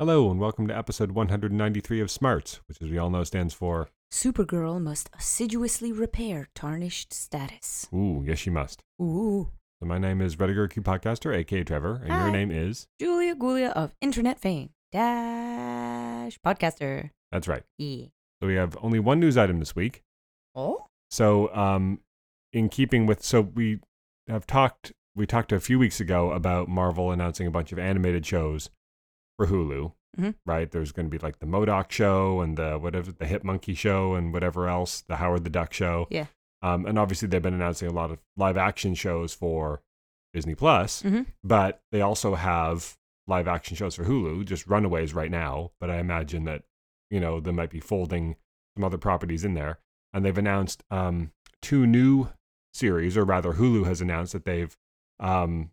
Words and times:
Hello, 0.00 0.30
and 0.30 0.38
welcome 0.38 0.68
to 0.68 0.78
episode 0.78 1.10
193 1.10 2.00
of 2.00 2.08
Smarts, 2.08 2.60
which, 2.68 2.80
as 2.80 2.88
we 2.88 2.98
all 2.98 3.10
know, 3.10 3.24
stands 3.24 3.52
for 3.52 3.88
Supergirl 4.12 4.80
must 4.80 5.10
assiduously 5.18 5.90
repair 5.90 6.46
tarnished 6.54 7.12
status. 7.12 7.88
Ooh, 7.92 8.22
yes, 8.24 8.38
she 8.38 8.48
must. 8.48 8.84
Ooh. 9.02 9.50
So, 9.80 9.86
my 9.86 9.98
name 9.98 10.20
is 10.20 10.36
Rediger 10.36 10.70
Q 10.70 10.82
Podcaster, 10.82 11.34
aka 11.34 11.64
Trevor, 11.64 12.00
and 12.04 12.10
your 12.10 12.30
name 12.30 12.52
is. 12.52 12.86
Julia 13.00 13.34
Gulia 13.34 13.72
of 13.72 13.92
internet 14.00 14.38
fame. 14.38 14.70
Dash 14.92 16.38
podcaster. 16.46 17.10
That's 17.32 17.48
right. 17.48 17.64
Yeah. 17.76 18.04
So, 18.40 18.46
we 18.46 18.54
have 18.54 18.76
only 18.80 19.00
one 19.00 19.18
news 19.18 19.36
item 19.36 19.58
this 19.58 19.74
week. 19.74 20.02
Oh? 20.54 20.86
So, 21.10 21.52
um, 21.52 22.02
in 22.52 22.68
keeping 22.68 23.06
with, 23.06 23.24
so 23.24 23.40
we 23.40 23.80
have 24.28 24.46
talked, 24.46 24.92
we 25.16 25.26
talked 25.26 25.50
a 25.50 25.58
few 25.58 25.76
weeks 25.76 25.98
ago 25.98 26.30
about 26.30 26.68
Marvel 26.68 27.10
announcing 27.10 27.48
a 27.48 27.50
bunch 27.50 27.72
of 27.72 27.80
animated 27.80 28.24
shows 28.24 28.70
for 29.38 29.46
Hulu, 29.46 29.92
Mhm. 30.18 30.34
right? 30.44 30.70
There's 30.70 30.92
going 30.92 31.06
to 31.06 31.10
be 31.10 31.18
like 31.24 31.38
the 31.38 31.46
M.O.D.O.K. 31.46 31.86
show 31.90 32.40
and 32.40 32.56
the 32.58 32.76
whatever, 32.78 33.12
the 33.12 33.26
Hit 33.26 33.44
Monkey 33.44 33.72
show 33.74 34.14
and 34.14 34.32
whatever 34.32 34.68
else, 34.68 35.00
the 35.00 35.16
Howard 35.16 35.44
the 35.44 35.50
Duck 35.50 35.72
show. 35.72 36.06
Yeah. 36.10 36.26
Um, 36.60 36.84
and 36.86 36.98
obviously 36.98 37.28
they've 37.28 37.40
been 37.40 37.54
announcing 37.54 37.88
a 37.88 37.92
lot 37.92 38.10
of 38.10 38.18
live 38.36 38.56
action 38.56 38.94
shows 38.94 39.32
for 39.32 39.80
Disney 40.34 40.56
Plus, 40.56 41.02
Mhm. 41.04 41.26
but 41.44 41.82
they 41.92 42.00
also 42.00 42.34
have 42.34 42.96
live 43.28 43.46
action 43.46 43.76
shows 43.76 43.94
for 43.94 44.04
Hulu, 44.04 44.44
just 44.44 44.66
Runaways 44.66 45.14
right 45.14 45.30
now. 45.30 45.70
But 45.80 45.88
I 45.90 45.98
imagine 45.98 46.44
that, 46.44 46.64
you 47.10 47.20
know, 47.20 47.38
they 47.40 47.52
might 47.52 47.70
be 47.70 47.78
folding 47.80 48.36
some 48.76 48.82
other 48.84 48.98
properties 48.98 49.44
in 49.44 49.54
there. 49.54 49.78
And 50.12 50.24
they've 50.24 50.36
announced 50.36 50.82
um, 50.90 51.30
two 51.62 51.86
new 51.86 52.28
series, 52.74 53.16
or 53.16 53.24
rather, 53.24 53.52
Hulu 53.54 53.84
has 53.86 54.00
announced 54.00 54.32
that 54.32 54.44
they've 54.44 54.76
um, 55.20 55.70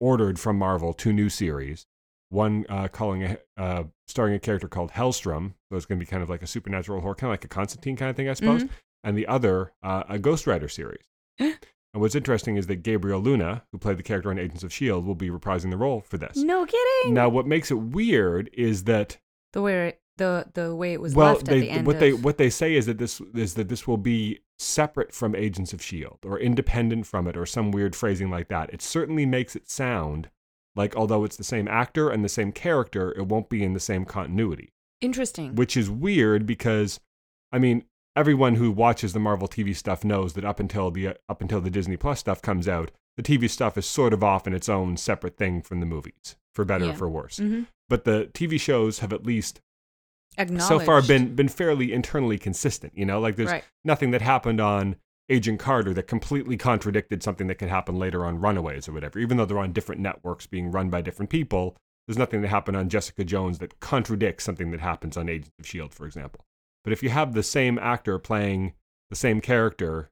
ordered 0.00 0.38
from 0.40 0.56
Marvel 0.58 0.92
two 0.92 1.12
new 1.12 1.28
series. 1.28 1.86
One 2.30 2.64
uh, 2.68 2.88
calling 2.88 3.24
a, 3.24 3.38
uh, 3.56 3.84
starring 4.08 4.34
a 4.34 4.38
character 4.38 4.68
called 4.68 4.92
Helstrom, 4.92 5.54
so 5.68 5.76
it's 5.76 5.84
going 5.86 5.98
to 5.98 6.04
be 6.04 6.08
kind 6.08 6.22
of 6.22 6.30
like 6.30 6.42
a 6.42 6.46
supernatural 6.46 7.00
horror, 7.00 7.14
kind 7.14 7.28
of 7.28 7.32
like 7.32 7.44
a 7.44 7.48
Constantine 7.48 7.96
kind 7.96 8.08
of 8.08 8.16
thing, 8.16 8.28
I 8.28 8.34
suppose. 8.34 8.64
Mhm. 8.64 8.70
And 9.04 9.18
the 9.18 9.26
other, 9.26 9.72
uh, 9.82 10.04
a 10.08 10.18
Ghost 10.18 10.46
Rider 10.46 10.68
series. 10.68 11.02
and 11.38 11.56
what's 11.92 12.14
interesting 12.14 12.56
is 12.56 12.66
that 12.68 12.76
Gabriel 12.84 13.20
Luna, 13.20 13.64
who 13.72 13.78
played 13.78 13.96
the 13.98 14.02
character 14.02 14.30
on 14.30 14.38
Agents 14.38 14.62
of 14.62 14.72
Shield, 14.72 15.04
will 15.06 15.14
be 15.14 15.28
reprising 15.28 15.70
the 15.70 15.76
role 15.76 16.00
for 16.02 16.18
this. 16.18 16.36
No 16.36 16.64
kidding. 16.66 17.14
Now, 17.14 17.28
what 17.28 17.46
makes 17.46 17.70
it 17.70 17.78
weird 17.78 18.48
is 18.52 18.84
that 18.84 19.18
The 19.52 19.62
way 19.62 19.88
it, 19.88 20.00
the 20.16 20.46
the 20.54 20.74
way 20.74 20.92
it 20.92 21.00
was 21.00 21.14
well, 21.14 21.32
left 21.32 21.46
they, 21.46 21.56
at 21.56 21.60
the 21.60 21.70
end 21.70 21.86
what 21.86 21.96
of 21.96 22.00
they 22.00 22.12
what 22.12 22.36
they 22.38 22.50
say 22.50 22.74
is 22.76 22.86
that 22.86 22.98
this 22.98 23.20
is 23.34 23.54
that 23.54 23.68
this 23.68 23.88
will 23.88 23.96
be 23.96 24.40
separate 24.58 25.12
from 25.12 25.34
Agents 25.34 25.72
of 25.72 25.82
Shield 25.82 26.18
or 26.24 26.38
independent 26.38 27.06
from 27.06 27.26
it 27.26 27.36
or 27.36 27.46
some 27.46 27.72
weird 27.72 27.96
phrasing 27.96 28.30
like 28.30 28.48
that. 28.48 28.72
It 28.72 28.82
certainly 28.82 29.24
makes 29.26 29.56
it 29.56 29.68
sound 29.70 30.28
like 30.76 30.96
although 30.96 31.24
it's 31.24 31.36
the 31.36 31.44
same 31.44 31.68
actor 31.68 32.10
and 32.10 32.24
the 32.24 32.28
same 32.28 32.52
character, 32.52 33.12
it 33.16 33.26
won't 33.26 33.48
be 33.48 33.62
in 33.62 33.74
the 33.74 33.80
same 33.80 34.04
continuity, 34.04 34.72
interesting. 35.00 35.54
which 35.54 35.76
is 35.76 35.90
weird 35.90 36.46
because 36.46 37.00
I 37.52 37.58
mean, 37.58 37.84
everyone 38.16 38.56
who 38.56 38.70
watches 38.70 39.12
the 39.12 39.20
Marvel 39.20 39.48
TV 39.48 39.74
stuff 39.74 40.04
knows 40.04 40.34
that 40.34 40.44
up 40.44 40.60
until 40.60 40.90
the 40.90 41.16
up 41.28 41.40
until 41.40 41.60
the 41.60 41.70
Disney 41.70 41.96
Plus 41.96 42.20
stuff 42.20 42.42
comes 42.42 42.68
out, 42.68 42.90
the 43.16 43.22
TV 43.22 43.48
stuff 43.48 43.76
is 43.76 43.86
sort 43.86 44.12
of 44.12 44.22
off 44.22 44.46
in 44.46 44.54
its 44.54 44.68
own 44.68 44.96
separate 44.96 45.36
thing 45.36 45.62
from 45.62 45.80
the 45.80 45.86
movies, 45.86 46.36
for 46.54 46.64
better 46.64 46.90
or 46.90 46.94
for 46.94 47.08
worse. 47.08 47.38
mm-hmm. 47.38 47.62
But 47.88 48.04
the 48.04 48.30
TV 48.32 48.60
shows 48.60 49.00
have 49.00 49.12
at 49.12 49.26
least 49.26 49.60
so 50.58 50.78
far 50.78 51.02
been 51.02 51.34
been 51.34 51.48
fairly 51.48 51.92
internally 51.92 52.38
consistent. 52.38 52.92
You 52.96 53.04
know, 53.04 53.20
like 53.20 53.36
there's 53.36 53.50
right. 53.50 53.64
nothing 53.84 54.12
that 54.12 54.22
happened 54.22 54.60
on 54.60 54.96
Agent 55.30 55.60
Carter 55.60 55.94
that 55.94 56.08
completely 56.08 56.56
contradicted 56.56 57.22
something 57.22 57.46
that 57.46 57.54
could 57.54 57.68
happen 57.68 57.98
later 57.98 58.24
on 58.24 58.40
Runaways 58.40 58.88
or 58.88 58.92
whatever. 58.92 59.18
Even 59.18 59.36
though 59.36 59.46
they're 59.46 59.58
on 59.58 59.72
different 59.72 60.00
networks 60.00 60.46
being 60.46 60.70
run 60.70 60.90
by 60.90 61.00
different 61.00 61.30
people, 61.30 61.76
there's 62.06 62.18
nothing 62.18 62.42
that 62.42 62.48
happened 62.48 62.76
on 62.76 62.88
Jessica 62.88 63.24
Jones 63.24 63.58
that 63.58 63.78
contradicts 63.78 64.44
something 64.44 64.72
that 64.72 64.80
happens 64.80 65.16
on 65.16 65.28
Agents 65.28 65.52
of 65.58 65.66
Shield, 65.66 65.94
for 65.94 66.06
example. 66.06 66.44
But 66.82 66.92
if 66.92 67.02
you 67.02 67.10
have 67.10 67.32
the 67.32 67.42
same 67.42 67.78
actor 67.78 68.18
playing 68.18 68.72
the 69.10 69.16
same 69.16 69.40
character, 69.40 70.10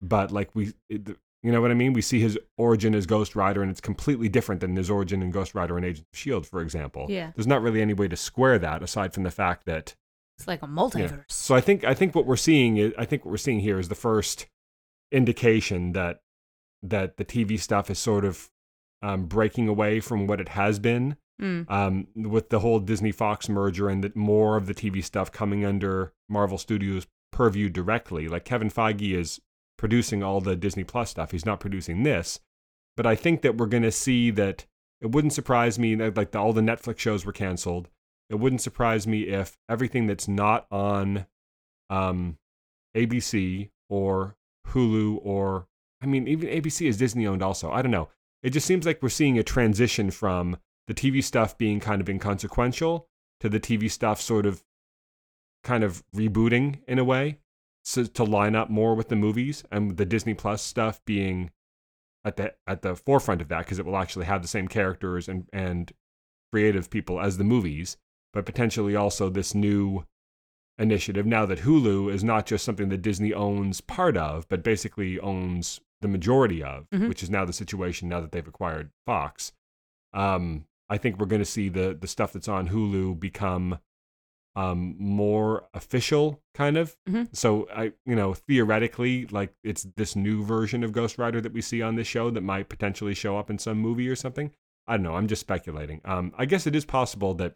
but 0.00 0.32
like 0.32 0.54
we, 0.54 0.72
it, 0.88 1.16
you 1.42 1.52
know 1.52 1.60
what 1.60 1.70
I 1.70 1.74
mean? 1.74 1.92
We 1.92 2.02
see 2.02 2.20
his 2.20 2.38
origin 2.56 2.94
as 2.94 3.06
Ghost 3.06 3.36
Rider, 3.36 3.62
and 3.62 3.70
it's 3.70 3.80
completely 3.80 4.28
different 4.28 4.60
than 4.60 4.74
his 4.74 4.90
origin 4.90 5.22
in 5.22 5.30
Ghost 5.30 5.54
Rider 5.54 5.76
and 5.76 5.84
Agents 5.86 6.08
of 6.12 6.18
Shield, 6.18 6.46
for 6.46 6.60
example. 6.60 7.06
Yeah. 7.08 7.32
There's 7.36 7.46
not 7.46 7.62
really 7.62 7.82
any 7.82 7.94
way 7.94 8.08
to 8.08 8.16
square 8.16 8.58
that 8.58 8.82
aside 8.82 9.12
from 9.12 9.22
the 9.22 9.30
fact 9.30 9.66
that 9.66 9.94
It's 10.42 10.48
like 10.48 10.62
a 10.62 10.66
yeah. 10.66 10.72
multiverse. 10.72 11.24
So 11.28 11.54
I 11.54 11.60
think 11.60 11.84
I 11.84 11.94
think 11.94 12.14
what 12.14 12.26
we're 12.26 12.36
seeing 12.36 12.76
is 12.76 12.92
I 12.98 13.04
think 13.04 13.24
what 13.24 13.30
we're 13.30 13.38
seeing 13.38 13.60
here 13.60 13.78
is 13.78 13.88
the 13.88 13.94
first 13.94 14.46
indication 15.10 15.92
that 15.92 16.20
that 16.82 17.16
the 17.16 17.24
TV 17.24 17.58
stuff 17.60 17.90
is 17.90 17.98
sort 17.98 18.24
of 18.24 18.50
um, 19.02 19.26
breaking 19.26 19.68
away 19.68 20.00
from 20.00 20.26
what 20.26 20.40
it 20.40 20.50
has 20.50 20.78
been 20.78 21.16
Mm. 21.40 21.68
um, 21.68 22.06
with 22.14 22.50
the 22.50 22.60
whole 22.60 22.78
Disney 22.78 23.10
Fox 23.10 23.48
merger 23.48 23.88
and 23.88 24.04
that 24.04 24.14
more 24.14 24.56
of 24.56 24.66
the 24.66 24.74
TV 24.74 25.02
stuff 25.02 25.32
coming 25.32 25.64
under 25.64 26.12
Marvel 26.28 26.56
Studios 26.56 27.06
purview 27.32 27.68
directly. 27.68 28.28
Like 28.28 28.44
Kevin 28.44 28.70
Feige 28.70 29.16
is 29.16 29.40
producing 29.76 30.22
all 30.22 30.40
the 30.40 30.54
Disney 30.54 30.84
Plus 30.84 31.10
stuff. 31.10 31.32
He's 31.32 31.46
not 31.46 31.58
producing 31.58 32.04
this, 32.04 32.38
but 32.96 33.06
I 33.06 33.16
think 33.16 33.42
that 33.42 33.56
we're 33.56 33.66
going 33.66 33.82
to 33.82 33.90
see 33.90 34.30
that. 34.30 34.66
It 35.00 35.10
wouldn't 35.10 35.32
surprise 35.32 35.80
me 35.80 35.96
that 35.96 36.16
like 36.16 36.30
the, 36.30 36.38
all 36.38 36.52
the 36.52 36.60
Netflix 36.60 37.00
shows 37.00 37.26
were 37.26 37.32
canceled. 37.32 37.88
It 38.32 38.38
wouldn't 38.38 38.62
surprise 38.62 39.06
me 39.06 39.28
if 39.28 39.58
everything 39.68 40.06
that's 40.06 40.26
not 40.26 40.66
on 40.70 41.26
um, 41.90 42.38
ABC 42.96 43.68
or 43.90 44.36
Hulu 44.68 45.20
or 45.22 45.66
I 46.00 46.06
mean 46.06 46.26
even 46.26 46.48
ABC 46.48 46.88
is 46.88 46.96
Disney 46.96 47.26
owned 47.26 47.42
also. 47.42 47.70
I 47.70 47.82
don't 47.82 47.90
know. 47.92 48.08
It 48.42 48.50
just 48.50 48.66
seems 48.66 48.86
like 48.86 49.02
we're 49.02 49.10
seeing 49.10 49.38
a 49.38 49.42
transition 49.42 50.10
from 50.10 50.56
the 50.86 50.94
TV 50.94 51.22
stuff 51.22 51.58
being 51.58 51.78
kind 51.78 52.00
of 52.00 52.08
inconsequential 52.08 53.06
to 53.40 53.48
the 53.50 53.60
TV 53.60 53.90
stuff 53.90 54.20
sort 54.20 54.46
of 54.46 54.64
kind 55.62 55.84
of 55.84 56.02
rebooting 56.16 56.80
in 56.88 56.98
a 56.98 57.04
way 57.04 57.38
so 57.84 58.04
to 58.04 58.24
line 58.24 58.56
up 58.56 58.70
more 58.70 58.94
with 58.94 59.08
the 59.08 59.16
movies 59.16 59.62
and 59.70 59.96
the 59.96 60.06
Disney 60.06 60.34
Plus 60.34 60.62
stuff 60.62 61.00
being 61.04 61.50
at 62.24 62.36
the 62.36 62.54
at 62.66 62.80
the 62.80 62.96
forefront 62.96 63.42
of 63.42 63.48
that 63.48 63.58
because 63.58 63.78
it 63.78 63.84
will 63.84 63.96
actually 63.98 64.24
have 64.24 64.40
the 64.40 64.48
same 64.48 64.68
characters 64.68 65.28
and 65.28 65.48
and 65.52 65.92
creative 66.50 66.88
people 66.88 67.20
as 67.20 67.36
the 67.36 67.44
movies 67.44 67.98
but 68.32 68.46
potentially 68.46 68.94
also 68.96 69.28
this 69.28 69.54
new 69.54 70.04
initiative 70.78 71.26
now 71.26 71.44
that 71.46 71.60
Hulu 71.60 72.12
is 72.12 72.24
not 72.24 72.46
just 72.46 72.64
something 72.64 72.88
that 72.88 73.02
Disney 73.02 73.32
owns 73.32 73.80
part 73.80 74.16
of 74.16 74.48
but 74.48 74.62
basically 74.62 75.18
owns 75.20 75.80
the 76.00 76.08
majority 76.08 76.62
of 76.62 76.88
Mhm. 76.90 77.08
which 77.08 77.22
is 77.22 77.30
now 77.30 77.44
the 77.44 77.52
situation 77.52 78.08
now 78.08 78.20
that 78.20 78.32
they've 78.32 78.46
acquired 78.48 78.90
Fox 79.06 79.52
um, 80.14 80.66
I 80.88 80.98
think 80.98 81.18
we're 81.18 81.26
going 81.26 81.40
to 81.42 81.46
see 81.46 81.68
the 81.68 81.96
the 81.98 82.06
stuff 82.08 82.32
that's 82.32 82.48
on 82.48 82.68
Hulu 82.68 83.18
become 83.20 83.78
um, 84.54 84.94
more 84.98 85.66
official, 85.72 86.42
kind 86.52 86.76
of. 86.76 86.94
Mhm. 87.08 87.34
So 87.34 87.66
I, 87.74 87.94
you 88.04 88.14
know, 88.14 88.34
theoretically, 88.34 89.24
like 89.28 89.54
it's 89.64 89.84
this 89.96 90.14
new 90.14 90.44
version 90.44 90.84
of 90.84 90.92
Ghost 90.92 91.16
Rider 91.16 91.40
that 91.40 91.54
we 91.54 91.62
see 91.62 91.80
on 91.80 91.94
this 91.96 92.06
show 92.06 92.28
that 92.30 92.42
might 92.42 92.68
potentially 92.68 93.14
show 93.14 93.38
up 93.38 93.48
in 93.48 93.58
some 93.58 93.78
movie 93.78 94.08
or 94.10 94.14
something. 94.16 94.52
I 94.86 94.98
don't 94.98 95.04
know. 95.04 95.14
I'm 95.14 95.26
just 95.26 95.40
speculating. 95.40 96.02
Um, 96.04 96.34
I 96.36 96.44
guess 96.44 96.66
it 96.66 96.76
is 96.76 96.84
possible 96.84 97.32
that 97.36 97.54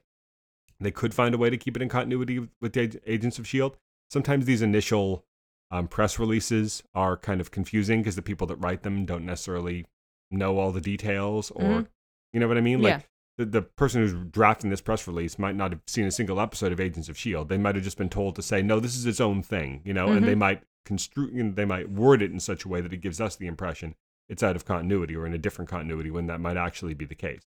they 0.81 0.91
could 0.91 1.14
find 1.14 1.34
a 1.34 1.38
way 1.38 1.50
to 1.50 1.56
keep 1.56 1.76
it 1.76 1.82
in 1.82 1.88
continuity 1.88 2.38
with, 2.60 2.72
the 2.72 3.00
Agents 3.06 3.38
of 3.38 3.47
Shield. 3.47 3.76
Sometimes 4.10 4.44
these 4.44 4.62
initial 4.62 5.25
um, 5.70 5.88
press 5.88 6.19
releases 6.19 6.82
are 6.94 7.16
kind 7.16 7.41
of 7.41 7.50
confusing 7.50 8.00
because 8.00 8.14
the 8.16 8.22
people 8.22 8.47
that 8.47 8.56
write 8.56 8.82
them 8.82 9.04
don't 9.04 9.26
necessarily 9.26 9.84
know 10.31 10.59
all 10.59 10.70
the 10.72 10.81
details 10.81 11.50
or 11.53 11.62
Mhm. 11.64 11.87
you 12.32 12.41
know 12.41 12.47
what 12.48 12.56
I 12.59 12.60
mean? 12.60 12.81
Yeah. 12.81 12.88
Like 12.97 13.09
the, 13.38 13.44
the 13.47 13.62
person 13.62 14.00
who's 14.00 14.14
drafting 14.31 14.70
this 14.70 14.81
press 14.81 15.06
release 15.09 15.38
might 15.38 15.56
not 15.56 15.72
have 15.72 15.81
seen 15.87 16.06
a 16.06 16.10
single 16.12 16.41
episode 16.41 16.72
of 16.72 16.78
Agents 16.81 17.08
of 17.08 17.19
Shield. 17.19 17.48
They 17.48 17.58
might 17.58 17.75
have 17.75 17.84
just 17.84 17.98
been 17.98 18.08
told 18.08 18.37
to 18.37 18.43
say, 18.43 18.62
"No, 18.62 18.78
this 18.81 18.97
is 18.97 19.06
its 19.06 19.20
own 19.20 19.43
thing," 19.43 19.82
you 19.84 19.93
know, 19.93 20.06
and 20.08 20.26
they 20.26 20.34
Mhm. 20.34 20.38
might 20.38 20.62
construe, 20.84 21.31
you 21.32 21.43
know, 21.43 21.53
they 21.53 21.64
might 21.64 21.91
word 21.91 22.22
it 22.22 22.31
in 22.31 22.38
such 22.41 22.64
a 22.64 22.69
way 22.69 22.81
that 22.81 22.93
it 22.93 22.98
gives 23.00 23.20
us 23.20 23.34
the 23.37 23.47
impression 23.48 23.94
it's 24.28 24.43
out 24.43 24.56
of 24.56 24.64
continuity 24.64 25.14
or 25.16 25.26
in 25.26 25.34
a 25.34 25.38
different 25.38 25.69
continuity 25.69 26.10
when 26.10 26.26
that 26.28 26.41
might 26.41 26.56
actually 26.56 26.94
be 26.94 27.04
the 27.04 27.14
case. 27.14 27.43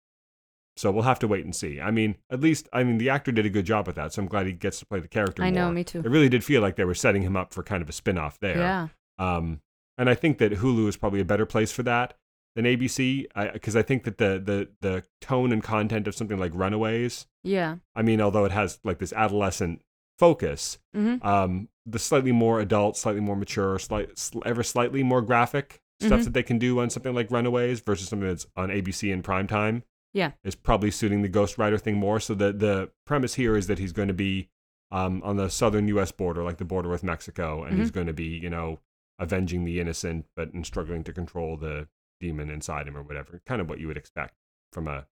So 0.76 0.90
we'll 0.90 1.04
have 1.04 1.18
to 1.20 1.28
wait 1.28 1.44
and 1.44 1.56
see. 1.56 1.80
I 1.80 1.90
mean, 1.90 2.16
at 2.30 2.40
least, 2.40 2.68
I 2.72 2.84
mean, 2.84 2.98
the 2.98 3.08
actor 3.08 3.32
did 3.32 3.46
a 3.46 3.50
good 3.50 3.64
job 3.64 3.86
with 3.86 3.96
that, 3.96 4.12
so 4.12 4.20
I'm 4.22 4.28
glad 4.28 4.46
he 4.46 4.52
gets 4.52 4.78
to 4.80 4.86
play 4.86 5.00
the 5.00 5.08
character. 5.08 5.42
I 5.42 5.48
know, 5.50 5.70
me 5.72 5.84
too. 5.84 6.00
It 6.00 6.10
really 6.10 6.28
did 6.28 6.44
feel 6.44 6.60
like 6.60 6.76
they 6.76 6.84
were 6.84 6.94
setting 6.94 7.22
him 7.22 7.34
up 7.36 7.54
for 7.54 7.62
kind 7.62 7.82
of 7.82 7.88
a 7.88 7.92
spin-off 7.92 8.38
there. 8.40 8.58
Yeah. 8.58 8.88
Um, 9.18 9.60
and 9.96 10.10
I 10.10 10.14
think 10.14 10.36
that 10.38 10.52
Hulu 10.52 10.86
is 10.88 10.96
probably 10.98 11.20
a 11.20 11.24
better 11.24 11.46
place 11.46 11.72
for 11.72 11.82
that 11.84 12.14
than 12.54 12.66
ABC, 12.66 13.24
because 13.54 13.74
I, 13.74 13.82
think 13.82 14.04
that 14.04 14.18
the 14.18 14.38
the 14.42 14.68
the 14.82 15.02
tone 15.22 15.52
and 15.52 15.62
content 15.62 16.06
of 16.06 16.14
something 16.14 16.38
like 16.38 16.52
Runaways, 16.54 17.26
Yeah. 17.42 17.76
I 17.94 18.02
mean, 18.02 18.20
although 18.20 18.44
it 18.44 18.52
has 18.52 18.78
like 18.84 18.98
this 18.98 19.12
adolescent 19.14 19.80
focus, 20.18 20.78
hmm 20.94 21.16
um, 21.22 21.68
the 21.86 21.98
slightly 21.98 22.32
more 22.32 22.60
adult, 22.60 22.96
slightly 22.96 23.20
more 23.20 23.36
mature, 23.36 23.78
slight, 23.78 24.18
sl- 24.18 24.40
ever 24.44 24.62
slightly 24.62 25.02
more 25.02 25.22
graphic 25.22 25.80
stuff 26.00 26.20
Mhm. 26.20 26.24
that 26.24 26.32
they 26.34 26.42
can 26.42 26.58
do 26.58 26.80
on 26.80 26.90
something 26.90 27.14
like 27.14 27.30
Runaways 27.30 27.80
versus 27.80 28.08
something 28.08 28.28
that's 28.28 28.46
on 28.56 28.70
ABC 28.70 29.10
in 29.12 29.22
prime 29.22 29.46
time, 29.46 29.82
Yeah. 30.16 30.32
is 30.42 30.54
probably 30.54 30.90
suiting 30.90 31.20
the 31.20 31.28
Ghost 31.28 31.58
Rider 31.58 31.78
thing 31.78 31.96
more. 31.96 32.18
So 32.20 32.34
the 32.34 32.52
the 32.52 32.90
premise 33.04 33.34
here 33.34 33.56
is 33.56 33.66
that 33.66 33.78
he's 33.78 33.92
going 33.92 34.08
to 34.08 34.14
be 34.14 34.48
um, 34.90 35.22
on 35.22 35.36
the 35.36 35.50
southern 35.50 35.88
U.S. 35.88 36.10
border, 36.10 36.42
like 36.42 36.56
the 36.56 36.64
border 36.64 36.88
with 36.88 37.02
Mexico, 37.02 37.62
and 37.64 37.78
he's 37.78 37.90
going 37.90 38.06
to 38.06 38.12
be, 38.12 38.24
you 38.24 38.48
know, 38.48 38.80
avenging 39.18 39.64
the 39.64 39.80
innocent, 39.80 40.26
but 40.34 40.52
and 40.52 40.64
struggling 40.64 41.04
to 41.04 41.12
control 41.12 41.56
the 41.56 41.88
demon 42.20 42.50
inside 42.50 42.88
him 42.88 42.96
or 42.96 43.02
whatever. 43.02 43.42
Kind 43.46 43.60
of 43.60 43.68
what 43.68 43.78
you 43.78 43.88
would 43.88 43.96
expect 43.96 44.34
from 44.72 44.88
a 44.88 45.06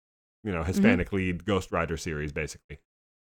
you 0.44 0.52
know 0.52 0.62
Hispanic 0.62 1.12
lead 1.12 1.44
Ghost 1.44 1.72
Rider 1.72 1.96
series 1.96 2.32
basically. 2.32 2.78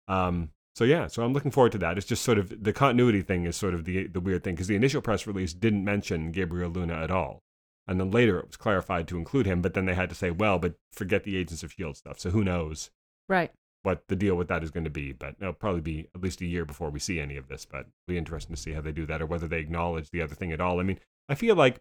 Um, 0.07 0.51
so 0.75 0.83
yeah, 0.83 1.07
so 1.07 1.23
I'm 1.23 1.33
looking 1.33 1.51
forward 1.51 1.71
to 1.73 1.77
that. 1.79 1.97
It's 1.97 2.07
just 2.07 2.23
sort 2.23 2.37
of 2.37 2.63
the 2.63 2.73
continuity 2.73 3.21
thing 3.21 3.45
is 3.45 3.55
sort 3.55 3.73
of 3.73 3.85
the 3.85 4.07
the 4.07 4.19
weird 4.19 4.43
thing 4.43 4.55
because 4.55 4.67
the 4.67 4.75
initial 4.75 5.01
press 5.01 5.25
release 5.25 5.53
didn't 5.53 5.83
mention 5.83 6.31
Gabriel 6.31 6.69
Luna 6.69 6.95
at 6.95 7.11
all, 7.11 7.43
and 7.87 7.99
then 7.99 8.11
later 8.11 8.39
it 8.39 8.47
was 8.47 8.57
clarified 8.57 9.07
to 9.07 9.17
include 9.17 9.45
him. 9.45 9.61
But 9.61 9.73
then 9.73 9.85
they 9.85 9.93
had 9.95 10.09
to 10.09 10.15
say, 10.15 10.31
well, 10.31 10.59
but 10.59 10.75
forget 10.91 11.23
the 11.23 11.37
Agents 11.37 11.63
of 11.63 11.71
Shield 11.73 11.97
stuff. 11.97 12.19
So 12.19 12.29
who 12.31 12.43
knows 12.43 12.89
Right. 13.29 13.51
what 13.83 14.07
the 14.07 14.15
deal 14.15 14.35
with 14.35 14.47
that 14.47 14.63
is 14.63 14.71
going 14.71 14.83
to 14.85 14.89
be? 14.89 15.11
But 15.11 15.35
it'll 15.39 15.53
probably 15.53 15.81
be 15.81 16.07
at 16.15 16.21
least 16.21 16.41
a 16.41 16.45
year 16.45 16.65
before 16.65 16.89
we 16.89 16.99
see 16.99 17.19
any 17.19 17.37
of 17.37 17.47
this. 17.47 17.65
But 17.65 17.81
it'll 17.81 17.91
be 18.07 18.17
interesting 18.17 18.55
to 18.55 18.61
see 18.61 18.71
how 18.73 18.81
they 18.81 18.91
do 18.91 19.05
that 19.05 19.21
or 19.21 19.25
whether 19.25 19.47
they 19.47 19.59
acknowledge 19.59 20.09
the 20.09 20.21
other 20.21 20.35
thing 20.35 20.51
at 20.51 20.61
all. 20.61 20.79
I 20.79 20.83
mean, 20.83 20.99
I 21.29 21.35
feel 21.35 21.55
like 21.55 21.79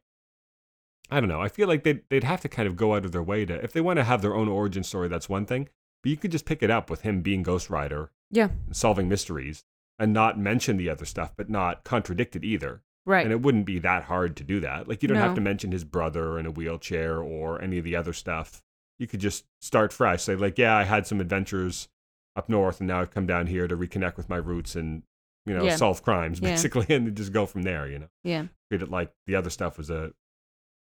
I 1.11 1.21
don't 1.21 1.29
know. 1.29 1.41
I 1.43 1.49
feel 1.49 1.69
like 1.69 1.85
they'd, 1.85 2.01
they'd 2.09 2.25
have 2.25 2.41
to 2.41 2.49
kind 2.49 2.67
of 2.67 2.77
go 2.77 2.95
out 2.95 3.05
of 3.05 3.13
their 3.13 3.23
way 3.23 3.45
to, 3.45 3.63
if 3.63 3.73
they 3.75 3.83
want 3.83 3.99
to 3.99 4.05
have 4.05 4.23
their 4.23 4.35
own 4.35 4.49
origin 4.49 4.83
story, 4.83 5.07
that's 5.09 5.29
one 5.29 5.45
thing. 5.45 5.69
But 6.03 6.09
you 6.11 6.17
could 6.17 6.31
just 6.33 6.47
pick 6.47 6.63
it 6.63 6.71
up 6.71 6.89
with 6.89 7.03
him 7.03 7.21
being 7.21 7.43
Ghost 7.43 7.69
Rider, 7.69 8.11
Yeah. 8.31 8.49
solving 8.73 9.07
mysteries, 9.09 9.65
and 9.99 10.15
not 10.15 10.39
mention 10.39 10.79
the 10.79 10.89
other 10.89 11.05
stuff, 11.05 11.35
but 11.37 11.51
not 11.51 11.85
contradict 11.85 12.37
it 12.37 12.43
either. 12.45 12.83
Right. 13.07 13.25
And 13.25 13.33
it 13.33 13.43
wouldn't 13.43 13.67
be 13.67 13.79
that 13.81 14.05
hard 14.05 14.37
to 14.37 14.45
do 14.45 14.61
that. 14.61 14.89
Like, 14.89 15.03
you 15.03 15.09
don't 15.09 15.19
have 15.19 15.35
to 15.35 15.41
mention 15.41 15.73
his 15.73 15.85
brother 15.85 16.39
in 16.39 16.47
a 16.47 16.51
wheelchair 16.51 17.21
or 17.21 17.61
any 17.61 17.77
of 17.79 17.85
the 17.85 17.95
other 17.97 18.13
stuff. 18.15 18.63
You 18.99 19.07
could 19.07 19.21
just 19.21 19.45
start 19.61 19.93
fresh. 19.93 20.23
Say, 20.23 20.37
like, 20.37 20.57
yeah, 20.57 20.75
I 20.77 20.85
had 20.85 21.07
some 21.07 21.21
adventures 21.21 21.89
up 22.37 22.49
north, 22.49 22.81
and 22.81 22.89
now 22.89 23.01
I've 23.01 23.11
come 23.11 23.27
down 23.27 23.47
here 23.47 23.69
to 23.69 23.77
reconnect 23.77 24.17
with 24.17 24.29
my 24.29 24.37
roots 24.39 24.75
and, 24.75 25.03
you 25.45 25.53
know, 25.55 25.65
Yeah. 25.65 25.77
solve 25.77 26.03
crimes, 26.03 26.41
Yeah. 26.41 26.51
basically, 26.51 26.87
and 26.95 27.15
just 27.17 27.33
go 27.33 27.45
from 27.47 27.63
there, 27.63 27.87
you 27.87 27.99
know? 27.99 28.09
yeah. 28.23 28.47
treat 28.71 28.81
it 28.83 28.91
like 28.91 29.13
the 29.27 29.35
other 29.37 29.51
stuff 29.51 29.77
was 29.77 29.91
a 29.91 30.13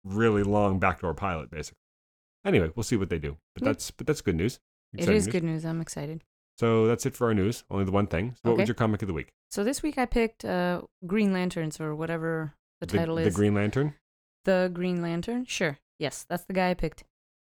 really 0.03 0.43
long 0.43 0.77
backdoor 0.79 1.13
pilot, 1.15 1.49
basically. 1.49 1.79
Anyway, 2.45 2.71
we'll 2.75 2.83
see 2.83 2.95
what 2.95 3.09
they 3.09 3.17
do. 3.17 3.37
But 3.55 3.63
Yeah. 3.63 3.69
that's 3.69 3.89
but 3.89 4.05
that's 4.05 4.21
good 4.21 4.35
news. 4.35 4.59
It 4.93 4.99
Exciting 4.99 5.17
is 5.17 5.25
news. 5.25 5.31
good 5.31 5.43
news. 5.43 5.65
I'm 5.65 5.81
excited. 5.81 6.23
So 6.57 6.87
that's 6.87 7.05
it 7.05 7.15
for 7.15 7.27
our 7.27 7.33
news. 7.33 7.63
Only 7.69 7.85
the 7.85 7.91
one 7.91 8.07
thing. 8.07 8.35
So 8.35 8.41
what 8.43 8.51
Okay. 8.53 8.61
was 8.63 8.69
your 8.69 8.75
comic 8.75 9.01
of 9.01 9.07
the 9.07 9.13
week? 9.13 9.33
So 9.51 9.63
this 9.63 9.83
week 9.83 9.97
I 9.97 10.05
picked 10.05 10.43
uh, 10.45 10.81
Green 11.05 11.33
Lanterns 11.33 11.79
or 11.81 11.93
whatever 11.95 12.53
the 12.79 12.87
title 12.87 13.17
is. 13.17 13.25
the. 13.25 13.31
Green 13.37 13.53
Lantern. 13.53 13.95
The 14.45 14.69
Green 14.73 15.01
Lantern? 15.01 15.45
Sure. 15.45 15.77
Yes, 15.99 16.25
that's 16.29 16.43
the 16.45 16.53
guy 16.53 16.69
I 16.69 16.73
picked. 16.73 17.03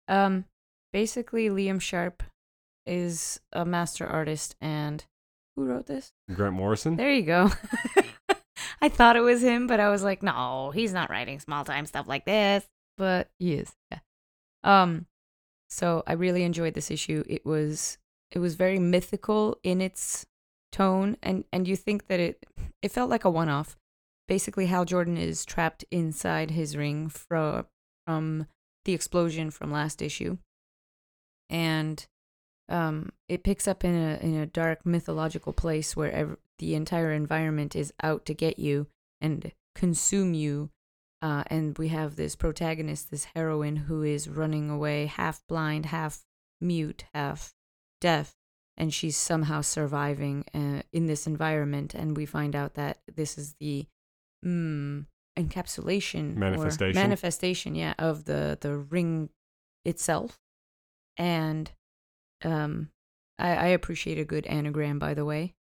Um 0.08 0.46
basically 0.92 1.50
Liam 1.50 1.80
Sharp 1.80 2.24
is 2.88 3.40
a 3.54 3.64
master 3.64 4.08
artist 4.08 4.56
and 4.60 5.06
who 5.56 5.66
wrote 5.66 5.86
this? 5.86 6.14
Grant 6.34 6.56
Morrison. 6.56 6.96
There 6.96 7.12
you 7.14 7.22
go. 7.24 7.52
I 8.82 8.90
thought 8.90 9.16
it 9.18 9.22
was 9.22 9.44
him, 9.44 9.68
but 9.68 9.80
I 9.80 9.90
was 9.90 10.04
like, 10.04 10.24
no, 10.24 10.72
he's 10.74 10.94
not 10.94 11.10
writing 11.12 11.40
small 11.40 11.64
time 11.66 11.86
stuff 11.86 12.08
like 12.08 12.26
this. 12.26 12.66
But 12.98 13.30
he 13.38 13.54
is. 13.54 13.72
Yeah. 13.92 14.00
Um 14.64 15.06
so 15.70 16.02
I 16.08 16.14
really 16.14 16.42
enjoyed 16.44 16.74
this 16.74 16.90
issue. 16.90 17.24
It 17.28 17.46
was 17.46 17.99
it 18.32 18.40
was 18.40 18.56
very 18.56 18.80
mythical 18.80 19.58
in 19.64 19.82
its 19.82 20.26
tone 20.72 21.18
and 21.24 21.46
and 21.52 21.68
you 21.68 21.76
think 21.76 22.08
that 22.08 22.20
it 22.20 22.46
it 22.82 22.92
felt 22.92 23.10
like 23.10 23.26
a 23.26 23.30
one-off. 23.30 23.76
Basically 24.28 24.68
Hal 24.68 24.86
Jordan 24.86 25.18
is 25.18 25.46
trapped 25.46 25.84
inside 25.92 26.52
his 26.52 26.78
ring 26.78 27.10
from 27.10 27.66
from 28.06 28.48
the 28.86 28.94
explosion 28.94 29.52
from 29.52 29.72
last 29.72 30.02
issue. 30.02 30.38
And 31.50 32.06
um, 32.68 33.12
it 33.28 33.44
picks 33.44 33.68
up 33.68 33.84
in 33.84 33.96
a 33.96 34.20
in 34.22 34.36
a 34.36 34.46
dark 34.46 34.86
mythological 34.86 35.54
place 35.54 35.96
where 35.96 36.12
ev- 36.12 36.38
the 36.60 36.76
entire 36.76 37.12
environment 37.12 37.76
is 37.76 37.94
out 38.04 38.26
to 38.26 38.34
get 38.34 38.60
you 38.60 38.88
and 39.22 39.52
consume 39.76 40.34
you. 40.34 40.70
Uh, 41.22 41.44
and 41.48 41.78
we 41.78 41.90
have 41.90 42.16
this 42.16 42.36
protagonist, 42.36 43.12
this 43.12 43.28
heroine, 43.36 43.76
who 43.76 44.04
is 44.04 44.30
running 44.30 44.70
away, 44.70 45.06
half 45.08 45.42
blind, 45.48 45.88
half 45.88 46.22
mute, 46.62 47.04
half 47.14 47.54
deaf, 48.00 48.36
and 48.78 48.94
she's 48.94 49.18
somehow 49.18 49.62
surviving 49.62 50.46
uh, 50.54 50.82
in 50.92 51.06
this 51.06 51.28
environment. 51.28 51.94
And 51.94 52.16
we 52.16 52.26
find 52.26 52.56
out 52.56 52.76
that 52.76 53.00
this 53.14 53.38
is 53.38 53.56
the 53.60 53.88
mm, 54.46 55.06
encapsulation 55.38 56.36
or 56.36 56.40
Manifestation? 56.40 57.02
manifestation, 57.02 57.76
yeah, 57.76 57.94
of 57.98 58.26
the 58.26 58.58
the 58.60 58.78
ring 58.78 59.30
itself. 59.86 60.40
And 61.18 61.72
um, 62.44 62.90
I, 63.38 63.56
I 63.56 63.68
appreciate 63.68 64.20
a 64.20 64.26
good 64.26 64.46
anagram, 64.48 65.00
by 65.00 65.14
the 65.14 65.26
way. 65.26 65.56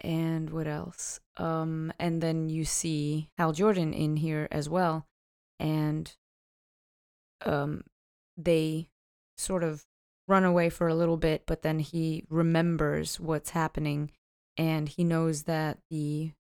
And 0.00 0.50
what 0.50 0.68
else? 0.68 1.18
Um, 1.36 1.92
and 1.98 2.20
then 2.20 2.48
you 2.48 2.64
see 2.64 3.30
Hal 3.36 3.52
Jordan 3.52 3.92
in 3.92 4.16
here 4.16 4.46
as 4.50 4.68
well, 4.68 5.06
and 5.58 6.14
um, 7.44 7.82
they 8.36 8.90
sort 9.36 9.64
of 9.64 9.84
run 10.28 10.44
away 10.44 10.68
for 10.68 10.86
a 10.86 10.94
little 10.94 11.16
bit, 11.16 11.44
but 11.46 11.62
then 11.62 11.78
he 11.78 12.24
remembers 12.28 13.18
what's 13.18 13.50
happening, 13.50 14.10
and 14.56 14.88
he 14.88 15.02
knows 15.02 15.44
that 15.44 15.78
the 15.90 16.32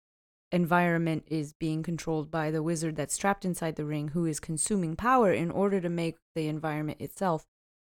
environment 0.52 1.24
is 1.28 1.52
being 1.52 1.82
controlled 1.82 2.30
by 2.30 2.50
the 2.50 2.62
wizard 2.62 2.96
that's 2.96 3.16
trapped 3.16 3.44
inside 3.44 3.76
the 3.76 3.84
ring, 3.84 4.08
who 4.08 4.26
is 4.26 4.40
consuming 4.40 4.96
power 4.96 5.32
in 5.32 5.50
order 5.50 5.80
to 5.80 5.88
make 5.88 6.16
the 6.34 6.48
environment 6.48 7.00
itself. 7.00 7.46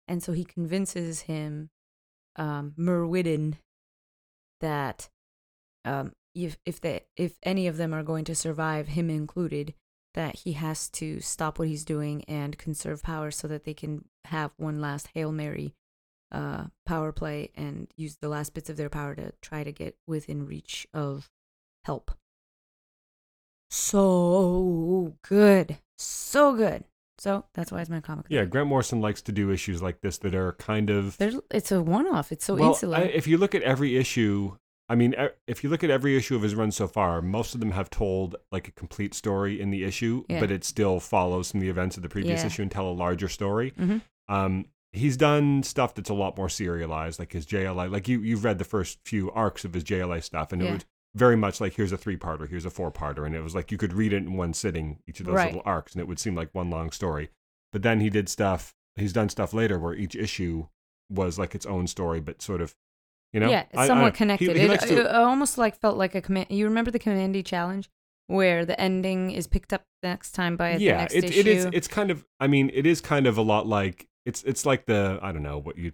And 0.08 0.24
so 0.24 0.32
he 0.32 0.46
convinces 0.46 1.22
him, 1.22 1.70
um, 2.38 2.74
Myrwhydden, 2.78 3.56
that 4.62 5.10
um, 5.86 6.14
if 6.34 6.58
if 6.66 6.80
they 6.80 7.02
if 7.18 7.38
any 7.44 7.68
of 7.68 7.78
them 7.78 7.94
are 7.94 8.04
going 8.04 8.26
to 8.26 8.36
survive, 8.36 8.90
him 8.90 9.10
included, 9.10 9.74
that 10.14 10.38
he 10.38 10.54
has 10.54 10.90
to 10.90 11.20
stop 11.20 11.60
what 11.60 11.68
he's 11.68 11.86
doing 11.86 12.24
and 12.26 12.58
conserve 12.58 13.04
power 13.04 13.32
so 13.32 13.48
that 13.48 13.64
they 13.66 13.74
can 13.74 14.06
have 14.26 14.52
one 14.58 14.80
last 14.80 15.10
hail 15.14 15.32
mary 15.32 15.74
uh, 16.32 16.66
power 16.86 17.12
play 17.12 17.52
and 17.56 17.88
use 17.98 18.18
the 18.22 18.30
last 18.30 18.54
bits 18.54 18.70
of 18.70 18.78
their 18.78 18.90
power 18.90 19.16
to 19.16 19.34
try 19.42 19.64
to 19.64 19.72
get 19.72 19.96
within 20.08 20.46
reach 20.46 20.88
of 20.94 21.30
help. 21.86 22.12
So 23.70 25.16
good, 25.28 25.78
so 25.98 26.56
good. 26.56 26.84
So 27.18 27.46
that's 27.54 27.72
why 27.72 27.82
it's 27.82 27.90
my 27.90 28.00
comic. 28.00 28.26
Yeah. 28.30 28.46
Grant 28.46 28.68
Morrison 28.68 29.00
likes 29.00 29.22
to 29.24 29.32
do 29.32 29.52
issues 29.52 29.82
like 29.82 30.02
this 30.02 30.18
that 30.20 30.34
are 30.34 30.54
kind 30.54 30.90
of 30.90 31.18
There's, 31.18 31.36
it's 31.52 31.72
a 31.72 31.82
one-off. 31.82 32.32
It's 32.32 32.46
so 32.46 32.56
well, 32.56 32.70
insular. 32.70 32.98
I, 32.98 33.02
if 33.02 33.28
you 33.28 33.38
look 33.38 33.54
at 33.54 33.62
every 33.62 33.96
issue, 33.96 34.58
I 34.90 34.96
mean, 34.96 35.16
if 35.48 35.64
you 35.64 35.70
look 35.70 35.84
at 35.84 35.90
every 35.92 36.18
issue 36.18 36.36
of 36.36 36.42
his 36.42 36.56
run 36.56 36.72
so 36.72 36.88
far, 36.88 37.22
most 37.22 37.54
of 37.54 37.60
them 37.60 37.72
have 37.72 37.90
told 37.90 38.36
like 38.52 38.68
a 38.68 38.72
complete 38.72 39.14
story 39.14 39.62
in 39.62 39.70
the 39.70 39.84
issue, 39.84 40.26
Yeah. 40.28 40.40
but 40.40 40.50
it 40.52 40.64
still 40.64 41.00
follows 41.00 41.52
from 41.52 41.60
the 41.60 41.70
events 41.70 41.96
of 41.96 42.04
the 42.04 42.10
previous 42.10 42.42
Yeah. 42.42 42.48
issue 42.48 42.64
and 42.64 42.72
tell 42.72 42.90
a 42.90 42.92
larger 42.92 43.30
story. 43.30 43.74
hmm 43.78 43.98
Um, 44.28 44.66
he's 44.94 45.16
done 45.18 45.64
stuff 45.64 45.96
that's 45.96 46.10
a 46.10 46.14
lot 46.14 46.38
more 46.38 46.50
serialized, 46.50 47.20
like 47.20 47.32
his 47.34 47.46
JLA. 47.46 47.90
Like 47.92 48.08
you, 48.08 48.22
you've 48.22 48.44
read 48.44 48.58
the 48.58 48.66
first 48.66 49.00
few 49.06 49.32
arcs 49.32 49.64
of 49.66 49.74
his 49.74 49.84
JLA 49.84 50.24
stuff, 50.24 50.52
and 50.52 50.62
it 50.62 50.72
was 50.72 50.86
very 51.16 51.36
much 51.36 51.60
like 51.62 51.74
here's 51.76 51.92
a 51.92 51.98
three-parter, 51.98 52.50
here's 52.50 52.66
a 52.66 52.70
four-parter, 52.70 53.26
and 53.26 53.36
it 53.36 53.42
was 53.42 53.54
like 53.56 53.72
you 53.72 53.78
could 53.78 53.94
read 53.94 54.14
it 54.14 54.18
in 54.18 54.36
one 54.38 54.54
sitting, 54.54 55.00
each 55.08 55.20
of 55.20 55.26
those 55.26 55.36
Right. 55.36 55.48
little 55.48 55.62
arcs, 55.66 55.94
and 55.94 56.02
it 56.02 56.08
would 56.08 56.20
seem 56.20 56.36
like 56.36 56.50
one 56.54 56.70
long 56.70 56.92
story. 56.92 57.30
But 57.72 57.84
then 57.84 58.00
he 58.02 58.10
did 58.10 58.28
stuff. 58.30 58.74
He's 58.96 59.14
done 59.14 59.30
stuff 59.30 59.54
later 59.54 59.80
where 59.80 59.94
each 59.94 60.16
issue 60.16 60.68
was 61.10 61.38
like 61.40 61.56
its 61.56 61.66
own 61.66 61.88
story, 61.88 62.20
but 62.22 62.42
sort 62.42 62.62
of, 62.62 62.76
you 63.34 63.40
know, 63.40 63.50
yeah, 63.50 63.62
it's 63.70 63.78
I- 63.78 63.84
I- 63.84 63.88
somewhat 63.88 64.14
he- 64.14 64.18
connected. 64.18 64.56
he 64.58 64.64
it, 64.64 64.70
uh, 64.72 64.86
to- 64.86 65.00
it 65.02 65.08
almost 65.16 65.58
like 65.58 65.80
felt 65.80 65.98
like 65.98 66.16
a 66.16 66.22
command. 66.22 66.48
You 66.50 66.66
remember 66.66 66.92
the 66.92 67.00
Commandy 67.00 67.44
challenge 67.44 67.90
where 68.28 68.66
the 68.66 68.80
ending 68.80 69.32
is 69.32 69.48
picked 69.48 69.74
up 69.74 69.84
the 70.02 70.10
next 70.10 70.32
time 70.32 70.56
by 70.58 70.78
the 70.78 70.84
yeah, 70.84 70.98
next 70.98 71.14
it, 71.16 71.24
issue. 71.26 71.40
it 71.40 71.48
is. 71.48 71.66
It's 71.74 71.88
kind 71.88 72.12
of. 72.12 72.26
I 72.40 72.48
mean, 72.48 72.70
it 72.74 72.86
is 72.86 73.00
kind 73.02 73.28
of 73.28 73.38
a 73.38 73.42
lot 73.42 73.68
like 73.68 74.08
it's. 74.26 74.44
It's 74.44 74.66
like 74.66 74.86
the 74.86 75.20
I 75.22 75.32
don't 75.32 75.44
know 75.44 75.58
what 75.60 75.78
you. 75.78 75.94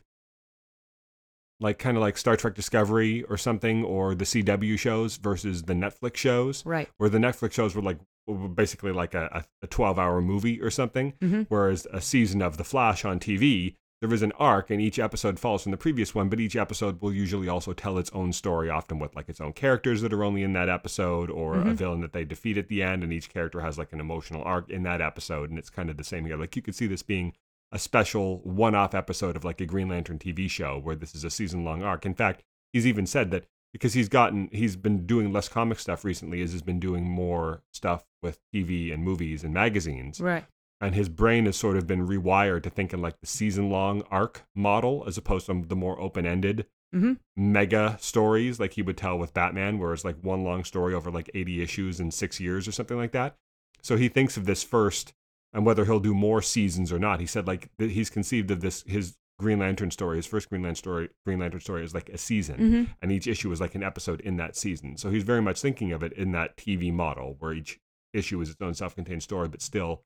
Like 1.60 1.80
kind 1.80 1.98
of 1.98 2.02
like 2.02 2.18
Star 2.18 2.36
Trek 2.36 2.54
Discovery 2.54 3.24
or 3.24 3.36
something, 3.38 3.84
or 3.84 4.14
the 4.14 4.26
CW 4.26 4.78
shows 4.78 5.18
versus 5.18 5.64
the 5.64 5.74
Netflix 5.74 6.18
shows, 6.18 6.64
right. 6.68 6.88
where 6.98 7.10
the 7.10 7.18
Netflix 7.18 7.54
shows 7.54 7.74
were 7.74 7.82
like 7.82 7.98
were 8.28 8.48
basically 8.48 8.92
like 8.92 9.16
a, 9.16 9.44
a 9.64 9.68
12 9.68 9.98
hour 9.98 10.22
movie 10.22 10.62
or 10.62 10.70
something, 10.70 11.14
hmm 11.20 11.44
whereas 11.50 11.88
a 11.92 12.00
season 12.02 12.42
of 12.44 12.58
The 12.58 12.64
Flash 12.64 13.06
on 13.06 13.20
TV, 13.20 13.74
there 14.02 14.14
is 14.14 14.22
an 14.22 14.34
arc 14.34 14.70
and 14.70 14.80
each 14.80 15.00
episode 15.00 15.40
follows 15.40 15.64
from 15.64 15.72
the 15.72 15.78
previous 15.78 16.14
one, 16.14 16.30
but 16.30 16.40
each 16.40 16.56
episode 16.56 17.02
will 17.02 17.14
usually 17.14 17.48
also 17.48 17.74
tell 17.74 17.98
its 17.98 18.12
own 18.12 18.34
story, 18.34 18.70
often 18.70 19.00
with 19.00 19.16
like 19.16 19.28
its 19.28 19.42
own 19.42 19.54
characters 19.54 20.02
that 20.02 20.14
are 20.14 20.24
only 20.24 20.44
in 20.44 20.54
that 20.54 20.70
episode 20.70 21.32
or 21.32 21.56
a 21.56 21.64
Mhm. 21.64 21.74
villain 21.76 22.02
that 22.02 22.14
they 22.14 22.24
defeat 22.26 22.60
at 22.60 22.68
the 22.68 22.84
end, 22.84 23.02
and 23.04 23.12
each 23.12 23.30
character 23.30 23.62
has 23.62 23.80
like 23.80 23.94
an 23.94 24.00
emotional 24.00 24.44
arc 24.44 24.70
in 24.70 24.84
that 24.84 25.02
episode, 25.02 25.50
and 25.50 25.58
it's 25.58 25.72
kind 25.72 25.90
of 25.90 25.98
the 25.98 26.04
same 26.04 26.26
here. 26.26 26.38
Like 26.38 26.56
you 26.56 26.62
could 26.62 26.76
see 26.76 26.86
this 26.86 27.02
being 27.02 27.34
a 27.72 27.80
special 27.80 28.40
one 28.44 28.76
off 28.76 28.96
episode 28.96 29.36
of 29.36 29.44
like 29.44 29.60
a 29.62 29.66
Green 29.66 29.90
Lantern 29.90 30.20
TV 30.20 30.50
show 30.50 30.80
where 30.80 30.96
this 30.96 31.14
is 31.16 31.24
a 31.24 31.30
season 31.30 31.64
long 31.66 31.84
arc. 31.84 32.06
In 32.06 32.14
fact, 32.14 32.44
he's 32.74 32.88
even 32.88 33.06
said 33.06 33.32
that 33.32 33.46
because 33.74 33.94
he's 33.94 34.08
gotten 34.10 34.50
he's 34.52 34.76
been 34.76 35.06
doing 35.06 35.34
less 35.34 35.50
comic 35.50 35.78
stuff 35.80 36.06
recently 36.06 36.42
as 36.42 36.54
he's 36.54 36.62
been 36.62 36.80
doing 36.80 37.04
more 37.10 37.62
stuff 37.74 38.06
with 38.24 38.40
TV 38.56 38.94
and 38.94 39.04
movies 39.04 39.44
and 39.44 39.54
magazines 39.54 40.22
Right. 40.22 40.46
and 40.80 40.96
his 40.96 41.10
brain 41.10 41.46
has 41.46 41.58
sort 41.58 41.76
of 41.78 41.86
been 41.86 42.08
rewired 42.08 42.64
to 42.64 42.70
thinking 42.70 43.02
like 43.02 43.20
the 43.20 43.28
season 43.28 43.70
long 43.70 44.04
arc 44.10 44.44
model 44.56 45.04
as 45.06 45.18
opposed 45.18 45.46
to 45.48 45.64
the 45.68 45.76
more 45.76 46.00
open 46.00 46.26
ended 46.26 46.66
hmm 46.94 47.14
mega 47.36 47.98
stories 48.00 48.60
like 48.62 48.74
he 48.74 48.82
would 48.82 48.98
tell 48.98 49.20
with 49.20 49.34
Batman, 49.34 49.78
where 49.78 49.92
it's 49.94 50.06
like 50.06 50.16
one 50.24 50.44
long 50.46 50.64
story 50.64 50.94
over 50.94 51.12
like 51.12 51.30
80 51.36 51.62
issues 51.62 52.00
in 52.00 52.10
six 52.12 52.40
years 52.40 52.68
or 52.68 52.72
something 52.72 52.98
like 52.98 53.12
that. 53.12 53.36
So 53.82 53.98
he 53.98 54.08
thinks 54.08 54.38
of 54.38 54.46
this 54.46 54.64
first 54.64 55.14
and 55.58 55.66
whether 55.66 55.86
he'll 55.86 56.00
do 56.00 56.14
more 56.14 56.40
seasons 56.40 56.94
or 56.94 57.00
not. 57.00 57.20
He 57.20 57.26
said 57.26 57.48
like 57.48 57.70
that 57.80 57.90
he's 57.90 58.12
conceived 58.12 58.52
of 58.52 58.62
this 58.62 58.84
his 58.88 59.18
Green 59.40 59.58
Lantern 59.60 59.90
story, 59.90 60.18
his 60.18 60.28
first 60.28 60.50
Green 60.50 60.62
Lantern 60.62 60.76
story, 60.76 61.10
Green 61.26 61.40
Lantern 61.40 61.60
story 61.60 61.84
is 61.84 61.96
like 61.96 62.10
a 62.10 62.18
season, 62.18 62.56
hmm 62.58 62.84
and 63.02 63.12
each 63.12 63.28
issue 63.28 63.52
is 63.52 63.60
like 63.60 63.74
an 63.76 63.84
episode 63.84 64.22
in 64.22 64.38
that 64.38 64.56
season. 64.56 64.98
So 64.98 65.10
he's 65.10 65.24
very 65.24 65.42
much 65.42 65.60
thinking 65.60 65.92
of 65.92 66.04
it 66.04 66.14
in 66.14 66.32
that 66.34 66.58
TV 66.58 66.94
model 66.94 67.36
where 67.40 67.54
each 67.54 67.80
issue 68.14 68.40
is 68.40 68.52
its 68.52 68.62
own 68.62 68.76
self-contained 68.76 69.24
story, 69.24 69.48
but 69.48 69.64
still 69.64 70.04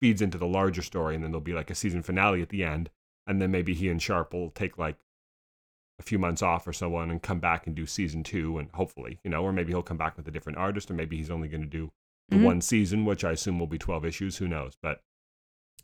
feeds 0.00 0.22
into 0.22 0.38
the 0.38 0.46
larger 0.46 0.82
story, 0.82 1.14
and 1.14 1.22
then 1.22 1.30
there'll 1.30 1.42
be 1.42 1.52
like 1.52 1.70
a 1.70 1.74
season 1.74 2.02
finale 2.02 2.40
at 2.40 2.48
the 2.48 2.64
end, 2.64 2.88
and 3.26 3.40
then 3.40 3.50
maybe 3.50 3.74
he 3.74 3.90
and 3.90 4.00
Sharp 4.00 4.32
will 4.32 4.50
take 4.50 4.78
like 4.78 4.96
a 5.98 6.02
few 6.02 6.18
months 6.18 6.42
off 6.42 6.66
or 6.66 6.72
so 6.72 6.94
on 6.94 7.10
and 7.10 7.22
come 7.22 7.38
back 7.38 7.66
and 7.66 7.76
do 7.76 7.84
season 7.84 8.22
two, 8.22 8.56
and 8.56 8.70
hopefully, 8.72 9.20
you 9.22 9.30
know, 9.30 9.42
or 9.42 9.52
maybe 9.52 9.72
he'll 9.72 9.82
come 9.82 9.98
back 9.98 10.16
with 10.16 10.26
a 10.26 10.30
different 10.30 10.58
artist, 10.58 10.90
or 10.90 10.94
maybe 10.94 11.18
he's 11.18 11.30
only 11.30 11.48
going 11.48 11.62
to 11.62 11.66
do 11.66 11.90
the 12.28 12.36
Mhm. 12.36 12.44
one 12.44 12.60
season, 12.60 13.04
which 13.04 13.24
I 13.24 13.32
assume 13.32 13.58
will 13.58 13.66
be 13.66 13.78
twelve 13.78 14.04
issues. 14.04 14.36
Who 14.38 14.48
knows? 14.48 14.76
But 14.82 15.00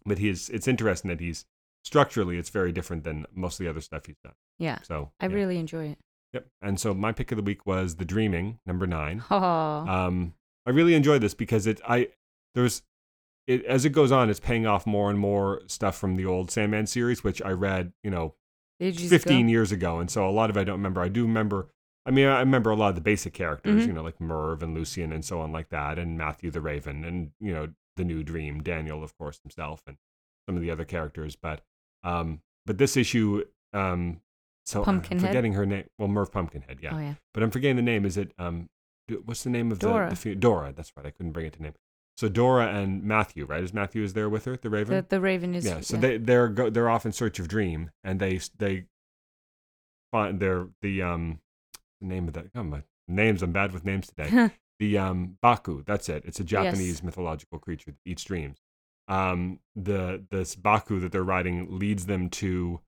but 0.04 0.18
he's 0.18 0.49
it's 0.50 0.66
interesting 0.68 1.08
that 1.11 1.20
he's 1.20 1.44
structurally 1.84 2.38
it's 2.38 2.50
very 2.50 2.72
different 2.72 3.04
than 3.04 3.26
most 3.34 3.58
of 3.61 3.64
the 3.64 3.70
other 3.70 3.80
stuff 3.80 4.06
he's 4.06 4.18
done. 4.25 4.34
Yeah. 4.58 4.78
So 4.82 5.12
I 5.20 5.26
yeah. 5.26 5.34
really 5.34 5.58
enjoy 5.58 5.87
it. 5.88 5.99
Yep. 6.32 6.46
And 6.62 6.80
so 6.80 6.94
my 6.94 7.12
pick 7.12 7.30
of 7.32 7.37
the 7.37 7.42
week 7.42 7.66
was 7.66 7.96
The 7.96 8.04
Dreaming, 8.04 8.58
number 8.66 8.87
nine. 8.87 9.22
Oh, 9.30 9.37
Um, 9.38 10.34
I 10.66 10.70
really 10.70 10.94
enjoyed 10.94 11.20
this 11.20 11.34
because 11.34 11.66
it, 11.66 11.80
I, 11.87 12.08
there's, 12.54 12.82
it 13.49 13.64
as 13.64 13.84
it 13.84 13.90
goes 13.90 14.11
on, 14.12 14.30
it's 14.30 14.40
paying 14.40 14.64
off 14.66 14.87
more 14.87 15.11
and 15.11 15.18
more 15.18 15.61
stuff 15.66 15.99
from 15.99 16.14
the 16.16 16.25
old 16.25 16.50
Sandman 16.50 16.87
series, 16.87 17.22
which 17.25 17.42
I 17.42 17.50
read, 17.50 17.92
you 18.04 18.11
know, 18.11 18.34
ages 18.80 19.11
15 19.11 19.40
ago. 19.46 19.50
years 19.50 19.72
ago. 19.72 19.99
And 19.99 20.08
so 20.11 20.26
a 20.28 20.30
lot 20.30 20.49
of 20.50 20.56
I 20.56 20.64
don't 20.64 20.76
remember. 20.78 21.00
I 21.02 21.08
do 21.08 21.22
remember, 21.25 21.68
I 22.04 22.11
mean, 22.11 22.26
I 22.26 22.40
remember 22.40 22.71
a 22.71 22.76
lot 22.76 22.88
of 22.90 22.94
the 22.97 23.00
basic 23.00 23.32
characters, 23.32 23.85
Mhm. 23.85 23.87
you 23.87 23.92
know, 23.92 24.02
like 24.02 24.21
Merv 24.21 24.62
and 24.62 24.75
Lucien 24.75 25.12
and 25.12 25.25
so 25.25 25.40
on 25.40 25.52
like 25.52 25.68
that, 25.68 25.99
and 25.99 26.18
Matthew 26.18 26.50
the 26.50 26.61
Raven, 26.61 27.04
and, 27.04 27.30
you 27.40 27.52
know, 27.54 27.73
the 27.97 28.04
new 28.04 28.23
Dream, 28.25 28.62
Daniel, 28.62 29.02
of 29.04 29.16
course, 29.16 29.38
himself, 29.42 29.82
and 29.87 29.97
some 30.49 30.56
of 30.56 30.62
the 30.62 30.71
other 30.71 30.85
characters. 30.85 31.37
But, 31.37 31.62
um, 32.02 32.40
but 32.66 32.78
this 32.78 32.97
issue, 32.97 33.44
um, 33.73 34.21
so 34.64 34.82
I'm 34.85 35.00
forgetting 35.02 35.52
her 35.54 35.64
name. 35.66 35.85
Well, 35.99 36.09
Merv 36.09 36.32
Pumpkinhead, 36.32 36.78
yeah 36.82 36.94
Oh 36.94 36.99
yeah. 36.99 37.14
but 37.35 37.42
I'm 37.42 37.50
forgetting 37.50 37.76
the 37.76 37.82
name. 37.82 38.04
Is 38.04 38.16
it 38.16 38.32
um, 38.38 38.68
what's 39.25 39.42
the 39.44 39.50
name 39.50 39.71
of 39.73 39.78
the- 39.80 39.88
Dora. 39.88 40.11
the, 40.11 40.16
fe- 40.16 40.35
Dora? 40.35 40.73
That's 40.73 40.92
right. 40.97 41.04
I 41.06 41.11
couldn't 41.11 41.32
bring 41.32 41.47
it 41.47 41.52
to 41.54 41.62
name. 41.62 41.75
So 42.16 42.28
Dora 42.28 42.66
and 42.68 43.02
Matthew, 43.02 43.44
right? 43.44 43.62
Is 43.62 43.73
Matthew 43.75 44.02
is 44.04 44.12
there 44.14 44.28
with 44.28 44.44
her, 44.44 44.56
the 44.56 44.71
Raven? 44.71 44.94
The 44.97 45.02
the 45.09 45.21
Raven 45.21 45.54
is 45.54 45.64
yeah. 45.64 45.80
So 45.80 45.97
they 45.97 46.16
they're 46.18 46.49
go, 46.49 46.71
they're 46.71 46.88
off 46.90 47.04
in 47.06 47.12
search 47.12 47.38
of 47.40 47.49
Dream, 47.49 47.90
and 48.04 48.21
they 48.21 48.38
they 48.59 48.85
find 50.11 50.40
they're 50.40 50.68
the 50.80 51.02
um 51.02 51.40
the 52.02 52.09
name 52.14 52.28
of 52.28 52.35
that. 52.35 52.47
Oh 52.54 52.62
my 52.62 52.82
names! 53.09 53.42
I'm 53.42 53.52
bad 53.52 53.73
with 53.73 53.85
names 53.85 54.09
today. 54.09 54.50
the 54.78 54.99
um 54.99 55.38
Baku. 55.40 55.82
That's 55.85 56.09
it. 56.09 56.25
It's 56.26 56.40
a 56.40 56.44
Japanese 56.44 56.97
Yes. 56.97 57.02
mythological 57.02 57.59
creature 57.59 57.92
that 57.92 58.11
eats 58.11 58.25
dreams. 58.25 58.59
Um, 59.09 59.61
the 59.75 60.25
this 60.30 60.54
Baku 60.56 61.00
that 61.00 61.12
they're 61.12 61.23
riding 61.25 61.78
leads 61.78 62.06
them 62.06 62.28
to 62.30 62.80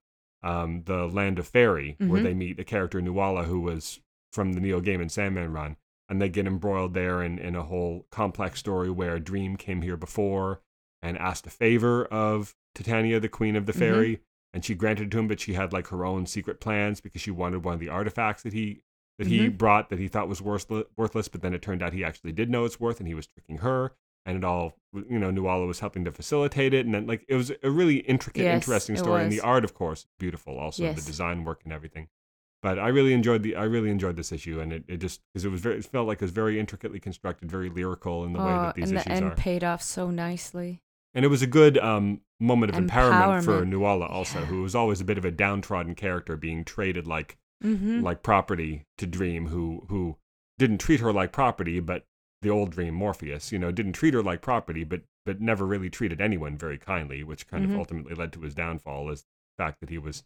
um 0.43 0.83
the 0.85 1.07
land 1.07 1.39
of 1.39 1.47
fairy, 1.47 1.95
where 1.99 2.19
Mhm. 2.19 2.23
they 2.23 2.33
meet 2.33 2.59
a 2.59 2.63
character 2.63 3.01
Nuala 3.01 3.43
who 3.43 3.61
was 3.61 3.99
from 4.31 4.53
the 4.53 4.61
Neil 4.61 4.81
Gaiman 4.81 5.09
Sandman 5.09 5.51
run, 5.53 5.77
and 6.09 6.21
they 6.21 6.29
get 6.29 6.45
embroiled 6.47 6.93
there 6.93 7.23
in 7.23 7.39
in 7.39 7.55
a 7.55 7.63
whole 7.63 8.05
complex 8.11 8.59
story 8.59 8.89
where 8.89 9.15
a 9.15 9.19
Dream 9.19 9.55
came 9.55 9.81
here 9.81 9.97
before 9.97 10.61
and 11.01 11.17
asked 11.17 11.45
a 11.47 11.51
favor 11.51 12.05
of 12.05 12.55
Titania, 12.73 13.19
the 13.19 13.29
queen 13.29 13.55
of 13.55 13.65
the 13.67 13.73
Mhm. 13.73 13.79
fairy, 13.79 14.21
and 14.53 14.65
she 14.65 14.73
granted 14.75 15.11
to 15.11 15.19
him, 15.19 15.27
but 15.27 15.39
she 15.39 15.53
had 15.53 15.71
like 15.71 15.87
her 15.87 16.03
own 16.05 16.25
secret 16.25 16.59
plans 16.59 16.99
because 16.99 17.21
she 17.21 17.31
wanted 17.31 17.63
one 17.63 17.73
of 17.75 17.79
the 17.79 17.89
artifacts 17.89 18.43
that 18.43 18.53
he 18.53 18.81
that 19.17 19.27
he 19.27 19.47
Mhm. 19.47 19.57
brought 19.57 19.89
that 19.89 19.99
he 19.99 20.07
thought 20.07 20.27
was 20.27 20.41
worthless, 20.41 20.85
worthless, 20.97 21.27
but 21.27 21.41
then 21.41 21.53
it 21.53 21.61
turned 21.61 21.81
out 21.81 21.93
he 21.93 22.03
actually 22.03 22.31
did 22.31 22.49
know 22.49 22.65
its 22.65 22.79
worth 22.79 22.99
and 22.99 23.07
he 23.07 23.13
was 23.13 23.27
tricking 23.27 23.59
her. 23.59 23.93
And 24.27 24.37
it 24.37 24.43
all, 24.43 24.79
you 24.91 25.19
know, 25.19 25.29
Nuala 25.29 25.67
was 25.67 25.81
helping 25.81 26.03
to 26.05 26.11
facilitate 26.11 26.73
it. 26.73 26.83
And 26.85 26.95
then, 26.95 27.05
like, 27.05 27.23
it 27.27 27.35
was 27.35 27.51
a 27.61 27.69
really 27.69 27.97
intricate, 27.97 28.41
Yes, 28.41 28.55
interesting 28.55 28.97
story. 28.97 29.21
And 29.21 29.31
the 29.31 29.39
art, 29.39 29.63
of 29.63 29.75
course, 29.75 30.07
beautiful 30.17 30.57
also, 30.57 30.81
Yes. 30.81 30.95
the 30.99 31.05
design 31.05 31.43
work 31.43 31.61
and 31.63 31.71
everything. 31.71 32.07
But 32.63 32.79
I 32.79 32.87
really 32.87 33.13
enjoyed 33.13 33.43
the, 33.43 33.55
I 33.55 33.65
really 33.65 33.91
enjoyed 33.91 34.15
this 34.15 34.31
issue. 34.31 34.59
And 34.59 34.73
it, 34.73 34.83
it 34.87 34.97
just, 34.97 35.21
because 35.31 35.45
it 35.45 35.49
was 35.49 35.61
very, 35.61 35.77
it 35.77 35.85
felt 35.85 36.07
like 36.07 36.17
it 36.17 36.21
was 36.23 36.31
very 36.31 36.59
intricately 36.59 36.99
constructed, 36.99 37.51
very 37.51 37.69
lyrical 37.69 38.25
in 38.25 38.33
the 38.33 38.39
way 38.39 38.51
oh, 38.51 38.61
that 38.63 38.73
these 38.75 38.89
and 38.89 38.97
the 38.97 39.01
issues 39.01 39.17
end 39.21 39.25
are. 39.31 39.35
paid 39.35 39.63
off 39.63 39.83
so 39.83 40.09
nicely. 40.09 40.81
And 41.13 41.23
it 41.23 41.27
was 41.27 41.43
a 41.43 41.47
good 41.47 41.77
um, 41.77 42.21
moment 42.39 42.75
of 42.75 42.83
empowerment, 42.83 43.43
for 43.43 43.61
Empowerment. 43.63 43.67
Nuala 43.67 44.07
also, 44.07 44.39
Yeah. 44.39 44.45
who 44.47 44.63
was 44.63 44.73
always 44.73 44.99
a 45.01 45.05
bit 45.05 45.19
of 45.19 45.23
a 45.25 45.31
downtrodden 45.31 45.93
character 45.93 46.35
being 46.35 46.65
traded 46.65 47.05
like 47.05 47.37
Mm-hmm. 47.63 48.01
like 48.01 48.21
property 48.21 48.85
to 48.97 49.07
Dream, 49.07 49.47
who 49.47 49.85
who 49.89 50.17
didn't 50.59 50.79
treat 50.79 50.99
her 50.99 51.11
like 51.13 51.31
property, 51.31 51.79
but 51.79 52.05
the 52.41 52.49
old 52.49 52.71
Dream 52.71 52.93
Morpheus, 52.93 53.51
you 53.51 53.57
know, 53.59 53.71
didn't 53.71 53.93
treat 53.93 54.13
her 54.13 54.21
like 54.23 54.41
property, 54.41 54.83
but 54.83 55.03
but 55.25 55.41
never 55.41 55.65
really 55.65 55.89
treated 55.89 56.21
anyone 56.21 56.57
very 56.57 56.77
kindly, 56.77 57.23
which 57.23 57.47
kind 57.47 57.65
Mhm. 57.65 57.73
of 57.73 57.79
ultimately 57.79 58.13
led 58.13 58.31
to 58.33 58.41
his 58.41 58.53
downfall. 58.53 59.09
Is 59.09 59.21
the 59.57 59.63
fact 59.63 59.79
that 59.79 59.89
he 59.89 59.97
was 59.97 60.23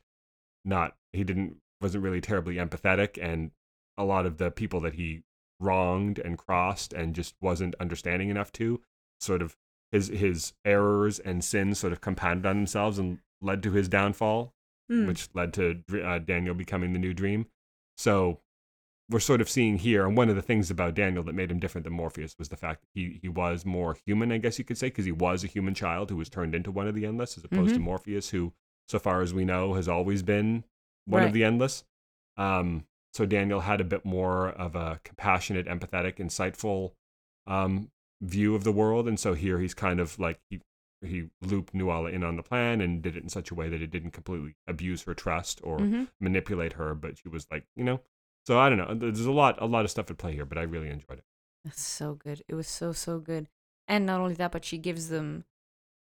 not 0.66 0.98
he 1.14 1.24
didn't 1.24 1.58
wasn't 1.82 2.04
really 2.04 2.20
terribly 2.22 2.56
empathetic, 2.56 3.18
and 3.22 3.52
a 3.98 4.04
lot 4.04 4.26
of 4.26 4.38
the 4.38 4.52
people 4.52 4.80
that 4.82 4.96
he 4.96 5.24
wronged 5.60 6.20
and 6.20 6.38
crossed 6.38 6.94
and 6.94 7.16
just 7.16 7.36
wasn't 7.42 7.76
understanding 7.80 8.30
enough 8.30 8.52
to, 8.54 8.82
sort 9.20 9.42
of 9.42 9.56
his 9.92 10.08
his 10.08 10.54
errors 10.66 11.20
and 11.20 11.44
sins 11.44 11.80
sort 11.80 11.94
of 11.94 12.02
compounded 12.02 12.46
on 12.46 12.58
themselves 12.58 12.98
and 13.00 13.20
led 13.42 13.62
to 13.64 13.72
his 13.72 13.88
downfall 13.88 14.54
Hmm. 14.90 15.06
which 15.08 15.30
led 15.36 15.54
to 15.54 15.84
uh, 16.04 16.20
Daniel 16.20 16.56
becoming 16.56 16.94
the 16.94 17.00
new 17.00 17.14
dream. 17.14 17.46
So 17.98 18.40
we're 19.10 19.20
sort 19.20 19.42
of 19.42 19.50
seeing 19.50 19.78
here, 19.78 20.06
and 20.06 20.16
one 20.18 20.30
of 20.30 20.36
the 20.36 20.42
things 20.42 20.70
about 20.72 20.94
Daniel 20.96 21.24
that 21.24 21.34
made 21.34 21.52
him 21.52 21.60
different 21.60 21.84
than 21.84 21.94
Morpheus 21.94 22.36
was 22.40 22.50
the 22.50 22.56
fact 22.58 22.82
that 22.82 22.88
he, 22.94 23.20
he 23.22 23.30
was 23.30 23.66
more 23.66 23.98
human, 24.06 24.32
I 24.32 24.38
guess 24.38 24.58
you 24.60 24.66
could 24.66 24.78
say, 24.78 24.88
because 24.88 25.06
he 25.06 25.12
was 25.12 25.44
a 25.44 25.48
human 25.48 25.74
child 25.74 26.10
who 26.10 26.16
was 26.16 26.30
turned 26.30 26.54
into 26.56 26.72
one 26.72 26.88
of 26.88 26.96
the 26.96 27.06
Endless, 27.06 27.38
as 27.38 27.44
opposed 27.44 27.74
to 27.76 27.80
Mhm. 27.80 27.84
Morpheus, 27.84 28.30
who, 28.30 28.54
so 28.88 29.00
far 29.00 29.22
as 29.22 29.34
we 29.34 29.46
know, 29.46 29.74
has 29.74 29.88
always 29.88 30.22
been 30.24 30.64
one 31.06 31.22
Right. 31.22 31.28
of 31.28 31.34
the 31.34 31.44
Endless. 31.44 31.84
Um, 32.38 32.86
so 33.14 33.26
Daniel 33.26 33.62
had 33.62 33.82
a 33.82 33.84
bit 33.84 34.06
more 34.06 34.50
of 34.50 34.76
a 34.76 35.02
compassionate, 35.04 35.66
empathetic, 35.68 36.18
insightful 36.18 36.94
um, 37.48 37.90
view 38.22 38.54
of 38.54 38.64
the 38.64 38.72
world, 38.72 39.08
and 39.08 39.20
so 39.20 39.34
here 39.34 39.60
he's 39.60 39.74
kind 39.74 40.00
of 40.00 40.20
like 40.20 40.40
he 40.52 40.62
he 41.02 41.30
looped 41.42 41.74
Nuala 41.74 42.10
in 42.12 42.24
on 42.24 42.36
the 42.36 42.44
plan 42.44 42.82
and 42.82 43.02
did 43.02 43.16
it 43.16 43.24
in 43.24 43.30
such 43.30 43.52
a 43.52 43.56
way 43.56 43.70
that 43.70 43.82
it 43.82 43.90
didn't 43.92 44.12
completely 44.12 44.56
abuse 44.68 45.04
her 45.04 45.14
trust 45.14 45.60
or 45.64 45.80
Mhm. 45.80 46.10
manipulate 46.20 46.74
her, 46.74 46.94
but 46.96 47.18
she 47.18 47.30
was 47.30 47.48
like, 47.52 47.66
you 47.76 47.84
know. 47.84 48.02
So 48.46 48.60
I 48.60 48.70
don't 48.70 48.78
know. 48.78 48.94
There's 48.96 49.26
a 49.26 49.32
lot, 49.32 49.62
a 49.62 49.66
lot 49.66 49.86
of 49.86 49.92
stuff 49.92 50.10
at 50.12 50.18
play 50.18 50.34
here, 50.34 50.46
but 50.46 50.58
I 50.58 50.64
really 50.64 50.90
enjoyed 50.90 51.20
it. 51.20 51.24
That's 51.64 51.82
so 51.82 52.16
good. 52.16 52.44
It 52.48 52.56
was 52.56 52.68
so 52.68 52.92
so 52.94 53.20
good. 53.20 53.48
And 53.88 54.06
not 54.06 54.20
only 54.22 54.34
that, 54.36 54.52
but 54.52 54.66
she 54.66 54.78
gives 54.78 55.10
them 55.10 55.46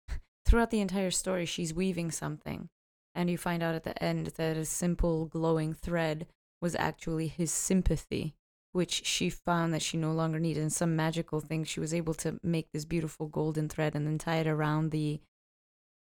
throughout 0.46 0.72
the 0.72 0.79
entire 0.81 1.12
story. 1.12 1.46
She's 1.46 1.74
weaving 1.74 2.12
something, 2.12 2.69
and 3.15 3.29
you 3.29 3.38
find 3.38 3.62
out 3.63 3.75
at 3.75 3.84
the 3.84 4.01
end 4.03 4.27
that 4.38 4.58
a 4.58 4.65
simple 4.65 5.25
glowing 5.25 5.74
thread 5.74 6.27
was 6.62 6.75
actually 6.75 7.27
his 7.27 7.51
sympathy, 7.51 8.36
which 8.71 9.05
she 9.05 9.29
found 9.29 9.73
that 9.73 9.81
she 9.81 9.97
no 9.97 10.11
longer 10.11 10.39
needed. 10.39 10.61
And 10.61 10.73
some 10.73 10.95
magical 10.95 11.39
thing, 11.39 11.63
she 11.63 11.79
was 11.79 11.93
able 11.93 12.13
to 12.15 12.39
make 12.43 12.71
this 12.71 12.85
beautiful 12.85 13.27
golden 13.27 13.67
thread 13.69 13.95
and 13.95 14.05
then 14.05 14.17
tie 14.17 14.38
it 14.38 14.47
around 14.47 14.91
the 14.91 15.19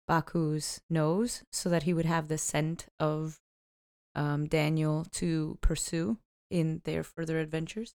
Baku's 0.08 0.80
nose 0.90 1.42
so 1.52 1.68
that 1.68 1.84
he 1.84 1.94
would 1.94 2.06
have 2.06 2.28
the 2.28 2.38
scent 2.38 2.86
of 3.00 3.40
um, 4.14 4.46
Daniel 4.46 5.06
to 5.12 5.58
pursue 5.60 6.18
in 6.50 6.82
their 6.84 7.02
further 7.02 7.40
adventures. 7.40 7.94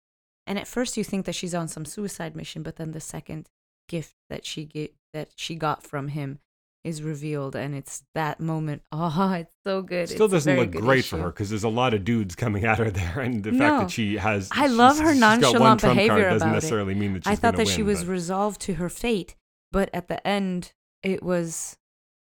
And 0.45 0.59
at 0.59 0.67
first, 0.67 0.97
you 0.97 1.03
think 1.03 1.25
that 1.25 1.35
she's 1.35 1.55
on 1.55 1.67
some 1.67 1.85
suicide 1.85 2.35
mission, 2.35 2.63
but 2.63 2.75
then 2.75 2.91
the 2.91 2.99
second 2.99 3.47
gift 3.87 4.13
that 4.29 4.45
she 4.45 4.65
get 4.65 4.93
that 5.13 5.29
she 5.35 5.55
got 5.55 5.83
from 5.83 6.09
him 6.09 6.39
is 6.83 7.01
revealed, 7.01 7.55
and 7.55 7.73
it's 7.73 8.03
that 8.13 8.39
moment. 8.39 8.81
Oh, 8.91 9.31
it's 9.39 9.53
so 9.65 9.81
good. 9.81 10.09
It 10.09 10.09
still 10.09 10.25
It's 10.25 10.33
doesn't 10.33 10.57
look 10.57 10.71
great 10.71 11.05
for 11.05 11.17
her 11.17 11.27
because 11.27 11.49
there's 11.49 11.63
a 11.63 11.69
lot 11.69 11.93
of 11.93 12.03
dudes 12.03 12.35
coming 12.35 12.65
at 12.71 12.77
her 12.77 12.91
there, 12.91 13.19
and 13.21 13.43
the 13.43 13.51
fact 13.53 13.81
that 13.81 13.91
she 13.91 14.17
has. 14.17 14.49
I 14.51 14.67
love 14.67 14.99
her 14.99 15.11
she's 15.13 15.19
got 15.21 15.39
one 15.39 15.41
nonchalant 15.41 15.81
behavior 15.81 16.29
doesn't 16.29 16.47
about 16.49 16.89
it. 16.89 16.95
mean 16.97 17.13
that 17.13 17.23
she's 17.23 17.31
I 17.31 17.35
thought 17.35 17.55
that 17.55 17.67
she 17.67 17.83
was 17.83 18.03
but- 18.03 18.11
resolved 18.11 18.61
to 18.61 18.73
her 18.75 18.89
fate, 18.89 19.35
but 19.71 19.89
at 19.93 20.07
the 20.07 20.25
end, 20.27 20.73
it 21.01 21.23
was, 21.23 21.77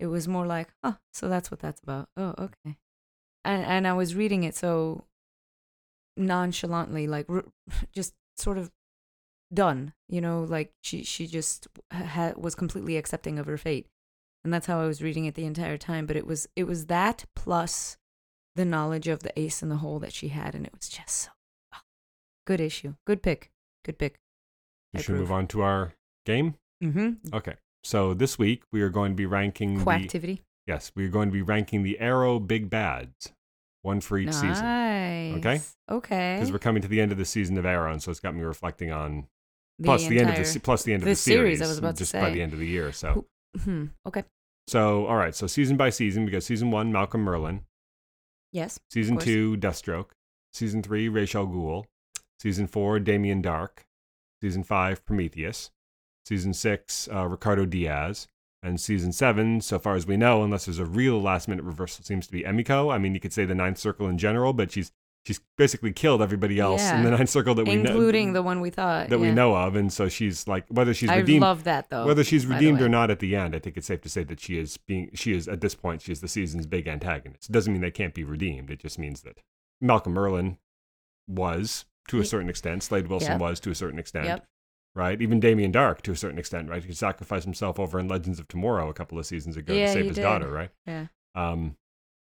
it 0.01 0.07
was 0.07 0.27
more 0.29 0.47
like, 0.47 0.69
oh, 0.83 0.97
so 1.13 1.29
that's 1.29 1.51
what 1.51 1.61
that's 1.61 1.81
about. 1.83 2.09
Oh, 2.17 2.35
okay. 2.39 2.79
And 3.45 3.65
and 3.65 3.87
I 3.87 3.93
was 3.93 4.15
reading 4.15 4.45
it 4.45 4.55
so 4.57 5.05
nonchalantly, 6.17 7.07
like 7.07 7.27
r- 7.29 7.45
just 7.95 8.15
sort 8.37 8.59
of 8.59 8.71
done, 9.53 9.93
you 10.09 10.21
know, 10.21 10.43
like 10.43 10.73
she 10.83 11.03
she 11.05 11.27
just 11.27 11.69
ha- 11.93 12.33
was 12.37 12.55
completely 12.55 12.97
accepting 12.97 13.39
of 13.39 13.47
her 13.47 13.57
fate, 13.59 13.87
and 14.45 14.53
that's 14.53 14.67
how 14.67 14.81
I 14.81 14.87
was 14.87 15.03
reading 15.03 15.25
it 15.25 15.35
the 15.35 15.45
entire 15.45 15.77
time. 15.77 16.07
But 16.07 16.17
it 16.17 16.27
was 16.27 16.49
it 16.57 16.65
was 16.65 16.87
that 16.87 17.25
plus 17.35 17.97
the 18.57 18.65
knowledge 18.65 19.09
of 19.09 19.21
the 19.21 19.39
ace 19.39 19.63
in 19.63 19.69
the 19.69 19.77
hole 19.77 19.99
that 20.01 20.13
she 20.13 20.29
had, 20.29 20.55
and 20.55 20.67
it 20.67 20.73
was 20.75 20.89
just 20.89 21.11
so 21.11 21.31
oh, 21.75 21.79
good 22.47 22.61
issue, 22.61 22.95
good 23.07 23.23
pick, 23.23 23.51
good 23.85 23.99
pick. 23.99 24.19
We 24.93 24.99
I 24.99 25.03
should 25.03 25.17
move 25.17 25.33
on 25.33 25.47
to 25.49 25.63
our 25.63 25.93
game. 26.25 26.55
Mm-hmm. 26.83 27.35
Okay. 27.35 27.55
So 27.85 28.15
this 28.15 28.39
week 28.39 28.65
we 28.73 28.83
are 28.83 28.91
going 28.91 29.13
to 29.13 29.17
be 29.17 29.27
ranking 29.27 29.79
the 29.79 30.39
yes, 30.67 30.93
we 30.95 31.07
are 31.07 31.11
going 31.11 31.29
to 31.29 31.33
be 31.33 31.43
ranking 31.43 31.83
the 31.83 31.99
Arrow 31.99 32.39
Big 32.39 32.69
Bads, 32.69 33.33
one 33.83 34.01
for 34.01 34.19
each 34.19 34.33
season, 34.33 34.65
nice. 34.65 35.37
Okay? 35.39 35.61
Okay. 35.91 36.37
because 36.37 36.53
we're 36.53 36.59
coming 36.59 36.83
to 36.83 36.89
the 36.89 37.01
end 37.01 37.13
of 37.13 37.19
the 37.19 37.25
season 37.25 37.57
of 37.59 37.65
Arrow, 37.65 37.93
and 37.93 38.03
so 38.03 38.11
it's 38.11 38.21
got 38.21 38.35
me 38.35 38.43
reflecting 38.43 38.93
on 38.93 39.27
The 39.79 39.85
plus 39.85 40.07
the 40.07 40.19
end 40.19 40.31
of 40.31 40.37
the 40.37 40.61
plus 40.61 40.83
the 40.83 40.93
end 40.93 41.03
of 41.03 41.07
the 41.07 41.13
the 41.13 41.17
series, 41.17 41.59
series. 41.59 41.63
I 41.63 41.67
was 41.67 41.79
about 41.79 41.95
to 41.97 41.99
just 41.99 42.13
by 42.13 42.31
the 42.31 42.43
end 42.43 42.53
of 42.53 42.59
the 42.59 42.67
year. 42.67 42.93
So 42.93 43.27
Hmm. 43.57 43.87
Okay. 44.07 44.25
So, 44.67 45.07
all 45.07 45.17
right. 45.17 45.35
So, 45.35 45.47
season 45.47 45.77
by 45.77 45.91
season, 45.91 46.25
because 46.25 46.45
season 46.45 46.71
one, 46.71 46.93
Malcolm 46.93 47.25
Merlyn. 47.25 47.63
Yes. 48.53 48.79
Season 48.91 49.19
two, 49.19 49.57
Deathstroke. 49.57 50.11
Season 50.53 50.83
three, 50.83 51.09
Ra's 51.09 51.35
al 51.35 51.47
Ghul. 51.47 51.85
Season 52.41 52.67
four, 52.67 52.99
Damien 52.99 53.43
Darhk. 53.43 53.85
Season 54.43 54.63
five, 54.63 55.05
Prometheus. 55.05 55.71
Season 56.25 56.53
six, 56.53 57.09
uh, 57.13 57.27
Ricardo 57.27 57.67
Diaz. 57.67 58.29
And 58.63 58.81
season 58.81 59.13
seven, 59.13 59.61
so 59.61 59.79
far 59.79 59.95
as 59.95 60.07
we 60.07 60.17
know, 60.17 60.43
unless 60.43 60.65
there's 60.65 60.81
a 60.81 60.85
real 60.85 61.21
last 61.21 61.47
minute 61.47 61.65
reversal, 61.65 62.05
seems 62.05 62.27
to 62.27 62.33
be 62.33 62.43
Emiko. 62.43 62.93
I 62.93 62.99
mean, 62.99 63.15
you 63.15 63.21
could 63.21 63.33
say 63.33 63.45
the 63.45 63.55
Ninth 63.55 63.79
Circle 63.79 64.09
in 64.09 64.19
general, 64.19 64.53
but 64.53 64.73
she's 64.73 64.91
she's 65.27 65.41
basically 65.57 65.93
killed 65.93 66.23
everybody 66.23 66.59
else 66.59 66.83
in 66.91 67.03
the 67.03 67.11
Yeah. 67.11 67.17
Ninth 67.19 67.29
Circle 67.31 67.55
that 67.57 67.67
we 67.67 67.77
know 67.77 67.91
Including 67.91 68.33
the 68.33 68.43
one 68.43 68.61
we 68.61 68.71
thought. 68.71 69.09
that 69.11 69.19
we 69.19 69.31
know 69.31 69.55
of, 69.55 69.77
and 69.77 69.93
so 69.93 70.09
she's 70.09 70.47
like 70.49 70.65
whether 70.69 70.95
she's 70.95 71.11
I 71.11 71.17
redeemed 71.17 71.43
love 71.43 71.65
that 71.65 71.91
though. 71.91 72.07
whether 72.07 72.25
she's 72.25 72.47
redeemed 72.47 72.81
or 72.81 72.89
not 72.89 73.11
at 73.11 73.19
the 73.19 73.37
end, 73.37 73.55
I 73.55 73.59
think 73.59 73.77
it's 73.77 73.87
safe 73.87 74.01
to 74.03 74.09
say 74.09 74.25
that 74.25 74.41
she 74.41 74.59
is 74.59 74.77
being 74.77 75.11
she 75.15 75.33
is 75.35 75.49
at 75.49 75.61
this 75.61 75.75
point 75.75 76.03
she 76.03 76.13
is 76.13 76.21
the 76.21 76.29
season's 76.29 76.67
big 76.67 76.87
antagonist. 76.89 77.49
It 77.49 77.53
doesn't 77.53 77.73
mean 77.73 77.83
they 77.83 77.91
can't 77.91 78.15
be 78.15 78.25
redeemed. 78.25 78.71
It 78.71 78.81
just 78.81 78.99
means 78.99 79.23
that 79.23 79.39
Malcolm 79.81 80.15
Merlyn 80.15 80.57
was 81.27 81.85
to 82.09 82.21
a 82.21 82.25
certain 82.25 82.49
extent, 82.49 82.83
Slade 82.83 83.09
Wilson 83.09 83.33
Yep. 83.33 83.41
was 83.41 83.61
to 83.61 83.71
a 83.71 83.75
certain 83.75 83.99
extent, 83.99 84.27
Yep. 84.27 84.47
right? 84.95 85.21
Even 85.21 85.41
Damien 85.41 85.73
Darhk 85.73 86.01
to 86.03 86.13
a 86.13 86.17
certain 86.17 86.39
extent, 86.39 86.71
right? 86.71 86.83
He 86.83 86.93
sacrificed 86.95 87.45
himself 87.45 87.79
over 87.79 87.99
in 88.01 88.09
Legends 88.09 88.41
of 88.41 88.49
Tomorrow 88.49 88.89
a 88.89 88.95
couple 88.95 89.19
of 89.19 89.27
seasons 89.27 89.57
ago 89.59 89.75
Yeah, 89.75 89.87
to 89.89 89.93
save 89.93 90.07
his 90.07 90.15
did. 90.17 90.23
daughter, 90.23 90.51
right? 90.51 90.71
Yeah. 90.87 91.09
Um, 91.35 91.77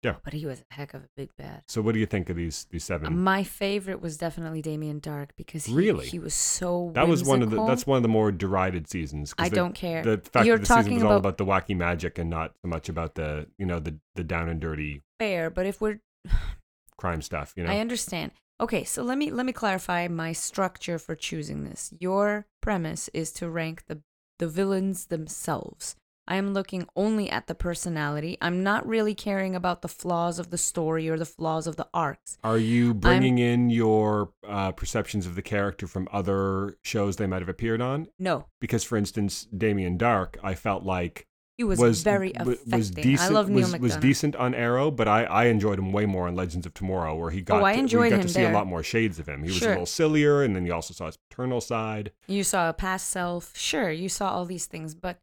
But 0.04 0.34
he 0.34 0.46
was 0.46 0.64
a 0.70 0.74
heck 0.74 0.94
of 0.94 1.04
a 1.04 1.10
big 1.16 1.30
bad. 1.38 1.64
so 1.68 1.82
what 1.82 1.94
do 1.94 2.00
you 2.00 2.06
think 2.06 2.30
of 2.30 2.36
these 2.36 2.66
these 2.72 2.84
uh, 2.90 2.94
seven? 2.94 3.20
My 3.20 3.44
favorite 3.44 4.02
was 4.02 4.18
definitely 4.18 4.62
Damien 4.62 5.00
Darhk 5.00 5.30
because 5.38 5.66
he, 5.66 5.74
Really? 5.76 6.08
he 6.08 6.18
was 6.20 6.34
so 6.34 6.92
that 6.96 7.08
was 7.08 7.24
one 7.24 7.42
of 7.44 7.52
the 7.52 7.64
that's 7.66 7.86
one 7.86 7.98
of 7.98 8.04
the 8.04 8.10
more 8.10 8.32
derided 8.32 8.90
seasons. 8.90 9.34
I 9.38 9.50
the- 9.50 9.56
don't 9.56 9.74
care. 9.76 10.04
The 10.04 10.18
fact 10.18 10.46
You're 10.46 10.58
that 10.58 10.62
the 10.62 10.66
season 10.66 10.84
talking 10.84 10.94
was 10.96 11.04
all 11.04 11.12
about- 11.18 11.20
about 11.20 11.38
the 11.38 11.46
wacky 11.46 11.78
magic 11.78 12.18
and 12.18 12.30
not 12.30 12.54
so 12.64 12.68
much 12.70 12.90
about 12.90 13.16
the 13.16 13.48
you 13.58 13.66
know 13.66 13.80
the 13.80 13.98
the 14.16 14.24
down 14.24 14.50
and 14.50 14.60
dirty 14.60 15.02
Fair, 15.20 15.50
but 15.52 15.66
if 15.68 15.80
we're 15.82 16.00
crime 16.98 17.22
stuff. 17.22 17.54
You 17.56 17.64
know, 17.64 17.72
I 17.72 17.80
understand. 17.80 18.32
Okay, 18.60 18.84
so 18.84 19.02
let 19.04 19.18
me 19.18 19.32
let 19.32 19.46
me 19.46 19.54
clarify 19.54 20.08
my 20.08 20.34
structure 20.34 21.00
for 21.00 21.16
choosing 21.16 21.64
this. 21.64 21.94
Your 22.00 22.46
premise 22.62 23.10
is 23.14 23.32
to 23.34 23.50
rank 23.50 23.84
the 23.88 24.02
the 24.40 24.48
villains 24.48 25.08
themselves. 25.08 25.96
I 26.32 26.36
am 26.36 26.54
looking 26.54 26.88
only 26.96 27.30
at 27.30 27.48
the 27.48 27.56
personality. 27.56 28.38
I'm 28.42 28.64
not 28.64 28.88
really 28.88 29.14
caring 29.14 29.54
about 29.54 29.82
the 29.82 29.90
flaws 29.90 30.40
of 30.40 30.50
the 30.50 30.58
story 30.58 31.10
or 31.10 31.18
the 31.18 31.26
flaws 31.26 31.68
of 31.68 31.76
the 31.76 31.90
arcs. 31.94 32.38
Are 32.42 32.58
you 32.58 32.94
bringing 32.94 33.38
in 33.38 33.70
your 33.70 34.32
uh, 34.48 34.72
perceptions 34.72 35.26
of 35.26 35.36
the 35.36 35.42
character 35.42 35.88
from 35.88 36.08
other 36.10 36.78
shows 36.84 37.18
they 37.18 37.28
might 37.28 37.42
have 37.42 37.50
appeared 37.50 37.82
on? 37.82 38.08
No, 38.18 38.46
Because, 38.62 38.86
for 38.86 38.98
instance, 38.98 39.46
Damien 39.46 39.98
Darhk, 39.98 40.38
I 40.42 40.56
felt 40.56 40.84
like 40.84 41.28
he 41.58 41.66
was, 41.66 41.80
was 41.80 42.02
very 42.02 42.32
affecting. 42.34 42.78
was 42.78 42.92
decent. 42.92 43.30
I 43.30 43.34
love 43.34 43.50
Neil 43.50 43.70
was, 43.70 43.78
was 43.82 43.98
decent 43.98 44.38
on 44.38 44.56
Arrow, 44.56 44.90
but 44.90 45.10
I, 45.10 45.26
I 45.26 45.46
enjoyed 45.48 45.80
him 45.80 45.92
way 45.92 46.06
more 46.06 46.30
on 46.30 46.36
Legends 46.36 46.66
of 46.66 46.74
Tomorrow, 46.74 47.14
where 47.18 47.32
he 47.32 47.42
got 47.42 47.62
Oh, 47.62 47.66
I 47.66 47.74
enjoyed 47.74 48.12
to, 48.12 48.16
we 48.16 48.22
got 48.22 48.28
to 48.30 48.34
see 48.34 48.44
a 48.44 48.52
lot 48.52 48.68
more 48.68 48.84
shades 48.84 49.20
of 49.20 49.28
him. 49.28 49.44
He 49.44 49.50
was 49.50 49.62
a 49.64 49.68
little 49.68 49.86
sillier, 49.86 50.44
and 50.44 50.56
then 50.56 50.66
you 50.66 50.74
also 50.74 50.94
saw 50.94 51.08
his 51.08 51.18
paternal 51.18 51.60
side. 51.60 52.14
You 52.28 52.46
saw 52.46 52.70
a 52.70 52.74
past 52.74 53.10
self. 53.10 53.52
Sure, 53.58 53.92
you 53.92 54.08
saw 54.08 54.32
all 54.32 54.46
these 54.46 54.66
things, 54.66 54.96
but 54.96 55.20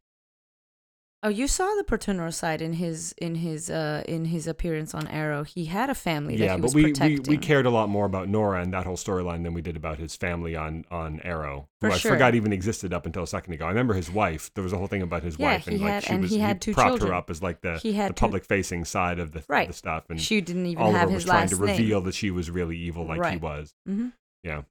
oh, 1.23 1.29
you 1.29 1.47
saw 1.47 1.73
the 1.75 1.83
paternal 1.83 2.31
side 2.31 2.61
in 2.61 2.73
his 2.73 3.13
in 3.17 3.35
his 3.35 3.69
uh 3.69 4.03
in 4.07 4.25
his 4.25 4.47
appearance 4.47 4.93
on 4.93 5.07
Arrow. 5.07 5.43
He 5.43 5.65
had 5.65 5.89
a 5.89 5.95
family 5.95 6.35
that 6.37 6.43
yeah, 6.43 6.55
he 6.55 6.61
but 6.61 6.63
was 6.63 6.75
we, 6.75 6.93
we 6.93 7.19
we 7.27 7.37
cared 7.37 7.65
a 7.65 7.69
lot 7.69 7.89
more 7.89 8.05
about 8.05 8.29
Nora 8.29 8.61
and 8.61 8.73
that 8.73 8.85
whole 8.85 8.95
storyline 8.97 9.43
than 9.43 9.53
we 9.53 9.61
did 9.61 9.75
about 9.75 9.97
his 9.99 10.15
family 10.15 10.55
on 10.55 10.85
on 10.89 11.19
Arrow, 11.21 11.67
who 11.81 11.87
For 11.87 11.93
I 11.93 11.97
sure. 11.97 12.11
forgot 12.13 12.35
even 12.35 12.53
existed 12.53 12.93
up 12.93 13.05
until 13.05 13.23
a 13.23 13.27
second 13.27 13.53
ago. 13.53 13.65
I 13.65 13.69
remember 13.69 13.93
his 13.93 14.09
wife. 14.11 14.51
There 14.53 14.63
was 14.63 14.73
a 14.73 14.77
whole 14.77 14.87
thing 14.87 15.01
about 15.01 15.23
his 15.23 15.37
Yeah, 15.37 15.53
wife, 15.53 15.67
and 15.67 15.77
he 15.77 15.83
like 15.83 15.93
had- 15.93 16.03
she 16.03 16.13
and 16.13 16.21
was 16.21 16.31
he 16.31 16.39
had 16.39 16.61
two 16.61 16.73
propped 16.73 16.89
children. 16.91 17.11
her 17.11 17.15
up 17.17 17.29
as 17.29 17.41
like 17.41 17.61
the, 17.61 17.79
He 17.79 17.93
had 17.93 18.11
the 18.11 18.13
public 18.13 18.45
facing 18.45 18.85
side 18.85 19.19
of 19.19 19.31
the, 19.33 19.43
Right. 19.47 19.67
the 19.67 19.73
stuff, 19.73 20.05
and 20.09 20.19
she 20.21 20.41
didn't 20.41 20.65
even 20.67 20.81
Oliver 20.83 20.99
have 20.99 21.09
was 21.11 21.23
his 21.23 21.29
trying 21.29 21.49
to 21.49 21.55
reveal 21.55 21.99
name. 21.99 22.05
that 22.05 22.15
she 22.15 22.31
was 22.31 22.49
really 22.49 22.77
evil, 22.77 23.03
like 23.05 23.15
he 23.17 23.21
Right. 23.21 23.41
was. 23.41 23.73
hmm 23.85 24.07
Yeah, 24.43 24.61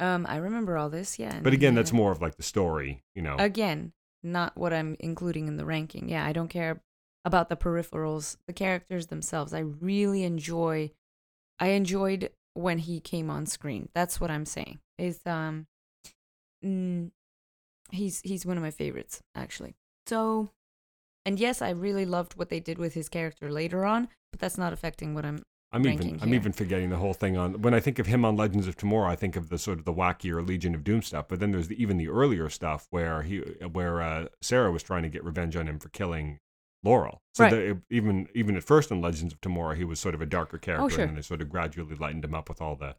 Um, 0.00 0.26
I 0.28 0.36
remember 0.36 0.76
all 0.76 0.90
this. 0.90 1.18
Yeah, 1.18 1.38
but 1.42 1.52
again, 1.52 1.74
that's 1.74 1.92
more 1.92 2.10
of 2.10 2.20
like 2.20 2.36
the 2.36 2.42
story, 2.42 3.02
you 3.14 3.22
know. 3.22 3.36
again 3.38 3.92
not 4.22 4.56
what 4.56 4.72
I'm 4.72 4.96
including 5.00 5.48
in 5.48 5.56
the 5.56 5.64
ranking. 5.64 6.08
Yeah, 6.08 6.24
I 6.24 6.32
don't 6.32 6.48
care 6.48 6.82
about 7.24 7.48
the 7.48 7.56
peripherals, 7.56 8.36
the 8.46 8.52
characters 8.52 9.06
themselves. 9.06 9.52
I 9.52 9.60
really 9.60 10.24
enjoy. 10.24 10.90
I 11.58 11.68
enjoyed 11.68 12.30
when 12.54 12.78
he 12.78 13.00
came 13.00 13.30
on 13.30 13.46
screen. 13.46 13.88
That's 13.94 14.20
what 14.20 14.30
I'm 14.30 14.46
saying. 14.46 14.80
Is 14.98 15.20
um, 15.26 15.66
mm, 16.64 17.10
he's 17.90 18.20
he's 18.20 18.46
one 18.46 18.56
of 18.56 18.62
my 18.62 18.70
favorites 18.70 19.22
actually. 19.34 19.74
So, 20.06 20.50
and 21.24 21.38
yes, 21.38 21.62
I 21.62 21.70
really 21.70 22.06
loved 22.06 22.36
what 22.36 22.48
they 22.48 22.60
did 22.60 22.78
with 22.78 22.94
his 22.94 23.08
character 23.08 23.50
later 23.50 23.84
on, 23.84 24.08
but 24.32 24.40
that's 24.40 24.58
not 24.58 24.72
affecting 24.72 25.14
what 25.14 25.24
I'm. 25.24 25.42
I'm 25.72 25.86
even 25.86 26.18
I'm 26.20 26.28
here. 26.28 26.34
even 26.36 26.52
forgetting 26.52 26.90
the 26.90 26.96
whole 26.96 27.14
thing 27.14 27.36
on 27.36 27.62
when 27.62 27.74
I 27.74 27.80
think 27.80 27.98
of 28.00 28.06
him 28.06 28.24
on 28.24 28.36
Legends 28.36 28.66
of 28.66 28.76
Tomorrow, 28.76 29.08
I 29.08 29.14
think 29.16 29.36
of 29.36 29.50
the 29.50 29.58
sort 29.58 29.78
of 29.78 29.84
the 29.84 29.92
wackier 29.92 30.44
Legion 30.46 30.74
of 30.74 30.82
Doom 30.82 31.00
stuff. 31.02 31.26
But 31.28 31.38
then 31.38 31.52
there's 31.52 31.68
the, 31.68 31.80
even 31.80 31.96
the 31.96 32.08
earlier 32.08 32.48
stuff 32.48 32.86
where 32.90 33.22
he 33.22 33.38
where 33.72 34.02
uh, 34.02 34.26
Sara 34.42 34.72
was 34.72 34.82
trying 34.82 35.04
to 35.04 35.08
get 35.08 35.22
revenge 35.24 35.54
on 35.54 35.68
him 35.68 35.78
for 35.78 35.88
killing 35.90 36.40
Laurel. 36.82 37.20
So 37.34 37.44
Right. 37.44 37.50
the, 37.50 37.80
even 37.88 38.28
even 38.34 38.56
at 38.56 38.64
first 38.64 38.90
in 38.90 39.00
Legends 39.00 39.32
of 39.32 39.40
Tomorrow, 39.40 39.74
he 39.76 39.84
was 39.84 40.00
sort 40.00 40.14
of 40.16 40.20
a 40.20 40.26
darker 40.26 40.58
character, 40.58 40.84
Oh, 40.84 40.88
sure. 40.88 41.00
and 41.02 41.10
then 41.10 41.14
they 41.16 41.22
sort 41.22 41.40
of 41.42 41.48
gradually 41.48 41.94
lightened 41.94 42.24
him 42.24 42.34
up 42.34 42.48
with 42.48 42.60
all 42.60 42.74
the 42.74 42.96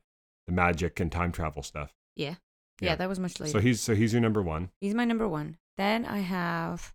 the 0.48 0.54
magic 0.54 1.00
and 1.02 1.12
time 1.12 1.32
travel 1.34 1.64
stuff. 1.64 1.94
Yeah, 2.16 2.36
yeah, 2.80 2.92
Yeah. 2.92 2.96
that 2.96 3.10
was 3.10 3.20
much 3.20 3.38
later. 3.40 3.52
So 3.52 3.60
he's 3.60 3.82
so 3.82 3.96
he's 3.96 4.14
your 4.14 4.22
number 4.22 4.42
one. 4.42 4.70
He's 4.80 4.96
my 4.96 5.04
number 5.04 5.28
one. 5.28 5.58
Then 5.78 6.06
I 6.06 6.20
have. 6.20 6.94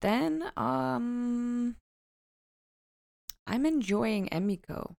Then 0.00 0.44
um. 0.56 1.76
I'm 3.46 3.66
enjoying 3.66 4.28
Emiko. 4.28 4.94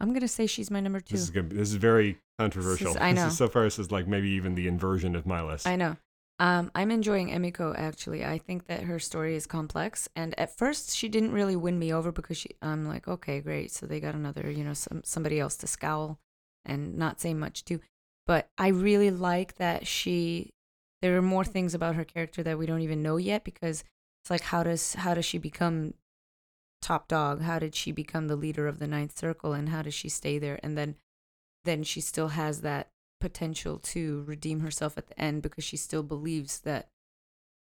I'm 0.00 0.12
gonna 0.12 0.28
say 0.28 0.46
she's 0.46 0.70
my 0.70 0.80
number 0.80 1.00
two. 1.00 1.12
This 1.14 1.22
is 1.22 1.30
gonna 1.30 1.48
be, 1.48 1.56
this 1.56 1.68
is 1.70 1.74
very 1.74 2.18
controversial. 2.38 2.96
I 2.98 3.12
This 3.12 3.20
know. 3.20 3.26
is, 3.28 3.36
so 3.36 3.48
far, 3.48 3.64
this 3.64 3.78
is 3.78 3.90
like 3.92 4.06
maybe 4.06 4.30
even 4.30 4.54
the 4.54 4.66
inversion 4.66 5.14
of 5.14 5.26
my 5.26 5.42
list. 5.42 5.66
I 5.66 5.76
know. 5.76 5.96
Um, 6.38 6.70
I'm 6.74 6.90
enjoying 6.90 7.28
Emiko 7.28 7.78
actually. 7.78 8.24
I 8.24 8.38
think 8.38 8.66
that 8.66 8.84
her 8.84 8.98
story 8.98 9.36
is 9.36 9.46
complex, 9.46 10.08
and 10.16 10.38
at 10.40 10.56
first 10.56 10.96
she 10.96 11.08
didn't 11.08 11.32
really 11.32 11.56
win 11.56 11.78
me 11.78 11.92
over 11.92 12.10
because 12.12 12.38
she. 12.38 12.50
I'm 12.62 12.86
like, 12.86 13.06
okay, 13.06 13.40
great. 13.40 13.72
So 13.72 13.84
they 13.84 14.00
got 14.00 14.14
another, 14.14 14.50
you 14.50 14.64
know, 14.64 14.72
some 14.72 15.02
somebody 15.04 15.38
else 15.38 15.56
to 15.56 15.66
scowl, 15.66 16.18
and 16.64 16.96
not 16.96 17.20
say 17.20 17.34
much 17.34 17.64
to. 17.66 17.80
But 18.26 18.48
I 18.56 18.68
really 18.68 19.10
like 19.10 19.56
that 19.56 19.86
she. 19.86 20.54
There 21.02 21.16
are 21.16 21.22
more 21.22 21.44
things 21.44 21.74
about 21.74 21.94
her 21.96 22.04
character 22.04 22.42
that 22.42 22.58
we 22.58 22.64
don't 22.66 22.82
even 22.82 23.02
know 23.02 23.16
yet 23.18 23.44
because 23.44 23.84
it's 24.22 24.30
like 24.30 24.42
how 24.42 24.62
does 24.62 24.94
how 24.94 25.12
does 25.14 25.24
she 25.26 25.36
become 25.38 25.92
top 26.80 27.08
dog? 27.08 27.42
How 27.42 27.58
did 27.58 27.74
she 27.74 27.92
become 27.92 28.28
the 28.28 28.36
leader 28.36 28.66
of 28.66 28.78
the 28.78 28.86
ninth 28.86 29.16
circle, 29.16 29.52
and 29.52 29.68
how 29.68 29.82
does 29.82 29.94
she 29.94 30.08
stay 30.08 30.38
there? 30.38 30.58
And 30.62 30.76
then, 30.76 30.96
then 31.64 31.82
she 31.82 32.00
still 32.00 32.28
has 32.28 32.60
that 32.62 32.90
potential 33.20 33.78
to 33.78 34.24
redeem 34.26 34.60
herself 34.60 34.96
at 34.96 35.06
the 35.08 35.20
end 35.20 35.42
because 35.42 35.62
she 35.62 35.76
still 35.76 36.02
believes 36.02 36.60
that 36.60 36.88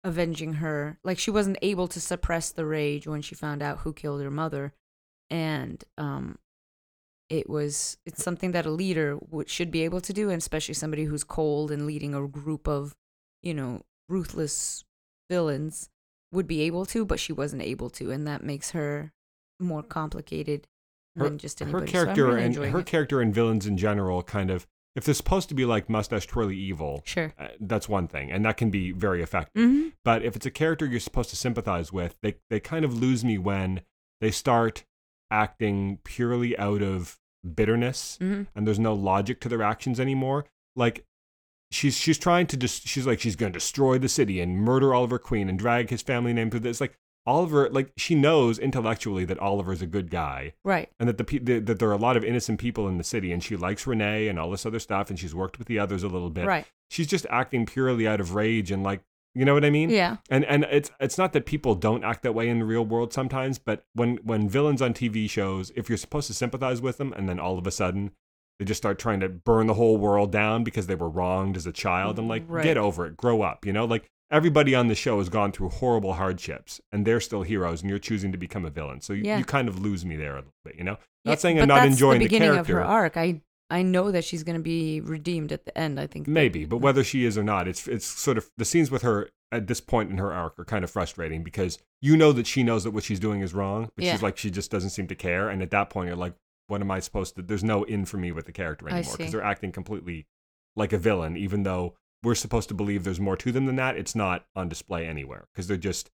avenging 0.04 0.54
her 0.56 0.99
like 1.04 1.17
she 1.17 1.32
wasn't 1.32 1.58
able 1.63 1.88
to 1.88 1.99
suppress 1.99 2.51
the 2.51 2.65
rage 2.65 3.08
when 3.08 3.23
she 3.23 3.34
found 3.34 3.63
out 3.63 3.80
who 3.80 3.91
killed 3.91 4.21
her 4.21 4.30
mother 4.30 4.71
and 5.32 5.84
um 5.97 6.38
it 7.28 7.49
was 7.49 7.97
it's 8.06 8.23
something 8.23 8.51
that 8.51 8.67
a 8.67 8.71
leader 8.71 9.17
would, 9.32 9.49
should 9.49 9.71
be 9.71 9.82
able 9.82 9.99
to 9.99 10.13
do 10.13 10.30
and 10.30 10.38
especially 10.38 10.75
somebody 10.75 11.06
who's 11.06 11.23
cold 11.23 11.71
and 11.71 11.88
leading 11.88 12.13
a 12.13 12.28
group 12.28 12.67
of 12.67 12.95
you 13.41 13.54
know 13.54 13.82
ruthless 14.08 14.84
villains 15.28 15.89
would 16.36 16.48
be 16.48 16.62
able 16.62 16.86
to 16.86 17.06
but 17.06 17.19
she 17.19 17.34
wasn't 17.34 17.62
able 17.62 17.89
to 17.89 18.12
and 18.12 18.28
that 18.28 18.43
makes 18.43 18.71
her 18.71 19.12
more 19.60 19.82
complicated 19.84 20.67
her, 21.17 21.24
than 21.24 21.38
just 21.38 21.60
her 21.60 21.65
anybody 21.65 21.88
So 21.88 21.91
character 21.91 22.26
really 22.28 22.43
and 22.43 22.56
her 22.56 22.80
it. 22.80 22.86
character 22.86 23.21
and 23.21 23.34
villains 23.34 23.65
in 23.65 23.78
general 23.78 24.21
kind 24.24 24.52
of 24.52 24.67
if 24.95 25.04
they're 25.04 25.13
supposed 25.13 25.50
to 25.50 25.56
be 25.56 25.65
like 25.65 25.89
mustache 25.89 26.26
twirly 26.28 26.58
evil 26.58 27.02
sure 27.06 27.34
uh, 27.39 27.48
that's 27.60 27.89
one 27.89 28.08
thing 28.08 28.32
and 28.32 28.45
that 28.45 28.58
can 28.58 28.69
be 28.69 28.91
very 28.91 29.21
effective 29.24 29.62
mm-hmm. 29.63 29.89
but 30.04 30.24
if 30.24 30.36
it's 30.36 30.45
a 30.45 30.52
character 30.52 30.86
you're 30.86 31.00
supposed 31.00 31.30
to 31.30 31.36
sympathize 31.36 31.91
with 31.93 32.15
they, 32.21 32.36
they 32.50 32.60
kind 32.60 32.86
of 32.86 32.93
lose 32.93 33.24
me 33.26 33.38
when 33.38 33.82
they 34.21 34.32
start 34.32 34.84
acting 35.32 36.00
purely 36.04 36.58
out 36.58 36.82
of 36.82 37.17
bitterness 37.56 38.17
Mm-hmm. 38.21 38.43
and 38.56 38.65
there's 38.67 38.80
no 38.80 38.93
logic 38.93 39.39
to 39.41 39.50
their 39.50 39.62
actions 39.63 40.00
anymore 40.00 40.45
like 40.76 41.06
she's 41.71 41.97
she's 41.97 42.17
trying 42.17 42.47
to 42.47 42.58
just 42.58 42.88
she's 42.88 43.06
like 43.08 43.19
she's 43.19 43.36
going 43.36 43.51
to 43.51 43.58
destroy 43.60 43.97
the 43.97 44.10
city 44.10 44.39
and 44.39 44.58
murder 44.58 44.93
Oliver 44.93 45.19
Queen 45.19 45.49
and 45.49 45.58
drag 45.60 45.89
his 45.89 46.01
family 46.01 46.34
name 46.34 46.49
through 46.49 46.62
this 46.62 46.80
like 46.82 46.97
Oliver 47.28 47.69
like 47.71 47.91
she 47.97 48.13
knows 48.13 48.60
intellectually 48.60 49.25
that 49.25 49.39
Oliver's 49.39 49.82
a 49.82 49.88
good 49.88 50.12
guy 50.12 50.54
right 50.63 50.89
and 50.99 51.10
that 51.10 51.17
the, 51.17 51.23
pe- 51.23 51.39
the 51.39 51.60
that 51.60 51.80
there 51.80 51.89
are 51.89 51.93
a 51.93 51.97
lot 51.97 52.15
of 52.15 52.23
innocent 52.23 52.60
people 52.60 52.88
in 52.88 52.97
the 52.97 53.04
city 53.04 53.32
and 53.32 53.43
she 53.43 53.56
likes 53.56 53.88
Renee 53.88 54.28
and 54.28 54.38
all 54.39 54.51
this 54.51 54.65
other 54.65 54.80
stuff 54.80 55.10
and 55.10 55.17
she's 55.19 55.34
worked 55.34 55.58
with 55.58 55.67
the 55.67 55.80
others 55.80 56.04
a 56.04 56.08
little 56.08 56.30
bit. 56.30 56.45
right 56.45 56.65
She's 56.89 57.08
just 57.08 57.25
acting 57.32 57.65
purely 57.65 58.08
out 58.08 58.21
of 58.21 58.36
rage 58.36 58.69
and 58.71 58.84
like 58.84 59.01
you 59.34 59.43
know 59.43 59.54
what 59.56 59.65
I 59.65 59.69
mean? 59.71 59.89
yeah 59.89 60.17
And 60.30 60.45
and 60.45 60.65
it's 60.65 60.91
it's 60.99 61.17
not 61.17 61.34
that 61.34 61.45
people 61.47 61.73
don't 61.75 62.04
act 62.06 62.21
that 62.23 62.34
way 62.34 62.47
in 62.47 62.60
the 62.60 62.65
real 62.65 62.86
world 62.86 63.12
sometimes, 63.12 63.58
but 63.58 63.84
when 63.93 64.17
when 64.23 64.47
villains 64.47 64.82
on 64.82 64.93
TV 64.93 65.28
shows, 65.30 65.71
if 65.75 65.89
you're 65.89 65.97
supposed 65.97 66.28
to 66.28 66.34
sympathize 66.34 66.80
with 66.80 66.97
them 66.97 67.12
and 67.13 67.28
then 67.28 67.39
all 67.39 67.58
of 67.58 67.65
a 67.67 67.71
sudden 67.71 68.12
they 68.59 68.65
just 68.65 68.77
start 68.77 68.97
trying 68.99 69.19
to 69.19 69.29
burn 69.29 69.67
the 69.67 69.73
whole 69.73 69.97
world 69.97 70.31
down 70.31 70.63
because 70.63 70.87
they 70.87 70.95
were 70.95 71.09
wronged 71.09 71.57
as 71.57 71.65
a 71.65 71.71
child, 71.71 72.17
I'm 72.19 72.27
like, 72.27 72.43
Right. 72.47 72.63
get 72.63 72.77
over 72.77 73.05
it, 73.05 73.17
grow 73.17 73.41
up, 73.41 73.65
you 73.65 73.73
know? 73.73 73.85
Like 73.85 74.05
everybody 74.31 74.73
on 74.73 74.87
the 74.87 74.95
show 74.95 75.19
has 75.19 75.29
gone 75.29 75.51
through 75.51 75.69
horrible 75.69 76.13
hardships 76.13 76.81
and 76.91 77.05
they're 77.05 77.19
still 77.21 77.43
heroes 77.43 77.81
and 77.81 77.89
you're 77.89 77.99
choosing 77.99 78.31
to 78.31 78.37
become 78.37 78.65
a 78.65 78.69
villain. 78.69 79.01
So 79.01 79.13
you, 79.13 79.23
Yeah. 79.23 79.37
you 79.37 79.45
kind 79.45 79.67
of 79.67 79.79
lose 79.79 80.05
me 80.05 80.15
there 80.15 80.33
a 80.33 80.37
little 80.37 80.51
bit, 80.63 80.75
you 80.77 80.83
know? 80.83 80.97
Yeah, 81.25 81.31
Not 81.33 81.41
saying 81.41 81.59
I'm 81.59 81.67
not 81.67 81.85
enjoying 81.85 82.19
the 82.19 82.25
the, 82.25 82.29
beginning 82.29 82.53
character. 82.53 82.79
of 82.79 82.85
her 82.85 82.91
arc. 82.91 83.17
I 83.17 83.41
I 83.71 83.81
know 83.81 84.11
that 84.11 84.23
she's 84.23 84.43
going 84.43 84.57
to 84.57 84.61
be 84.61 85.01
redeemed 85.01 85.51
at 85.51 85.65
the 85.65 85.75
end. 85.75 85.99
I 85.99 86.05
think 86.05 86.25
that- 86.25 86.31
Maybe, 86.31 86.65
but 86.65 86.77
whether 86.77 87.03
she 87.03 87.25
is 87.25 87.35
or 87.35 87.43
not, 87.43 87.67
it's 87.67 87.87
it's 87.87 88.05
sort 88.05 88.37
of 88.37 88.49
the 88.57 88.63
scenes 88.65 88.91
with 88.91 89.01
her 89.01 89.29
at 89.51 89.65
this 89.67 89.81
point 89.81 90.11
in 90.11 90.17
her 90.19 90.31
arc 90.31 90.59
are 90.59 90.65
kind 90.65 90.83
of 90.83 90.91
frustrating 90.91 91.43
because 91.43 91.79
you 91.99 92.15
know 92.15 92.31
that 92.31 92.45
she 92.45 92.61
knows 92.61 92.83
that 92.83 92.91
what 92.91 93.03
she's 93.03 93.19
doing 93.19 93.41
is 93.41 93.53
wrong, 93.55 93.89
but 93.95 94.05
Yeah. 94.05 94.11
she's 94.11 94.21
like 94.21 94.37
she 94.37 94.51
just 94.51 94.69
doesn't 94.69 94.91
seem 94.91 95.07
to 95.07 95.15
care. 95.15 95.49
And 95.49 95.63
at 95.63 95.71
that 95.71 95.89
point, 95.89 96.07
you're 96.07 96.15
like, 96.15 96.33
what 96.67 96.82
am 96.82 96.91
I 96.91 96.99
supposed 96.99 97.36
to? 97.36 97.41
There's 97.41 97.63
no 97.63 97.84
in 97.84 98.06
for 98.06 98.17
me 98.17 98.32
with 98.32 98.45
the 98.45 98.51
character 98.51 98.88
anymore 98.89 99.15
because 99.17 99.32
they're 99.32 99.43
acting 99.43 99.71
completely 99.71 100.28
like 100.75 100.93
a 100.93 100.97
villain, 100.97 101.38
even 101.38 101.63
though 101.63 101.95
we're 102.23 102.36
supposed 102.36 102.67
to 102.69 102.73
believe 102.75 103.04
there's 103.04 103.19
more 103.19 103.38
to 103.38 103.51
them 103.51 103.65
than 103.65 103.75
that. 103.78 103.97
It's 103.97 104.15
not 104.15 104.45
on 104.56 104.67
display 104.69 105.06
anywhere 105.08 105.47
because 105.54 105.67
they're 105.67 105.78
just. 105.78 106.12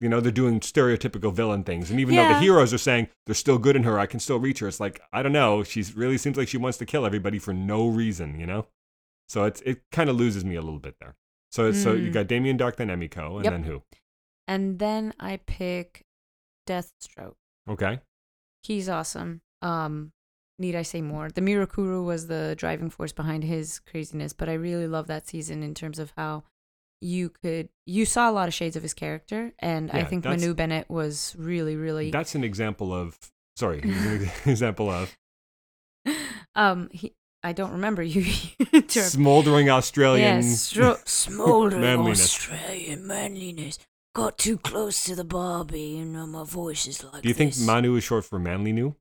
You 0.00 0.08
know, 0.10 0.20
they're 0.20 0.32
doing 0.32 0.60
stereotypical 0.60 1.32
villain 1.32 1.62
things. 1.64 1.90
And 1.90 1.98
even 1.98 2.16
though 2.16 2.26
the 2.26 2.34
heroes 2.34 2.74
are 2.74 2.78
saying 2.78 3.08
they're 3.24 3.34
still 3.34 3.56
good 3.58 3.74
in 3.76 3.84
her, 3.84 3.98
I 3.98 4.04
can 4.06 4.20
still 4.20 4.38
reach 4.38 4.58
her. 4.58 4.68
It's 4.68 4.80
like, 4.80 5.00
I 5.14 5.22
don't 5.22 5.32
know. 5.32 5.62
She 5.62 5.82
really 5.94 6.18
seems 6.18 6.36
like 6.36 6.48
she 6.48 6.58
wants 6.58 6.76
to 6.78 6.84
kill 6.84 7.06
everybody 7.06 7.38
for 7.38 7.54
no 7.54 7.86
reason, 7.88 8.38
you 8.38 8.44
know? 8.44 8.66
So 9.28 9.44
it's 9.44 9.62
it 9.62 9.82
kind 9.92 10.10
of 10.10 10.16
loses 10.16 10.44
me 10.44 10.56
a 10.56 10.60
little 10.60 10.80
bit 10.80 10.96
there. 11.00 11.14
So 11.52 11.72
so 11.72 11.94
you 11.94 12.10
Mm. 12.10 12.12
got 12.12 12.26
Damien 12.26 12.58
Darhk, 12.58 12.76
then 12.76 12.88
Emiko, 12.88 13.36
and 13.36 13.44
Yep. 13.44 13.52
then 13.52 13.62
who? 13.62 13.82
And 14.46 14.78
then 14.78 15.14
I 15.18 15.38
pick 15.38 16.04
Deathstroke. 16.66 17.36
Okay. 17.68 18.00
He's 18.62 18.88
awesome. 18.88 19.40
Um, 19.64 20.12
need 20.58 20.76
I 20.76 20.82
say 20.82 21.00
more? 21.00 21.30
The 21.30 21.40
Mirakuru 21.40 22.04
was 22.04 22.26
the 22.26 22.54
driving 22.56 22.90
force 22.90 23.12
behind 23.12 23.44
his 23.44 23.80
craziness, 23.80 24.32
but 24.32 24.48
I 24.48 24.54
really 24.54 24.86
love 24.86 25.06
that 25.08 25.26
season 25.26 25.62
in 25.62 25.74
terms 25.74 25.98
of 25.98 26.12
how 26.16 26.44
you 27.00 27.28
could 27.28 27.68
you 27.86 28.06
saw 28.06 28.30
a 28.30 28.32
lot 28.32 28.48
of 28.48 28.54
shades 28.54 28.76
of 28.76 28.82
his 28.82 28.94
character, 28.94 29.52
and 29.58 29.90
I 29.90 30.04
think 30.04 30.24
Manu 30.24 30.54
Bennett 30.54 30.88
was 30.88 31.34
really, 31.38 31.76
really 31.76 32.10
That's 32.10 32.34
an 32.34 32.44
example 32.44 32.94
of 32.94 33.18
sorry, 33.56 33.80
an 33.82 34.30
example 34.46 34.90
of 34.90 35.16
um 36.54 36.88
he 36.92 37.14
I 37.42 37.52
don't 37.52 37.72
remember 37.72 38.02
you 38.02 38.24
smoldering 38.88 39.68
Australian. 39.68 40.36
Yeah, 40.36 40.42
stro- 40.42 41.06
smoldering 41.06 41.82
manliness. 41.82 42.24
Australian 42.24 43.06
manliness. 43.06 43.78
Got 44.14 44.38
too 44.38 44.56
close 44.56 45.04
to 45.04 45.14
the 45.14 45.24
Barbie, 45.24 45.96
you 45.98 46.04
know 46.04 46.26
my 46.26 46.44
voice 46.44 46.86
is 46.86 47.04
like 47.04 47.22
Do 47.22 47.28
you 47.28 47.34
think. 47.34 47.58
Manu 47.58 47.96
is 47.96 48.04
short 48.04 48.24
for 48.24 48.38
manly 48.38 48.72
new? 48.72 48.94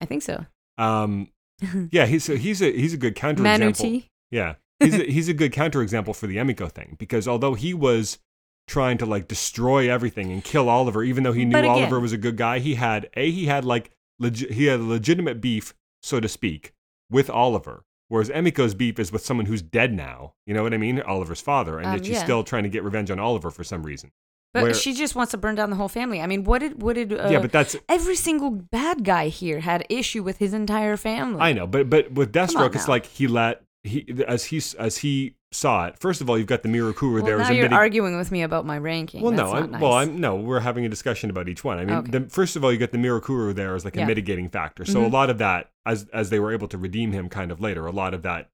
I 0.00 0.04
think 0.06 0.22
so. 0.22 0.44
Um, 0.76 1.28
yeah, 1.90 2.06
he's 2.06 2.28
a, 2.28 2.36
he's 2.36 2.62
a 2.62 2.70
he's 2.72 2.94
a 2.94 2.96
good 2.98 3.14
counterexample. 3.16 3.38
Manu 3.42 3.72
T. 3.72 4.08
Yeah, 4.30 4.54
he's 4.80 4.94
a, 4.94 5.04
he's 5.10 5.28
a 5.28 5.34
good 5.34 5.52
counterexample 5.52 6.14
for 6.14 6.26
the 6.26 6.36
Emiko 6.36 6.70
thing 6.70 6.96
because 6.98 7.26
although 7.26 7.54
he 7.54 7.74
was 7.74 8.18
trying 8.66 8.98
to 8.98 9.06
like 9.06 9.26
destroy 9.28 9.90
everything 9.90 10.30
and 10.30 10.44
kill 10.44 10.68
Oliver, 10.68 11.02
even 11.02 11.24
though 11.24 11.32
he 11.32 11.44
knew 11.44 11.56
again- 11.58 11.70
Oliver 11.70 11.98
was 12.00 12.12
a 12.12 12.18
good 12.18 12.36
guy, 12.36 12.58
he 12.58 12.74
had 12.76 13.08
a 13.14 13.30
he 13.30 13.46
had 13.46 13.64
like 13.64 13.90
legi- 14.22 14.50
he 14.52 14.66
had 14.66 14.80
legitimate 14.80 15.40
beef, 15.40 15.74
so 16.02 16.20
to 16.20 16.28
speak, 16.28 16.72
with 17.10 17.28
Oliver. 17.30 17.84
Whereas 18.10 18.30
Emiko's 18.30 18.74
beef 18.74 18.98
is 18.98 19.12
with 19.12 19.22
someone 19.22 19.44
who's 19.46 19.60
dead 19.60 19.92
now. 19.92 20.32
You 20.46 20.54
know 20.54 20.62
what 20.62 20.72
I 20.72 20.78
mean? 20.78 20.98
Oliver's 21.02 21.42
father, 21.42 21.76
and 21.78 21.86
Um, 21.88 21.92
yet 21.96 22.06
she's 22.06 22.14
yeah. 22.14 22.24
still 22.24 22.42
trying 22.42 22.62
to 22.62 22.70
get 22.70 22.82
revenge 22.82 23.10
on 23.10 23.18
Oliver 23.18 23.50
for 23.50 23.64
some 23.64 23.82
reason. 23.82 24.12
But 24.54 24.62
Where- 24.62 24.74
she 24.74 24.94
just 24.94 25.14
wants 25.14 25.32
to 25.32 25.36
burn 25.36 25.54
down 25.56 25.70
the 25.70 25.76
whole 25.76 25.88
family. 25.88 26.20
I 26.22 26.26
mean, 26.26 26.44
what 26.44 26.60
did 26.60 26.80
what 26.82 26.94
did 26.94 27.12
uh, 27.12 27.28
yeah, 27.30 27.40
but 27.40 27.52
that's 27.52 27.76
every 27.88 28.16
single 28.16 28.50
bad 28.50 29.04
guy 29.04 29.28
here 29.28 29.60
had 29.60 29.84
issue 29.90 30.22
with 30.22 30.38
his 30.38 30.54
entire 30.54 30.96
family. 30.96 31.40
I 31.40 31.52
know, 31.52 31.66
but 31.66 31.90
but 31.90 32.12
with 32.12 32.32
Come 32.32 32.42
on 32.42 32.48
Deathstroke, 32.48 32.74
it's 32.74 32.86
now. 32.86 32.92
like 32.94 33.06
he 33.06 33.28
let 33.28 33.62
he 33.84 34.06
as 34.26 34.46
he 34.46 34.62
as 34.78 34.98
he 34.98 35.34
saw 35.52 35.86
it. 35.86 35.98
First 35.98 36.20
of 36.22 36.28
all, 36.28 36.36
you've 36.38 36.46
got 36.46 36.62
the 36.62 36.68
Mirakuru 36.68 37.14
Well, 37.16 37.24
there 37.24 37.38
now 37.38 37.44
as 37.50 37.56
you're 37.56 37.72
arguing 37.72 38.16
with 38.16 38.30
me 38.32 38.42
about 38.42 38.64
my 38.66 38.76
ranking. 38.78 39.20
Well, 39.22 39.32
That's 39.32 39.42
no, 39.42 39.52
not 39.52 39.62
I'm, 39.64 39.70
nice. 39.70 39.80
well, 39.82 39.92
I'm 39.92 40.20
no. 40.20 40.36
We're 40.36 40.60
having 40.60 40.84
a 40.86 40.88
discussion 40.88 41.28
about 41.30 41.48
each 41.48 41.62
one. 41.62 41.78
I 41.78 41.84
mean, 41.84 41.96
Okay. 41.96 42.10
the, 42.18 42.20
first 42.30 42.56
of 42.56 42.64
all, 42.64 42.72
you 42.72 42.78
get 42.78 42.92
the 42.92 42.98
Mirakuru 42.98 43.54
there 43.54 43.74
as 43.74 43.84
like 43.84 43.96
a 43.96 44.00
Yeah. 44.00 44.06
mitigating 44.06 44.48
factor. 44.48 44.84
So 44.86 45.04
a 45.04 45.08
Mhm. 45.08 45.12
lot 45.12 45.30
of 45.30 45.38
that, 45.38 45.70
as 45.86 46.06
as 46.12 46.30
they 46.30 46.40
were 46.40 46.52
able 46.52 46.68
to 46.68 46.78
redeem 46.78 47.12
him, 47.12 47.28
kind 47.28 47.50
of 47.52 47.60
later, 47.60 47.86
a 47.86 47.92
lot 47.92 48.14
of 48.14 48.22
that 48.22 48.48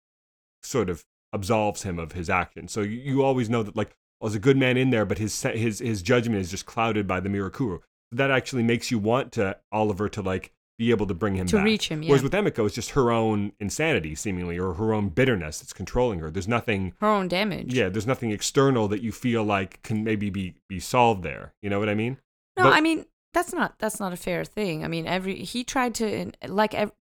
sort 0.62 0.90
of 0.90 1.04
absolves 1.33 1.83
him 1.83 1.98
of 1.98 2.12
his 2.12 2.28
action. 2.30 2.68
So 2.68 2.80
you, 2.83 2.98
you 3.00 3.22
always 3.22 3.48
know 3.48 3.62
that 3.62 3.76
like 3.76 3.96
there's 4.25 4.35
a 4.37 4.41
good 4.41 4.57
man 4.57 4.77
in 4.77 4.91
there, 4.91 5.05
but 5.05 5.19
his 5.19 5.41
his 5.43 5.79
his 5.79 6.03
judgment 6.03 6.41
is 6.41 6.51
just 6.51 6.67
clouded 6.67 7.07
by 7.07 7.21
the 7.21 7.29
Mirakuru. 7.29 7.81
That 8.13 8.31
actually 8.31 8.63
makes 8.63 8.91
you 8.91 8.99
want 8.99 9.33
to 9.33 9.57
Oliver 9.73 10.09
to 10.11 10.23
like 10.23 10.53
be 10.79 10.91
able 10.91 11.07
to 11.07 11.15
bring 11.15 11.37
him 11.37 11.47
to 11.47 11.57
back. 11.57 11.65
reach 11.65 11.89
him. 11.89 12.03
Yeah, 12.03 12.11
Whereas 12.11 12.23
with 12.25 12.33
Emiko, 12.33 12.67
it's 12.67 12.75
just 12.75 12.91
her 12.91 13.11
own 13.13 13.53
insanity, 13.61 14.15
seemingly, 14.17 14.59
or 14.59 14.75
her 14.75 14.93
own 14.93 15.09
bitterness 15.09 15.61
that's 15.61 15.73
controlling 15.73 16.19
her. 16.19 16.31
There's 16.31 16.49
nothing 16.49 16.95
her 17.01 17.07
own 17.09 17.29
damage. 17.29 17.73
yeah, 17.75 17.89
there's 17.89 18.07
nothing 18.07 18.31
external 18.33 18.89
that 18.89 19.01
you 19.03 19.13
feel 19.13 19.45
like 19.45 19.83
can 19.83 20.03
maybe 20.05 20.31
be 20.31 20.55
be 20.69 20.81
solved 20.81 21.23
there. 21.23 21.55
You 21.63 21.71
know 21.71 21.79
what 21.79 21.89
I 21.89 21.95
mean? 21.95 22.19
No, 22.57 22.65
But- 22.65 22.73
I 22.75 22.81
mean 22.81 23.07
that's 23.33 23.53
not 23.53 23.79
that's 23.79 23.99
not 24.01 24.13
a 24.13 24.17
fair 24.17 24.45
thing. 24.45 24.85
I 24.85 24.89
mean, 24.89 25.07
every 25.07 25.37
he 25.45 25.65
tried 25.65 25.95
to 25.97 26.31
like 26.47 26.75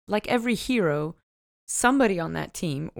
like 0.09 0.29
every 0.29 0.55
hero, 0.55 1.14
somebody 1.66 2.19
on 2.21 2.33
that 2.35 2.55
team, 2.55 2.90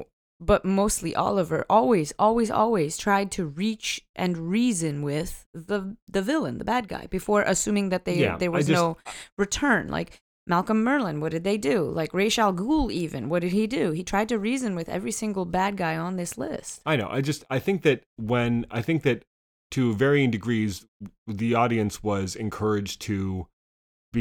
but 0.41 0.65
mostly 0.65 1.15
Oliver, 1.15 1.65
always, 1.71 2.13
always, 2.19 2.51
always 2.51 2.99
tried 2.99 3.31
to 3.33 3.47
reach 3.47 4.03
and 4.15 4.37
reason 4.51 5.03
with 5.03 5.47
the 5.55 5.97
the 6.09 6.23
villain, 6.23 6.59
the 6.59 6.65
bad 6.65 6.89
guy, 6.89 7.07
before 7.07 7.43
assuming 7.43 7.89
that 7.91 8.05
they 8.05 8.19
Yeah, 8.19 8.37
there 8.37 8.51
was 8.51 8.67
just- 8.67 8.77
no 8.81 8.97
return. 9.39 9.89
Like 9.89 10.21
Malcolm 10.47 10.85
Merlyn, 10.85 11.21
what 11.21 11.33
did 11.33 11.43
they 11.45 11.57
do? 11.59 11.83
Like 11.83 12.15
Ra's 12.15 12.39
al 12.39 12.53
Ghul, 12.55 12.93
even 12.93 13.29
what 13.29 13.43
did 13.43 13.53
he 13.53 13.67
do? 13.67 13.91
He 13.93 14.05
tried 14.05 14.29
to 14.29 14.39
reason 14.39 14.77
with 14.77 14.89
every 14.89 15.11
single 15.13 15.45
bad 15.45 15.77
guy 15.77 15.97
on 15.97 16.17
this 16.17 16.39
list. 16.39 16.83
I 16.87 16.97
know. 16.97 17.09
I 17.11 17.21
just 17.21 17.45
I 17.51 17.59
think 17.59 17.83
that 17.83 18.03
when 18.17 18.67
I 18.71 18.83
think 18.83 19.03
that 19.03 19.25
to 19.73 19.95
varying 19.95 20.31
degrees, 20.31 20.87
the 21.27 21.55
audience 21.55 22.03
was 22.03 22.37
encouraged 22.37 23.01
to 23.03 23.49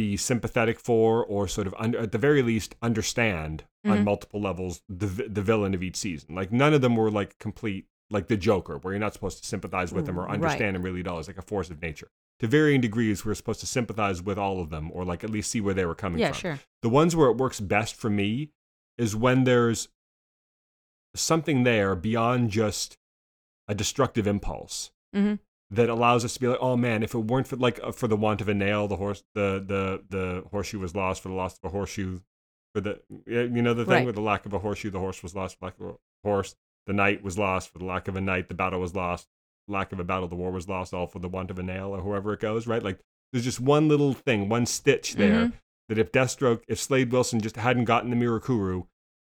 be 0.02 0.18
sympathetic 0.18 0.80
for, 0.80 1.26
or 1.26 1.48
sort 1.48 1.68
of 1.68 1.74
under, 1.80 1.98
at 2.00 2.12
the 2.12 2.18
very 2.18 2.42
least 2.42 2.76
understand 2.82 3.64
on 3.86 4.00
Mhm. 4.00 4.04
multiple 4.04 4.42
levels 4.42 4.82
the 4.90 5.08
the 5.08 5.42
villain 5.42 5.74
of 5.74 5.82
each 5.82 5.96
season. 5.96 6.36
Like 6.36 6.52
none 6.52 6.74
of 6.74 6.82
them 6.82 6.96
were 6.96 7.10
like 7.10 7.38
complete 7.40 7.88
like 8.12 8.28
the 8.28 8.38
Joker, 8.38 8.78
where 8.78 8.94
you're 8.94 9.00
not 9.00 9.14
supposed 9.14 9.40
to 9.42 9.48
sympathize 9.48 9.92
with 9.92 10.06
them 10.06 10.18
or 10.20 10.26
Right. 10.26 10.34
understand 10.34 10.76
him 10.76 10.84
really 10.84 11.00
at 11.00 11.08
all. 11.08 11.18
It's 11.20 11.28
like 11.28 11.38
a 11.40 11.42
force 11.54 11.70
of 11.72 11.82
nature. 11.82 12.10
To 12.42 12.48
varying 12.48 12.82
degrees, 12.82 13.26
we're 13.26 13.34
supposed 13.34 13.62
to 13.62 13.66
sympathize 13.68 14.22
with 14.22 14.38
all 14.38 14.60
of 14.60 14.70
them, 14.70 14.92
or 14.92 15.06
like 15.06 15.24
at 15.24 15.30
least 15.32 15.50
see 15.50 15.62
where 15.62 15.74
they 15.74 15.86
were 15.86 15.96
coming 15.96 16.20
Yeah, 16.20 16.32
from. 16.34 16.40
sure. 16.40 16.60
The 16.84 16.90
ones 16.90 17.16
where 17.16 17.30
it 17.32 17.38
works 17.38 17.60
best 17.60 17.96
for 17.96 18.10
me 18.10 18.52
is 18.98 19.16
when 19.16 19.44
there's 19.46 19.88
something 21.16 21.64
there 21.64 21.96
beyond 21.96 22.52
just 22.52 22.98
a 23.68 23.74
destructive 23.76 24.28
impulse 24.28 24.92
hmm 25.14 25.36
that 25.72 25.90
allows 25.90 26.24
us 26.24 26.34
to 26.36 26.40
be 26.40 26.48
like, 26.48 26.60
oh 26.62 26.78
man, 26.78 27.02
if 27.04 27.14
it 27.16 27.20
weren't 27.20 27.48
for 27.48 27.56
like 27.56 27.80
uh, 27.84 27.92
for 27.92 28.08
the 28.08 28.16
want 28.16 28.42
of 28.42 28.50
a 28.50 28.54
nail, 28.54 28.88
the 28.88 28.98
horse, 28.98 29.24
the 29.34 29.64
the 29.66 30.04
the 30.10 30.44
horseshoe 30.52 30.80
was 30.80 30.96
lost. 30.96 31.22
For 31.24 31.30
the 31.30 31.36
loss 31.36 31.58
of 31.58 31.64
a 31.66 31.70
horseshoe, 31.70 32.20
for 32.74 32.82
the 32.82 33.02
you 33.26 33.62
know 33.62 33.74
the 33.74 33.86
thing 33.86 33.94
Right. 33.94 34.06
with 34.06 34.16
the 34.16 34.22
lack 34.22 34.46
of 34.46 34.54
a 34.54 34.60
horseshoe, 34.60 34.92
the 34.92 35.00
horse 35.00 35.24
was 35.24 35.36
lost. 35.36 35.58
For 35.60 35.66
lack 35.66 35.80
of 35.80 35.88
a 35.88 35.94
horse, 36.24 36.56
the 36.86 36.94
knight 36.94 37.24
was 37.24 37.38
lost. 37.38 37.72
For 37.74 37.80
the 37.80 37.86
lack 37.86 38.08
of 38.08 38.16
a 38.16 38.22
knight, 38.22 38.48
the 38.48 38.54
battle 38.56 38.80
was 38.80 38.94
lost. 38.96 39.28
Lack 39.68 39.92
of 39.92 40.00
a 40.00 40.04
battle, 40.04 40.28
the 40.28 40.36
war 40.36 40.52
was 40.52 40.70
lost. 40.70 40.94
All 40.94 41.08
for 41.08 41.20
the 41.20 41.28
want 41.30 41.50
of 41.50 41.58
a 41.58 41.64
nail, 41.64 41.88
or 41.96 42.02
whoever 42.02 42.34
it 42.34 42.40
goes. 42.40 42.68
Right? 42.68 42.84
Like 42.84 43.00
there's 43.34 43.44
just 43.46 43.60
one 43.60 43.88
little 43.88 44.14
thing, 44.14 44.48
one 44.50 44.66
stitch 44.68 45.16
there 45.16 45.48
Mhm. 45.48 45.54
that 45.90 45.98
if 45.98 46.12
Deathstroke, 46.12 46.62
if 46.68 46.80
Slade 46.80 47.12
Wilson 47.12 47.40
just 47.42 47.56
hadn't 47.58 47.86
gotten 47.86 48.12
the 48.12 48.16
Mirakuru, 48.16 48.86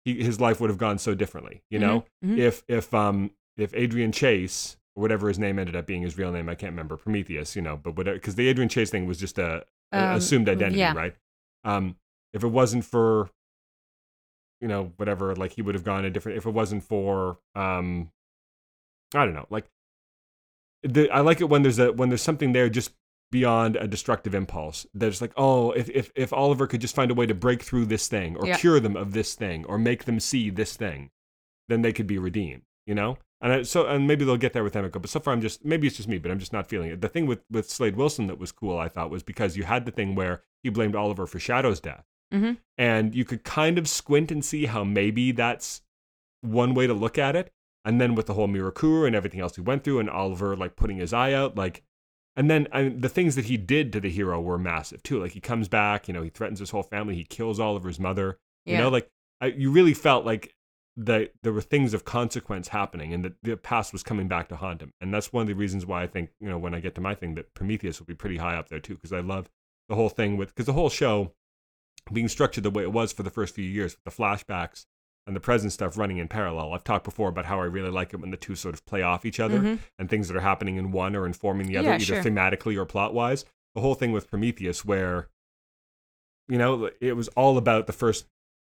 he, 0.04 0.22
his 0.22 0.40
life 0.40 0.60
would 0.60 0.70
have 0.70 0.78
gone 0.78 0.98
so 0.98 1.14
differently. 1.14 1.62
You 1.70 1.78
know, 1.78 2.04
Mhm. 2.24 2.36
if 2.38 2.64
if 2.66 2.92
um 2.92 3.30
if 3.56 3.72
Adrian 3.74 4.10
Chase 4.10 4.76
or 4.96 5.02
whatever 5.02 5.28
his 5.28 5.38
name 5.38 5.58
ended 5.58 5.76
up 5.76 5.86
being 5.86 6.02
his 6.02 6.18
real 6.18 6.32
name, 6.32 6.48
I 6.48 6.54
can't 6.54 6.72
remember 6.72 6.96
Prometheus. 6.96 7.54
You 7.54 7.62
know, 7.62 7.76
but 7.76 7.96
whatever 7.96 8.16
because 8.16 8.34
the 8.34 8.48
Adrian 8.48 8.68
Chase 8.68 8.90
thing 8.90 9.06
was 9.06 9.18
just 9.18 9.38
a, 9.38 9.64
a 9.92 9.98
Um, 9.98 10.16
assumed 10.16 10.48
identity, 10.48 10.78
yeah. 10.78 10.92
right? 10.94 11.14
Um, 11.64 11.96
if 12.32 12.42
it 12.42 12.48
wasn't 12.48 12.84
for 12.84 13.30
you 14.60 14.68
know 14.68 14.92
whatever, 14.96 15.34
like 15.36 15.52
he 15.52 15.62
would 15.62 15.74
have 15.74 15.84
gone 15.84 16.04
a 16.04 16.10
different. 16.10 16.38
If 16.38 16.46
it 16.46 16.50
wasn't 16.50 16.82
for 16.82 17.38
um, 17.54 18.10
I 19.14 19.24
don't 19.24 19.34
know, 19.34 19.46
like 19.50 19.66
the, 20.82 21.10
I 21.10 21.20
like 21.20 21.40
it 21.40 21.48
when 21.48 21.62
there's 21.62 21.78
a 21.78 21.92
when 21.92 22.08
there's 22.08 22.22
something 22.22 22.52
there 22.52 22.68
just 22.68 22.92
beyond 23.32 23.74
a 23.76 23.88
destructive 23.88 24.34
impulse. 24.34 24.86
That's 24.94 25.20
like, 25.20 25.32
oh, 25.36 25.72
if, 25.72 25.90
if 25.90 26.10
if 26.14 26.32
Oliver 26.32 26.66
could 26.66 26.80
just 26.80 26.94
find 26.94 27.10
a 27.10 27.14
way 27.14 27.26
to 27.26 27.34
break 27.34 27.62
through 27.62 27.86
this 27.86 28.06
thing, 28.08 28.36
or 28.36 28.46
Yeah. 28.46 28.56
cure 28.56 28.80
them 28.80 28.96
of 28.96 29.12
this 29.12 29.34
thing, 29.34 29.64
or 29.66 29.78
make 29.78 30.04
them 30.04 30.20
see 30.20 30.48
this 30.48 30.76
thing, 30.76 31.10
then 31.68 31.82
they 31.82 31.92
could 31.92 32.06
be 32.06 32.18
redeemed. 32.18 32.62
You 32.86 32.94
know, 32.94 33.18
and 33.40 33.52
I, 33.52 33.62
so 33.62 33.86
and 33.86 34.06
maybe 34.06 34.24
they'll 34.24 34.36
get 34.36 34.52
there 34.52 34.62
with 34.64 34.74
Emiko. 34.74 35.00
But 35.00 35.10
so 35.10 35.18
far, 35.20 35.34
I'm 35.34 35.40
just 35.40 35.64
maybe 35.64 35.86
it's 35.88 35.96
just 35.96 36.08
me, 36.08 36.18
but 36.18 36.30
I'm 36.30 36.38
just 36.38 36.52
not 36.52 36.68
feeling 36.68 36.90
it. 36.90 37.00
The 37.00 37.08
thing 37.08 37.26
with 37.26 37.40
with 37.50 37.68
Slade 37.68 37.96
Wilson 37.96 38.28
that 38.28 38.38
was 38.38 38.52
cool, 38.52 38.78
I 38.78 38.88
thought, 38.88 39.10
was 39.10 39.22
because 39.24 39.56
you 39.56 39.64
had 39.64 39.84
the 39.86 39.90
thing 39.92 40.14
where 40.14 40.42
he 40.62 40.68
blamed 40.70 40.94
Oliver 40.94 41.26
for 41.26 41.38
Shado's 41.40 41.80
death, 41.80 42.04
Mhm. 42.32 42.58
and 42.78 43.14
you 43.14 43.24
could 43.24 43.42
kind 43.44 43.76
of 43.78 43.88
squint 43.88 44.30
and 44.30 44.44
see 44.44 44.66
how 44.66 44.84
maybe 44.84 45.32
that's 45.32 45.82
one 46.42 46.74
way 46.74 46.86
to 46.86 46.94
look 46.94 47.18
at 47.18 47.34
it. 47.36 47.52
And 47.84 48.00
then 48.00 48.14
with 48.14 48.26
the 48.26 48.34
whole 48.34 48.48
Mirakuru 48.48 49.06
and 49.06 49.14
everything 49.16 49.40
else 49.40 49.56
he 49.56 49.62
went 49.62 49.84
through, 49.84 49.98
and 50.00 50.10
Oliver 50.10 50.56
like 50.56 50.76
putting 50.76 50.98
his 50.98 51.12
eye 51.12 51.32
out, 51.32 51.56
like, 51.56 51.82
and 52.36 52.50
then 52.50 52.66
I 52.72 52.88
the 52.88 53.08
things 53.08 53.34
that 53.36 53.46
he 53.46 53.56
did 53.56 53.92
to 53.94 54.00
the 54.00 54.10
hero 54.10 54.40
were 54.40 54.58
massive 54.58 55.02
too. 55.02 55.20
Like 55.20 55.32
he 55.32 55.40
comes 55.40 55.68
back, 55.68 56.06
you 56.08 56.14
know, 56.14 56.22
he 56.22 56.30
threatens 56.30 56.60
his 56.60 56.70
whole 56.70 56.82
family, 56.84 57.14
he 57.16 57.24
kills 57.24 57.58
Oliver's 57.60 57.98
mother. 58.00 58.38
You 58.64 58.74
Yeah. 58.74 58.80
know, 58.82 58.88
like 58.90 59.10
I, 59.40 59.46
you 59.46 59.70
really 59.70 59.94
felt 59.94 60.24
like 60.24 60.54
that 60.98 61.32
there 61.42 61.52
were 61.52 61.60
things 61.60 61.92
of 61.92 62.04
consequence 62.04 62.68
happening 62.68 63.12
and 63.12 63.24
that 63.24 63.34
the 63.42 63.56
past 63.56 63.92
was 63.92 64.02
coming 64.02 64.28
back 64.28 64.48
to 64.48 64.56
haunt 64.56 64.80
him. 64.80 64.92
And 65.00 65.12
that's 65.12 65.32
one 65.32 65.42
of 65.42 65.48
the 65.48 65.54
reasons 65.54 65.84
why 65.84 66.02
I 66.02 66.06
think, 66.06 66.30
you 66.40 66.48
know, 66.48 66.56
when 66.58 66.74
I 66.74 66.80
get 66.80 66.94
to 66.94 67.00
my 67.02 67.14
thing, 67.14 67.34
that 67.34 67.52
Prometheus 67.54 67.98
will 68.00 68.06
be 68.06 68.14
pretty 68.14 68.38
high 68.38 68.56
up 68.56 68.68
there 68.70 68.80
too, 68.80 68.94
because 68.94 69.12
I 69.12 69.20
love 69.20 69.50
the 69.88 69.94
whole 69.94 70.08
thing 70.08 70.36
with, 70.38 70.48
because 70.48 70.66
the 70.66 70.72
whole 70.72 70.88
show 70.88 71.32
being 72.12 72.28
structured 72.28 72.64
the 72.64 72.70
way 72.70 72.82
it 72.82 72.92
was 72.92 73.12
for 73.12 73.22
the 73.24 73.30
first 73.30 73.54
few 73.54 73.64
years 73.64 73.94
with 73.96 74.16
the 74.16 74.22
flashbacks 74.22 74.86
and 75.26 75.34
the 75.36 75.40
present 75.40 75.72
stuff 75.72 75.98
running 75.98 76.18
in 76.18 76.28
parallel. 76.28 76.72
I've 76.72 76.84
talked 76.84 77.04
before 77.04 77.28
about 77.28 77.46
how 77.46 77.60
I 77.60 77.64
really 77.64 77.90
like 77.90 78.14
it 78.14 78.20
when 78.20 78.30
the 78.30 78.36
two 78.36 78.54
sort 78.54 78.74
of 78.74 78.86
play 78.86 79.02
off 79.02 79.26
each 79.26 79.40
other 79.40 79.60
Mhm. 79.60 79.78
and 79.98 80.08
things 80.08 80.28
that 80.28 80.36
are 80.36 80.40
happening 80.40 80.76
in 80.76 80.92
one 80.92 81.14
are 81.16 81.26
informing 81.26 81.66
the 81.66 81.76
other, 81.76 81.88
Yeah, 81.88 81.94
either 81.96 82.04
sure. 82.04 82.22
thematically 82.22 82.76
or 82.76 82.86
plot 82.86 83.12
wise. 83.12 83.44
The 83.74 83.80
whole 83.80 83.96
thing 83.96 84.12
with 84.12 84.30
Prometheus, 84.30 84.84
where, 84.84 85.28
you 86.48 86.56
know, 86.58 86.90
it 87.00 87.16
was 87.16 87.28
all 87.28 87.58
about 87.58 87.86
the 87.88 87.92
first, 87.92 88.26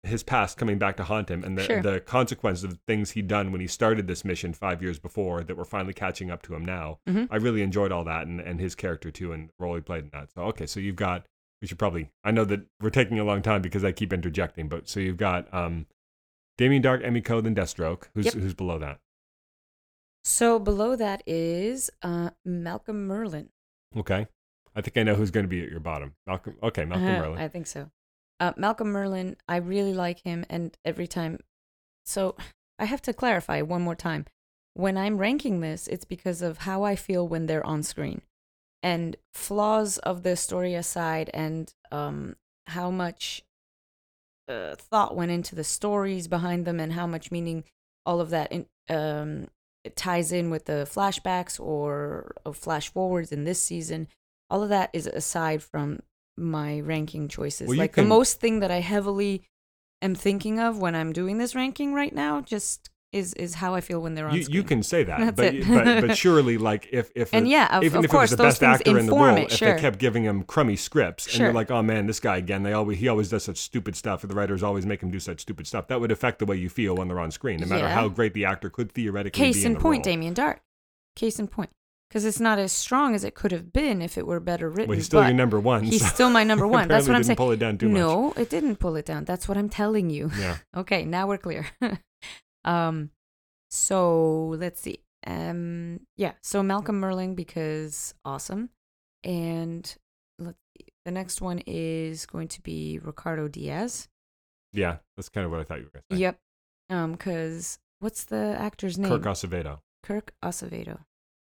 his 0.05 0.23
past 0.23 0.57
coming 0.59 0.79
back 0.79 0.97
to 0.99 1.05
haunt 1.05 1.31
him 1.31 1.43
and 1.45 1.57
the, 1.59 1.63
Sure. 1.65 1.83
the 1.83 2.01
consequences 2.01 2.65
of 2.65 2.79
things 2.87 3.13
he'd 3.13 3.27
done 3.29 3.51
when 3.53 3.61
he 3.61 3.67
started 3.67 4.07
this 4.07 4.25
mission 4.25 4.53
five 4.53 4.83
years 4.83 4.99
before 4.99 5.43
that 5.45 5.57
were 5.57 5.65
finally 5.65 5.95
catching 5.95 6.31
up 6.31 6.43
to 6.43 6.55
him 6.55 6.65
now. 6.65 6.99
Mhm. 7.09 7.29
I 7.31 7.37
really 7.37 7.63
enjoyed 7.63 7.91
all 7.93 8.05
that 8.05 8.27
and, 8.27 8.41
and 8.41 8.61
his 8.61 8.75
character 8.75 9.11
too 9.11 9.33
and 9.33 9.49
the 9.49 9.53
role 9.59 9.75
he 9.75 9.81
played 9.81 10.05
in 10.05 10.11
that. 10.13 10.31
So, 10.33 10.43
okay, 10.43 10.67
so 10.67 10.79
you've 10.81 10.97
got, 10.97 11.27
we 11.63 11.69
should 11.69 11.79
probably, 11.79 12.11
I 12.23 12.31
know 12.31 12.45
that 12.45 12.61
we're 12.81 12.91
taking 12.91 13.19
a 13.19 13.25
long 13.25 13.41
time 13.43 13.63
because 13.63 13.85
I 13.85 13.93
keep 13.93 14.13
interjecting, 14.13 14.69
but 14.69 14.89
so 14.89 15.01
you've 15.01 15.17
got 15.17 15.53
um, 15.55 15.87
Damien 16.59 16.83
Darhk, 16.83 17.05
Emmy 17.05 17.21
Code, 17.21 17.47
and 17.47 17.57
Deathstroke. 17.57 18.05
Who's, 18.15 18.27
Yep. 18.27 18.35
who's 18.35 18.55
below 18.55 18.79
that? 18.79 19.01
So 20.25 20.59
below 20.59 20.97
that 20.97 21.23
is 21.27 21.91
uh, 22.03 22.31
Malcolm 22.45 23.07
Merlyn. 23.09 23.49
Okay. 23.97 24.27
I 24.77 24.81
think 24.81 24.97
I 24.97 25.03
know 25.03 25.15
who's 25.15 25.31
going 25.31 25.45
to 25.45 25.49
be 25.49 25.63
at 25.63 25.71
your 25.71 25.81
bottom. 25.81 26.15
Malcolm. 26.27 26.57
Okay, 26.63 26.85
Malcolm 26.85 27.07
Uh-huh, 27.07 27.23
Merlyn. 27.25 27.39
I 27.39 27.49
think 27.49 27.67
so. 27.67 27.91
Uh, 28.41 28.53
Malcolm 28.57 28.93
Merlyn, 28.93 29.37
I 29.49 29.57
really 29.57 29.95
like 29.95 30.21
him, 30.23 30.45
and 30.51 30.77
every 30.85 31.07
time. 31.07 31.39
So 32.05 32.37
I 32.79 32.85
have 32.85 33.03
to 33.03 33.13
clarify 33.13 33.63
one 33.63 33.83
more 33.83 33.95
time. 33.95 34.27
When 34.75 34.97
I'm 34.97 35.19
ranking 35.19 35.61
this, 35.61 35.87
it's 35.87 36.05
because 36.05 36.43
of 36.43 36.59
how 36.59 36.83
I 36.83 36.97
feel 36.97 37.29
when 37.29 37.47
they're 37.47 37.65
on 37.65 37.83
screen, 37.83 38.23
and 38.83 39.17
flaws 39.33 39.99
of 39.99 40.25
the 40.25 40.37
story 40.37 40.75
aside, 40.75 41.31
and 41.33 41.73
um, 41.93 42.37
how 42.67 42.91
much 42.91 43.45
uh, 44.49 44.75
thought 44.75 45.17
went 45.17 45.31
into 45.31 45.55
the 45.55 45.65
stories 45.65 46.27
behind 46.27 46.65
them, 46.65 46.81
and 46.81 46.93
how 46.93 47.07
much 47.07 47.31
meaning 47.31 47.65
all 48.05 48.21
of 48.21 48.31
that 48.31 48.51
in, 48.51 48.67
um, 48.91 49.47
ties 49.95 50.33
in 50.33 50.51
with 50.51 50.65
the 50.65 50.89
flashbacks 50.91 51.61
or, 51.61 52.35
or 52.45 52.53
flash 52.53 52.89
forwards 52.91 53.33
in 53.33 53.45
this 53.45 53.63
season. 53.63 54.09
All 54.51 54.63
of 54.63 54.69
that 54.71 54.91
is 54.93 55.07
aside 55.07 55.63
from 55.63 56.01
my 56.37 56.81
ranking 56.81 57.29
choices. 57.29 57.69
Well, 57.69 57.79
like 57.79 57.93
can- 57.95 58.05
the 58.05 58.09
most 58.09 58.41
thing 58.41 58.61
that 58.61 58.71
I 58.71 58.81
heavily 58.81 59.43
am 60.03 60.15
thinking 60.15 60.59
of 60.61 60.79
when 60.79 60.95
I'm 60.95 61.13
doing 61.13 61.39
this 61.39 61.55
ranking 61.55 61.95
right 61.95 62.15
now 62.15 62.41
just 62.41 62.91
is 63.13 63.33
is 63.35 63.55
how 63.55 63.77
I 63.77 63.81
feel 63.81 64.01
when 64.03 64.15
they're 64.17 64.27
on 64.27 64.35
you, 64.35 64.43
screen. 64.43 64.57
you 64.57 64.63
can 64.65 64.83
say 64.83 65.05
that, 65.05 65.37
but, 65.37 65.55
but 65.69 66.01
but 66.09 66.17
surely, 66.19 66.59
like 66.59 66.89
if 66.91 67.13
if 67.15 67.33
And 67.33 67.47
a- 67.47 67.49
yeah, 67.49 67.77
of- 67.79 67.85
even 67.85 67.99
of 67.99 68.05
if 68.07 68.11
course, 68.11 68.33
it 68.33 68.41
was 68.41 68.59
the 68.59 68.65
best 68.67 68.81
actor 68.81 68.99
in 68.99 69.07
the 69.07 69.15
world, 69.15 69.39
it, 69.39 69.53
if 69.53 69.59
sure. 69.59 69.73
they 69.75 69.81
kept 69.81 70.01
giving 70.01 70.25
him 70.25 70.43
crummy 70.43 70.75
scripts, 70.75 71.29
and 71.29 71.37
you're 71.39 71.53
like, 71.53 71.71
oh 71.71 71.81
man, 71.81 72.07
this 72.09 72.19
guy 72.19 72.39
again, 72.39 72.65
they 72.65 72.73
always 72.73 72.99
he 72.99 73.07
always 73.07 73.29
does 73.29 73.45
such 73.45 73.59
stupid 73.59 73.95
stuff, 73.95 74.25
and 74.25 74.31
the 74.33 74.35
writers 74.35 74.65
always 74.65 74.85
make 74.85 75.01
him 75.01 75.13
do 75.13 75.21
such 75.21 75.41
stupid 75.43 75.69
stuff. 75.69 75.87
That 75.87 76.01
would 76.01 76.11
affect 76.11 76.41
the 76.41 76.45
way 76.47 76.57
you 76.57 76.69
feel 76.69 76.97
when 76.97 77.07
they're 77.07 77.21
on 77.21 77.31
screen, 77.31 77.61
no 77.61 77.67
matter 77.69 77.85
Yeah. 77.85 77.95
how 77.95 78.09
great 78.09 78.35
the 78.35 78.47
actor 78.47 78.69
could 78.69 78.91
theoretically 78.91 79.39
Case 79.47 79.61
be 79.61 79.67
in 79.67 79.77
in 79.77 79.81
point, 79.81 80.05
role. 80.05 80.13
Damien 80.13 80.35
Darhk. 80.35 80.59
Case 81.15 81.39
in 81.39 81.47
point. 81.47 81.71
Because 82.15 82.27
it's 82.27 82.39
not 82.39 82.61
as 82.61 82.71
strong 82.71 83.17
as 83.17 83.25
it 83.25 83.35
could 83.35 83.51
have 83.51 83.73
been 83.73 84.01
if 84.01 84.17
it 84.17 84.25
were 84.25 84.39
better 84.39 84.71
written. 84.71 84.87
Well, 84.87 84.95
he's 84.95 85.07
still 85.07 85.25
your 85.25 85.33
number 85.33 85.59
one. 85.59 85.83
He's 85.83 86.01
so 86.01 86.07
still 86.07 86.31
my 86.31 86.45
number 86.45 86.65
one. 86.79 86.87
That's 86.87 87.09
what 87.09 87.17
I'm 87.17 87.25
saying. 87.25 87.37
Pull 87.37 87.51
it 87.51 87.57
down 87.59 87.77
too 87.77 87.89
much. 87.89 87.99
no, 87.99 88.33
it 88.37 88.49
didn't 88.49 88.77
pull 88.77 88.95
it 88.95 89.05
down. 89.05 89.25
That's 89.25 89.49
what 89.49 89.59
I'm 89.59 89.69
telling 89.69 90.11
you. 90.11 90.31
Yeah. 90.39 90.59
Okay, 90.77 91.05
now 91.05 91.27
we're 91.27 91.39
clear. 91.39 91.67
um, 92.65 93.11
so 93.69 94.55
let's 94.61 94.81
see. 94.81 95.01
Um, 95.27 96.03
yeah. 96.17 96.35
So 96.41 96.63
Malcolm 96.63 97.01
Merling 97.01 97.35
because 97.35 98.15
awesome, 98.25 98.71
and 99.25 99.93
let's 100.39 100.61
see. 100.79 100.93
The 101.05 101.11
next 101.11 101.41
one 101.41 101.63
is 101.67 102.27
going 102.27 102.47
to 102.47 102.63
be 102.63 103.01
Ricardo 103.03 103.49
Diaz. 103.49 104.07
Yeah, 104.73 104.99
that's 105.17 105.29
kind 105.29 105.45
of 105.45 105.51
what 105.51 105.59
I 105.59 105.65
thought 105.65 105.79
you 105.79 105.87
were 105.87 105.91
going 105.91 106.05
to 106.11 106.17
say. 106.17 106.21
Yep. 106.21 106.39
Um, 106.91 107.13
because 107.13 107.81
what's 107.99 108.23
the 108.23 108.57
actor's 108.57 108.99
name? 108.99 109.11
Kirk 109.11 109.23
Acevedo. 109.23 109.81
Kirk 110.05 110.33
Acevedo. 110.45 111.01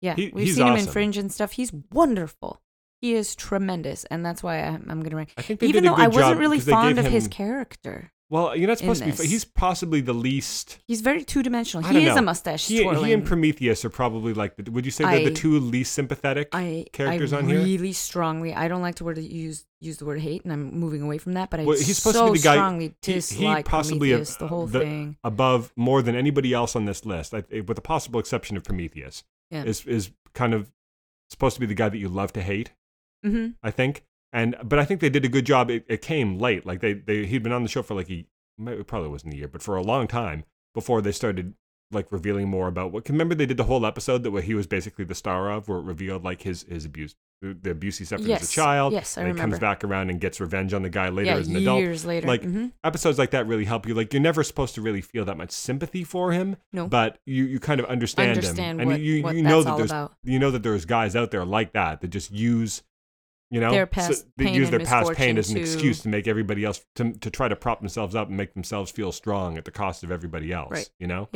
Yeah, 0.05 0.15
He- 0.17 0.31
we've 0.35 0.55
seen 0.55 0.67
him 0.67 0.77
in. 0.77 0.87
Fringe 0.87 1.17
and 1.17 1.33
stuff. 1.33 1.53
He's 1.53 1.73
wonderful. 1.93 2.61
He 3.01 3.15
is 3.15 3.35
tremendous, 3.35 4.05
and 4.07 4.25
that's 4.25 4.43
why 4.43 4.59
I'm, 4.61 4.87
I'm 4.89 5.03
gonna 5.03 5.17
rank. 5.17 5.33
I 5.37 5.43
think 5.43 5.63
Even 5.63 5.85
a 5.87 5.89
though 5.91 5.95
I 5.97 6.09
wasn't 6.09 6.39
really 6.41 6.61
fond 6.61 6.99
of 6.99 7.05
his 7.07 7.29
character, 7.29 8.13
Well, 8.31 8.57
you're 8.57 8.67
not 8.69 8.79
supposed 8.79 9.01
to 9.01 9.05
be. 9.07 9.11
this. 9.11 9.31
He's 9.31 9.45
possibly 9.45 10.01
the 10.01 10.15
least. 10.15 10.79
he's 10.89 11.03
very 11.03 11.23
two 11.23 11.43
dimensional. 11.43 11.87
He 11.87 12.07
is 12.07 12.15
know. 12.15 12.21
a 12.21 12.23
mustache 12.23 12.67
He, 12.67 12.83
he 12.83 13.13
and 13.13 13.25
Prometheus 13.27 13.85
are 13.85 13.91
probably 13.91 14.33
like. 14.33 14.57
The, 14.57 14.71
would 14.71 14.87
you 14.87 14.91
say 14.91 15.05
they're 15.05 15.29
the 15.31 15.35
two 15.35 15.59
least 15.61 15.93
sympathetic? 15.93 16.49
I 16.53 16.87
characters 16.95 17.35
I 17.35 17.39
on 17.39 17.49
here? 17.49 17.59
really 17.59 17.93
strongly. 17.93 18.55
I 18.55 18.69
don't 18.69 18.81
like 18.83 18.95
to 18.97 19.05
word 19.05 19.19
use 19.19 19.67
use 19.81 19.99
the 19.99 20.07
word 20.07 20.21
hate, 20.21 20.43
and 20.45 20.53
I'm 20.53 20.75
moving 20.75 21.03
away 21.03 21.19
from 21.19 21.35
that. 21.35 21.51
But 21.51 21.61
I 21.61 21.65
he's 21.65 21.99
supposed 21.99 22.17
so 22.17 22.27
to 22.29 22.33
be 22.33 22.39
the 22.39 22.45
guy- 22.45 22.55
strongly 22.55 22.95
he- 23.03 23.21
he 23.21 23.63
possibly, 23.65 24.09
Prometheus, 24.11 24.37
uh, 24.37 24.39
the 24.39 24.49
whole 24.49 24.67
the- 24.67 24.81
thing. 24.81 25.17
above 25.23 25.73
more 25.77 26.01
than 26.01 26.15
anybody 26.17 26.55
else 26.55 26.75
on 26.75 26.87
this 26.87 27.05
list, 27.05 27.35
I, 27.35 27.45
with 27.51 27.75
the 27.77 27.83
possible 27.83 28.19
exception 28.19 28.57
of 28.57 28.65
Prometheus, 28.65 29.25
Yeah. 29.51 29.65
is 29.65 29.87
is 29.87 30.11
kind 30.35 30.55
of 30.55 30.71
supposed 31.31 31.55
to 31.55 31.61
be 31.61 31.67
the 31.67 31.75
guy 31.75 31.89
that 31.89 31.99
you 31.99 32.09
love 32.09 32.33
to 32.35 32.43
hate. 32.43 32.73
hmm 33.23 33.49
I 33.63 33.71
think, 33.71 34.05
and 34.33 34.57
but 34.65 34.79
I 34.79 34.85
think 34.85 35.01
they 35.01 35.11
did 35.11 35.25
a 35.25 35.29
good 35.29 35.47
job. 35.47 35.71
It, 35.71 35.85
it 35.89 36.03
came 36.03 36.39
late, 36.39 36.67
like 36.67 36.81
they, 36.81 36.95
they 36.95 37.27
he'd 37.27 37.43
been 37.43 37.53
on 37.53 37.63
the 37.63 37.69
show 37.69 37.83
for 37.83 37.95
like 37.95 38.11
a 38.11 38.27
it 38.67 38.87
probably 38.87 39.09
wasn't 39.09 39.35
a 39.35 39.37
year, 39.37 39.49
but 39.49 39.63
for 39.63 39.77
a 39.77 39.83
long 39.83 40.07
time 40.07 40.45
before 40.75 41.03
they 41.03 41.13
started 41.13 41.55
like 41.91 42.11
revealing 42.13 42.49
more 42.49 42.69
about 42.69 42.93
what. 42.93 43.09
Remember 43.09 43.35
they 43.35 43.47
did 43.47 43.57
the 43.57 43.65
whole 43.65 43.85
episode 43.87 44.23
that 44.23 44.31
where 44.31 44.43
he 44.43 44.55
was 44.55 44.67
basically 44.67 45.05
the 45.05 45.15
star 45.15 45.51
of, 45.51 45.69
where 45.69 45.79
it 45.79 45.85
revealed 45.85 46.25
like 46.25 46.43
his 46.43 46.63
his 46.65 46.85
abuse, 46.85 47.15
the, 47.49 47.55
the 47.63 47.71
abuse 47.71 47.99
he 47.99 48.05
suffered 48.05 48.29
as 48.31 48.49
a 48.49 48.53
child. 48.53 48.93
yes, 48.93 49.19
I 49.19 49.23
and 49.23 49.33
he 49.33 49.41
comes 49.41 49.59
back 49.59 49.85
around 49.85 50.11
and 50.11 50.21
gets 50.21 50.41
revenge 50.41 50.73
on 50.75 50.83
the 50.83 50.89
guy 50.91 51.09
later 51.11 51.31
Yeah, 51.33 51.37
as 51.39 51.49
an 51.49 51.57
adult. 51.57 51.81
years 51.81 52.05
later. 52.05 52.27
Like 52.27 52.43
Mhm. 52.43 52.73
episodes 52.83 53.19
like 53.19 53.31
that 53.33 53.47
really 53.47 53.65
help 53.65 53.87
you. 53.87 53.95
Like 53.95 54.13
you're 54.13 54.23
never 54.23 54.43
supposed 54.43 54.75
to 54.77 54.81
really 54.83 55.01
feel 55.03 55.25
that 55.27 55.37
much 55.37 55.51
sympathy 55.51 56.05
for 56.05 56.33
him, 56.33 56.57
No. 56.73 56.87
but 56.89 57.19
you, 57.27 57.45
you 57.45 57.61
kind 57.61 57.81
of 57.81 57.87
understand, 57.87 58.31
Understand 58.31 58.81
him, 58.81 58.87
what- 58.89 58.95
and 58.97 59.05
you 59.05 59.23
what 59.23 59.35
you 59.37 59.43
know 59.43 59.63
that's 59.63 59.67
that 59.67 59.77
there's 59.79 59.91
about. 59.91 60.13
you 60.25 60.39
know 60.39 60.51
that 60.51 60.63
there's 60.63 60.85
guys 60.85 61.15
out 61.17 61.31
there 61.31 61.45
like 61.45 61.73
that 61.75 62.01
that 62.01 62.09
just 62.09 62.31
use, 62.31 62.83
you 63.51 63.61
know, 63.61 63.71
Their 63.71 63.87
past 63.87 64.27
they 64.37 64.47
pain 64.47 64.55
use 64.55 64.71
their 64.71 64.81
past 64.81 65.13
pain 65.13 65.39
as 65.39 65.51
an 65.51 65.57
to- 65.57 65.61
excuse 65.61 66.01
to 66.01 66.09
make 66.09 66.27
everybody 66.27 66.65
else 66.65 66.85
to 66.97 67.13
to 67.13 67.31
try 67.31 67.49
to 67.49 67.55
prop 67.57 67.81
themselves 67.81 68.15
up 68.15 68.29
and 68.29 68.37
make 68.37 68.55
themselves 68.55 68.91
feel 68.91 69.13
strong 69.13 69.59
at 69.59 69.65
the 69.65 69.71
cost 69.71 70.03
of 70.03 70.11
everybody 70.11 70.53
else. 70.53 70.71
Right. 70.71 70.91
You 70.99 71.07
know, 71.07 71.29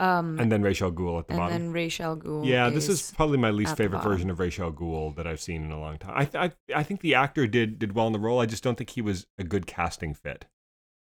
Um, 0.00 0.38
and 0.38 0.50
then 0.52 0.62
Ra's 0.62 0.80
al 0.80 0.92
Ghul 0.92 1.18
at 1.18 1.26
the 1.26 1.32
and 1.34 1.38
bottom. 1.40 1.52
then 1.58 1.72
Ra's 1.72 1.98
al 1.98 2.16
Ghul. 2.16 2.46
yeah, 2.46 2.70
this 2.70 2.88
is 2.88 3.12
probably 3.16 3.36
my 3.38 3.50
least 3.50 3.76
favorite 3.76 4.02
version 4.02 4.30
of 4.30 4.38
Ra's 4.38 4.58
al 4.60 4.70
Ghul 4.72 5.16
that 5.16 5.26
I've 5.26 5.40
seen 5.40 5.64
in 5.64 5.72
a 5.72 5.80
long 5.80 5.98
time. 5.98 6.12
I, 6.16 6.24
th- 6.24 6.52
I 6.70 6.78
I 6.78 6.82
think 6.84 7.00
the 7.00 7.14
actor 7.16 7.46
did 7.48 7.78
did 7.80 7.94
well 7.94 8.06
in 8.06 8.12
the 8.12 8.18
role. 8.20 8.38
I 8.40 8.46
just 8.46 8.62
don't 8.62 8.76
think 8.78 8.90
he 8.90 9.00
was 9.02 9.26
a 9.38 9.44
good 9.44 9.66
casting 9.66 10.14
fit. 10.14 10.44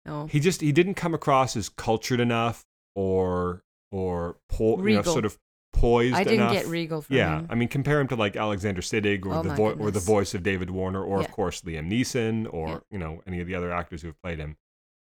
no. 0.05 0.27
he 0.27 0.38
just 0.38 0.61
he 0.61 0.70
didn't 0.70 0.94
come 0.94 1.14
across 1.14 1.57
as 1.57 1.68
cultured 1.68 2.20
enough 2.20 2.64
or 2.94 3.64
or 3.90 4.37
po- 4.49 4.81
you 4.87 4.94
know, 4.94 5.03
sort 5.03 5.25
of 5.25 5.37
poised 5.72 6.14
I 6.14 6.25
didn't 6.25 6.40
enough. 6.40 6.53
get 6.53 6.66
regal 6.68 7.03
from 7.03 7.16
that. 7.16 7.18
yeah, 7.22 7.38
him. 7.40 7.46
I 7.51 7.55
mean, 7.57 7.68
compare 7.68 8.01
him 8.01 8.09
to 8.09 8.16
like 8.16 8.37
Alexander 8.37 8.81
Siddig 8.83 9.27
or 9.27 9.35
Oh 9.35 9.42
the 9.42 9.55
vo- 9.55 9.72
or 9.75 9.90
the 9.90 10.01
voice 10.01 10.33
of 10.35 10.42
David 10.44 10.70
Warner, 10.70 11.03
or 11.03 11.18
Yeah. 11.18 11.25
of 11.27 11.33
course 11.33 11.62
Liam 11.62 11.90
Neeson, 11.90 12.46
or 12.53 12.68
Yeah. 12.68 12.79
you 12.92 12.99
know 12.99 13.20
any 13.27 13.40
of 13.40 13.46
the 13.49 13.55
other 13.57 13.72
actors 13.72 14.03
who 14.03 14.09
have 14.09 14.22
played 14.22 14.38
him. 14.38 14.57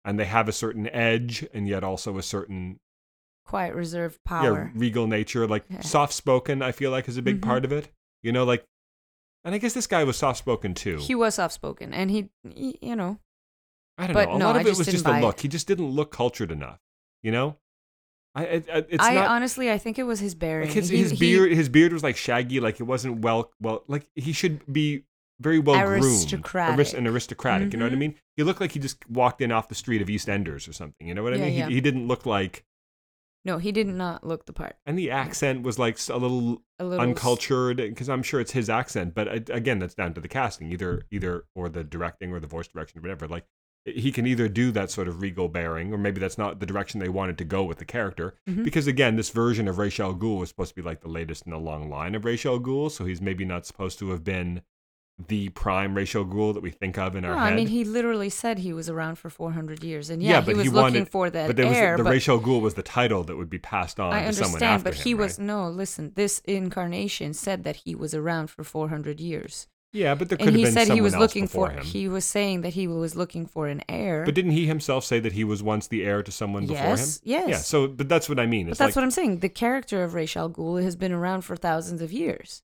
And 0.06 0.20
they 0.20 0.26
have 0.26 0.50
a 0.50 0.52
certain 0.52 0.88
edge, 0.90 1.46
and 1.54 1.66
yet 1.68 1.84
also 1.84 2.18
a 2.18 2.24
certain 2.24 2.80
Quiet, 3.46 3.76
reserved 3.76 4.20
power. 4.24 4.72
yeah 4.74 4.80
regal 4.80 5.06
nature. 5.08 5.46
Like 5.48 5.66
Yeah. 5.70 5.82
soft 5.82 6.14
spoken, 6.14 6.62
I 6.62 6.72
feel 6.72 6.92
like 6.92 7.08
is 7.08 7.18
a 7.18 7.22
big 7.22 7.40
Mhm. 7.40 7.44
part 7.44 7.66
of 7.66 7.72
it. 7.72 7.92
You 8.22 8.32
know, 8.32 8.44
like, 8.46 8.64
and 9.44 9.54
I 9.54 9.58
guess 9.58 9.74
this 9.74 9.88
guy 9.88 10.04
was 10.06 10.18
soft 10.18 10.40
spoken 10.40 10.74
too. 10.74 10.98
He 10.98 11.14
was 11.16 11.36
soft 11.36 11.54
spoken, 11.54 11.94
and 11.94 12.10
he, 12.10 12.30
he- 12.56 12.80
you 12.82 12.96
know, 12.96 13.20
I 13.98 14.08
don't 14.08 14.14
but 14.14 14.30
know. 14.30 14.36
A 14.36 14.40
no, 14.40 14.46
lot 14.48 14.56
I 14.56 14.62
of 14.62 14.66
it 14.66 14.70
just 14.70 14.80
was 14.80 14.88
just 14.88 15.06
a 15.06 15.10
buy 15.10 15.18
it. 15.20 15.22
look. 15.22 15.40
He 15.42 15.48
just 15.50 15.68
didn't 15.68 15.90
look 15.90 16.12
cultured 16.12 16.52
enough. 16.52 16.80
You 17.22 17.32
know, 17.32 17.58
I, 18.34 18.44
I 18.46 18.48
I- 18.48 18.86
it's 18.90 19.04
I 19.04 19.14
not. 19.16 19.28
honestly, 19.30 19.70
I 19.70 19.78
think 19.78 20.00
it 20.00 20.04
was 20.04 20.20
his 20.20 20.34
bearing. 20.36 20.68
Like 20.68 20.76
his, 20.76 20.90
He- 20.90 20.98
his 20.98 21.12
he- 21.12 21.18
beard, 21.18 21.52
his 21.52 21.70
beard 21.70 21.92
was 21.94 22.02
like 22.04 22.16
shaggy, 22.16 22.60
like 22.60 22.80
it 22.80 22.84
wasn't 22.84 23.20
well, 23.20 23.52
well, 23.62 23.84
like 23.88 24.08
he 24.16 24.32
should 24.32 24.62
be 24.72 25.04
very 25.40 25.60
well 25.60 25.86
groomed, 25.86 26.04
Aristocratic. 26.06 26.94
and 26.98 27.08
aristocratic. 27.08 27.74
You 27.74 27.80
know 27.80 27.86
what 27.86 27.92
I 27.92 27.96
Mhm. 27.96 28.00
mean? 28.00 28.16
He 28.38 28.44
looked 28.44 28.62
like 28.62 28.72
he 28.72 28.80
just 28.80 29.08
walked 29.10 29.42
in 29.42 29.52
off 29.52 29.68
the 29.68 29.76
street 29.76 30.02
of 30.02 30.10
East 30.10 30.30
Enders 30.30 30.68
or 30.68 30.74
something. 30.74 31.06
You 31.06 31.14
know 31.14 31.24
what 31.24 31.34
I 31.34 31.38
Yeah, 31.38 31.46
mean? 31.46 31.54
yeah. 31.56 31.68
He, 31.68 31.76
he 31.76 31.82
didn't 31.82 32.08
look 32.08 32.26
like, 32.26 32.64
No, 33.46 33.58
he 33.58 33.72
did 33.72 33.88
not 33.88 34.26
look 34.26 34.46
the 34.46 34.54
part. 34.54 34.78
and 34.86 34.98
the 34.98 35.12
accent 35.12 35.64
was 35.64 35.78
like 35.78 35.98
a 36.10 36.18
little 36.18 36.62
A 36.80 36.86
little 36.86 37.04
uncultured 37.06 37.78
because 37.78 38.08
I'm 38.10 38.24
sure 38.24 38.40
it's 38.40 38.52
his 38.54 38.70
accent, 38.70 39.14
but 39.14 39.28
uh, 39.28 39.54
again, 39.54 39.80
that's 39.80 39.96
down 39.96 40.14
to 40.14 40.22
the 40.22 40.28
casting, 40.30 40.72
either 40.72 41.04
either 41.12 41.46
or 41.56 41.70
the 41.70 41.84
directing 41.84 42.32
or 42.32 42.40
the 42.40 42.48
voice 42.48 42.68
direction 42.68 43.00
or 43.00 43.02
whatever. 43.02 43.28
Like 43.28 43.46
he 43.86 44.14
can 44.14 44.26
either 44.26 44.48
do 44.48 44.72
that 44.72 44.90
sort 44.92 45.10
of 45.10 45.20
regal 45.22 45.50
bearing, 45.50 45.92
or 45.94 45.98
maybe 45.98 46.22
that's 46.22 46.38
not 46.38 46.62
the 46.62 46.66
direction 46.66 47.02
they 47.02 47.10
wanted 47.10 47.38
to 47.40 47.44
go 47.44 47.64
with 47.66 47.80
the 47.80 47.86
character. 47.86 48.36
Mhm. 48.50 48.64
Because 48.64 48.88
again, 48.88 49.18
this 49.18 49.30
version 49.30 49.68
of 49.68 49.78
Ra's 49.78 50.00
al 50.00 50.16
Ghul 50.16 50.40
was 50.40 50.48
supposed 50.48 50.70
to 50.70 50.76
be 50.76 50.82
like 50.82 51.02
the 51.02 51.10
latest 51.10 51.46
in 51.46 51.52
a 51.52 51.58
long 51.60 51.90
line 51.90 52.16
of 52.16 52.24
Ra's 52.24 52.46
al 52.46 52.60
Ghul, 52.62 52.90
so 52.90 53.04
he's 53.04 53.20
maybe 53.22 53.44
not 53.44 53.66
supposed 53.66 54.00
to 54.00 54.12
have 54.12 54.24
been 54.24 54.62
the 55.28 55.50
prime 55.50 55.96
Ra's 55.96 56.16
al 56.16 56.26
Ghul 56.26 56.54
that 56.56 56.64
we 56.64 56.72
think 56.72 56.98
of 56.98 57.16
in 57.16 57.24
our 57.24 57.34
No, 57.36 57.40
head. 57.40 57.54
I 57.54 57.56
mean, 57.56 57.68
he 57.68 57.84
literally 57.84 58.30
said 58.30 58.58
he 58.60 58.74
was 58.74 58.90
around 58.90 59.16
for 59.18 59.30
400 59.30 59.84
years, 59.84 60.10
and 60.10 60.22
Yeah, 60.24 60.32
yeah, 60.32 60.42
but 60.42 60.52
he 60.52 60.56
was 60.58 60.64
he 60.66 60.70
looking 60.72 61.06
for 61.06 61.30
that 61.30 61.48
but 61.48 61.56
there 61.56 61.68
was 61.68 61.78
heir. 61.78 61.98
the 61.98 62.04
but 62.04 62.10
Ra's 62.12 62.28
al 62.28 62.40
Ghul 62.40 62.62
was 62.62 62.74
the 62.74 62.82
title 62.84 63.24
that 63.26 63.38
would 63.38 63.50
be 63.50 63.60
passed 63.60 64.00
on 64.00 64.12
I 64.12 64.26
to 64.26 64.34
someone 64.34 64.54
understand, 64.64 64.74
after 64.80 64.84
but 64.90 64.94
he 64.96 65.12
him, 65.12 65.18
was 65.20 65.38
right? 65.38 65.46
no. 65.46 65.70
Listen, 65.70 66.12
this 66.16 66.40
incarnation 66.46 67.34
said 67.34 67.64
that 67.64 67.78
he 67.78 67.94
was 67.96 68.14
around 68.14 68.48
for 68.50 68.64
400 68.64 69.20
years, 69.20 69.68
Yeah, 69.92 70.16
but 70.16 70.30
there 70.30 70.38
could 70.40 70.48
and 70.48 70.56
have 70.56 70.60
he 70.60 70.64
been 70.64 70.74
said 70.74 70.88
someone 70.88 70.98
he 70.98 71.02
was 71.02 71.14
else 71.14 71.22
looking 71.22 71.46
before 71.46 71.70
for. 71.70 71.76
him. 71.78 71.84
He 71.86 72.08
was 72.10 72.26
saying 72.26 72.62
that 72.62 72.74
he 72.74 72.88
was 72.88 73.16
looking 73.16 73.46
for 73.46 73.68
an 73.68 73.84
heir. 73.88 74.26
But 74.26 74.34
didn't 74.34 74.52
he 74.52 74.66
himself 74.66 75.06
say 75.06 75.20
that 75.20 75.34
he 75.34 75.44
was 75.44 75.62
once 75.62 75.88
the 75.88 76.04
heir 76.04 76.24
to 76.24 76.32
someone 76.32 76.66
before 76.66 76.78
him? 76.78 76.90
yes, 76.98 77.22
yes. 77.24 77.50
Yeah. 77.50 77.58
So, 77.58 77.88
but 77.88 78.10
that's 78.10 78.28
what 78.28 78.40
I 78.40 78.48
mean. 78.48 78.66
but 78.66 78.80
that's 78.80 78.90
like 78.90 78.96
what 78.96 79.04
I'm 79.04 79.12
saying. 79.12 79.40
The 79.40 79.50
character 79.50 80.04
of 80.04 80.16
Ra's 80.16 80.36
al 80.36 80.50
Ghul 80.50 80.82
has 80.84 80.96
been 80.96 81.12
around 81.12 81.42
for 81.44 81.56
thousands 81.56 82.02
of 82.02 82.12
years. 82.12 82.64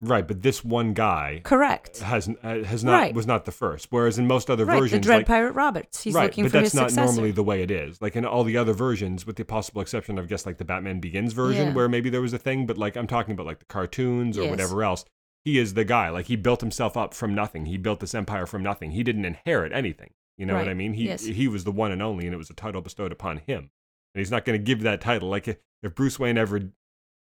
Right, 0.00 0.26
but 0.26 0.42
this 0.42 0.64
one 0.64 0.92
guy 0.94 1.40
Correct. 1.44 1.98
has 1.98 2.28
uh, 2.42 2.62
has 2.64 2.84
not 2.84 2.92
Right. 2.92 3.14
was 3.14 3.26
not 3.26 3.44
the 3.44 3.52
first. 3.52 3.88
Whereas 3.90 4.18
in 4.18 4.26
most 4.26 4.50
other 4.50 4.64
right. 4.64 4.74
The 4.76 4.80
versions, 4.80 5.04
Dread 5.06 5.18
like, 5.20 5.26
Pirate 5.26 5.52
Roberts. 5.52 6.02
He's 6.02 6.14
right, 6.14 6.24
looking 6.24 6.44
but 6.44 6.50
for 6.52 6.58
that's 6.58 6.72
his 6.72 6.74
not 6.74 6.90
successor. 6.90 7.12
normally 7.12 7.30
the 7.32 7.42
way 7.42 7.62
it 7.62 7.70
is. 7.70 8.00
Like 8.00 8.16
in 8.16 8.24
all 8.24 8.44
the 8.44 8.56
other 8.56 8.72
versions, 8.72 9.26
with 9.26 9.36
the 9.36 9.44
possible 9.44 9.80
exception 9.82 10.18
of, 10.18 10.24
I 10.24 10.28
guess, 10.28 10.46
like 10.46 10.58
the 10.58 10.64
Batman 10.64 11.00
Begins 11.00 11.32
version, 11.32 11.68
Yeah. 11.68 11.74
where 11.74 11.88
maybe 11.88 12.10
there 12.10 12.20
was 12.22 12.32
a 12.32 12.38
thing. 12.38 12.66
But 12.66 12.78
like 12.78 12.96
I'm 12.96 13.06
talking 13.06 13.32
about, 13.32 13.46
like 13.46 13.58
the 13.60 13.64
cartoons 13.66 14.38
or 14.38 14.42
Yes. 14.42 14.50
whatever 14.50 14.82
else. 14.82 15.04
He 15.44 15.58
is 15.58 15.74
the 15.74 15.84
guy. 15.84 16.10
Like 16.10 16.26
he 16.26 16.36
built 16.36 16.60
himself 16.60 16.96
up 16.96 17.14
from 17.14 17.34
nothing. 17.34 17.66
He 17.66 17.76
built 17.78 18.00
this 18.00 18.14
empire 18.14 18.44
from 18.46 18.62
nothing. 18.62 18.90
He 18.90 19.02
didn't 19.02 19.24
inherit 19.24 19.72
anything. 19.72 20.10
You 20.36 20.46
know 20.46 20.54
what 20.54 20.68
I 20.68 20.74
mean? 20.74 20.92
He 20.92 21.06
Yes. 21.06 21.24
he 21.24 21.48
was 21.48 21.64
the 21.64 21.72
one 21.72 21.90
and 21.90 22.00
only, 22.02 22.24
and 22.26 22.34
it 22.34 22.38
was 22.38 22.50
a 22.50 22.54
title 22.54 22.80
bestowed 22.80 23.10
upon 23.10 23.38
him. 23.38 23.70
And 24.14 24.20
he's 24.20 24.30
not 24.30 24.44
going 24.44 24.58
to 24.58 24.62
give 24.64 24.82
that 24.82 25.00
title. 25.00 25.28
Like 25.28 25.48
if, 25.48 25.56
if 25.82 25.94
Bruce 25.94 26.18
Wayne 26.18 26.38
ever 26.38 26.60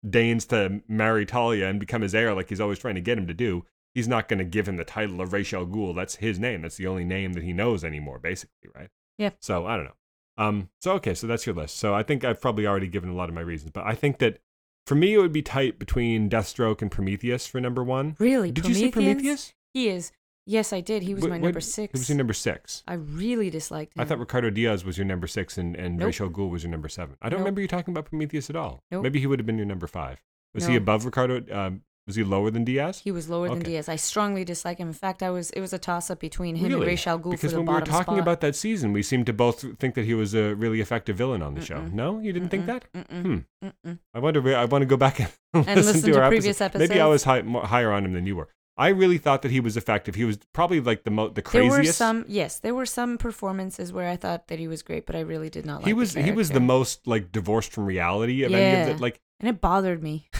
deigns 0.09 0.45
to 0.47 0.83
marry 0.89 1.27
Talia 1.27 1.69
and 1.69 1.81
become 1.81 2.03
his 2.03 2.15
heir, 2.15 2.35
like 2.35 2.49
he's 2.49 2.61
always 2.61 2.79
trying 2.79 2.95
to 2.95 3.01
get 3.01 3.19
him 3.19 3.27
to 3.27 3.35
do, 3.35 3.65
he's 3.95 4.09
not 4.09 4.29
going 4.29 4.39
to 4.39 4.45
give 4.45 4.69
him 4.69 4.77
the 4.77 4.85
title 4.85 5.21
of 5.21 5.33
Ra's 5.33 5.53
al 5.53 5.67
Ghul. 5.67 5.95
That's 5.95 6.17
his 6.17 6.39
name. 6.39 6.63
That's 6.63 6.77
the 6.77 6.87
only 6.87 7.05
name 7.05 7.33
that 7.35 7.43
he 7.43 7.53
knows 7.53 7.85
anymore, 7.85 8.19
basically, 8.19 8.69
right? 8.75 8.89
Yeah. 9.19 9.31
So 9.41 9.67
I 9.67 9.77
don't 9.77 9.87
know. 9.87 9.97
Um. 10.37 10.69
So 10.81 10.93
okay. 10.95 11.15
So 11.15 11.27
that's 11.27 11.47
your 11.47 11.55
list. 11.55 11.77
So 11.77 11.95
I 11.95 12.03
think 12.03 12.25
I've 12.25 12.41
probably 12.41 12.67
already 12.67 12.89
given 12.89 13.09
a 13.09 13.15
lot 13.15 13.29
of 13.29 13.35
my 13.35 13.41
reasons, 13.41 13.71
but 13.71 13.85
I 13.85 13.95
think 13.95 14.19
that 14.19 14.39
for 14.87 14.95
me 14.95 15.15
it 15.15 15.19
would 15.19 15.33
be 15.33 15.43
tight 15.43 15.79
between 15.79 16.29
Deathstroke 16.29 16.83
and 16.83 16.91
Prometheus 16.91 17.47
for 17.47 17.61
number 17.61 17.85
one. 17.85 18.17
Really? 18.19 18.51
Did 18.51 18.67
you 18.67 18.75
say 18.75 18.91
Prometheus? 18.91 19.55
He 19.73 19.89
is. 19.89 20.13
Yes, 20.47 20.73
I 20.73 20.81
did. 20.81 21.03
He 21.03 21.15
was 21.15 21.25
Wh- 21.25 21.29
my 21.29 21.37
what- 21.39 21.43
number 21.49 21.61
six. 21.61 21.95
It 21.95 21.99
was 22.01 22.09
your 22.09 22.19
number 22.19 22.35
six. 22.35 22.83
I 22.87 22.95
really 22.95 23.49
disliked 23.51 23.97
him. 23.97 24.03
I 24.03 24.05
thought 24.05 24.19
Ricardo 24.19 24.51
Diaz 24.51 24.85
was 24.85 24.99
your 24.99 25.07
number 25.07 25.27
six 25.27 25.57
and, 25.57 25.75
and 25.77 25.97
Nope. 25.97 26.07
Ra's 26.07 26.21
al 26.21 26.29
Ghul 26.31 26.51
was 26.51 26.63
your 26.65 26.71
number 26.71 26.89
seven. 26.89 27.17
I 27.23 27.29
don't 27.29 27.39
Nope. 27.41 27.45
remember 27.47 27.61
you 27.63 27.69
talking 27.69 27.93
about 27.93 28.07
Prometheus 28.07 28.51
at 28.51 28.57
all. 28.57 28.83
Nope. 28.91 29.03
Maybe 29.03 29.21
he 29.21 29.27
would 29.27 29.39
have 29.39 29.47
been 29.47 29.57
your 29.59 29.67
number 29.67 29.87
five. 29.87 30.23
Was 30.55 30.67
he 30.67 30.73
No. 30.73 30.79
above 30.79 31.05
Ricardo? 31.07 31.43
Um, 31.51 31.83
was 32.07 32.17
he 32.17 32.23
lower 32.23 32.51
than 32.51 32.65
Diaz? 32.65 32.99
He 33.03 33.11
was 33.11 33.31
lower 33.31 33.49
than 33.49 33.61
Okay. 33.61 33.71
Diaz. 33.73 33.89
I 33.89 33.97
strongly 33.97 34.45
dislike 34.45 34.77
him. 34.77 34.89
In 34.89 34.93
fact, 34.93 35.23
I 35.23 35.31
was. 35.31 35.49
It 35.53 35.61
was 35.63 35.73
a 35.73 35.79
toss 35.79 36.11
up 36.11 36.21
between 36.21 36.55
him 36.57 36.71
and 36.75 36.85
Ra's 36.85 37.07
al 37.07 37.19
Ghul 37.19 37.31
because 37.31 37.53
for 37.53 37.57
the 37.57 37.57
when 37.63 37.67
we 37.67 37.73
were 37.73 37.81
bottom 37.81 37.93
talking 37.95 38.05
spot. 38.17 38.19
about 38.19 38.41
that 38.43 38.55
season, 38.55 38.93
we 38.93 39.03
seemed 39.03 39.25
to 39.25 39.33
both 39.33 39.65
think 39.79 39.95
that 39.95 40.05
he 40.05 40.13
was 40.13 40.35
a 40.35 40.55
really 40.55 40.83
effective 40.83 41.17
villain 41.17 41.41
on 41.41 41.55
the 41.55 41.63
show. 41.65 41.77
Mm-mm. 41.79 41.95
No, 41.95 42.19
you 42.21 42.35
didn't 42.35 42.51
think 42.51 42.67
that? 42.67 42.85
Mm-mm, 42.93 43.47
Hmm. 43.63 43.69
mm-mm. 43.87 43.99
I 44.13 44.19
wonder. 44.19 44.55
I 44.55 44.67
want 44.67 44.83
to 44.83 44.87
go 44.87 44.99
back 44.99 45.19
and, 45.19 45.31
listen 45.77 46.03
to, 46.13 46.21
our 46.21 46.29
previous 46.29 46.61
episodes. 46.61 46.91
Maybe 46.91 47.01
I 47.01 47.05
episodes. 47.05 47.13
was 47.13 47.25
high, 47.25 47.41
more, 47.43 47.65
higher 47.65 47.91
on 47.91 48.05
him 48.05 48.13
than 48.13 48.27
you 48.27 48.37
were. 48.37 48.49
I 48.77 48.89
really 48.89 49.19
thought 49.19 49.43
that 49.43 49.53
he 49.53 49.61
was 49.61 49.77
effective. 49.77 50.17
He 50.17 50.25
was 50.25 50.39
probably 50.53 50.81
like 50.81 51.05
the 51.05 51.11
mo- 51.11 51.29
the 51.29 51.35
There 51.35 51.43
craziest. 51.43 51.79
were 51.79 51.93
some. 51.93 52.25
Yes, 52.27 52.59
there 52.59 52.75
were 52.75 52.87
some 52.87 53.19
performances 53.19 53.93
where 53.93 54.09
I 54.09 54.17
thought 54.17 54.49
that 54.49 54.59
he 54.59 54.67
was 54.67 54.83
great, 54.83 55.07
but 55.07 55.15
I 55.15 55.21
really 55.21 55.49
did 55.51 55.65
not 55.65 55.77
like. 55.83 55.87
he 55.87 55.93
was 55.93 56.15
he 56.15 56.33
was 56.33 56.51
the 56.51 56.61
most 56.61 57.07
like 57.07 57.31
divorced 57.31 57.71
from 57.73 57.87
reality 57.87 58.43
of 58.43 58.53
any 58.53 58.81
of 58.83 58.89
Yeah. 58.89 58.93
the 58.95 59.01
like. 59.03 59.21
and 59.41 59.49
it 59.49 59.61
bothered 59.61 60.03
me. 60.03 60.29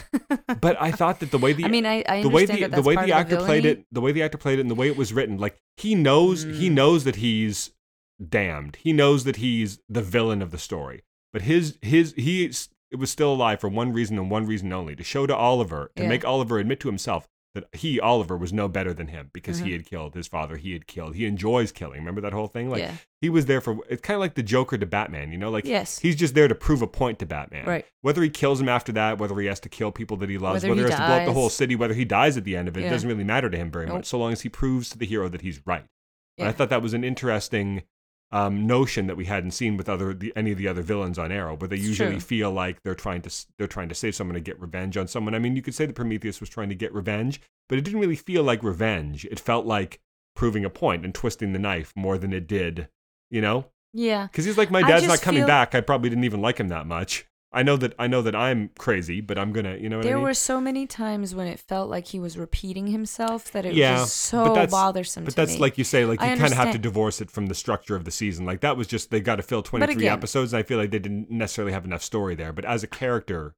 But 0.61 0.81
I 0.81 0.91
thought 0.91 1.19
that 1.19 1.31
the 1.31 1.37
way 1.37 1.53
the 1.53 1.65
I 1.65 1.67
mean, 1.67 1.85
I, 1.85 2.03
I 2.07 2.21
the 2.23 2.29
way 2.29 2.45
the 2.45 2.61
that 2.61 2.71
the 2.71 2.81
way 2.81 2.95
the 2.95 3.11
actor 3.11 3.37
played 3.37 3.65
it, 3.65 3.85
the 3.91 4.01
way 4.01 4.11
the 4.11 4.23
actor 4.23 4.37
played 4.37 4.57
it, 4.59 4.61
and 4.61 4.71
the 4.71 4.75
way 4.75 4.87
it 4.87 4.97
was 4.97 5.13
written, 5.13 5.37
like 5.37 5.59
he 5.77 5.95
knows 5.95 6.43
he 6.43 6.69
Mm. 6.69 6.73
knows 6.73 7.03
that 7.03 7.17
he's 7.17 7.71
damned. 8.29 8.77
He 8.77 8.93
knows 8.93 9.23
that 9.25 9.37
he's 9.37 9.79
the 9.89 10.01
villain 10.01 10.41
of 10.41 10.51
the 10.51 10.57
story. 10.57 11.03
But 11.33 11.43
his 11.43 11.77
his 11.81 12.13
he 12.17 12.45
it 12.45 12.95
was 12.97 13.09
still 13.11 13.33
alive 13.33 13.59
for 13.59 13.67
one 13.69 13.91
reason 13.93 14.17
and 14.17 14.29
one 14.31 14.45
reason 14.45 14.71
only 14.71 14.95
to 14.95 15.03
show 15.03 15.25
to 15.27 15.35
Oliver 15.35 15.91
to 15.95 16.03
Yeah. 16.03 16.09
make 16.09 16.23
Oliver 16.25 16.59
admit 16.59 16.79
to 16.81 16.87
himself 16.87 17.27
that 17.55 17.63
he 17.73 17.99
Oliver 17.99 18.37
was 18.37 18.53
no 18.53 18.67
better 18.67 18.93
than 18.93 19.07
him 19.07 19.31
because 19.33 19.59
he 19.59 19.69
Mhm. 19.69 19.73
had 19.73 19.85
killed 19.87 20.13
his 20.13 20.27
father. 20.27 20.57
He 20.57 20.73
had 20.73 20.85
killed. 20.85 21.15
He 21.15 21.25
enjoys 21.25 21.71
killing. 21.71 21.99
Remember 22.01 22.21
that 22.21 22.33
whole 22.33 22.45
thing? 22.47 22.69
Like 22.69 22.81
yeah. 22.81 22.93
he 23.21 23.29
was 23.29 23.47
there 23.47 23.61
for. 23.61 23.79
It's 23.89 24.01
kind 24.01 24.15
of 24.15 24.19
like 24.19 24.35
the 24.35 24.43
Joker 24.43 24.77
to 24.77 24.85
Batman. 24.85 25.31
You 25.31 25.39
know, 25.39 25.49
like 25.49 25.65
Yes. 25.65 25.97
he's 25.99 26.15
just 26.15 26.35
there 26.35 26.47
to 26.47 26.53
prove 26.53 26.83
a 26.83 26.87
point 26.87 27.17
to 27.19 27.25
Batman. 27.25 27.65
Right. 27.65 27.85
Whether 28.01 28.21
he 28.21 28.29
kills 28.29 28.61
him 28.61 28.69
after 28.69 28.91
that, 28.91 29.17
whether 29.17 29.39
he 29.39 29.47
has 29.47 29.59
to 29.61 29.69
kill 29.69 29.91
people 29.91 30.17
that 30.17 30.29
he 30.29 30.37
loves, 30.37 30.61
Whether 30.63 30.69
whether, 30.75 30.81
he 30.83 30.87
he 30.87 30.91
has 30.91 30.99
to 30.99 31.05
blow 31.07 31.15
up 31.17 31.25
the 31.25 31.33
whole 31.33 31.49
city, 31.49 31.75
whether 31.75 31.93
he 31.95 32.05
dies 32.05 32.37
at 32.37 32.43
the 32.43 32.55
end 32.55 32.67
of 32.67 32.77
it, 32.77 32.83
it 32.85 32.89
doesn't 32.89 33.09
really 33.09 33.23
matter 33.23 33.49
to 33.49 33.57
him 33.57 33.71
very 33.71 33.87
Nope. 33.87 33.95
much, 33.95 34.05
so 34.05 34.19
long 34.19 34.31
as 34.31 34.41
he 34.41 34.49
proves 34.49 34.89
to 34.91 34.97
the 34.99 35.05
hero 35.07 35.27
that 35.29 35.41
he's 35.41 35.61
right. 35.65 35.85
And 36.37 36.47
I 36.47 36.51
thought 36.51 36.69
that 36.69 36.81
was 36.81 36.93
an 36.93 37.03
interesting 37.05 37.83
um, 38.31 38.67
notion 38.67 39.07
that 39.07 39.15
we 39.17 39.25
hadn't 39.25 39.51
seen 39.51 39.77
with 39.77 39.87
other 39.87 40.13
the, 40.13 40.33
any 40.35 40.51
of 40.51 40.57
the 40.57 40.67
other 40.67 40.81
villains 40.81 41.17
on 41.17 41.31
Arrow, 41.31 41.55
but 41.55 41.69
they 41.69 41.77
It's 41.77 41.85
usually 41.85 42.11
true. 42.11 42.19
feel 42.19 42.51
like 42.51 42.81
they're 42.83 42.95
trying 42.95 43.21
to 43.21 43.45
they're 43.57 43.67
trying 43.67 43.89
to 43.89 43.95
save 43.95 44.15
someone 44.15 44.33
to 44.35 44.41
get 44.41 44.59
revenge 44.59 44.97
on 44.97 45.07
someone. 45.07 45.33
I 45.35 45.39
mean, 45.39 45.55
you 45.55 45.61
could 45.61 45.75
say 45.75 45.85
that 45.85 45.95
Prometheus 45.95 46.39
was 46.39 46.49
trying 46.49 46.69
to 46.69 46.75
get 46.75 46.93
revenge, 46.93 47.39
but 47.69 47.77
it 47.77 47.81
didn't 47.85 47.99
really 47.99 48.15
feel 48.15 48.43
like 48.43 48.63
revenge. 48.63 49.25
It 49.25 49.39
felt 49.39 49.65
like 49.65 49.99
proving 50.35 50.65
a 50.65 50.69
point 50.69 51.05
and 51.05 51.13
twisting 51.13 51.53
the 51.53 51.59
knife 51.59 51.93
more 51.95 52.17
than 52.17 52.33
it 52.33 52.47
did, 52.47 52.89
you 53.31 53.41
know. 53.41 53.67
Yeah. 53.93 54.27
Because 54.27 54.43
he's 54.43 54.57
like, 54.57 54.69
my 54.71 54.81
dad's 54.81 55.07
not 55.07 55.21
coming 55.21 55.41
feel- 55.41 55.47
back. 55.47 55.73
I 55.73 55.79
probably 55.81 56.09
didn't 56.09 56.25
even 56.25 56.41
like 56.41 56.57
him 56.59 56.67
that 56.69 56.85
much. 56.87 57.25
I 57.55 57.63
know 57.63 57.77
that 57.77 57.93
I 57.97 58.07
know 58.07 58.21
that 58.21 58.35
I'm 58.35 58.69
crazy, 58.77 59.21
but 59.21 59.37
I'm 59.39 59.53
gonna, 59.53 59.77
you 59.77 59.87
know 59.89 59.97
what 59.97 60.03
There 60.03 60.15
I 60.15 60.17
mean? 60.17 60.23
were 60.25 60.33
so 60.33 60.59
many 60.59 60.85
times 60.85 61.33
when 61.33 61.47
it 61.47 61.59
felt 61.59 61.89
like 61.89 62.07
he 62.07 62.19
was 62.19 62.37
repeating 62.37 62.87
himself 62.87 63.51
that 63.53 63.65
it 63.65 63.73
Yeah, 63.73 64.01
was 64.01 64.11
so 64.13 64.67
bothersome 64.67 65.23
but 65.23 65.29
to 65.31 65.35
that's 65.37 65.53
me. 65.53 65.59
like 65.59 65.77
you 65.77 65.83
say, 65.85 66.03
like 66.05 66.19
you 66.21 66.27
kind 66.27 66.41
of 66.51 66.51
have 66.53 66.71
to 66.73 66.77
divorce 66.77 67.21
it 67.21 67.31
from 67.31 67.47
the 67.47 67.55
structure 67.55 67.95
of 67.95 68.03
the 68.03 68.11
season. 68.11 68.45
Like 68.45 68.59
that 68.59 68.75
was 68.75 68.87
just 68.87 69.09
they 69.09 69.21
got 69.21 69.37
to 69.37 69.43
fill 69.43 69.63
23 69.63 69.95
again- 69.95 70.11
episodes, 70.13 70.51
and 70.53 70.59
I 70.59 70.63
feel 70.63 70.77
like 70.77 70.91
they 70.91 70.99
didn't 70.99 71.31
necessarily 71.31 71.71
have 71.71 71.85
enough 71.85 72.03
story 72.03 72.35
there. 72.35 72.51
But 72.51 72.65
as 72.65 72.83
a 72.83 72.87
character, 72.87 73.55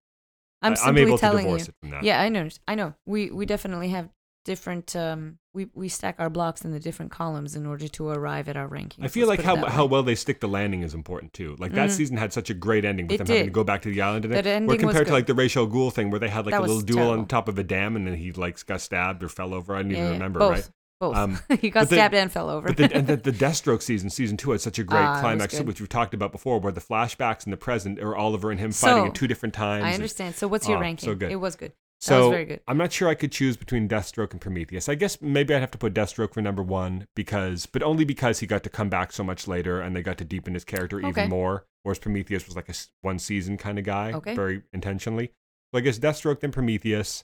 I'm 0.62 0.74
I- 0.74 0.76
simply 0.76 1.02
able 1.02 1.18
to 1.18 1.22
telling 1.22 1.46
divorce 1.46 1.64
you. 1.68 1.70
it 1.70 1.76
from 1.82 1.90
that. 1.92 2.04
Yeah, 2.04 2.22
I 2.22 2.30
know. 2.30 2.50
I 2.68 2.76
know. 2.76 2.94
We 3.06 3.32
we 3.32 3.46
definitely 3.48 3.90
have 3.90 4.10
different. 4.48 4.96
Um, 4.96 5.38
we 5.54 5.68
we 5.76 5.90
stack 5.90 6.16
our 6.18 6.30
blocks 6.32 6.66
in 6.66 6.72
the 6.72 6.80
different 6.80 7.12
columns 7.12 7.56
in 7.56 7.68
order 7.68 7.88
to 7.88 8.10
arrive 8.10 8.50
at 8.50 8.58
our 8.58 8.68
ranking. 8.68 9.06
I 9.06 9.08
feel 9.10 9.28
Let's 9.28 9.46
like 9.46 9.46
how 9.46 9.64
how 9.68 9.86
well 9.86 10.02
they 10.02 10.16
stick 10.16 10.40
the 10.40 10.48
landing 10.48 10.82
is 10.82 10.96
important 10.96 11.34
too. 11.34 11.56
Like 11.60 11.74
that 11.74 11.90
Mhm. 11.90 11.94
season 11.94 12.18
had 12.18 12.34
such 12.34 12.50
a 12.50 12.56
great 12.56 12.84
ending 12.86 13.06
with 13.08 13.14
It 13.14 13.18
them 13.20 13.28
having 13.28 13.46
to 13.46 13.52
go 13.52 13.64
back 13.64 13.84
to 13.84 13.90
the 13.92 14.02
island, 14.02 14.26
and 14.26 14.34
That 14.34 14.48
it, 14.48 14.50
ending 14.50 14.68
where 14.68 14.78
compared 14.78 15.06
to 15.08 15.14
like 15.14 15.28
the 15.28 15.36
Ra's 15.36 15.56
al 15.56 15.68
Ghul 15.68 15.94
thing, 15.94 16.10
where 16.10 16.20
they 16.20 16.30
had 16.30 16.46
like 16.48 16.54
That 16.54 16.62
a 16.62 16.66
little 16.66 16.82
duel 16.82 16.98
terrible. 17.00 17.20
on 17.20 17.28
top 17.28 17.48
of 17.48 17.60
a 17.60 17.64
dam, 17.64 17.96
and 17.96 18.08
then 18.08 18.16
he 18.16 18.32
like 18.32 18.66
got 18.66 18.82
stabbed 18.82 19.24
or 19.24 19.30
fell 19.30 19.54
over. 19.54 19.76
I 19.76 19.84
don't 19.84 19.92
Yeah, 19.92 19.98
even 20.00 20.12
remember, 20.14 20.40
both, 20.40 20.52
right? 20.54 20.70
Both. 21.00 21.16
Um, 21.16 21.40
he 21.62 21.70
got 21.70 21.82
but 21.82 21.90
the- 21.90 21.96
stabbed 21.98 22.16
and 22.16 22.32
fell 22.32 22.50
over. 22.50 22.68
But 22.70 22.78
the, 22.78 22.96
and 22.96 23.06
the, 23.06 23.18
the 23.18 23.32
Deathstroke 23.46 23.84
season, 23.84 24.10
season 24.10 24.36
two, 24.38 24.50
had 24.52 24.62
such 24.62 24.80
a 24.80 24.84
great 24.84 25.04
was 25.08 25.20
climax, 25.22 25.60
which 25.62 25.80
we've 25.80 25.88
talked 25.90 26.14
about 26.16 26.32
before, 26.32 26.60
where 26.60 26.72
the 26.72 26.82
flashbacks 26.82 27.44
and 27.44 27.54
the 27.54 27.58
present 27.58 28.00
are 28.00 28.16
Oliver 28.16 28.50
and 28.50 28.60
him 28.60 28.72
fighting 28.72 29.08
at 29.08 29.14
two 29.16 29.28
different 29.28 29.54
times. 29.54 29.84
I 29.84 29.88
and- 29.90 29.96
understand. 29.96 30.36
So 30.36 30.48
what's 30.48 30.68
your 30.68 30.78
Oh, 30.78 30.82
ranking? 30.82 31.08
so 31.08 31.14
good. 31.16 31.32
It 31.32 31.36
was 31.36 31.56
good. 31.56 31.74
So 32.00 32.20
was 32.20 32.30
very 32.30 32.46
good. 32.46 32.60
I'm 32.68 32.78
not 32.78 32.92
sure 32.92 33.08
I 33.10 33.16
could 33.16 33.32
choose 33.32 33.58
between 33.58 33.88
Deathstroke 33.90 34.32
and 34.32 34.40
Prometheus. 34.40 34.88
I 34.88 34.96
guess 34.96 35.20
maybe 35.22 35.54
I'd 35.56 35.60
have 35.62 35.72
to 35.72 35.78
put 35.78 35.94
Deathstroke 35.94 36.34
for 36.34 36.42
number 36.42 36.62
one 36.62 37.08
because, 37.16 37.66
but 37.66 37.82
only 37.82 38.06
because 38.06 38.40
he 38.40 38.46
got 38.48 38.64
to 38.64 38.70
come 38.70 38.88
back 38.90 39.12
so 39.12 39.24
much 39.24 39.48
later 39.48 39.82
and 39.82 39.96
they 39.96 40.04
got 40.04 40.18
to 40.20 40.26
deepen 40.26 40.54
his 40.54 40.64
character 40.64 40.98
Okay. 41.00 41.08
even 41.10 41.30
more. 41.30 41.66
Whereas 41.84 41.98
Prometheus 42.00 42.46
was 42.46 42.56
like 42.56 42.70
a 42.70 42.74
one 43.02 43.18
season 43.18 43.58
kind 43.58 43.80
of 43.80 43.86
guy, 43.86 44.12
Okay. 44.14 44.36
very 44.36 44.62
intentionally. 44.74 45.32
So 45.74 45.80
I 45.80 45.82
guess 45.82 45.98
Deathstroke 45.98 46.40
then 46.42 46.52
Prometheus, 46.52 47.24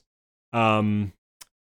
um, 0.52 1.12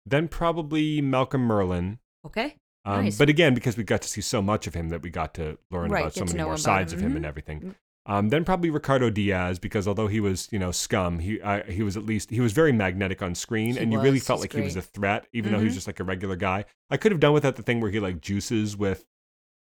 then 0.05 0.27
probably 0.27 1.01
Malcolm 1.01 1.47
Merlyn. 1.47 1.99
Okay. 2.25 2.55
Um, 2.85 3.03
Nice. 3.05 3.17
But 3.17 3.27
again, 3.29 3.53
because 3.53 3.75
we 3.77 3.83
got 3.83 4.01
to 4.03 4.07
see 4.07 4.21
so 4.21 4.41
much 4.41 4.65
of 4.65 4.73
him 4.73 4.89
that 4.89 5.01
we 5.01 5.09
got 5.09 5.33
to 5.35 5.57
learn 5.69 5.91
Right, 5.91 6.01
about 6.01 6.13
so 6.15 6.25
many 6.25 6.41
more 6.41 6.57
sides 6.57 6.93
him. 6.93 6.99
of 6.99 7.05
him 7.05 7.15
and 7.17 7.25
Mhm. 7.25 7.27
everything. 7.27 7.75
Um, 8.09 8.29
then 8.29 8.45
probably 8.45 8.69
Ricardo 8.69 9.09
Diaz 9.09 9.59
because 9.59 9.85
although 9.87 10.07
he 10.07 10.19
was 10.21 10.47
you 10.51 10.57
know 10.59 10.71
scum, 10.71 11.19
he 11.19 11.41
I, 11.41 11.61
he 11.63 11.83
was 11.83 11.97
at 11.97 12.05
least 12.05 12.29
he 12.29 12.39
was 12.39 12.53
very 12.53 12.71
magnetic 12.71 13.21
on 13.21 13.35
screen, 13.35 13.73
He 13.73 13.79
and 13.79 13.91
you 13.91 13.99
really 14.01 14.19
felt 14.19 14.39
like 14.41 14.53
he 14.53 14.61
was 14.61 14.77
a 14.77 14.81
threat, 14.81 15.27
even 15.33 15.51
though 15.51 15.59
he 15.59 15.65
was 15.65 15.73
Mhm. 15.73 15.77
just 15.77 15.87
like 15.87 15.99
a 15.99 16.03
regular 16.05 16.35
guy. 16.37 16.65
I 16.89 16.97
could 16.97 17.11
have 17.11 17.19
done 17.19 17.33
without 17.33 17.57
the 17.57 17.63
thing 17.63 17.81
where 17.81 17.91
he 17.91 17.99
like 17.99 18.21
juices 18.21 18.77
with 18.77 19.05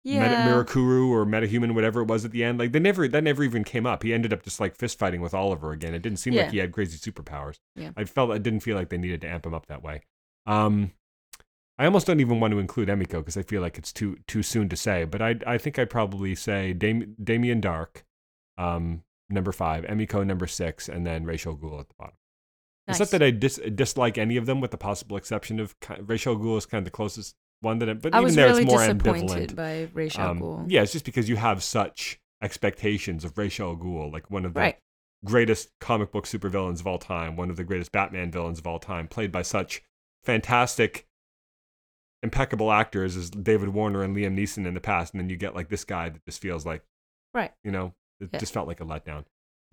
Yeah. 0.04 0.22
Meta, 0.22 0.36
Mirakuru 0.36 1.10
or 1.10 1.26
Metahuman, 1.26 1.74
whatever 1.74 2.02
it 2.02 2.08
was 2.08 2.24
at 2.24 2.30
the 2.30 2.44
end. 2.44 2.60
Like 2.60 2.72
they 2.72 2.80
never 2.80 3.08
that 3.08 3.24
never 3.24 3.44
even 3.44 3.64
came 3.64 3.88
up. 3.88 4.04
He 4.04 4.14
ended 4.14 4.32
up 4.32 4.44
just 4.44 4.60
like 4.60 4.76
fist 4.76 5.00
fighting 5.00 5.22
with 5.22 5.34
Oliver 5.34 5.72
again. 5.72 5.96
It 5.96 6.04
didn't 6.04 6.20
seem 6.20 6.34
Yeah. 6.34 6.44
like 6.44 6.52
he 6.52 6.60
had 6.60 6.72
crazy 6.72 6.98
superpowers. 7.00 7.58
Yeah. 7.76 7.90
I 7.98 8.04
felt 8.06 8.30
I 8.30 8.38
didn't 8.38 8.60
feel 8.60 8.76
like 8.76 8.90
they 8.90 9.00
needed 9.00 9.22
to 9.22 9.28
amp 9.28 9.48
him 9.48 9.56
up 9.56 9.66
that 9.66 9.82
way. 9.82 10.02
Um, 10.46 10.92
I 11.80 11.86
almost 11.86 12.06
don't 12.08 12.20
even 12.22 12.40
want 12.40 12.52
to 12.52 12.60
include 12.60 12.88
Emiko 12.88 13.20
because 13.20 13.36
I 13.36 13.42
feel 13.42 13.62
like 13.62 13.78
it's 13.80 13.92
too 13.92 14.18
too 14.28 14.44
soon 14.44 14.70
to 14.70 14.78
say. 14.78 15.04
But 15.04 15.22
I 15.24 15.36
I 15.48 15.58
think 15.58 15.80
I'd 15.80 15.90
probably 15.90 16.36
say 16.36 16.74
Dam- 16.74 17.16
Damien 17.22 17.60
Darhk, 17.60 18.04
um, 18.58 19.04
number 19.30 19.52
five, 19.52 19.84
Emiko 19.86 20.26
number 20.26 20.48
six, 20.48 20.88
and 20.90 21.06
then 21.06 21.26
Ra's 21.26 21.46
al 21.46 21.56
Ghul 21.56 21.80
at 21.80 21.88
the 21.90 21.96
bottom. 21.98 22.16
It's 22.88 23.00
not 23.00 23.10
that 23.10 23.24
I 23.24 23.32
dis- 23.32 23.60
dislike 23.74 24.18
any 24.20 24.38
of 24.38 24.46
them, 24.46 24.62
with 24.62 24.70
the 24.72 24.78
possible 24.78 25.18
exception 25.18 25.60
of 25.60 25.80
ki- 25.80 26.02
Ra's 26.02 26.26
al 26.28 26.36
Ghul 26.36 26.58
is 26.58 26.66
kind 26.68 26.80
of 26.80 26.86
the 26.86 26.92
closest 26.92 27.36
one 27.62 27.80
that. 27.80 27.90
I, 27.90 27.94
but 27.94 28.14
I 28.14 28.18
even 28.20 28.26
was 28.26 28.36
there, 28.36 28.48
really 28.48 28.62
it's 28.64 28.72
more 28.72 28.80
disappointed 28.80 29.50
ambivalent. 29.52 29.56
by 29.56 29.90
Ra's 29.94 30.16
al 30.18 30.30
Um, 30.32 30.40
Ghul. 30.40 30.66
yeah, 30.68 30.82
it's 30.84 30.92
just 30.92 31.06
because 31.06 31.28
you 31.28 31.36
have 31.38 31.64
such 31.64 32.20
expectations 32.42 33.26
of 33.26 33.38
Ra's 33.38 33.60
al 33.60 33.76
Ghul, 33.76 34.12
like 34.14 34.30
one 34.30 34.46
of 34.46 34.54
the 34.54 34.60
Right. 34.60 34.78
greatest 35.24 35.72
comic 35.80 36.12
book 36.12 36.26
supervillains 36.26 36.80
of 36.80 36.86
all 36.86 37.00
time, 37.00 37.36
one 37.36 37.50
of 37.50 37.56
the 37.58 37.64
greatest 37.64 37.92
Batman 37.92 38.30
villains 38.30 38.60
of 38.60 38.68
all 38.68 38.78
time, 38.80 39.08
played 39.08 39.32
by 39.32 39.42
such 39.42 39.82
fantastic 40.24 41.08
impeccable 42.24 42.72
actors 42.72 43.16
as 43.16 43.30
David 43.30 43.70
Warner 43.70 44.02
and 44.04 44.16
Liam 44.16 44.36
Neeson 44.38 44.66
in 44.66 44.74
the 44.74 44.80
past, 44.82 45.14
and 45.14 45.22
then 45.22 45.30
you 45.30 45.38
get 45.38 45.54
like 45.56 45.70
this 45.70 45.84
guy 45.84 46.10
that 46.10 46.24
just 46.26 46.42
feels 46.42 46.66
like, 46.66 46.84
Right. 47.34 47.52
you 47.64 47.72
know, 47.72 47.94
it 48.20 48.30
Yeah. 48.34 48.40
just 48.40 48.54
felt 48.54 48.68
like 48.68 48.82
a 48.82 48.86
letdown. 48.86 49.26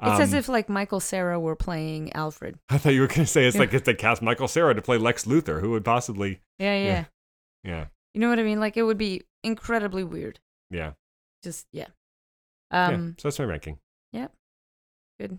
It's 0.03 0.21
as 0.21 0.33
Um, 0.33 0.39
if 0.39 0.49
like 0.49 0.69
Michael 0.69 0.99
Cera 1.01 1.39
were 1.39 1.55
playing 1.55 2.13
Alfred. 2.13 2.59
I 2.69 2.79
thought 2.79 2.91
you 2.95 3.03
were 3.03 3.07
going 3.07 3.21
to 3.21 3.27
say 3.27 3.47
it's 3.47 3.55
Yeah. 3.55 3.61
like 3.61 3.75
if 3.75 3.85
they 3.85 3.95
cast 3.95 4.21
Michael 4.23 4.49
Cera 4.49 4.75
to 4.75 4.83
play 4.83 4.99
Lex 4.99 5.25
Luthor, 5.27 5.61
who 5.61 5.71
would 5.71 5.85
possibly, 5.85 6.41
Yeah, 6.59 6.75
yeah, 6.77 6.85
Yeah. 6.85 7.05
yeah, 7.63 7.87
You 8.15 8.21
know 8.21 8.29
what 8.29 8.39
I 8.39 8.43
mean? 8.43 8.59
Like 8.59 8.77
it 8.77 8.83
would 8.83 8.99
be 8.99 9.23
incredibly 9.45 10.03
weird. 10.03 10.41
yeah, 10.71 10.95
Just 11.45 11.67
yeah. 11.73 11.89
yeah. 12.73 12.87
Um, 12.89 13.15
So 13.19 13.29
that's 13.29 13.39
my 13.39 13.45
ranking. 13.45 13.79
Yep. 14.13 14.33
Good. 15.21 15.39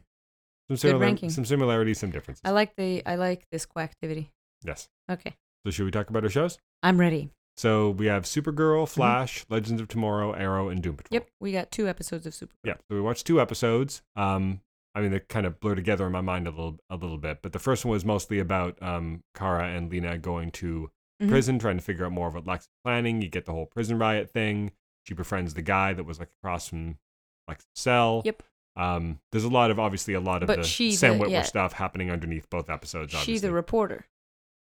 Some, 0.70 0.78
similar, 0.78 1.00
ranking. 1.00 1.30
some 1.30 1.44
similarities, 1.46 2.00
some 2.00 2.12
differences. 2.12 2.42
I 2.46 2.52
like 2.52 2.76
the 2.78 3.04
I 3.06 3.16
like 3.16 3.46
this 3.52 3.68
activity. 3.76 4.32
yes. 4.64 4.88
Okay, 5.12 5.36
So 5.66 5.72
should 5.72 5.84
we 5.86 5.92
talk 5.92 6.10
about 6.10 6.24
our 6.24 6.30
shows? 6.30 6.58
I'm 6.82 6.98
ready. 7.00 7.32
So 7.58 7.92
we 7.92 8.08
have 8.08 8.24
Supergirl, 8.24 8.88
Flash, 8.88 9.46
Legends 9.50 9.80
of 9.82 9.88
Tomorrow, 9.88 10.34
Arrow, 10.34 10.70
and 10.70 10.82
Doom 10.82 10.96
Patrol. 10.98 11.08
Mm-hmm. 11.08 11.14
Yep, 11.26 11.30
we 11.40 11.52
got 11.52 11.72
two 11.72 11.88
episodes 11.88 12.26
of 12.26 12.34
Supergirl. 12.34 12.50
Yeah. 12.66 12.74
So 12.90 12.96
we 12.96 13.02
watched 13.02 13.28
two 13.28 13.40
episodes. 13.40 14.02
Um, 14.16 14.62
I 14.96 15.02
mean, 15.02 15.12
they 15.12 15.20
kind 15.20 15.46
of 15.46 15.60
blur 15.60 15.76
together 15.76 16.06
in 16.06 16.12
my 16.12 16.22
mind 16.22 16.48
a 16.48 16.52
little, 16.52 16.80
a 16.90 16.96
little 16.96 17.18
bit. 17.18 17.40
But 17.42 17.54
the 17.54 17.60
first 17.60 17.86
one 17.86 17.92
was 17.92 18.06
mostly 18.06 18.40
about 18.40 18.82
um, 18.82 19.24
Kara 19.36 19.68
and 19.68 19.92
Lena 19.92 20.18
going 20.18 20.52
to 20.52 20.90
Mhm. 21.22 21.30
prison, 21.30 21.60
trying 21.60 21.78
to 21.78 21.84
figure 21.84 22.06
out 22.06 22.12
more 22.12 22.28
of 22.28 22.34
what 22.34 22.48
Lex 22.48 22.64
is 22.66 22.70
planning. 22.84 23.22
You 23.22 23.30
get 23.30 23.46
the 23.46 23.52
whole 23.54 23.68
prison 23.68 24.00
riot 24.00 24.32
thing. 24.34 24.72
She 25.06 25.14
befriends 25.14 25.54
the 25.54 25.62
guy 25.62 25.94
that 25.94 26.04
was 26.06 26.18
like 26.20 26.30
across 26.42 26.70
from 26.70 26.98
Lex's 27.48 27.68
cell. 27.76 28.24
Yep. 28.26 28.42
Um, 28.76 29.20
there's 29.32 29.44
a 29.44 29.50
lot 29.50 29.70
of 29.70 29.80
obviously 29.80 30.16
a 30.16 30.20
lot 30.20 30.42
of 30.42 30.48
But 30.48 30.64
the 30.64 30.64
Sam 30.64 31.20
the- 31.20 31.26
Witwer 31.26 31.30
yeah. 31.32 31.42
stuff 31.44 31.74
happening 31.74 32.10
underneath 32.10 32.50
both 32.50 32.68
episodes. 32.70 33.14
Obviously. 33.14 33.48
the 33.48 33.54
reporter. 33.54 34.06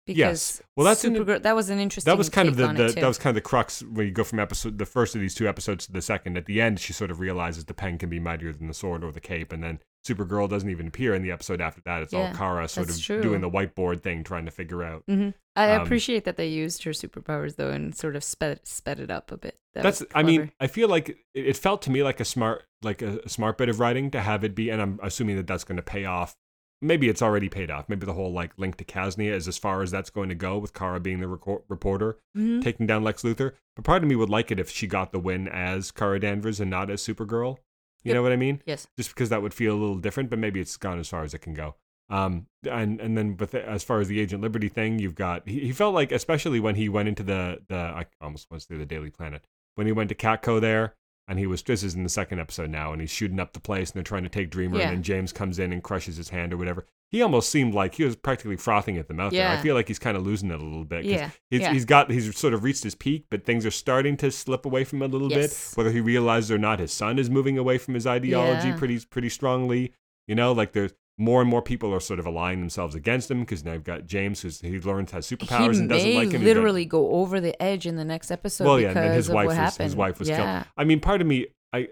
Because 0.07 0.17
Yes. 0.17 0.61
Well, 0.75 0.85
that's 0.85 1.03
an- 1.03 1.41
that 1.43 1.55
was 1.55 1.69
an 1.69 1.79
interesting. 1.79 2.09
that 2.11 2.17
was 2.17 2.29
kind 2.29 2.49
of 2.49 2.55
the, 2.55 2.67
the 2.67 2.93
that 2.93 3.07
was 3.07 3.17
kind 3.17 3.29
of 3.29 3.35
the 3.35 3.47
crux 3.47 3.83
when 3.83 4.07
you 4.07 4.11
go 4.11 4.23
from 4.23 4.39
episode 4.39 4.77
the 4.77 4.85
first 4.85 5.13
of 5.15 5.21
these 5.21 5.35
two 5.35 5.47
episodes 5.47 5.85
to 5.87 5.91
the 5.91 6.01
second. 6.01 6.37
At 6.37 6.45
the 6.45 6.61
end, 6.61 6.79
she 6.79 6.93
sort 6.93 7.11
of 7.11 7.19
realizes 7.19 7.65
the 7.65 7.73
pen 7.73 7.97
can 7.97 8.09
be 8.09 8.19
mightier 8.19 8.53
than 8.53 8.67
the 8.67 8.73
sword 8.73 9.03
or 9.03 9.11
the 9.11 9.19
cape, 9.19 9.51
and 9.53 9.61
then 9.63 9.79
Supergirl 10.07 10.49
doesn't 10.49 10.69
even 10.69 10.87
appear 10.87 11.13
in 11.13 11.21
the 11.21 11.31
episode 11.31 11.59
after 11.59 11.81
that. 11.85 12.01
It's 12.03 12.13
all 12.13 12.31
Kara 12.33 12.67
sort 12.67 12.89
of 12.89 13.01
true. 13.01 13.21
doing 13.21 13.41
the 13.41 13.49
whiteboard 13.49 14.01
thing, 14.01 14.23
trying 14.23 14.45
to 14.45 14.51
figure 14.51 14.83
out. 14.83 15.03
Mhm. 15.09 15.33
I 15.55 15.71
um, 15.71 15.81
appreciate 15.81 16.23
that 16.23 16.37
they 16.37 16.47
used 16.47 16.83
her 16.83 16.91
superpowers 16.91 17.55
though 17.57 17.71
and 17.71 17.93
sort 17.95 18.15
of 18.15 18.23
sped 18.23 18.65
sped 18.65 18.99
it 18.99 19.11
up 19.11 19.31
a 19.31 19.37
bit. 19.37 19.57
That 19.73 19.83
That's. 19.83 20.03
I 20.15 20.23
mean. 20.23 20.51
I 20.59 20.67
feel 20.67 20.87
like 20.87 21.09
it, 21.09 21.17
it 21.33 21.57
felt 21.57 21.81
to 21.83 21.91
me 21.91 22.03
like 22.03 22.19
a 22.19 22.25
smart, 22.25 22.63
like 22.81 23.01
a, 23.01 23.19
a 23.25 23.29
smart 23.29 23.57
bit 23.57 23.67
of 23.67 23.79
writing 23.79 24.09
to 24.11 24.21
have 24.21 24.43
it 24.43 24.55
be, 24.55 24.69
and 24.69 24.81
I'm 24.81 24.99
assuming 25.03 25.35
that 25.35 25.47
that's 25.47 25.63
going 25.63 25.77
to 25.77 25.83
pay 25.83 26.05
off. 26.05 26.35
Maybe 26.81 27.09
it's 27.09 27.21
already 27.21 27.49
paid 27.49 27.71
off. 27.71 27.89
Maybe 27.89 28.05
the 28.05 28.13
whole 28.13 28.31
like 28.31 28.51
link 28.57 28.77
to 28.77 28.83
Kasnia 28.85 29.31
is 29.31 29.47
as 29.47 29.57
far 29.57 29.81
as 29.81 29.89
that's 29.91 30.09
going 30.11 30.29
to 30.29 30.35
go 30.35 30.57
with 30.57 30.73
Kara 30.73 30.99
being 30.99 31.19
the 31.19 31.27
reporter. 31.27 32.17
Mhm. 32.37 32.61
taking 32.61 32.85
down 32.85 33.03
Lex 33.03 33.23
Luthor. 33.23 33.53
But 33.75 33.85
part 33.85 34.03
of 34.03 34.09
me 34.09 34.15
would 34.15 34.29
like 34.29 34.51
it 34.51 34.59
if 34.59 34.69
she 34.69 34.85
got 34.87 35.11
the 35.11 35.19
win 35.19 35.47
as 35.47 35.91
Kara 35.91 36.19
Danvers 36.19 36.59
and 36.59 36.69
not 36.69 36.89
as 36.91 37.01
Supergirl. 37.01 37.57
You 38.03 38.09
Yep. 38.11 38.15
know 38.15 38.21
what 38.23 38.31
I 38.31 38.35
mean? 38.37 38.61
yes. 38.65 38.87
Just 38.95 39.09
because 39.09 39.29
that 39.29 39.41
would 39.41 39.53
feel 39.55 39.73
a 39.73 39.79
little 39.79 39.97
different, 39.97 40.29
but 40.29 40.37
maybe 40.39 40.59
it's 40.59 40.77
gone 40.77 40.99
as 40.99 41.09
far 41.09 41.23
as 41.23 41.33
it 41.33 41.39
can 41.39 41.53
go. 41.53 41.75
Um, 42.09 42.45
and 42.63 43.01
and 43.01 43.17
then 43.17 43.35
with 43.37 43.51
the, 43.51 43.67
as 43.67 43.83
far 43.83 43.99
as 43.99 44.07
the 44.07 44.19
Agent 44.19 44.41
Liberty 44.41 44.69
thing, 44.69 44.97
you've 44.99 45.15
got 45.15 45.47
he, 45.49 45.59
he 45.59 45.71
felt 45.73 45.93
like 45.93 46.11
especially 46.11 46.59
when 46.59 46.75
he 46.75 46.87
went 46.89 47.09
into 47.09 47.23
the 47.23 47.59
the 47.67 47.75
I 47.75 48.05
almost 48.21 48.49
went 48.51 48.63
through 48.63 48.77
the 48.77 48.85
Daily 48.85 49.09
Planet 49.09 49.45
when 49.75 49.87
he 49.87 49.91
went 49.93 50.09
to 50.09 50.15
Catco 50.15 50.61
there. 50.61 50.95
And 51.29 51.37
he 51.39 51.45
was, 51.45 51.61
this 51.61 51.83
is 51.83 51.93
in 51.93 52.03
the 52.03 52.09
second 52.09 52.39
episode 52.39 52.69
now, 52.69 52.93
and 52.93 53.01
he's 53.01 53.11
shooting 53.11 53.39
up 53.39 53.51
the 53.53 53.59
place, 53.59 53.89
and 53.89 53.95
they're 53.95 54.03
trying 54.03 54.23
to 54.23 54.29
take 54.29 54.49
Dreamer, 54.49 54.77
Yeah. 54.77 54.87
and 54.87 54.97
then 54.97 55.03
James 55.03 55.33
comes 55.33 55.59
in 55.59 55.73
and 55.73 55.83
crushes 55.83 56.15
his 56.15 56.29
hand 56.29 56.53
or 56.53 56.57
whatever. 56.57 56.85
He 57.11 57.21
almost 57.21 57.49
seemed 57.49 57.73
like 57.73 57.95
he 57.95 58.03
was 58.05 58.15
practically 58.15 58.55
frothing 58.57 58.97
at 58.97 59.07
the 59.09 59.13
mouth. 59.13 59.31
there. 59.33 59.47
I 59.47 59.53
Yeah. 59.55 59.61
feel 59.61 59.75
like 59.75 59.87
he's 59.89 59.99
kind 59.99 60.15
of 60.15 60.23
losing 60.25 60.51
it 60.51 60.59
a 60.59 60.63
little 60.63 60.85
bit. 60.85 61.03
'cause 61.03 61.11
Yeah. 61.11 61.29
He's, 61.49 61.61
yeah. 61.61 61.73
he's 61.73 61.85
got 61.85 62.09
he's 62.11 62.37
sort 62.37 62.53
of 62.53 62.63
reached 62.63 62.83
his 62.83 62.95
peak, 62.95 63.25
but 63.29 63.43
things 63.45 63.65
are 63.65 63.71
starting 63.71 64.15
to 64.17 64.31
slip 64.31 64.65
away 64.65 64.83
from 64.85 65.01
him 65.01 65.09
a 65.09 65.13
little 65.13 65.29
Yes. 65.31 65.71
bit. 65.71 65.77
Whether 65.77 65.91
he 65.91 65.99
realizes 66.01 66.51
or 66.51 66.57
not, 66.57 66.79
his 66.79 66.91
son 66.93 67.19
is 67.19 67.29
moving 67.29 67.57
away 67.57 67.77
from 67.77 67.93
his 67.93 68.07
ideology 68.07 68.69
Yeah. 68.69 68.77
pretty 68.77 68.99
pretty 69.09 69.29
strongly. 69.29 69.93
You 70.27 70.35
know, 70.35 70.51
like 70.53 70.71
there's 70.73 70.93
more 71.17 71.41
and 71.41 71.49
more 71.49 71.61
people 71.61 71.93
are 71.93 71.99
sort 71.99 72.19
of 72.19 72.27
aligning 72.27 72.59
themselves 72.59 72.93
against 72.93 73.31
him 73.31 73.39
because 73.39 73.65
now 73.65 73.73
you've 73.73 73.83
got 73.83 74.05
James, 74.05 74.41
who's 74.41 74.61
he 74.61 74.79
learns 74.79 75.11
has 75.11 75.27
superpowers 75.27 75.73
he 75.73 75.79
and 75.79 75.89
doesn't 75.89 76.15
like 76.15 76.31
him. 76.31 76.43
Literally 76.43 76.85
go 76.85 77.11
over 77.13 77.41
the 77.41 77.59
edge 77.61 77.87
in 77.87 77.95
the 77.95 78.05
next 78.05 78.29
episode 78.29 78.65
well, 78.65 78.79
yeah, 78.79 78.89
because 78.89 79.05
and 79.05 79.13
his 79.15 79.29
of 79.29 79.35
wife 79.35 79.47
was 79.47 79.55
happened. 79.55 79.85
his 79.85 79.95
wife 79.95 80.19
was 80.19 80.29
killed. 80.29 80.65
I 80.77 80.83
mean, 80.83 80.99
part 80.99 81.21
of 81.21 81.27
me, 81.27 81.47
I, 81.73 81.89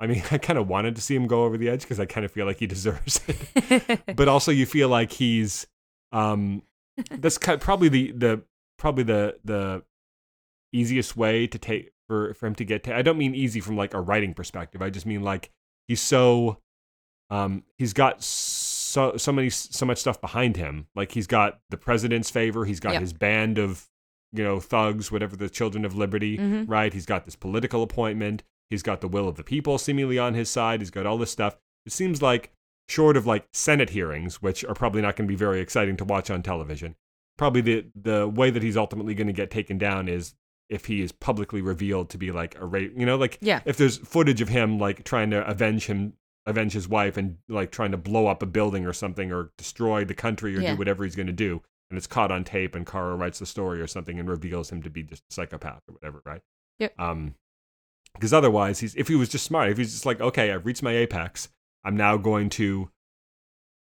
I 0.00 0.08
mean, 0.08 0.22
I 0.30 0.38
kind 0.38 0.58
of 0.58 0.66
wanted 0.66 0.96
to 0.96 1.02
see 1.02 1.14
him 1.14 1.28
go 1.28 1.44
over 1.44 1.56
the 1.56 1.68
edge 1.68 1.82
because 1.82 2.00
I 2.00 2.06
kind 2.06 2.24
of 2.24 2.32
feel 2.32 2.46
like 2.46 2.58
he 2.58 2.66
deserves 2.66 3.20
it. 3.28 4.00
but 4.16 4.28
also 4.28 4.50
you 4.50 4.66
feel 4.66 4.88
like 4.88 5.12
he's 5.12 5.66
um 6.12 6.62
that's 7.10 7.38
kind 7.38 7.60
probably 7.60 7.88
the 7.88 8.12
the 8.12 8.42
probably 8.78 9.04
the 9.04 9.38
the 9.44 9.82
easiest 10.72 11.16
way 11.16 11.46
to 11.46 11.58
take 11.58 11.92
for 12.08 12.34
for 12.34 12.46
him 12.46 12.54
to 12.54 12.64
get 12.64 12.82
to 12.84 12.94
I 12.94 13.02
don't 13.02 13.18
mean 13.18 13.34
easy 13.34 13.60
from 13.60 13.76
like 13.76 13.94
a 13.94 14.00
writing 14.00 14.34
perspective. 14.34 14.82
I 14.82 14.90
just 14.90 15.06
mean 15.06 15.22
like 15.22 15.50
he's 15.88 16.00
so 16.00 16.58
um 17.30 17.64
he's 17.76 17.92
got 17.92 18.22
so 18.22 19.16
so 19.16 19.32
many 19.32 19.50
so 19.50 19.84
much 19.86 19.98
stuff 19.98 20.20
behind 20.20 20.56
him. 20.56 20.86
Like 20.94 21.12
he's 21.12 21.26
got 21.26 21.60
the 21.70 21.76
president's 21.76 22.30
favor, 22.30 22.64
he's 22.64 22.80
got 22.80 22.92
Yep. 22.94 23.00
his 23.02 23.12
band 23.12 23.58
of 23.58 23.86
you 24.32 24.42
know 24.44 24.60
thugs, 24.60 25.10
whatever 25.12 25.36
the 25.36 25.48
children 25.48 25.84
of 25.84 25.96
liberty, 25.96 26.36
Mhm. 26.38 26.64
right? 26.68 26.92
He's 26.92 27.06
got 27.06 27.24
this 27.24 27.36
political 27.36 27.82
appointment. 27.82 28.42
He's 28.70 28.82
got 28.82 29.00
the 29.00 29.08
will 29.08 29.28
of 29.28 29.36
the 29.36 29.44
people 29.44 29.78
seemingly 29.78 30.18
on 30.18 30.34
his 30.34 30.50
side. 30.50 30.80
He's 30.80 30.90
got 30.90 31.06
all 31.06 31.18
this 31.18 31.30
stuff. 31.30 31.56
It 31.84 31.92
seems 31.92 32.20
like 32.20 32.52
short 32.88 33.16
of 33.16 33.26
like 33.26 33.46
Senate 33.52 33.90
hearings, 33.90 34.42
which 34.42 34.64
are 34.64 34.74
probably 34.74 35.02
not 35.02 35.16
going 35.16 35.26
to 35.28 35.32
be 35.32 35.36
very 35.36 35.60
exciting 35.60 35.96
to 35.98 36.04
watch 36.04 36.30
on 36.30 36.42
television. 36.42 36.96
Probably 37.38 37.60
the 37.60 37.86
the 37.94 38.28
way 38.28 38.50
that 38.50 38.62
he's 38.62 38.76
ultimately 38.76 39.14
going 39.14 39.26
to 39.28 39.32
get 39.32 39.50
taken 39.50 39.78
down 39.78 40.08
is 40.08 40.34
if 40.68 40.86
he 40.86 41.00
is 41.00 41.12
publicly 41.12 41.60
revealed 41.60 42.10
to 42.10 42.18
be 42.18 42.32
like 42.32 42.56
a 42.60 42.66
rape, 42.66 42.92
you 42.96 43.06
know, 43.06 43.16
like 43.16 43.38
Yeah. 43.40 43.60
if 43.64 43.76
there's 43.76 43.98
footage 43.98 44.40
of 44.40 44.48
him 44.48 44.78
like 44.78 45.04
trying 45.04 45.30
to 45.30 45.46
avenge 45.48 45.86
him, 45.86 46.14
avenge 46.46 46.72
his 46.72 46.88
wife, 46.88 47.16
and 47.16 47.38
like 47.48 47.70
trying 47.72 47.90
to 47.90 47.96
blow 47.96 48.26
up 48.26 48.42
a 48.42 48.46
building 48.46 48.86
or 48.86 48.92
something, 48.92 49.32
or 49.32 49.50
destroy 49.58 50.04
the 50.04 50.14
country, 50.14 50.56
or 50.56 50.60
Yeah. 50.60 50.72
do 50.72 50.78
whatever 50.78 51.04
he's 51.04 51.16
going 51.16 51.26
to 51.26 51.32
do, 51.32 51.62
and 51.90 51.98
it's 51.98 52.06
caught 52.06 52.30
on 52.30 52.44
tape, 52.44 52.74
and 52.74 52.86
Kara 52.86 53.16
writes 53.16 53.38
the 53.38 53.46
story 53.46 53.80
or 53.80 53.86
something 53.86 54.18
and 54.18 54.28
reveals 54.28 54.70
him 54.70 54.82
to 54.82 54.90
be 54.90 55.02
just 55.02 55.22
a 55.30 55.34
psychopath 55.34 55.82
or 55.88 55.94
whatever, 55.94 56.22
right? 56.24 56.42
Yep. 56.78 56.98
Um, 56.98 57.34
because 58.14 58.32
otherwise, 58.32 58.80
he's 58.80 58.94
if 58.94 59.08
he 59.08 59.14
was 59.14 59.28
just 59.28 59.44
smart, 59.44 59.68
if 59.70 59.76
he's 59.78 59.92
just 59.92 60.06
like, 60.06 60.20
okay, 60.20 60.50
I've 60.52 60.64
reached 60.66 60.82
my 60.82 60.94
apex, 60.96 61.48
I'm 61.84 61.96
now 61.96 62.16
going 62.16 62.48
to. 62.50 62.90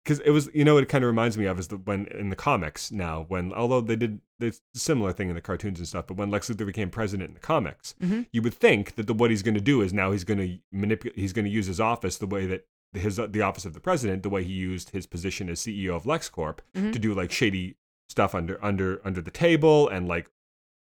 Because 0.03 0.19
it 0.19 0.31
was, 0.31 0.49
you 0.53 0.65
know, 0.65 0.73
what 0.73 0.83
it 0.83 0.89
kind 0.89 1.03
of 1.03 1.07
reminds 1.07 1.37
me 1.37 1.45
of 1.45 1.57
is 1.57 1.69
the 1.69 1.77
when 1.77 2.07
in 2.07 2.29
the 2.29 2.35
comics 2.35 2.91
now, 2.91 3.25
when 3.29 3.53
although 3.53 3.79
they 3.79 3.95
did 3.95 4.19
the 4.39 4.57
similar 4.73 5.13
thing 5.13 5.29
in 5.29 5.35
the 5.35 5.41
cartoons 5.41 5.79
and 5.79 5.87
stuff, 5.87 6.07
but 6.07 6.17
when 6.17 6.29
Lex 6.29 6.49
Luthor 6.49 6.65
became 6.65 6.89
president 6.89 7.29
in 7.29 7.33
the 7.35 7.39
comics, 7.39 7.95
Mhm. 8.03 8.25
you 8.33 8.41
would 8.41 8.53
think 8.53 8.95
that 8.95 9.07
the, 9.07 9.13
what 9.13 9.29
he's 9.29 9.43
going 9.43 9.53
to 9.53 9.61
do 9.61 9.81
is 9.81 9.93
now 9.93 10.11
he's 10.11 10.25
going 10.25 10.39
to 10.39 10.57
manipulate, 10.73 11.17
he's 11.17 11.31
going 11.31 11.45
to 11.45 11.51
use 11.51 11.67
his 11.67 11.79
office 11.79 12.17
the 12.17 12.27
way 12.27 12.45
that 12.47 12.67
his 12.93 13.15
the 13.15 13.41
office 13.41 13.65
of 13.65 13.73
the 13.73 13.79
president, 13.79 14.23
the 14.23 14.29
way 14.29 14.43
he 14.43 14.51
used 14.53 14.89
his 14.89 15.05
position 15.05 15.49
as 15.49 15.61
CEO 15.61 15.95
of 15.95 16.03
LexCorp 16.03 16.57
Mhm. 16.75 16.91
to 16.91 16.99
do 16.99 17.13
like 17.13 17.31
shady 17.31 17.75
stuff 18.09 18.35
under 18.35 18.63
under 18.63 18.99
under 19.05 19.21
the 19.21 19.31
table 19.31 19.87
and 19.87 20.07
like 20.07 20.29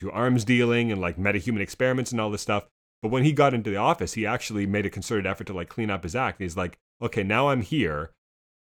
do 0.00 0.10
arms 0.10 0.44
dealing 0.44 0.92
and 0.92 1.00
like 1.00 1.16
metahuman 1.16 1.60
experiments 1.60 2.12
and 2.12 2.20
all 2.20 2.30
this 2.30 2.42
stuff. 2.42 2.68
But 3.02 3.10
when 3.10 3.24
he 3.24 3.32
got 3.32 3.54
into 3.54 3.70
the 3.70 3.76
office, 3.76 4.12
he 4.12 4.26
actually 4.26 4.66
made 4.66 4.84
a 4.84 4.90
concerted 4.90 5.26
effort 5.26 5.46
to 5.46 5.54
like 5.54 5.68
clean 5.70 5.88
up 5.90 6.02
his 6.02 6.14
act. 6.14 6.40
He's 6.42 6.56
like, 6.58 6.78
okay, 7.00 7.22
now 7.22 7.48
I'm 7.48 7.62
here. 7.62 8.10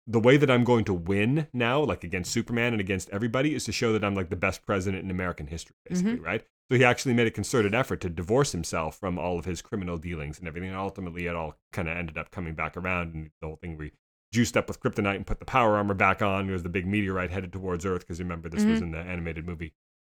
The 0.10 0.20
way 0.20 0.38
that 0.38 0.50
I'm 0.50 0.64
going 0.64 0.86
to 0.86 0.94
win 0.94 1.48
now, 1.52 1.82
like 1.84 2.04
against 2.04 2.32
Superman 2.32 2.74
and 2.74 2.80
against 2.80 3.10
everybody, 3.10 3.54
is 3.54 3.66
to 3.66 3.72
show 3.74 3.92
that 3.94 4.04
I'm 4.06 4.16
like 4.16 4.30
the 4.30 4.36
best 4.38 4.66
president 4.66 5.04
in 5.04 5.12
American 5.12 5.48
history, 5.48 5.76
basically, 5.88 6.20
right? 6.20 6.44
So 6.72 6.78
he 6.78 6.84
actually 6.86 7.14
made 7.14 7.28
a 7.28 7.32
concerted 7.32 7.76
effort 7.76 8.02
to 8.02 8.10
divorce 8.10 8.52
himself 8.54 8.98
from 8.98 9.18
all 9.20 9.38
of 9.38 9.46
his 9.46 9.62
criminal 9.62 9.98
dealings 9.98 10.40
and 10.40 10.48
everything. 10.48 10.70
And 10.70 10.78
ultimately, 10.78 11.28
it 11.28 11.36
all 11.36 11.56
kind 11.74 11.90
of 11.90 11.98
ended 11.98 12.18
up 12.18 12.32
coming 12.32 12.56
back 12.56 12.78
around, 12.78 13.14
and 13.16 13.32
the 13.42 13.48
whole 13.48 13.58
thing 13.58 13.78
we 13.78 13.92
juiced 14.34 14.56
up 14.58 14.68
with 14.68 14.80
kryptonite 14.82 15.16
and 15.16 15.26
put 15.26 15.40
the 15.40 15.46
power 15.46 15.76
armor 15.78 15.94
back 15.94 16.22
on. 16.22 16.46
There 16.46 16.54
was 16.54 16.64
the 16.64 16.70
big 16.70 16.86
meteorite 16.88 17.32
headed 17.32 17.52
towards 17.54 17.86
Earth 17.86 18.02
because 18.02 18.20
remember 18.20 18.50
this 18.50 18.66
was 18.66 18.80
Mhm. 18.80 18.84
in 18.84 18.92
the 18.92 19.00
animated 19.00 19.46
movie 19.46 19.74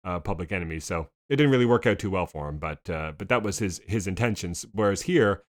uh, 0.05 0.21
Public 0.21 0.53
Enemy. 0.53 0.81
So 0.81 1.09
it 1.29 1.37
didn't 1.37 1.51
really 1.53 1.67
work 1.67 1.85
out 1.87 1.99
too 1.99 2.11
well 2.11 2.25
for 2.27 2.49
him, 2.49 2.59
but 2.59 2.89
uh, 2.89 3.13
but 3.19 3.29
that 3.29 3.43
was 3.43 3.59
his 3.59 3.81
his 3.87 4.07
intentions. 4.07 4.65
Whereas 4.73 5.03
here, 5.03 5.43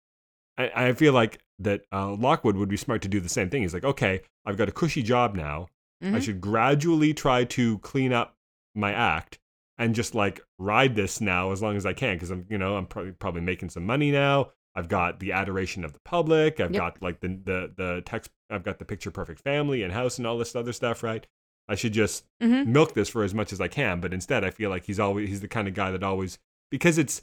I, 0.58 0.88
I 0.88 0.92
feel 0.92 1.12
like 1.12 1.40
that 1.58 1.82
uh, 1.92 2.12
Lockwood 2.14 2.56
would 2.56 2.68
be 2.68 2.76
smart 2.76 3.02
to 3.02 3.08
do 3.08 3.20
the 3.20 3.28
same 3.28 3.48
thing. 3.50 3.62
He's 3.62 3.74
like, 3.74 3.84
okay, 3.84 4.20
I've 4.44 4.56
got 4.56 4.68
a 4.68 4.72
cushy 4.72 5.02
job 5.02 5.34
now. 5.34 5.68
I 6.02 6.06
Mhm. 6.06 6.22
should 6.22 6.40
gradually 6.42 7.14
try 7.14 7.44
to 7.44 7.78
clean 7.78 8.12
up 8.12 8.36
my 8.74 8.92
act 8.92 9.38
and 9.78 9.94
just 9.94 10.14
like 10.14 10.40
ride 10.58 10.94
this 10.94 11.20
now 11.22 11.52
as 11.52 11.62
long 11.62 11.76
as 11.76 11.86
I 11.86 11.94
can 11.94 12.16
because 12.16 12.30
I'm 12.30 12.44
you 12.50 12.58
know 12.58 12.76
I'm 12.76 12.86
probably 12.86 13.12
probably 13.12 13.40
making 13.40 13.70
some 13.70 13.86
money 13.86 14.10
now. 14.10 14.50
I've 14.74 14.88
got 14.88 15.20
the 15.20 15.32
adoration 15.32 15.84
of 15.84 15.94
the 15.94 16.00
public. 16.04 16.60
I've 16.60 16.72
Yep. 16.74 16.80
got 16.82 17.02
like 17.02 17.20
the 17.20 17.28
the 17.28 17.72
the 17.76 18.02
text. 18.04 18.30
I've 18.50 18.62
got 18.62 18.78
the 18.78 18.84
picture 18.84 19.10
perfect 19.10 19.40
family 19.40 19.82
and 19.82 19.92
house 19.92 20.18
and 20.18 20.26
all 20.26 20.36
this 20.36 20.54
other 20.54 20.74
stuff. 20.74 21.02
Right. 21.02 21.26
I 21.68 21.74
should 21.76 21.92
just 21.94 22.24
Mhm. 22.42 22.66
milk 22.66 22.92
this 22.94 23.08
for 23.08 23.24
as 23.24 23.32
much 23.34 23.52
as 23.52 23.60
I 23.60 23.68
can. 23.68 24.00
But 24.00 24.12
instead, 24.12 24.44
I 24.44 24.50
feel 24.50 24.68
like 24.68 24.84
he's 24.84 25.00
always 25.00 25.30
he's 25.30 25.40
the 25.40 25.48
kind 25.48 25.66
of 25.66 25.72
guy 25.72 25.90
that 25.90 26.02
always 26.02 26.38
because 26.70 26.98
it's 26.98 27.22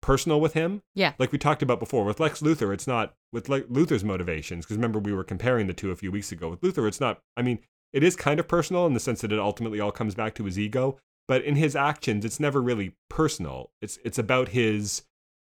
personal 0.00 0.40
with 0.40 0.54
him. 0.54 0.82
Yeah. 0.94 1.12
Like 1.18 1.32
we 1.32 1.38
talked 1.38 1.62
about 1.62 1.80
before 1.80 2.04
with 2.04 2.20
Lex 2.20 2.40
Luthor, 2.40 2.72
it's 2.72 2.86
not 2.86 3.14
with 3.32 3.46
Luthor's 3.48 4.04
motivations 4.04 4.64
because 4.64 4.76
remember 4.76 4.98
we 4.98 5.12
were 5.12 5.24
comparing 5.24 5.66
the 5.66 5.74
two 5.74 5.90
a 5.90 5.96
few 5.96 6.10
weeks 6.12 6.32
ago. 6.32 6.48
With 6.50 6.60
Luthor, 6.60 6.86
it's 6.88 7.00
not. 7.00 7.20
I 7.36 7.42
mean, 7.42 7.58
it 7.92 8.02
is 8.02 8.16
kind 8.16 8.38
of 8.38 8.46
personal 8.48 8.86
in 8.86 8.94
the 8.94 9.00
sense 9.00 9.20
that 9.22 9.32
it 9.32 9.38
ultimately 9.38 9.80
all 9.80 9.92
comes 9.92 10.14
back 10.14 10.34
to 10.36 10.44
his 10.44 10.58
ego. 10.58 10.98
but 11.26 11.42
in 11.44 11.56
his 11.56 11.76
actions, 11.76 12.24
it's 12.24 12.40
never 12.40 12.62
really 12.62 12.94
personal. 13.10 13.70
It's 13.82 13.98
it's 14.04 14.18
about 14.18 14.48
his 14.48 15.02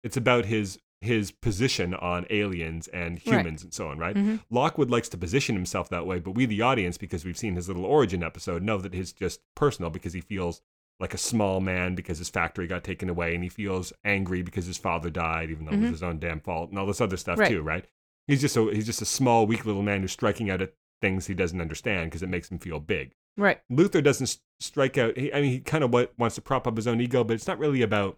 it's 0.04 0.18
about 0.18 0.45
his 0.45 0.78
his 1.02 1.32
position 1.32 1.93
on 1.93 2.26
aliens 2.30 2.89
and 2.89 3.14
Right. 3.26 3.38
humans 3.38 3.64
and 3.64 3.74
so 3.74 3.88
on, 3.88 3.97
right? 3.97 4.14
Mhm. 4.14 4.41
Lockwood 4.50 4.89
likes 4.91 5.08
to 5.10 5.18
position 5.18 5.56
himself 5.56 5.88
that 5.89 6.06
way, 6.06 6.20
but 6.20 6.32
we, 6.32 6.45
the 6.45 6.62
audience, 6.62 6.97
because 6.97 7.24
we've 7.24 7.38
seen 7.38 7.56
his 7.56 7.70
little 7.70 7.86
origin 7.86 8.22
episode, 8.22 8.62
know 8.64 8.78
that 8.80 8.93
it's 8.93 9.14
just 9.14 9.39
personal 9.56 9.89
because 9.89 10.12
he 10.12 10.20
feels 10.20 10.62
like 11.00 11.14
a 11.14 11.18
small 11.18 11.60
man 11.62 11.95
because 11.95 12.18
his 12.18 12.30
factory 12.30 12.68
got 12.68 12.84
taken 12.84 13.10
away, 13.10 13.34
and 13.34 13.43
he 13.43 13.50
feels 13.50 13.93
angry 14.04 14.41
because 14.41 14.66
his 14.66 14.78
father 14.78 15.10
died, 15.10 15.50
even 15.50 15.66
though 15.66 15.72
it 15.72 15.80
was 15.80 15.88
Mhm. 15.89 15.91
his 15.91 16.04
own 16.04 16.20
damn 16.20 16.39
fault, 16.41 16.70
and 16.70 16.78
all 16.80 16.86
this 16.86 17.00
other 17.02 17.18
stuff 17.18 17.39
Right. 17.39 17.50
too, 17.50 17.62
right? 17.62 17.86
He's 18.28 18.41
just 18.41 18.58
a 18.58 18.64
he's 18.74 18.86
just 18.86 19.02
a 19.02 19.06
small, 19.06 19.47
weak 19.47 19.66
little 19.66 19.82
man 19.84 20.02
who's 20.02 20.12
striking 20.12 20.50
out 20.50 20.62
at 20.62 20.74
things 21.02 21.28
he 21.28 21.34
doesn't 21.34 21.62
understand 21.62 22.10
because 22.12 22.22
it 22.22 22.28
makes 22.30 22.52
him 22.52 22.60
feel 22.60 22.80
big. 22.80 23.14
Right. 23.38 23.62
Luthor 23.72 24.04
doesn't 24.04 24.38
strike 24.60 24.97
out. 24.97 25.18
He, 25.18 25.34
I 25.34 25.39
mean, 25.41 25.52
he 25.52 25.60
kind 25.62 25.84
of 25.84 25.93
wants 26.18 26.36
to 26.36 26.41
prop 26.41 26.68
up 26.68 26.76
his 26.76 26.88
own 26.88 27.00
ego, 27.00 27.24
but 27.24 27.36
it's 27.36 27.47
not 27.47 27.58
really 27.60 27.82
about. 27.82 28.18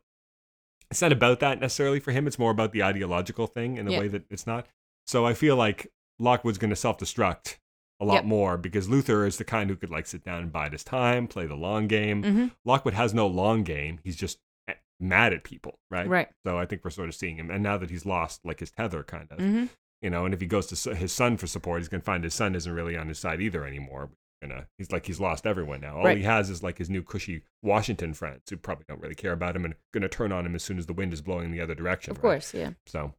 It's 0.89 1.01
not 1.01 1.11
about 1.13 1.39
that 1.39 1.59
necessarily 1.61 1.99
for 1.99 2.11
him. 2.11 2.25
It's 2.27 2.39
more 2.39 2.51
about 2.51 2.73
the 2.73 2.83
ideological 2.83 3.47
thing 3.47 3.77
in 3.77 3.87
a 3.87 3.91
Yeah. 3.91 3.99
way 3.99 4.07
that 4.09 4.25
it's 4.29 4.45
not. 4.47 4.67
So 5.05 5.25
I 5.25 5.33
feel 5.35 5.55
like 5.55 5.87
Lockwood's 6.19 6.57
going 6.57 6.69
to 6.71 6.75
self-destruct 6.75 7.59
a 8.01 8.05
lot 8.05 8.15
Yep. 8.15 8.25
more 8.25 8.57
because 8.57 8.87
Luthor 8.89 9.25
is 9.27 9.37
the 9.37 9.43
kind 9.45 9.69
who 9.69 9.75
could 9.77 9.91
like 9.91 10.07
sit 10.07 10.25
down 10.25 10.41
and 10.43 10.51
bide 10.51 10.73
his 10.73 10.83
time, 10.83 11.27
play 11.27 11.45
the 11.45 11.55
long 11.55 11.87
game. 11.87 12.23
hmm 12.23 12.47
Lockwood 12.65 12.95
has 12.95 13.13
no 13.13 13.27
long 13.27 13.63
game. 13.63 13.99
He's 14.03 14.15
just 14.17 14.39
eh, 14.67 14.73
mad 14.99 15.31
at 15.33 15.43
people, 15.43 15.79
right? 15.89 16.07
Right. 16.07 16.27
So 16.45 16.57
I 16.57 16.65
think 16.65 16.83
we're 16.83 16.89
sort 16.91 17.07
of 17.09 17.15
seeing 17.15 17.37
him, 17.37 17.49
and 17.51 17.63
now 17.63 17.77
that 17.77 17.89
he's 17.91 18.05
lost 18.05 18.41
like 18.43 18.59
his 18.59 18.71
tether, 18.71 19.03
kind 19.03 19.27
of 19.31 19.39
hmm 19.39 19.65
you 20.03 20.09
know 20.09 20.25
and 20.25 20.33
if 20.33 20.41
he 20.41 20.47
goes 20.47 20.65
to 20.65 20.95
his 20.95 21.11
son 21.11 21.37
for 21.37 21.45
support 21.45 21.79
he's 21.79 21.87
going 21.87 22.01
to 22.01 22.05
find 22.05 22.23
his 22.23 22.33
son 22.33 22.55
isn't 22.55 22.73
really 22.73 22.97
on 22.97 23.07
his 23.07 23.19
side 23.19 23.39
either 23.39 23.63
anymore 23.63 24.09
you 24.41 24.47
know 24.47 24.63
he's 24.79 24.91
like 24.91 25.05
he's 25.05 25.19
lost 25.19 25.45
everyone 25.45 25.79
now 25.79 25.95
all 25.97 26.03
Right. 26.05 26.17
he 26.17 26.23
has 26.23 26.49
is 26.49 26.63
like 26.63 26.79
his 26.79 26.89
new 26.89 27.03
cushy 27.03 27.43
washington 27.61 28.15
friends 28.15 28.41
who 28.49 28.57
probably 28.57 28.85
don't 28.87 28.99
really 28.99 29.13
care 29.13 29.31
about 29.31 29.55
him 29.55 29.63
and 29.63 29.75
going 29.93 30.01
to 30.01 30.09
turn 30.09 30.31
on 30.31 30.43
him 30.43 30.55
as 30.55 30.63
soon 30.63 30.79
as 30.79 30.87
the 30.87 30.93
wind 30.93 31.13
is 31.13 31.21
blowing 31.21 31.51
the 31.51 31.61
other 31.61 31.75
direction 31.75 32.09
Of 32.09 32.17
right? 32.17 32.21
course. 32.23 32.51
Yeah. 32.51 32.71
so 32.87 33.13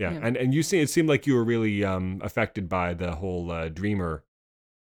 yeah. 0.00 0.12
Yeah. 0.12 0.20
and 0.22 0.36
and 0.36 0.54
you 0.54 0.62
see 0.62 0.80
it 0.80 0.90
seemed 0.90 1.08
like 1.08 1.26
you 1.26 1.34
were 1.34 1.44
really 1.44 1.84
um 1.84 2.20
affected 2.24 2.68
by 2.68 2.94
the 2.94 3.16
whole 3.16 3.50
uh, 3.52 3.68
dreamer 3.68 4.24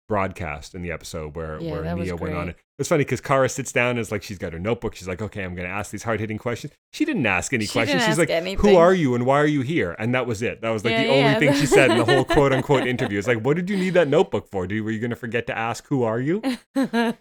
broadcast 0.07 0.75
in 0.75 0.81
the 0.81 0.91
episode 0.91 1.35
where 1.37 1.57
Yeah, 1.61 1.71
where 1.71 1.95
Nia 1.95 2.15
went 2.17 2.35
on 2.35 2.49
it. 2.49 2.57
It's 2.77 2.89
funny 2.89 3.05
because 3.05 3.21
Kara 3.21 3.47
sits 3.47 3.71
down 3.71 3.91
and 3.91 3.99
it's 3.99 4.11
like 4.11 4.23
she's 4.23 4.37
got 4.37 4.51
her 4.51 4.59
notebook. 4.59 4.93
She's 4.95 5.07
like, 5.07 5.21
okay, 5.21 5.41
I'm 5.43 5.55
going 5.55 5.67
to 5.67 5.73
ask 5.73 5.89
these 5.91 6.03
hard 6.03 6.19
hitting 6.19 6.37
questions. 6.37 6.73
She 6.91 7.05
didn't 7.05 7.25
ask 7.25 7.53
any 7.53 7.65
She 7.65 7.71
questions. 7.71 8.03
she's 8.03 8.17
like, 8.17 8.29
who 8.59 8.75
are 8.75 8.93
you 8.93 9.15
and 9.15 9.25
why 9.25 9.39
are 9.39 9.45
you 9.47 9.61
here? 9.61 9.95
And 9.99 10.13
that 10.13 10.27
was 10.27 10.41
it. 10.41 10.61
That 10.61 10.71
was 10.71 10.83
like 10.83 10.91
Yeah, 10.91 11.03
the 11.03 11.09
only 11.11 11.39
thing 11.39 11.53
she 11.53 11.65
said 11.65 11.91
in 11.91 11.97
the 11.97 12.03
whole 12.05 12.25
quote 12.25 12.51
unquote 12.51 12.85
interview. 12.95 13.19
It's 13.19 13.27
like, 13.27 13.39
what 13.45 13.55
did 13.55 13.69
you 13.69 13.77
need 13.77 13.93
that 13.93 14.09
notebook 14.09 14.49
for? 14.49 14.67
Did, 14.67 14.81
were 14.81 14.91
you 14.91 14.99
going 14.99 15.11
to 15.11 15.15
forget 15.15 15.47
to 15.47 15.57
ask 15.57 15.87
who 15.87 16.03
are 16.03 16.19
you? 16.19 16.41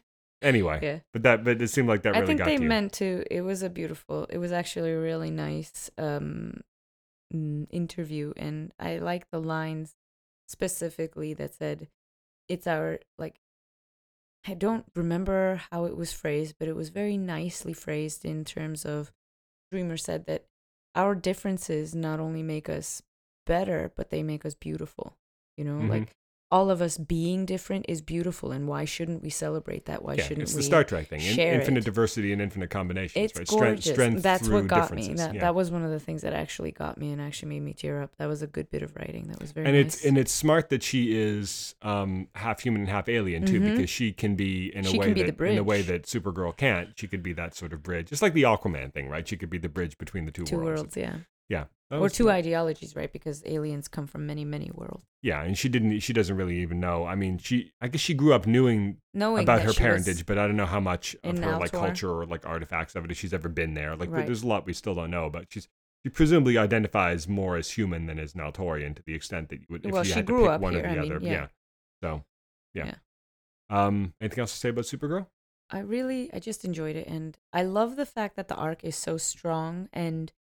Anyway, 0.42 0.78
yeah. 0.82 0.98
but 1.12 1.22
that 1.22 1.44
but 1.44 1.60
it 1.60 1.68
seemed 1.68 1.86
like 1.86 2.00
that 2.02 2.16
I 2.16 2.20
really 2.20 2.34
think 2.38 2.46
they 2.46 2.56
meant 2.56 2.94
to. 2.94 3.24
It 3.30 3.42
was 3.42 3.62
a 3.62 3.68
beautiful. 3.68 4.26
It 4.30 4.38
was 4.38 4.52
actually 4.52 4.90
a 4.92 4.98
really 4.98 5.30
nice 5.30 5.90
um, 5.98 6.62
interview, 7.32 8.32
and 8.36 8.72
I 8.78 8.98
like 8.98 9.30
the 9.30 9.40
lines 9.40 9.94
specifically 10.48 11.34
that 11.34 11.54
said, 11.54 11.88
"It's 12.48 12.66
our 12.66 12.98
like." 13.18 13.36
I 14.46 14.54
don't 14.54 14.86
remember 14.94 15.60
how 15.70 15.84
it 15.84 15.96
was 15.96 16.12
phrased, 16.12 16.56
but 16.58 16.66
it 16.68 16.74
was 16.74 16.88
very 16.88 17.16
nicely 17.18 17.72
phrased 17.74 18.24
in 18.24 18.44
terms 18.44 18.84
of. 18.84 19.12
Dreamer 19.70 19.96
said 19.98 20.26
that 20.26 20.46
our 20.96 21.14
differences 21.14 21.94
not 21.94 22.18
only 22.18 22.42
make 22.42 22.68
us 22.68 23.02
better, 23.46 23.92
but 23.94 24.10
they 24.10 24.22
make 24.22 24.44
us 24.44 24.54
beautiful. 24.54 25.16
You 25.56 25.64
know, 25.64 25.78
Mhm. 25.78 25.88
like 25.88 26.16
all 26.50 26.68
of 26.70 26.82
us 26.82 26.98
being 26.98 27.46
different 27.46 27.86
is 27.88 28.00
beautiful, 28.00 28.50
and 28.50 28.66
why 28.66 28.84
shouldn't 28.84 29.22
we 29.22 29.30
celebrate 29.30 29.84
that? 29.86 30.04
Why 30.04 30.14
yeah, 30.14 30.22
shouldn't 30.24 30.38
we? 30.38 30.42
it's 30.42 30.54
we? 30.54 30.58
the 30.58 30.62
Star 30.64 30.82
Trek 30.82 31.06
thing. 31.06 31.20
Share 31.20 31.54
infinite 31.54 31.80
it? 31.80 31.84
diversity 31.84 32.32
and 32.32 32.42
infinite 32.42 32.70
combinations, 32.70 33.30
It's 33.30 33.38
right? 33.38 33.46
gorgeous. 33.46 33.84
Strength, 33.84 33.94
strength 33.94 34.22
That's 34.22 34.48
what 34.48 34.66
got 34.66 34.92
me. 34.92 35.14
That 35.14 35.34
yeah. 35.34 35.40
that 35.42 35.54
was 35.54 35.70
one 35.70 35.84
of 35.84 35.90
the 35.92 36.00
things 36.00 36.22
that 36.22 36.32
actually 36.32 36.72
got 36.72 36.98
me 36.98 37.12
and 37.12 37.20
actually 37.22 37.50
made 37.50 37.62
me 37.62 37.72
tear 37.72 38.02
up. 38.02 38.10
That 38.18 38.26
was 38.26 38.42
a 38.42 38.46
good 38.48 38.68
bit 38.70 38.82
of 38.82 38.96
writing. 38.96 39.28
That 39.28 39.40
was 39.40 39.52
very 39.52 39.66
and 39.66 39.76
nice. 39.76 39.94
it's 39.94 40.04
and 40.04 40.18
it's 40.18 40.32
smart 40.32 40.70
that 40.70 40.82
she 40.82 41.16
is 41.16 41.74
um, 41.82 42.26
half 42.34 42.60
human 42.60 42.80
and 42.82 42.90
half 42.90 43.08
alien 43.08 43.46
too, 43.46 43.60
Mhm. 43.60 43.70
because 43.76 43.90
she 43.90 44.12
can 44.12 44.34
be 44.34 44.74
in 44.74 44.84
a 44.84 44.88
She 44.88 44.98
way 44.98 45.12
that 45.12 45.40
in 45.40 45.58
a 45.58 45.62
way 45.62 45.82
that 45.82 46.02
Supergirl 46.04 46.56
can't. 46.56 46.88
She 46.98 47.06
could 47.06 47.22
be 47.22 47.32
that 47.34 47.54
sort 47.54 47.72
of 47.72 47.82
bridge, 47.82 48.08
just 48.08 48.22
like 48.22 48.34
the 48.34 48.42
Aquaman 48.42 48.92
thing, 48.92 49.08
right? 49.08 49.26
She 49.26 49.36
could 49.36 49.50
be 49.50 49.58
the 49.58 49.68
bridge 49.68 49.96
between 49.98 50.24
the 50.24 50.32
two, 50.32 50.44
two 50.44 50.56
worlds. 50.56 50.80
worlds, 50.80 50.96
yeah, 50.96 51.16
Yeah, 51.50 51.64
or 51.90 52.08
two 52.08 52.30
ideologies, 52.30 52.96
right? 52.96 53.12
Because 53.12 53.42
aliens 53.44 53.88
come 53.88 54.06
from 54.06 54.24
many, 54.26 54.44
many 54.46 54.70
worlds. 54.72 55.04
Yeah, 55.22 55.42
and 55.42 55.58
she 55.58 55.68
didn't. 55.68 56.00
She 56.00 56.12
doesn't 56.14 56.34
really 56.36 56.60
even 56.62 56.80
know. 56.80 57.04
I 57.04 57.14
mean, 57.16 57.36
she. 57.36 57.72
I 57.82 57.88
guess 57.88 58.00
she 58.00 58.14
grew 58.14 58.32
up 58.32 58.46
knowing 58.46 58.96
Knowing 59.12 59.42
about 59.42 59.60
her 59.62 59.74
parentage, 59.74 60.24
but 60.24 60.38
I 60.38 60.46
don't 60.46 60.56
know 60.56 60.64
how 60.66 60.80
much 60.80 61.14
of 61.24 61.36
her 61.38 61.58
like 61.58 61.72
Altor. 61.72 61.80
culture 61.80 62.10
or 62.10 62.24
like 62.24 62.46
artifacts 62.46 62.94
of 62.96 63.04
it 63.04 63.10
if 63.10 63.18
she's 63.18 63.34
ever 63.34 63.48
been 63.50 63.74
there. 63.74 63.96
Like, 63.96 64.10
Right. 64.10 64.24
there's 64.24 64.42
a 64.44 64.46
lot 64.46 64.64
we 64.64 64.72
still 64.72 64.94
don't 64.94 65.10
know, 65.10 65.28
but 65.28 65.46
she's. 65.50 65.68
She 66.02 66.08
presumably 66.08 66.56
identifies 66.56 67.28
more 67.28 67.58
as 67.58 67.72
human 67.72 68.06
than 68.06 68.18
as 68.18 68.32
Naltorian 68.32 68.96
to 68.96 69.02
the 69.02 69.12
extent 69.12 69.50
that 69.50 69.60
you 69.60 69.66
would 69.68 69.84
if 69.84 69.92
Well, 69.92 70.02
you 70.02 70.08
she 70.08 70.14
had 70.14 70.26
to 70.28 70.32
pick 70.48 70.60
one 70.62 70.72
here, 70.72 70.80
or 70.80 70.82
the 70.84 70.88
I 70.88 71.02
mean, 71.02 71.12
other. 71.16 71.26
yeah. 71.26 71.46
So, 72.02 72.24
yeah. 72.72 72.86
Yeah. 72.86 72.94
Um, 73.68 74.14
anything 74.20 74.40
else 74.40 74.52
to 74.52 74.58
say 74.58 74.68
about 74.70 74.84
Supergirl? 74.84 75.26
I 75.70 75.80
really, 75.80 76.32
I 76.32 76.38
just 76.38 76.64
enjoyed 76.64 76.96
it, 76.96 77.06
and 77.06 77.36
I 77.52 77.62
love 77.64 77.96
the 77.96 78.06
fact 78.06 78.36
that 78.36 78.48
the 78.48 78.54
arc 78.56 78.82
is 78.82 78.96
so 78.96 79.18
strong 79.18 79.88
and 79.92 80.32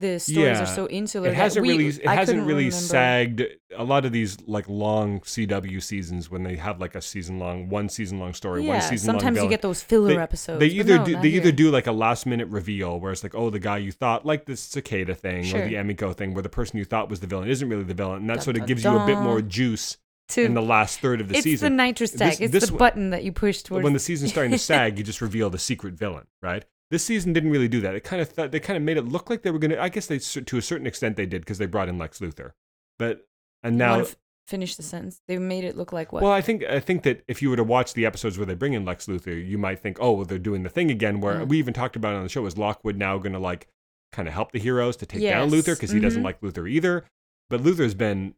the 0.00 0.18
stories 0.18 0.56
Yeah. 0.58 0.62
are 0.62 0.66
so 0.66 0.88
insular. 0.88 1.28
It 1.28 1.34
hasn't 1.34 1.62
we- 1.64 1.72
really. 1.76 1.86
It 1.88 2.06
I 2.06 2.14
hasn't 2.14 2.40
really 2.40 2.64
remember- 2.66 2.76
sagged. 2.76 3.42
A 3.76 3.84
lot 3.84 4.04
of 4.04 4.10
these 4.12 4.36
like 4.46 4.68
long 4.68 5.20
CW 5.20 5.80
seasons 5.80 6.30
when 6.30 6.42
they 6.42 6.56
have 6.56 6.80
like 6.80 6.94
a 6.96 7.00
season 7.02 7.38
long, 7.38 7.68
one 7.68 7.88
season 7.88 8.18
long 8.18 8.34
story, 8.34 8.64
Yeah, 8.64 8.72
one 8.78 8.80
season 8.80 9.12
long. 9.12 9.20
sometimes 9.20 9.42
you 9.42 9.48
get 9.48 9.62
those 9.62 9.82
filler 9.82 10.08
they, 10.08 10.18
episodes. 10.18 10.58
They 10.58 10.66
either 10.66 10.98
no, 10.98 11.04
do 11.04 11.20
they 11.20 11.28
either 11.28 11.52
do 11.52 11.70
like 11.70 11.86
a 11.86 11.92
last 11.92 12.26
minute 12.26 12.48
reveal 12.48 12.98
where 12.98 13.12
it's 13.12 13.22
like, 13.22 13.34
oh, 13.34 13.50
the 13.50 13.58
guy 13.60 13.78
you 13.78 13.92
thought 13.92 14.26
like 14.26 14.46
the 14.46 14.56
cicada 14.56 15.14
thing 15.14 15.44
Sure. 15.44 15.60
or 15.62 15.68
the 15.68 15.74
Emiko 15.74 16.16
thing, 16.16 16.34
where 16.34 16.42
the 16.42 16.48
person 16.48 16.78
you 16.78 16.84
thought 16.84 17.08
was 17.08 17.20
the 17.20 17.26
villain 17.28 17.48
isn't 17.48 17.68
really 17.68 17.84
the 17.84 17.94
villain, 17.94 18.20
and 18.22 18.28
that 18.30 18.34
Dun, 18.36 18.42
sort 18.42 18.56
of 18.56 18.62
dun, 18.62 18.66
gives 18.68 18.82
you 18.84 18.90
a 18.96 19.06
bit 19.06 19.18
more 19.18 19.40
juice 19.42 19.98
to 20.30 20.42
in 20.44 20.54
the 20.54 20.62
last 20.62 21.00
third 21.00 21.20
of 21.20 21.28
the 21.28 21.34
it's 21.36 21.44
season. 21.44 21.66
It's 21.66 21.70
the 21.70 21.76
nitrous 21.76 22.10
tag. 22.12 22.30
This- 22.30 22.40
it's 22.40 22.52
this 22.52 22.66
the 22.66 22.72
one- 22.72 22.78
button 22.78 23.10
that 23.10 23.22
you 23.24 23.32
push 23.32 23.62
towards. 23.62 23.84
when 23.84 23.92
the 23.92 23.98
season's 24.00 24.30
starting 24.32 24.52
to 24.52 24.58
sag, 24.72 24.96
you 24.98 25.04
just 25.04 25.20
reveal 25.20 25.50
the 25.50 25.58
secret 25.58 25.94
villain, 25.94 26.26
right? 26.42 26.64
This 26.90 27.04
season 27.04 27.32
didn't 27.32 27.50
really 27.50 27.68
do 27.68 27.80
that. 27.82 27.94
It 27.94 28.00
kind 28.04 28.20
of 28.20 28.34
th- 28.34 28.50
they 28.50 28.58
kind 28.60 28.76
of 28.76 28.82
made 28.82 28.96
it 28.96 29.04
look 29.06 29.30
like 29.30 29.42
they 29.42 29.50
were 29.50 29.58
gonna. 29.58 29.78
I 29.78 29.88
guess 29.88 30.06
they 30.06 30.18
to 30.18 30.56
a 30.58 30.62
certain 30.62 30.86
extent 30.86 31.16
they 31.16 31.26
did 31.26 31.42
because 31.42 31.58
they 31.58 31.66
brought 31.66 31.88
in 31.88 31.98
Lex 31.98 32.18
Luthor, 32.18 32.52
but 32.98 33.26
and 33.62 33.78
now 33.78 34.06
finish 34.48 34.74
the 34.74 34.82
sentence. 34.82 35.20
They 35.28 35.38
made 35.38 35.62
it 35.62 35.76
look 35.76 35.92
like 35.92 36.12
what? 36.12 36.22
Well, 36.24 36.32
I 36.32 36.40
think 36.40 36.64
I 36.64 36.80
think 36.80 37.04
that 37.04 37.22
if 37.28 37.40
you 37.42 37.50
were 37.50 37.56
to 37.56 37.62
watch 37.64 37.94
the 37.94 38.04
episodes 38.06 38.36
where 38.38 38.46
they 38.46 38.54
bring 38.54 38.72
in 38.72 38.84
Lex 38.84 39.06
Luthor, 39.06 39.46
you 39.46 39.56
might 39.58 39.78
think, 39.78 39.98
oh, 40.00 40.12
well, 40.12 40.24
they're 40.24 40.38
doing 40.38 40.64
the 40.64 40.68
thing 40.68 40.90
again. 40.90 41.20
Where 41.20 41.38
Yeah. 41.38 41.44
we 41.44 41.58
even 41.58 41.72
talked 41.74 41.94
about 41.94 42.14
it 42.14 42.16
on 42.16 42.22
the 42.24 42.28
show, 42.28 42.44
is 42.46 42.58
Lockwood 42.58 42.96
now 42.96 43.18
going 43.18 43.34
to 43.34 43.38
like 43.38 43.68
kind 44.10 44.26
of 44.26 44.34
help 44.34 44.50
the 44.50 44.58
heroes 44.58 44.96
to 44.96 45.06
take 45.06 45.22
down 45.22 45.50
Luthor 45.50 45.76
because 45.76 45.90
he 45.92 46.00
doesn't 46.00 46.22
Mhm. 46.22 46.24
like 46.24 46.40
Luthor 46.40 46.68
either. 46.68 47.04
But 47.48 47.62
Luthor's 47.62 47.94
been 47.94 48.34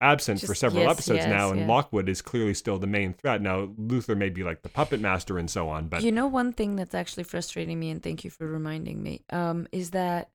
absent 0.00 0.40
for 0.40 0.54
several 0.54 0.82
yes, 0.82 0.92
episodes 0.92 1.26
now, 1.26 1.50
and 1.50 1.60
yeah. 1.60 1.66
Lockwood 1.66 2.08
is 2.08 2.22
clearly 2.22 2.54
still 2.54 2.78
the 2.78 2.86
main 2.86 3.12
threat. 3.12 3.42
Now 3.42 3.66
Luthor 3.66 4.16
may 4.16 4.30
be 4.30 4.42
like 4.42 4.62
the 4.62 4.68
puppet 4.68 5.00
master 5.00 5.38
and 5.38 5.50
so 5.50 5.68
on, 5.68 5.88
but 5.88 6.02
you 6.02 6.12
know, 6.12 6.26
one 6.26 6.52
thing 6.52 6.76
that's 6.76 6.94
actually 6.94 7.24
frustrating 7.24 7.78
me, 7.78 7.90
and 7.90 8.02
thank 8.02 8.24
you 8.24 8.30
for 8.30 8.46
reminding 8.46 9.02
me, 9.02 9.22
um, 9.30 9.66
is 9.72 9.90
that 9.90 10.30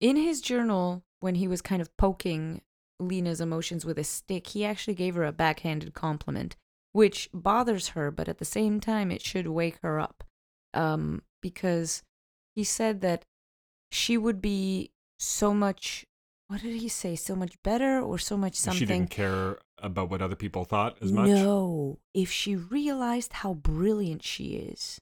in 0.00 0.16
his 0.16 0.40
journal, 0.40 1.02
when 1.20 1.36
he 1.36 1.48
was 1.48 1.62
kind 1.62 1.80
of 1.80 1.96
poking 1.96 2.60
Lena's 3.00 3.40
emotions 3.40 3.84
with 3.84 3.98
a 3.98 4.04
stick, 4.04 4.48
he 4.48 4.64
actually 4.64 4.94
gave 4.94 5.14
her 5.14 5.24
a 5.24 5.32
backhanded 5.32 5.94
compliment, 5.94 6.56
which 6.92 7.28
bothers 7.32 7.88
her, 7.88 8.10
but 8.10 8.28
at 8.28 8.38
the 8.38 8.44
same 8.44 8.80
time, 8.80 9.10
it 9.10 9.22
should 9.22 9.48
wake 9.48 9.78
her 9.82 9.98
up. 9.98 10.24
Um, 10.74 11.22
because 11.40 12.02
he 12.56 12.64
said 12.64 13.00
that 13.02 13.24
she 13.90 14.16
would 14.16 14.40
be 14.40 14.90
so 15.18 15.54
much, 15.54 16.04
what 16.48 16.62
did 16.62 16.80
he 16.80 16.88
say? 16.88 17.16
So 17.16 17.34
much 17.34 17.60
better 17.62 18.00
or 18.00 18.18
so 18.18 18.36
much 18.36 18.54
something? 18.54 18.78
she 18.78 18.86
didn't 18.86 19.10
care 19.10 19.58
about 19.78 20.10
what 20.10 20.22
other 20.22 20.36
people 20.36 20.64
thought 20.64 20.96
as 21.02 21.12
much. 21.12 21.28
No, 21.28 21.98
if 22.12 22.30
she 22.30 22.56
realized 22.56 23.34
how 23.34 23.54
brilliant 23.54 24.22
she 24.22 24.54
is. 24.56 25.00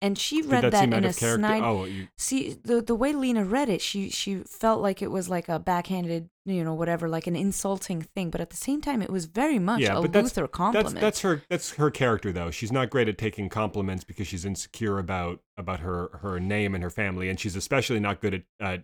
And 0.00 0.18
she 0.18 0.42
Did 0.42 0.50
read 0.50 0.64
that, 0.64 0.72
that, 0.72 0.92
in 0.92 1.04
a 1.04 1.12
snide. 1.12 1.62
Oh, 1.62 1.84
you, 1.84 2.08
See, 2.18 2.56
the 2.64 2.82
the 2.82 2.96
way 2.96 3.12
Lena 3.12 3.44
read 3.44 3.68
it, 3.68 3.80
she 3.80 4.10
she 4.10 4.38
felt 4.38 4.82
like 4.82 5.00
it 5.00 5.12
was 5.12 5.28
like 5.28 5.48
a 5.48 5.60
backhanded, 5.60 6.28
you 6.44 6.64
know, 6.64 6.74
whatever, 6.74 7.08
like 7.08 7.28
an 7.28 7.36
insulting 7.36 8.02
thing. 8.02 8.28
But 8.30 8.40
at 8.40 8.50
the 8.50 8.56
same 8.56 8.80
time, 8.80 9.00
it 9.00 9.10
was 9.10 9.26
very 9.26 9.60
much 9.60 9.80
Yeah, 9.80 9.98
a 9.98 10.02
but 10.02 10.12
that's- 10.12 10.32
Luthor 10.32 10.50
compliment. 10.50 10.94
That's 10.96 11.00
that's 11.00 11.20
her 11.20 11.42
that's 11.48 11.74
her 11.74 11.88
character 11.92 12.32
though. 12.32 12.50
She's 12.50 12.72
not 12.72 12.90
great 12.90 13.08
at 13.08 13.16
taking 13.16 13.48
compliments 13.48 14.02
because 14.02 14.26
she's 14.26 14.44
insecure 14.44 14.98
about 14.98 15.38
about 15.56 15.78
her 15.78 16.18
her 16.20 16.40
name 16.40 16.74
and 16.74 16.82
her 16.82 16.90
family, 16.90 17.28
and 17.28 17.38
she's 17.38 17.54
especially 17.54 18.00
not 18.00 18.20
good 18.20 18.34
at. 18.34 18.42
Uh, 18.60 18.78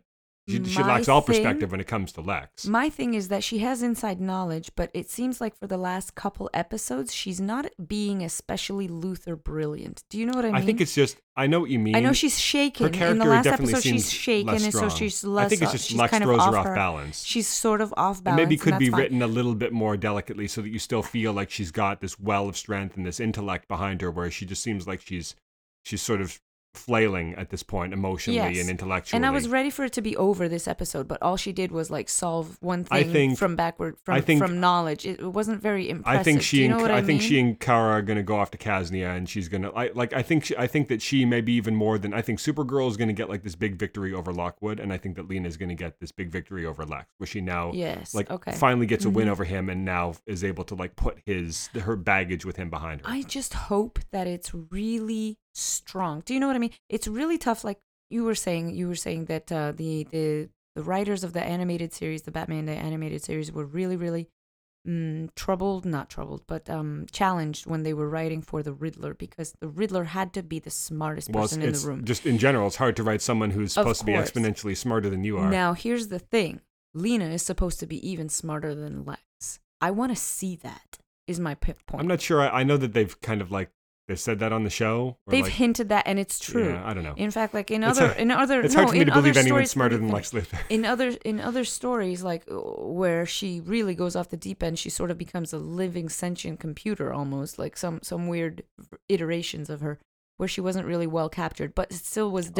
she, 0.48 0.64
she 0.64 0.82
lacks 0.82 1.08
all 1.08 1.20
thing- 1.20 1.36
perspective 1.36 1.70
when 1.70 1.80
it 1.80 1.86
comes 1.86 2.10
to 2.12 2.20
Lex. 2.20 2.66
My 2.66 2.88
thing 2.88 3.14
is 3.14 3.28
that 3.28 3.44
she 3.44 3.58
has 3.58 3.82
inside 3.82 4.20
knowledge, 4.20 4.70
but 4.74 4.90
it 4.94 5.10
seems 5.10 5.40
like 5.40 5.56
for 5.56 5.66
the 5.66 5.76
last 5.76 6.14
couple 6.14 6.48
episodes, 6.54 7.14
she's 7.14 7.40
not 7.40 7.66
being 7.86 8.22
especially 8.24 8.88
Luthor 8.88 9.42
brilliant. 9.42 10.02
Do 10.10 10.18
you 10.18 10.26
know 10.26 10.32
what 10.34 10.44
I 10.44 10.48
mean? 10.48 10.56
I 10.56 10.64
think 10.64 10.80
it's 10.80 10.94
just 10.94 11.18
I 11.36 11.46
know 11.46 11.60
what 11.60 11.70
you 11.70 11.78
mean. 11.78 11.94
I 11.94 12.00
know 12.00 12.12
she's 12.12 12.38
shaken. 12.38 12.92
her 12.94 13.06
in 13.06 13.18
the 13.18 13.24
last 13.24 13.44
definitely 13.44 13.74
episode, 13.74 13.82
seems 13.88 14.02
she's 14.10 14.12
shaken, 14.12 14.46
less 14.54 14.64
and 14.64 14.72
so 14.72 14.88
she's 14.88 15.22
less. 15.22 15.46
I 15.46 15.48
think 15.50 15.62
it's 15.62 15.72
just 15.72 15.92
Lex 15.92 16.10
kind 16.10 16.24
throws 16.24 16.40
of 16.40 16.52
her 16.54 16.58
off 16.60 16.66
off 16.66 16.74
balance. 16.74 17.22
She's 17.24 17.46
sort 17.46 17.80
of 17.80 17.92
off 17.96 18.16
And 18.18 18.24
balance. 18.24 18.38
maybe 18.40 18.56
could 18.56 18.72
and 18.74 18.80
be 18.80 18.90
fine. 18.90 19.00
written 19.00 19.22
a 19.22 19.26
little 19.28 19.54
bit 19.54 19.72
more 19.72 19.96
delicately 19.96 20.48
so 20.48 20.62
that 20.62 20.70
you 20.70 20.78
still 20.78 21.02
feel 21.02 21.32
like 21.32 21.50
she's 21.50 21.70
got 21.70 22.00
this 22.00 22.18
well 22.18 22.48
of 22.48 22.56
strength 22.56 22.96
and 22.96 23.06
this 23.06 23.20
intellect 23.20 23.68
behind 23.68 24.00
her, 24.00 24.10
where 24.10 24.30
she 24.30 24.46
just 24.46 24.62
seems 24.62 24.88
like 24.88 25.00
she's 25.00 25.36
she's 25.84 26.02
sort 26.02 26.20
of 26.20 26.40
flailing 26.74 27.34
at 27.34 27.50
this 27.50 27.62
point 27.62 27.92
emotionally 27.92 28.36
Yes. 28.38 28.60
and 28.60 28.70
intellectually. 28.70 29.16
And 29.18 29.26
I 29.26 29.30
was 29.30 29.48
ready 29.48 29.70
for 29.70 29.84
it 29.84 29.92
to 29.94 30.02
be 30.02 30.16
over 30.16 30.48
this 30.48 30.68
episode, 30.68 31.08
but 31.08 31.20
all 31.22 31.36
she 31.36 31.52
did 31.52 31.72
was 31.72 31.90
like 31.90 32.08
solve 32.08 32.56
one 32.60 32.86
I 32.90 33.02
thing 33.02 33.12
think- 33.12 33.38
from 33.38 33.56
backward 33.56 33.96
from 34.04 34.14
I 34.14 34.20
think- 34.20 34.40
from 34.40 34.60
knowledge. 34.60 35.06
It, 35.06 35.22
wasn't 35.28 35.60
very 35.62 35.88
impressive. 35.90 36.20
I 36.20 36.22
think 36.22 36.42
she 36.42 36.58
you 36.58 36.64
and 36.66 36.76
know 36.76 36.82
what 36.82 36.90
I, 36.90 36.98
I, 36.98 37.02
think 37.02 37.20
she 37.22 37.38
and 37.38 37.58
Kara 37.58 37.92
are 37.92 38.02
going 38.02 38.16
to 38.16 38.22
go 38.22 38.36
off 38.36 38.50
to 38.52 38.58
Kasnia, 38.58 39.16
and 39.16 39.28
she's 39.28 39.48
going 39.48 39.62
to 39.62 39.70
I, 39.72 39.90
like. 39.94 40.12
I 40.12 40.22
think 40.22 40.44
she, 40.46 40.56
I 40.56 40.66
think 40.66 40.88
that 40.88 41.02
she 41.02 41.24
maybe 41.24 41.52
even 41.52 41.74
more 41.76 41.98
than 41.98 42.14
I 42.14 42.22
think 42.22 42.38
Supergirl 42.38 42.88
is 42.88 42.96
going 42.96 43.08
to 43.08 43.14
get 43.14 43.28
like 43.28 43.42
this 43.42 43.54
big 43.54 43.76
victory 43.76 44.12
over 44.14 44.32
Lockwood, 44.32 44.80
and 44.80 44.92
I 44.92 44.96
think 44.96 45.16
that 45.16 45.28
Lena 45.28 45.46
is 45.48 45.56
going 45.56 45.68
to 45.68 45.74
get 45.74 46.00
this 46.00 46.10
big 46.12 46.30
victory 46.30 46.64
over 46.66 46.84
Lex, 46.84 47.06
where 47.18 47.26
she 47.26 47.40
now 47.40 47.72
Yes. 47.74 48.14
like 48.14 48.30
okay. 48.30 48.52
finally 48.52 48.86
gets 48.86 49.04
a 49.04 49.10
win 49.10 49.26
Mhm. 49.28 49.32
over 49.32 49.44
him, 49.44 49.68
and 49.68 49.84
now 49.84 50.14
is 50.26 50.42
able 50.42 50.64
to 50.64 50.74
like 50.74 50.96
put 50.96 51.18
his 51.26 51.68
her 51.80 51.96
baggage 51.96 52.44
with 52.44 52.56
him 52.56 52.70
behind 52.70 53.02
her. 53.02 53.06
I 53.08 53.22
just 53.22 53.54
hope 53.54 53.98
that 54.12 54.26
it's 54.26 54.52
really 54.54 55.38
strong. 55.58 56.22
Do 56.24 56.34
you 56.34 56.40
know 56.40 56.46
what 56.46 56.56
I 56.56 56.60
mean? 56.60 56.72
It's 56.88 57.08
really 57.08 57.38
tough. 57.38 57.64
Like 57.64 57.78
you 58.10 58.24
were 58.24 58.34
saying, 58.34 58.74
you 58.74 58.88
were 58.88 58.94
saying 58.96 59.26
that 59.26 59.50
uh, 59.52 59.72
the 59.72 60.04
the 60.04 60.48
the 60.74 60.82
writers 60.82 61.24
of 61.24 61.32
the 61.32 61.42
animated 61.42 61.92
series, 61.92 62.22
the 62.22 62.30
Batman 62.30 62.66
the 62.66 62.72
animated 62.72 63.22
series, 63.22 63.52
were 63.52 63.64
really 63.64 63.96
really 63.96 64.28
mm, 64.86 65.28
troubled, 65.34 65.84
not 65.84 66.10
troubled, 66.10 66.42
but 66.46 66.68
um, 66.70 67.06
challenged 67.12 67.66
when 67.66 67.82
they 67.82 67.92
were 67.92 68.08
writing 68.08 68.42
for 68.42 68.62
the 68.62 68.72
Riddler 68.72 69.14
because 69.14 69.54
the 69.60 69.68
Riddler 69.68 70.04
had 70.04 70.32
to 70.34 70.42
be 70.42 70.58
the 70.58 70.70
smartest 70.70 71.30
well, 71.30 71.44
person 71.44 71.62
in 71.62 71.72
the 71.72 71.78
room. 71.78 72.04
just 72.04 72.26
in 72.26 72.38
general, 72.38 72.66
it's 72.66 72.76
hard 72.76 72.96
to 72.96 73.02
write 73.02 73.22
someone 73.22 73.50
who's 73.50 73.76
Of 73.76 73.82
supposed 73.82 74.00
to 74.00 74.06
be 74.06 74.12
exponentially 74.12 74.76
smarter 74.76 75.10
than 75.10 75.24
you 75.24 75.38
are. 75.38 75.50
Now, 75.50 75.74
here's 75.74 76.08
the 76.08 76.18
thing 76.18 76.60
Lena 76.94 77.26
is 77.26 77.42
supposed 77.42 77.80
to 77.80 77.86
be 77.86 78.08
even 78.08 78.28
smarter 78.28 78.74
than 78.74 79.04
Lex. 79.04 79.60
I 79.80 79.90
want 79.90 80.10
to 80.12 80.16
see 80.16 80.56
that, 80.56 80.98
is 81.26 81.38
my 81.38 81.54
point. 81.54 81.78
I'm 81.94 82.06
not 82.06 82.20
sure. 82.20 82.40
I, 82.40 82.60
I 82.60 82.62
know 82.64 82.76
that 82.76 82.92
they've 82.92 83.20
kind 83.20 83.40
of 83.40 83.52
like 83.52 83.70
they 84.08 84.16
said 84.16 84.38
that 84.40 84.52
on 84.52 84.64
the 84.64 84.70
show. 84.70 85.18
They've 85.28 85.44
like, 85.44 85.52
hinted 85.52 85.90
that, 85.90 86.04
and 86.06 86.18
it's 86.18 86.38
true. 86.40 86.70
Yeah, 86.72 86.82
I 86.84 86.94
don't 86.94 87.04
know. 87.04 87.14
In 87.16 87.30
fact, 87.30 87.54
like 87.54 87.70
in 87.70 87.84
It's 87.84 87.98
other, 88.00 88.12
a- 88.12 88.20
in 88.20 88.30
other, 88.30 88.60
it's 88.62 88.74
no, 88.74 88.80
hard 88.80 88.88
for 88.88 88.94
me 88.94 89.00
in 89.02 89.06
to 89.06 89.12
believe 89.12 89.32
other 89.32 89.40
anyone's 89.40 89.70
stories, 89.70 89.70
smarter 89.70 89.98
than. 89.98 90.08
Lex 90.08 90.30
Luthor. 90.32 90.58
in 90.70 90.84
other 90.84 91.08
in 91.24 91.38
other 91.40 91.64
stories 91.64 92.22
like 92.22 92.42
where 92.48 93.24
she 93.26 93.60
really 93.60 93.94
goes 93.94 94.16
off 94.16 94.30
the 94.30 94.36
deep 94.36 94.62
end 94.62 94.78
she 94.78 94.90
sort 94.90 95.10
of 95.10 95.18
becomes 95.18 95.52
a 95.52 95.58
living 95.58 96.08
sentient 96.08 96.58
computer 96.58 97.12
almost 97.12 97.58
like 97.58 97.76
some 97.76 98.00
some 98.02 98.26
weird 98.28 98.62
iterations 99.08 99.70
of 99.70 99.80
her 99.80 99.98
where 100.36 100.48
she 100.48 100.60
wasn't 100.60 100.86
really 100.86 101.06
well 101.06 101.28
captured 101.28 101.74
but 101.74 101.90
it 101.90 101.96
still 101.96 102.30
was 102.30 102.46
Oh, 102.46 102.50
was- 102.50 102.54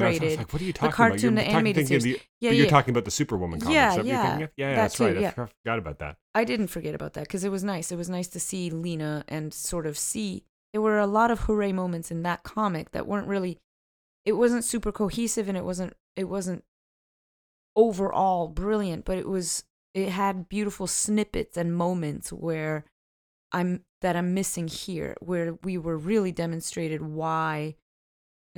demonstrated 0.00 0.38
like, 0.38 0.52
what 0.52 0.62
are 0.62 0.64
you 0.64 0.72
talking 0.72 0.92
cartoon, 0.92 1.32
about? 1.34 1.42
You're 1.44 1.50
the 1.52 1.56
animated 1.56 1.88
series. 1.88 2.04
the- 2.04 2.20
yeah 2.40 2.50
but 2.50 2.56
you're 2.56 2.66
talking 2.68 2.92
about 2.92 3.04
the 3.04 3.10
Superwoman 3.10 3.60
comics. 3.60 3.74
Yeah, 3.74 3.96
that 3.96 4.04
yeah. 4.06 4.38
Yeah, 4.38 4.46
yeah, 4.56 4.70
that 4.70 4.76
that's 4.76 4.96
too, 4.96 5.04
right. 5.06 5.20
yeah. 5.20 5.28
I 5.36 5.46
forgot 5.46 5.78
about 5.78 5.98
that. 5.98 6.16
i 6.34 6.44
didn't 6.44 6.68
forget 6.68 6.94
about 6.94 7.14
that 7.14 7.22
because 7.24 7.44
it 7.44 7.50
was 7.50 7.64
nice 7.64 7.90
it 7.92 7.96
was 7.96 8.08
nice 8.08 8.28
to 8.28 8.40
see 8.40 8.70
lena 8.70 9.24
and 9.28 9.52
sort 9.52 9.86
of 9.86 9.98
see 9.98 10.44
there 10.74 10.82
were 10.82 10.98
a 10.98 11.06
lot 11.06 11.30
of 11.30 11.42
hooray 11.42 11.70
moments 11.70 12.10
in 12.10 12.24
that 12.24 12.42
comic 12.42 12.90
that 12.90 13.06
weren't 13.06 13.28
really 13.28 13.60
it 14.24 14.32
wasn't 14.32 14.64
super 14.64 14.90
cohesive 14.90 15.48
and 15.48 15.56
it 15.56 15.64
wasn't 15.64 15.94
it 16.16 16.24
wasn't 16.24 16.64
overall 17.76 18.48
brilliant 18.48 19.04
but 19.04 19.16
it 19.16 19.28
was 19.28 19.62
it 19.94 20.08
had 20.08 20.48
beautiful 20.48 20.88
snippets 20.88 21.56
and 21.56 21.76
moments 21.76 22.32
where 22.32 22.84
i'm 23.52 23.84
that 24.00 24.16
i'm 24.16 24.34
missing 24.34 24.66
here 24.66 25.16
where 25.20 25.54
we 25.62 25.78
were 25.78 25.96
really 25.96 26.32
demonstrated 26.32 27.00
why 27.00 27.76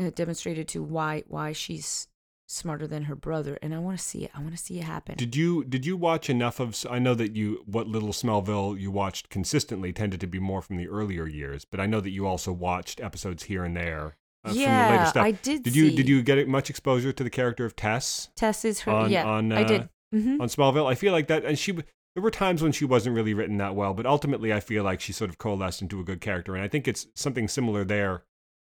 uh, 0.01 0.09
demonstrated 0.15 0.67
to 0.67 0.83
why 0.83 1.23
why 1.29 1.53
she's 1.53 2.09
smarter 2.47 2.87
than 2.87 3.05
her 3.05 3.15
brother 3.17 3.59
and 3.61 3.75
i 3.75 3.79
want 3.79 3.99
to 3.99 4.03
see 4.05 4.25
it 4.25 4.31
i 4.35 4.41
want 4.41 4.53
to 4.57 4.63
see 4.63 4.79
it 4.79 4.85
happen 4.85 5.17
Did 5.17 5.35
you 5.35 5.65
did 5.65 5.85
you 5.85 5.97
watch 5.97 6.31
enough 6.31 6.61
of? 6.61 6.77
I 6.89 6.99
know 6.99 7.15
that 7.15 7.35
you 7.35 7.63
what 7.67 7.89
little 7.89 8.11
Smallville 8.11 8.79
you 8.81 8.91
watched 8.91 9.29
consistently 9.31 9.93
tended 9.93 10.21
to 10.21 10.27
be 10.27 10.39
more 10.39 10.63
from 10.63 10.77
the 10.77 10.87
earlier 10.89 11.27
years, 11.27 11.65
but 11.65 11.81
I 11.81 11.87
know 11.87 12.01
that 12.01 12.11
you 12.11 12.27
also 12.27 12.53
watched 12.53 13.01
episodes 13.01 13.45
here 13.45 13.65
and 13.65 13.77
there 13.77 14.17
uh, 14.45 14.51
from 14.51 14.57
the 14.63 14.63
later 14.63 14.95
yeah 14.95 15.05
stuff. 15.05 15.25
i 15.25 15.33
did 15.33 15.65
did 15.65 15.75
you 15.75 15.89
see. 15.91 15.97
did 15.97 16.09
you 16.09 16.23
get 16.23 16.47
much 16.47 16.71
exposure 16.71 17.13
to 17.13 17.25
the 17.25 17.31
character 17.31 17.65
of 17.65 17.75
Tess 17.75 18.31
tess 18.37 18.65
is 18.65 18.81
her 18.81 18.93
on 18.93 19.11
yeah 19.11 19.25
on 19.27 19.51
uh, 19.51 19.57
i 19.57 19.65
did 19.65 19.89
hmm 20.13 20.41
on 20.41 20.49
Smallville? 20.49 20.87
I 20.91 20.95
feel 20.95 21.13
like 21.13 21.27
that, 21.29 21.45
and 21.45 21.59
she. 21.59 21.73
There 21.73 22.23
were 22.23 22.31
times 22.31 22.63
when 22.63 22.73
she 22.73 22.87
wasn't 22.87 23.15
really 23.15 23.35
written 23.35 23.59
that 23.59 23.75
well, 23.75 23.93
but 23.93 24.07
ultimately, 24.07 24.51
I 24.51 24.61
feel 24.61 24.83
like 24.85 25.03
she 25.03 25.13
sort 25.13 25.29
of 25.29 25.37
coalesced 25.37 25.83
into 25.83 26.01
a 26.01 26.05
good 26.05 26.23
character, 26.23 26.55
and 26.55 26.65
I 26.65 26.69
think 26.69 26.89
it's 26.89 27.09
something 27.15 27.47
similar 27.47 27.85
there, 27.85 28.23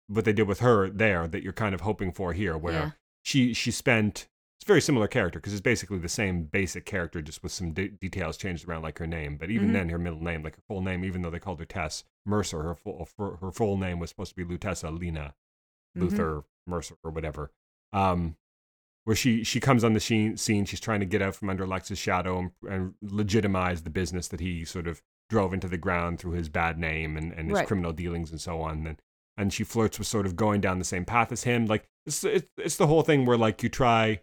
what 0.08 0.26
they 0.26 0.34
did 0.34 0.46
with 0.48 0.60
her 0.60 0.90
there 0.90 1.26
that 1.28 1.42
you're 1.42 1.54
kind 1.54 1.74
of 1.74 1.82
hoping 1.82 2.12
for 2.12 2.34
here, 2.34 2.58
where 2.58 2.74
Yeah. 2.74 2.92
She 3.24 3.54
she 3.54 3.72
spent. 3.72 4.28
It's 4.58 4.66
a 4.66 4.68
very 4.68 4.82
similar 4.82 5.08
character 5.08 5.40
because 5.40 5.54
it's 5.54 5.62
basically 5.62 6.00
the 6.00 6.10
same 6.10 6.44
basic 6.44 6.86
character, 6.86 7.22
just 7.22 7.42
with 7.44 7.54
some 7.54 7.72
de- 7.72 7.88
details 7.90 8.36
changed 8.36 8.68
around, 8.68 8.82
like 8.82 9.00
her 9.00 9.08
name. 9.08 9.38
But 9.38 9.50
even 9.50 9.70
Mhm. 9.70 9.74
then, 9.74 9.90
her 9.90 9.98
middle 9.98 10.22
name, 10.22 10.44
like 10.44 10.58
her 10.58 10.62
full 10.68 10.82
name, 10.82 11.06
even 11.06 11.22
though 11.22 11.30
they 11.30 11.40
called 11.40 11.60
her 11.60 11.66
Tess 11.66 12.04
Mercer, 12.26 12.62
her 12.64 12.76
full 12.76 13.08
her 13.42 13.52
full 13.52 13.78
name 13.78 14.00
was 14.00 14.10
supposed 14.10 14.36
to 14.36 14.36
be 14.36 14.44
Lutessa 14.44 14.92
Lena 14.98 15.34
Mhm. 15.98 16.10
Luthor 16.10 16.44
Mercer 16.68 16.96
or 17.04 17.12
whatever. 17.12 17.52
Um, 17.94 18.36
where 19.06 19.16
she 19.16 19.44
she 19.46 19.60
comes 19.62 19.84
on 19.86 19.94
the 19.94 20.00
scene, 20.02 20.36
scene 20.36 20.66
she's 20.66 20.82
trying 20.82 21.00
to 21.00 21.06
get 21.06 21.22
out 21.22 21.36
from 21.36 21.50
under 21.50 21.66
Lex's 21.66 21.98
shadow 21.98 22.40
and, 22.40 22.52
and 22.70 22.94
legitimize 23.02 23.84
the 23.84 23.90
business 23.90 24.28
that 24.28 24.40
he 24.42 24.66
sort 24.66 24.88
of 24.88 25.02
drove 25.30 25.54
into 25.54 25.68
the 25.70 25.78
ground 25.78 26.20
through 26.20 26.32
his 26.34 26.50
bad 26.50 26.78
name 26.78 27.16
and, 27.16 27.32
and 27.34 27.50
his 27.50 27.56
Right. 27.60 27.68
criminal 27.68 27.94
dealings 27.94 28.30
and 28.32 28.42
so 28.42 28.62
on. 28.62 28.86
And 28.86 29.02
and 29.40 29.52
she 29.52 29.64
flirts 29.64 29.98
with 29.98 30.08
sort 30.08 30.26
of 30.28 30.36
going 30.36 30.62
down 30.62 30.78
the 30.78 30.86
same 30.86 31.06
path 31.06 31.32
as 31.32 31.44
him. 31.44 31.66
Like 31.66 31.88
it's 32.06 32.24
it's, 32.24 32.46
it's 32.58 32.76
the 32.78 32.86
whole 32.88 33.02
thing 33.02 33.26
where 33.26 33.38
like 33.38 33.64
you 33.64 33.70
try 33.70 34.22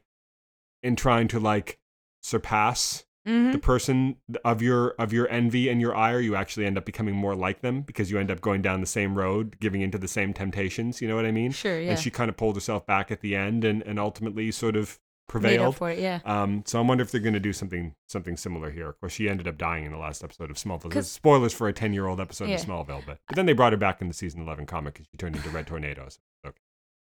in 0.83 0.95
trying 0.95 1.27
to 1.29 1.41
like 1.41 1.79
surpass 2.23 3.05
Mhm. 3.27 3.51
the 3.51 3.59
person 3.59 4.19
of 4.45 4.63
your 4.63 4.91
of 5.01 5.13
your 5.13 5.29
envy 5.29 5.69
and 5.69 5.81
your 5.81 5.97
ire, 5.97 6.21
you 6.21 6.37
actually 6.37 6.65
end 6.65 6.79
up 6.79 6.85
becoming 6.85 7.17
more 7.17 7.35
like 7.35 7.61
them 7.61 7.81
because 7.81 8.09
you 8.09 8.19
end 8.21 8.31
up 8.31 8.41
going 8.41 8.63
down 8.63 8.81
the 8.81 8.87
same 8.87 9.17
road, 9.19 9.57
giving 9.59 9.81
into 9.81 9.99
the 9.99 10.07
same 10.07 10.33
temptations. 10.33 11.03
You 11.03 11.09
know 11.09 11.17
what 11.17 11.27
I 11.27 11.33
mean? 11.33 11.51
sure 11.51 11.81
yeah 11.81 11.91
And 11.91 11.99
she 11.99 12.09
kind 12.09 12.29
of 12.29 12.37
pulled 12.37 12.55
herself 12.55 12.87
back 12.87 13.11
at 13.11 13.23
the 13.23 13.35
end 13.35 13.65
and, 13.65 13.83
and 13.83 13.99
ultimately 13.99 14.53
sort 14.53 14.77
of 14.77 15.01
prevailed. 15.29 15.77
for 15.77 15.91
it 15.91 15.99
yeah 15.99 16.21
Um, 16.25 16.63
so 16.67 16.79
I 16.79 16.83
wonder 16.83 17.03
if 17.03 17.11
they're 17.11 17.21
going 17.21 17.35
to 17.35 17.41
do 17.41 17.53
something 17.53 17.95
something 18.09 18.37
similar 18.37 18.71
here. 18.71 18.89
Of 18.89 19.01
course, 19.01 19.13
she 19.13 19.29
ended 19.29 19.49
up 19.49 19.59
dying 19.59 19.85
in 19.85 19.93
the 19.93 19.99
last 19.99 20.23
episode 20.23 20.51
of 20.51 20.57
Smallville. 20.57 21.03
Spoilers 21.05 21.53
for 21.53 21.69
a 21.69 21.73
ten 21.73 21.93
year 21.93 22.07
old 22.07 22.21
episode 22.21 22.49
Yeah. 22.49 22.57
of 22.57 22.61
Smallville, 22.63 23.03
but, 23.07 23.19
but 23.27 23.37
then 23.37 23.47
they 23.47 23.53
brought 23.53 23.73
her 23.73 23.77
back 23.79 24.01
in 24.01 24.09
the 24.09 24.15
season 24.15 24.41
eleven 24.41 24.67
comic 24.67 24.95
because 24.95 25.07
she 25.11 25.17
turned 25.17 25.37
into 25.37 25.49
Red 25.51 25.67
Tornadoes. 25.67 26.19
Okay. 26.47 26.59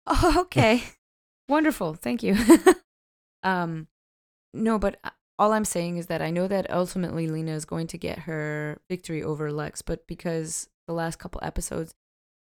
Oh, 0.06 0.34
okay. 0.42 0.82
Wonderful. 1.48 1.94
Thank 1.94 2.22
you. 2.22 2.36
um, 3.42 3.88
no, 4.52 4.78
but 4.78 4.98
uh, 5.04 5.10
all 5.38 5.52
I'm 5.52 5.64
saying 5.64 5.96
is 5.96 6.06
that 6.06 6.22
I 6.22 6.30
know 6.30 6.46
that 6.48 6.70
ultimately 6.70 7.26
Lena 7.28 7.52
is 7.52 7.64
going 7.64 7.86
to 7.88 7.98
get 7.98 8.20
her 8.20 8.80
victory 8.88 9.22
over 9.22 9.50
Lex, 9.52 9.82
but 9.82 10.06
because 10.06 10.68
the 10.86 10.94
last 10.94 11.18
couple 11.18 11.40
episodes, 11.42 11.94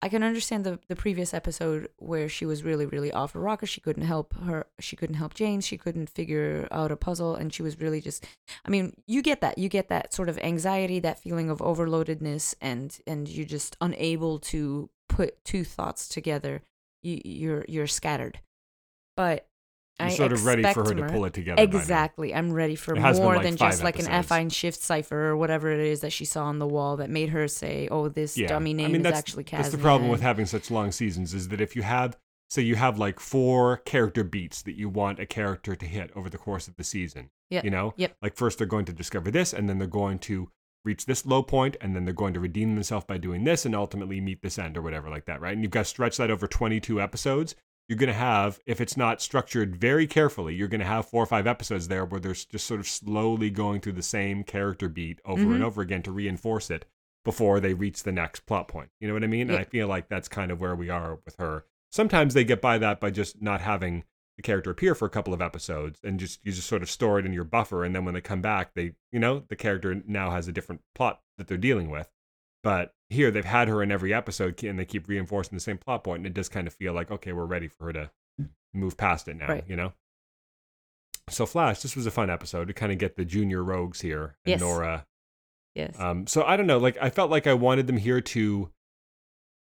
I 0.02 0.10
can 0.10 0.22
understand 0.22 0.64
the 0.64 0.80
the 0.88 0.96
previous 0.96 1.34
episode 1.34 1.90
where 1.98 2.30
she 2.30 2.46
was 2.46 2.64
really 2.64 2.86
really 2.86 3.12
off 3.12 3.34
her 3.34 3.40
rocker. 3.40 3.66
She 3.66 3.82
couldn't 3.82 4.04
help 4.06 4.36
her. 4.36 4.68
She 4.80 4.96
couldn't 4.96 5.16
help 5.16 5.34
Jane. 5.34 5.60
She 5.62 5.78
couldn't 5.78 6.10
figure 6.10 6.68
out 6.72 6.92
a 6.92 6.96
puzzle, 6.96 7.36
and 7.36 7.52
she 7.52 7.64
was 7.64 7.80
really 7.80 8.00
just. 8.00 8.26
I 8.64 8.70
mean, 8.70 8.94
you 9.08 9.22
get 9.24 9.42
that. 9.42 9.58
You 9.58 9.70
get 9.70 9.90
that 9.90 10.14
sort 10.14 10.30
of 10.30 10.38
anxiety, 10.38 11.00
that 11.00 11.20
feeling 11.20 11.50
of 11.50 11.60
overloadedness, 11.60 12.54
and 12.62 12.96
and 13.08 13.28
you're 13.28 13.46
just 13.46 13.76
unable 13.82 14.38
to 14.40 14.90
put 15.10 15.44
two 15.44 15.64
thoughts 15.64 16.08
together. 16.08 16.62
You, 17.02 17.20
you're 17.26 17.66
you're 17.68 17.88
scattered, 17.88 18.40
but 19.16 19.48
You're 20.00 20.10
I 20.10 20.12
sort 20.14 20.32
of 20.32 20.46
ready 20.46 20.62
for 20.62 20.84
her 20.84 20.94
to 20.94 21.08
pull 21.08 21.26
it 21.26 21.34
together. 21.34 21.62
Exactly. 21.62 22.34
I'm 22.34 22.54
ready 22.54 22.76
for 22.76 22.96
more 22.96 23.36
like 23.36 23.42
than 23.42 23.56
just 23.58 23.84
like 23.84 23.98
an 23.98 24.06
affine 24.06 24.52
shift 24.52 24.80
cipher 24.80 25.30
or 25.30 25.38
whatever 25.38 25.72
it 25.72 25.80
is 25.80 26.02
that 26.02 26.12
she 26.12 26.24
saw 26.24 26.46
on 26.46 26.60
the 26.60 26.68
wall 26.68 26.98
that 26.98 27.10
made 27.10 27.30
her 27.30 27.48
say, 27.48 27.88
"Oh, 27.90 28.08
this 28.08 28.38
Yeah. 28.38 28.48
dummy 28.48 28.72
I 28.72 28.74
name 28.74 28.92
mean, 28.92 29.02
is 29.02 29.04
that's, 29.04 29.18
actually 29.18 29.44
Kazan." 29.44 29.64
That's 29.64 29.76
the 29.76 29.82
problem 29.82 30.12
with 30.12 30.22
having 30.22 30.46
such 30.46 30.70
long 30.70 30.92
seasons 30.92 31.34
is 31.34 31.48
that 31.48 31.60
if 31.60 31.76
you 31.76 31.82
have, 31.82 32.16
say, 32.48 32.62
you 32.62 32.76
have 32.76 33.00
like 33.00 33.20
four 33.20 33.78
character 33.78 34.24
beats 34.24 34.62
that 34.62 34.76
you 34.76 34.88
want 34.88 35.20
a 35.20 35.26
character 35.26 35.76
to 35.76 35.86
hit 35.88 36.12
over 36.16 36.30
the 36.30 36.38
course 36.38 36.68
of 36.68 36.76
the 36.76 36.84
season. 36.84 37.32
Yeah. 37.50 37.62
You 37.64 37.72
know? 37.72 37.96
Yep. 37.98 38.18
Like 38.22 38.36
first 38.36 38.60
they're 38.60 38.68
going 38.68 38.86
to 38.86 38.94
discover 38.94 39.32
this, 39.32 39.52
and 39.52 39.68
then 39.68 39.80
they're 39.80 39.88
going 39.88 40.20
to 40.20 40.52
reach 40.86 41.08
this 41.08 41.26
low 41.26 41.42
point, 41.42 41.76
and 41.82 41.96
then 41.96 42.06
they're 42.06 42.14
going 42.14 42.36
to 42.36 42.40
redeem 42.40 42.76
themselves 42.76 43.06
by 43.06 43.18
doing 43.18 43.46
this, 43.46 43.66
and 43.66 43.74
ultimately 43.74 44.22
meet 44.22 44.44
this 44.44 44.60
end 44.60 44.78
or 44.78 44.82
whatever 44.84 45.10
like 45.10 45.26
that, 45.26 45.42
right? 45.42 45.54
And 45.54 45.64
you've 45.64 45.72
got 45.72 45.82
to 45.82 45.86
stretch 45.86 46.18
that 46.18 46.30
over 46.30 46.48
22 46.48 47.02
episodes. 47.02 47.56
You're 47.88 47.98
going 47.98 48.08
to 48.08 48.14
have, 48.14 48.60
if 48.66 48.82
it's 48.82 48.98
not 48.98 49.22
structured 49.22 49.76
very 49.78 50.08
carefully, 50.08 50.54
you're 50.56 50.68
going 50.68 50.82
to 50.82 50.86
have 50.86 51.06
four 51.08 51.24
or 51.24 51.28
five 51.28 51.48
episodes 51.48 51.88
there 51.88 52.04
where 52.04 52.20
they're 52.20 52.34
just 52.34 52.68
sort 52.68 52.82
of 52.82 52.88
slowly 52.88 53.50
going 53.50 53.80
through 53.80 53.94
the 53.94 54.02
same 54.04 54.44
character 54.44 54.90
beat 54.90 55.22
over 55.24 55.44
Mhm. 55.46 55.56
and 55.56 55.64
over 55.64 55.82
again 55.82 56.02
to 56.04 56.12
reinforce 56.12 56.70
it 56.70 56.86
before 57.24 57.60
they 57.60 57.74
reach 57.74 58.04
the 58.04 58.12
next 58.12 58.46
plot 58.46 58.68
point. 58.68 58.90
You 59.00 59.08
know 59.08 59.14
what 59.14 59.24
I 59.24 59.28
mean? 59.28 59.50
And 59.50 59.58
I 59.60 59.64
feel 59.64 59.88
like 59.88 60.10
that's 60.10 60.28
kind 60.28 60.52
of 60.52 60.60
where 60.60 60.76
we 60.76 60.90
are 60.90 61.20
with 61.26 61.36
her. 61.38 61.66
Sometimes 61.92 62.34
they 62.34 62.44
get 62.44 62.62
by 62.62 62.78
that 62.78 63.00
by 63.00 63.10
just 63.12 63.42
not 63.42 63.62
having 63.62 64.04
the 64.36 64.44
character 64.44 64.70
appear 64.70 64.94
for 64.94 65.06
a 65.06 65.10
couple 65.10 65.34
of 65.34 65.42
episodes 65.42 66.00
and 66.04 66.20
just 66.20 66.40
you 66.46 66.52
just 66.52 66.68
sort 66.68 66.84
of 66.84 66.90
store 66.92 67.18
it 67.20 67.26
in 67.26 67.34
your 67.34 67.44
buffer 67.44 67.84
and 67.84 67.96
then 67.96 68.06
when 68.06 68.14
they 68.14 68.22
come 68.22 68.40
back 68.42 68.76
they 68.76 68.94
you 69.12 69.18
know 69.20 69.40
the 69.50 69.56
character 69.56 70.04
now 70.06 70.30
has 70.30 70.48
a 70.48 70.52
different 70.52 70.82
plot 70.94 71.22
that 71.40 71.48
they're 71.48 71.58
dealing 71.58 71.90
with 71.90 72.08
but 72.62 72.94
here 73.10 73.32
they've 73.32 73.46
had 73.46 73.68
her 73.68 73.82
in 73.82 73.92
every 73.92 74.14
episode 74.14 74.62
and 74.64 74.78
they 74.78 74.86
keep 74.86 75.08
reinforcing 75.08 75.56
the 75.56 75.62
same 75.62 75.78
plot 75.78 76.04
point 76.04 76.20
and 76.20 76.28
it 76.28 76.34
does 76.34 76.50
kind 76.50 76.68
of 76.68 76.74
feel 76.74 76.94
like 76.94 77.10
okay 77.12 77.32
we're 77.34 77.46
ready 77.46 77.68
for 77.68 77.86
her 77.86 77.94
to 77.94 78.12
move 78.74 78.98
past 78.98 79.28
it 79.28 79.36
now 79.36 79.48
Right. 79.48 79.64
you 79.68 79.76
know 79.76 79.94
so 81.30 81.46
flash 81.46 81.82
this 81.82 81.96
was 81.96 82.06
a 82.06 82.12
fun 82.12 82.30
episode 82.30 82.68
to 82.68 82.74
kind 82.74 82.92
of 82.92 82.98
get 82.98 83.16
the 83.16 83.26
junior 83.26 83.64
rogues 83.64 84.02
here 84.02 84.38
and 84.46 84.52
Yes. 84.52 84.60
nora 84.62 85.06
yes. 85.76 86.00
um, 86.00 86.26
so 86.28 86.44
I 86.44 86.58
don't 86.58 86.68
know. 86.68 86.78
Like 86.80 86.98
I 87.02 87.10
felt 87.10 87.30
like 87.32 87.48
I 87.48 87.54
wanted 87.54 87.88
them 87.88 87.98
here 87.98 88.20
to 88.22 88.70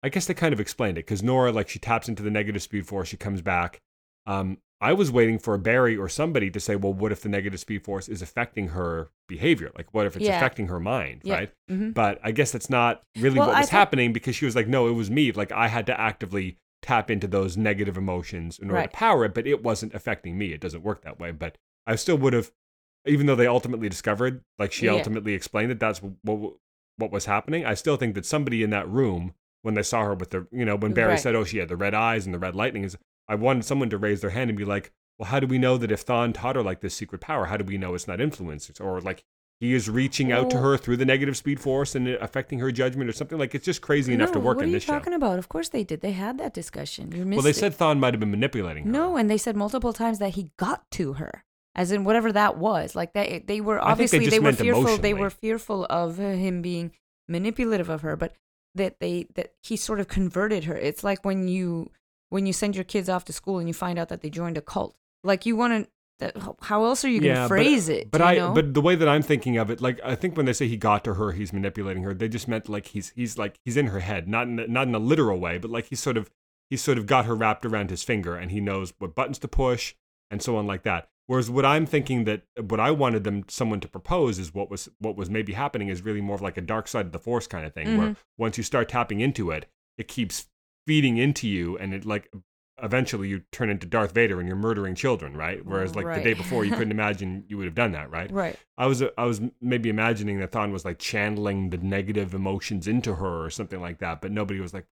I 0.02 0.10
guess 0.10 0.26
they 0.28 0.34
kind 0.34 0.54
of 0.54 0.60
explained 0.62 0.98
it 0.98 1.06
because 1.06 1.22
Nora, 1.22 1.52
like, 1.52 1.68
she 1.68 1.78
taps 1.78 2.08
into 2.08 2.24
the 2.24 2.32
negative 2.32 2.62
speed 2.62 2.88
force, 2.88 3.10
she 3.10 3.18
comes 3.18 3.42
back. 3.42 3.82
Um, 4.26 4.58
I 4.82 4.94
was 4.94 5.12
waiting 5.12 5.40
for 5.40 5.58
Barry 5.58 5.98
or 5.98 6.08
somebody 6.08 6.50
to 6.52 6.60
say, 6.60 6.76
well, 6.78 6.94
what 6.94 7.12
if 7.12 7.22
the 7.22 7.28
negative 7.30 7.60
speed 7.60 7.84
force 7.84 8.08
is 8.08 8.22
affecting 8.22 8.70
her 8.70 9.10
behavior? 9.28 9.72
Like, 9.78 9.94
what 9.94 10.06
if 10.06 10.16
it's 10.16 10.26
Yeah. 10.26 10.38
affecting 10.38 10.68
her 10.68 10.80
mind, 10.80 11.22
Yeah. 11.26 11.34
right? 11.36 11.52
Mhm. 11.70 11.94
But 11.94 12.20
I 12.24 12.32
guess 12.32 12.52
that's 12.52 12.70
not 12.70 13.04
really 13.18 13.40
Well, 13.40 13.50
what 13.50 13.58
was 13.58 13.70
thought- 13.70 13.78
happening 13.78 14.14
because 14.14 14.36
she 14.38 14.46
was 14.46 14.56
like, 14.56 14.68
no, 14.68 14.88
it 14.88 14.94
was 14.94 15.12
me. 15.12 15.32
Like, 15.34 15.52
I 15.52 15.68
had 15.68 15.86
to 15.88 16.00
actively 16.00 16.58
tap 16.82 17.12
into 17.12 17.28
those 17.28 17.58
negative 17.58 17.98
emotions 17.98 18.58
in 18.58 18.70
order 18.70 18.76
Right. 18.82 18.92
to 18.92 18.96
power 18.98 19.26
it, 19.26 19.34
but 19.34 19.46
it 19.46 19.62
wasn't 19.62 19.94
affecting 19.94 20.38
me. 20.38 20.54
It 20.54 20.62
doesn't 20.62 20.82
work 20.82 21.02
that 21.02 21.20
way. 21.20 21.32
But 21.32 21.58
I 21.86 21.96
still 21.96 22.18
would 22.18 22.32
have, 22.32 22.52
even 23.06 23.26
though 23.26 23.36
they 23.36 23.48
ultimately 23.48 23.90
discovered, 23.90 24.44
like, 24.58 24.72
she 24.72 24.86
Yeah. 24.86 24.94
ultimately 24.94 25.34
explained 25.34 25.72
that 25.72 25.80
that's 25.82 26.02
what, 26.02 26.54
what 26.96 27.12
was 27.12 27.26
happening. 27.26 27.66
I 27.66 27.74
still 27.74 27.98
think 27.98 28.16
that 28.16 28.26
somebody 28.26 28.64
in 28.64 28.70
that 28.70 28.88
room, 28.88 29.34
when 29.62 29.74
they 29.74 29.84
saw 29.84 30.04
her 30.06 30.14
with 30.14 30.30
the, 30.30 30.48
you 30.54 30.64
know, 30.64 30.78
when 30.78 30.94
Barry 30.94 31.10
Right. 31.12 31.20
said, 31.20 31.36
oh, 31.36 31.44
she 31.44 31.58
had 31.58 31.68
the 31.68 31.76
red 31.76 31.94
eyes 31.94 32.26
and 32.26 32.34
the 32.34 32.40
red 32.40 32.56
lightning, 32.56 32.86
is 32.86 32.98
I 33.30 33.36
wanted 33.36 33.64
someone 33.64 33.90
to 33.92 33.98
raise 33.98 34.22
their 34.22 34.32
hand 34.32 34.50
and 34.50 34.58
be 34.58 34.66
like, 34.66 34.92
well, 35.18 35.30
how 35.30 35.40
do 35.40 35.48
we 35.48 35.58
know 35.58 35.78
that 35.78 35.92
if 35.92 36.06
Thawne 36.06 36.34
taught 36.34 36.56
her 36.56 36.64
like 36.64 36.82
this 36.82 36.96
secret 36.96 37.22
power, 37.22 37.46
how 37.46 37.58
do 37.58 37.64
we 37.64 37.78
know 37.78 37.94
it's 37.94 38.08
not 38.08 38.20
influence? 38.20 38.70
Or 38.80 39.00
like 39.00 39.24
he 39.60 39.74
is 39.74 39.90
reaching 39.90 40.32
out 40.32 40.50
to 40.52 40.58
her 40.58 40.78
through 40.78 40.96
the 40.98 41.06
negative 41.06 41.36
speed 41.36 41.60
force 41.60 41.94
and 41.94 42.08
affecting 42.08 42.60
her 42.60 42.72
judgment 42.72 43.10
or 43.10 43.14
something 43.14 43.38
like 43.38 43.54
it's 43.54 43.66
just 43.66 43.82
crazy 43.82 44.14
enough 44.14 44.32
to 44.32 44.40
work 44.40 44.56
what 44.58 44.64
in 44.64 44.70
are 44.70 44.72
you 44.72 44.76
this 44.78 44.84
show. 44.84 44.94
talking 44.94 45.14
about? 45.14 45.38
Of 45.38 45.50
course 45.50 45.70
they 45.70 45.84
did. 45.84 46.02
They 46.02 46.14
had 46.14 46.38
that 46.40 46.54
discussion. 46.54 47.12
You 47.12 47.26
missed 47.26 47.38
Well, 47.38 47.44
they 47.44 47.50
it. 47.50 47.56
said 47.58 47.78
Thawne 47.78 48.00
might 48.00 48.14
have 48.14 48.20
been 48.22 48.32
manipulating 48.32 48.86
her. 48.86 48.90
no, 48.90 49.18
and 49.18 49.30
they 49.30 49.38
said 49.38 49.56
multiple 49.58 49.94
times 49.94 50.20
that 50.20 50.36
he 50.36 50.52
got 50.58 50.90
to 50.92 51.14
her, 51.14 51.44
as 51.76 51.92
in 51.92 52.06
whatever 52.06 52.32
that 52.32 52.58
was. 52.58 52.96
Like 52.96 53.12
they, 53.14 53.44
they 53.46 53.60
were 53.60 53.76
think 53.76 53.86
they 53.86 53.92
obviously 53.92 54.26
they, 54.30 54.40
were 54.40 54.54
fearful. 54.54 54.98
They 54.98 55.14
were 55.14 55.30
fearful 55.30 55.86
of 55.90 56.18
him 56.18 56.62
being 56.62 56.94
manipulative 57.28 57.90
of 57.90 58.02
her, 58.02 58.16
but 58.16 58.34
that 58.76 59.00
they 59.02 59.28
that 59.36 59.54
he 59.62 59.76
sort 59.76 60.00
of 60.00 60.08
converted 60.08 60.64
her. 60.64 60.78
It's 60.78 61.04
like 61.04 61.26
when 61.26 61.48
you 61.50 61.92
when 62.30 62.46
you 62.46 62.54
send 62.54 62.76
your 62.76 62.84
kids 62.84 63.10
off 63.10 63.26
to 63.26 63.34
school 63.34 63.60
and 63.60 63.68
you 63.68 63.74
find 63.74 63.98
out 64.00 64.10
that 64.10 64.22
they 64.22 64.30
joined 64.30 64.58
a 64.58 64.62
cult. 64.62 64.96
Like 65.24 65.46
you 65.46 65.56
want 65.56 65.84
to. 65.84 65.90
How 66.62 66.84
else 66.84 67.06
are 67.06 67.10
you 67.10 67.22
going 67.22 67.34
to 67.34 67.40
Yeah, 67.42 67.48
phrase 67.48 67.88
but, 67.88 67.96
it? 67.96 68.12
But 68.12 68.20
you 68.22 68.28
I, 68.28 68.36
know? 68.36 68.54
but 68.54 68.74
the 68.74 68.82
way 68.82 68.96
that 68.96 69.08
I'm 69.08 69.22
thinking 69.22 69.58
of 69.58 69.70
it, 69.72 69.80
like 69.80 70.02
I 70.04 70.16
think 70.16 70.36
when 70.36 70.46
they 70.46 70.52
say 70.52 70.68
he 70.68 70.76
got 70.76 71.06
to 71.06 71.14
her, 71.14 71.32
he's 71.32 71.54
manipulating 71.54 72.04
her. 72.04 72.14
They 72.14 72.28
just 72.28 72.46
meant 72.48 72.68
like 72.68 72.88
he's 72.88 73.12
he's 73.16 73.38
like 73.38 73.58
he's 73.64 73.78
in 73.78 73.88
her 73.88 74.02
head, 74.02 74.28
not 74.28 74.48
in, 74.48 74.56
not 74.68 74.88
in 74.88 74.96
a 74.96 75.00
literal 75.00 75.40
way, 75.40 75.58
but 75.58 75.72
like 75.72 75.86
he's 75.86 76.02
sort 76.02 76.18
of 76.18 76.30
he's 76.70 76.82
sort 76.82 76.98
of 76.98 77.06
got 77.06 77.24
her 77.26 77.36
wrapped 77.36 77.66
around 77.66 77.90
his 77.90 78.04
finger, 78.04 78.36
and 78.36 78.52
he 78.52 78.60
knows 78.60 78.94
what 79.00 79.16
buttons 79.16 79.40
to 79.40 79.48
push 79.48 79.96
and 80.30 80.42
so 80.42 80.58
on 80.58 80.68
like 80.68 80.84
that. 80.84 81.08
Whereas 81.28 81.50
what 81.50 81.66
I'm 81.66 81.86
thinking 81.86 82.26
that 82.26 82.42
what 82.60 82.82
I 82.82 82.92
wanted 82.92 83.24
them 83.24 83.46
someone 83.48 83.80
to 83.80 83.88
propose 83.88 84.40
is 84.40 84.54
what 84.54 84.70
was 84.70 84.90
what 85.00 85.16
was 85.16 85.30
maybe 85.30 85.54
happening 85.54 85.88
is 85.88 86.02
really 86.02 86.22
more 86.22 86.36
of 86.36 86.42
like 86.42 86.58
a 86.58 86.62
dark 86.62 86.90
side 86.90 87.06
of 87.06 87.12
the 87.14 87.20
force 87.20 87.48
kind 87.48 87.66
of 87.66 87.74
thing, 87.74 87.98
where 87.98 88.08
Mm-hmm. 88.10 88.20
once 88.38 88.58
you 88.58 88.64
start 88.66 88.90
tapping 88.90 89.22
into 89.22 89.52
it, 89.52 89.68
it 89.98 90.10
keeps 90.10 90.48
feeding 90.88 91.18
into 91.18 91.48
you, 91.48 91.78
and 91.78 91.94
it 91.94 92.06
like 92.06 92.32
eventually 92.82 93.28
you 93.28 93.42
turn 93.52 93.70
into 93.70 93.86
Darth 93.86 94.14
Vader 94.14 94.40
and 94.40 94.48
you're 94.48 94.58
murdering 94.58 94.96
children, 94.96 95.36
right? 95.36 95.64
Whereas 95.66 95.96
like 95.96 96.06
the 96.06 96.22
day 96.22 96.34
before 96.34 96.66
you 96.66 96.72
couldn't 96.72 96.92
imagine 97.00 97.44
you 97.48 97.58
would 97.58 97.66
have 97.66 97.76
done 97.76 97.92
that, 97.94 98.10
right? 98.12 98.32
right. 98.32 98.58
I 98.78 98.86
was 98.86 99.04
I 99.18 99.26
was 99.26 99.42
maybe 99.62 99.90
imagining 99.90 100.40
that 100.40 100.52
Thawne 100.52 100.72
was 100.72 100.86
like 100.86 101.00
channeling 101.00 101.70
the 101.70 101.78
negative 101.78 102.34
emotions 102.34 102.88
into 102.88 103.16
her 103.16 103.46
or 103.46 103.50
something 103.50 103.82
like 103.82 104.00
that, 104.00 104.22
but 104.22 104.32
nobody 104.32 104.60
was 104.60 104.74
like, 104.74 104.86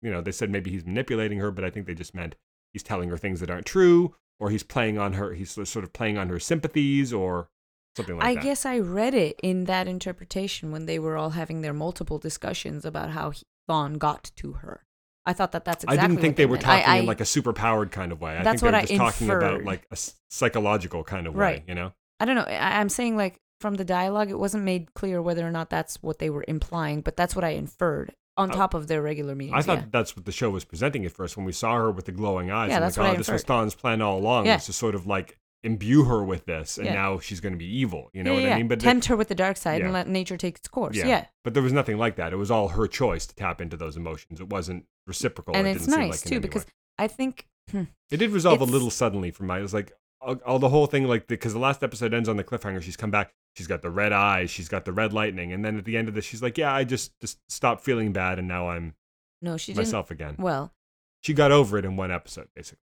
you 0.00 0.10
know, 0.10 0.20
they 0.20 0.32
said 0.32 0.50
maybe 0.50 0.70
he's 0.70 0.84
manipulating 0.84 1.38
her, 1.38 1.50
but 1.50 1.64
I 1.64 1.70
think 1.70 1.86
they 1.86 1.94
just 1.94 2.14
meant 2.14 2.34
he's 2.72 2.82
telling 2.82 3.08
her 3.08 3.18
things 3.18 3.40
that 3.40 3.50
aren't 3.50 3.66
true, 3.66 4.14
or 4.38 4.50
he's 4.50 4.62
playing 4.62 4.98
on 4.98 5.14
her, 5.14 5.32
he's 5.32 5.52
sort 5.52 5.84
of 5.84 5.92
playing 5.92 6.18
on 6.18 6.28
her 6.28 6.40
sympathies, 6.40 7.12
or 7.12 7.48
something 7.96 8.16
like 8.16 8.26
I 8.26 8.34
that. 8.34 8.40
I 8.40 8.42
guess 8.42 8.66
I 8.66 8.78
read 8.78 9.14
it 9.14 9.38
in 9.42 9.64
that 9.64 9.86
interpretation 9.88 10.72
when 10.72 10.86
they 10.86 10.98
were 10.98 11.16
all 11.16 11.30
having 11.30 11.60
their 11.60 11.72
multiple 11.72 12.18
discussions 12.18 12.84
about 12.84 13.10
how 13.10 13.30
he, 13.30 13.42
Thawne 13.68 13.98
got 13.98 14.30
to 14.36 14.54
her. 14.54 14.84
I 15.24 15.32
thought 15.32 15.52
that 15.52 15.64
that's 15.64 15.84
exactly. 15.84 15.98
I 15.98 16.06
didn't 16.08 16.20
think 16.20 16.32
what 16.32 16.36
they 16.36 16.46
were 16.46 16.56
meant. 16.56 16.66
I- 16.68 16.82
talking 16.82 16.98
in 17.00 17.06
like 17.06 17.20
a 17.20 17.24
super 17.24 17.52
powered 17.52 17.90
kind 17.92 18.10
of 18.12 18.20
way. 18.20 18.36
I 18.36 18.42
think 18.42 18.60
they 18.60 18.66
what 18.66 18.72
were 18.72 18.78
I 18.78 18.84
just 18.84 18.94
talking 18.96 19.30
about 19.30 19.64
like 19.64 19.86
a 19.90 19.96
psychological 20.30 21.04
kind 21.04 21.26
of 21.26 21.34
Right. 21.36 21.58
way, 21.58 21.64
you 21.68 21.74
know? 21.74 21.92
I 22.20 22.24
don't 22.24 22.36
know. 22.36 22.42
I, 22.42 22.80
I'm 22.80 22.88
saying 22.88 23.16
like 23.16 23.40
from 23.60 23.74
the 23.74 23.84
dialogue, 23.84 24.30
it 24.30 24.38
wasn't 24.38 24.64
made 24.64 24.94
clear 24.94 25.22
whether 25.22 25.46
or 25.46 25.50
not 25.50 25.70
that's 25.70 26.02
what 26.02 26.18
they 26.18 26.30
were 26.30 26.44
implying, 26.48 27.00
but 27.00 27.16
that's 27.16 27.36
what 27.36 27.44
I 27.44 27.50
inferred 27.50 28.14
on 28.36 28.50
top 28.50 28.74
of 28.74 28.86
their 28.88 29.02
regular 29.02 29.34
meetings. 29.34 29.56
I 29.58 29.62
thought 29.62 29.78
yeah. 29.78 29.84
that's 29.92 30.16
what 30.16 30.24
the 30.24 30.32
show 30.32 30.50
was 30.50 30.64
presenting 30.64 31.04
at 31.04 31.12
first 31.12 31.36
when 31.36 31.44
we 31.46 31.52
saw 31.52 31.74
her 31.76 31.90
with 31.90 32.06
the 32.06 32.12
glowing 32.12 32.50
eyes. 32.50 32.70
Yeah, 32.70 32.76
I'm 32.76 32.82
that's 32.82 32.96
like, 32.96 33.04
what 33.04 33.10
oh, 33.10 33.14
I 33.14 33.16
this 33.18 33.28
was 33.30 33.42
inferred. 33.42 33.78
Plan 33.78 34.00
all 34.02 34.18
along, 34.18 34.46
Yeah. 34.46 34.54
was 34.54 34.66
to 34.66 34.72
sort 34.72 34.94
of 34.94 35.06
like 35.06 35.38
imbue 35.64 36.04
her 36.04 36.24
with 36.24 36.44
this, 36.46 36.76
and 36.78 36.86
Yeah. 36.86 36.94
now 36.94 37.18
she's 37.18 37.40
going 37.40 37.52
to 37.52 37.58
be 37.58 37.66
evil. 37.78 38.10
You 38.12 38.22
know 38.24 38.32
yeah, 38.32 38.36
what 38.36 38.42
yeah. 38.48 38.54
I 38.54 38.58
mean? 38.58 38.68
But 38.68 38.80
tempt 38.80 39.06
her 39.06 39.16
with 39.16 39.28
the 39.28 39.34
dark 39.34 39.56
side 39.56 39.80
and 39.82 39.92
let 39.92 40.08
nature 40.08 40.36
take 40.36 40.56
its 40.56 40.68
course. 40.68 40.96
yeah. 40.96 41.26
But 41.44 41.54
there 41.54 41.62
was 41.62 41.72
nothing 41.72 41.98
like 41.98 42.16
that. 42.16 42.32
It 42.32 42.36
was 42.36 42.50
all 42.50 42.68
her 42.68 42.86
choice 42.86 43.26
to 43.26 43.34
tap 43.34 43.60
into 43.60 43.76
those 43.76 43.96
emotions. 43.96 44.40
It 44.40 44.48
wasn't 44.48 44.86
reciprocal. 45.06 45.54
and 45.56 45.66
it 45.66 45.72
it's 45.72 45.80
didn't 45.86 45.92
seem 45.94 46.00
nice 46.08 46.24
like 46.24 46.32
too 46.32 46.40
because 46.40 46.64
way. 46.66 46.72
I 46.98 47.08
think 47.08 47.48
hmm, 47.70 47.84
it 48.10 48.16
did 48.18 48.30
resolve 48.30 48.60
a 48.60 48.64
little 48.64 48.90
suddenly 48.90 49.30
for 49.30 49.44
me. 49.44 49.56
It 49.56 49.62
was 49.62 49.74
like 49.74 49.92
all, 50.20 50.36
all 50.46 50.58
the 50.58 50.68
whole 50.68 50.86
thing, 50.86 51.06
like 51.08 51.26
because 51.26 51.52
the, 51.52 51.58
last 51.58 51.82
episode 51.82 52.12
ends 52.14 52.28
on 52.28 52.36
the 52.36 52.44
cliffhanger. 52.44 52.82
She's 52.82 52.96
come 52.96 53.10
back. 53.10 53.32
She's 53.56 53.66
got 53.66 53.82
the 53.82 53.90
red 53.90 54.12
eyes. 54.12 54.50
She's 54.50 54.68
got 54.68 54.84
the 54.84 54.92
red 54.92 55.12
lightning, 55.12 55.52
and 55.52 55.64
then 55.64 55.76
at 55.78 55.84
the 55.84 55.96
end 55.96 56.08
of 56.08 56.14
this, 56.14 56.24
she's 56.24 56.42
like, 56.42 56.56
"Yeah, 56.58 56.72
I 56.72 56.84
just 56.84 57.18
just 57.20 57.38
stopped 57.48 57.82
feeling 57.84 58.12
bad, 58.12 58.38
and 58.38 58.48
now 58.48 58.68
I'm 58.68 58.94
no, 59.42 59.56
she 59.56 59.72
didn't. 59.72 59.86
myself 59.86 60.10
again." 60.10 60.36
Well, 60.38 60.72
She 61.20 61.34
got 61.34 61.52
over 61.52 61.76
it 61.78 61.84
in 61.84 61.96
one 61.96 62.10
episode, 62.10 62.48
basically. 62.54 62.82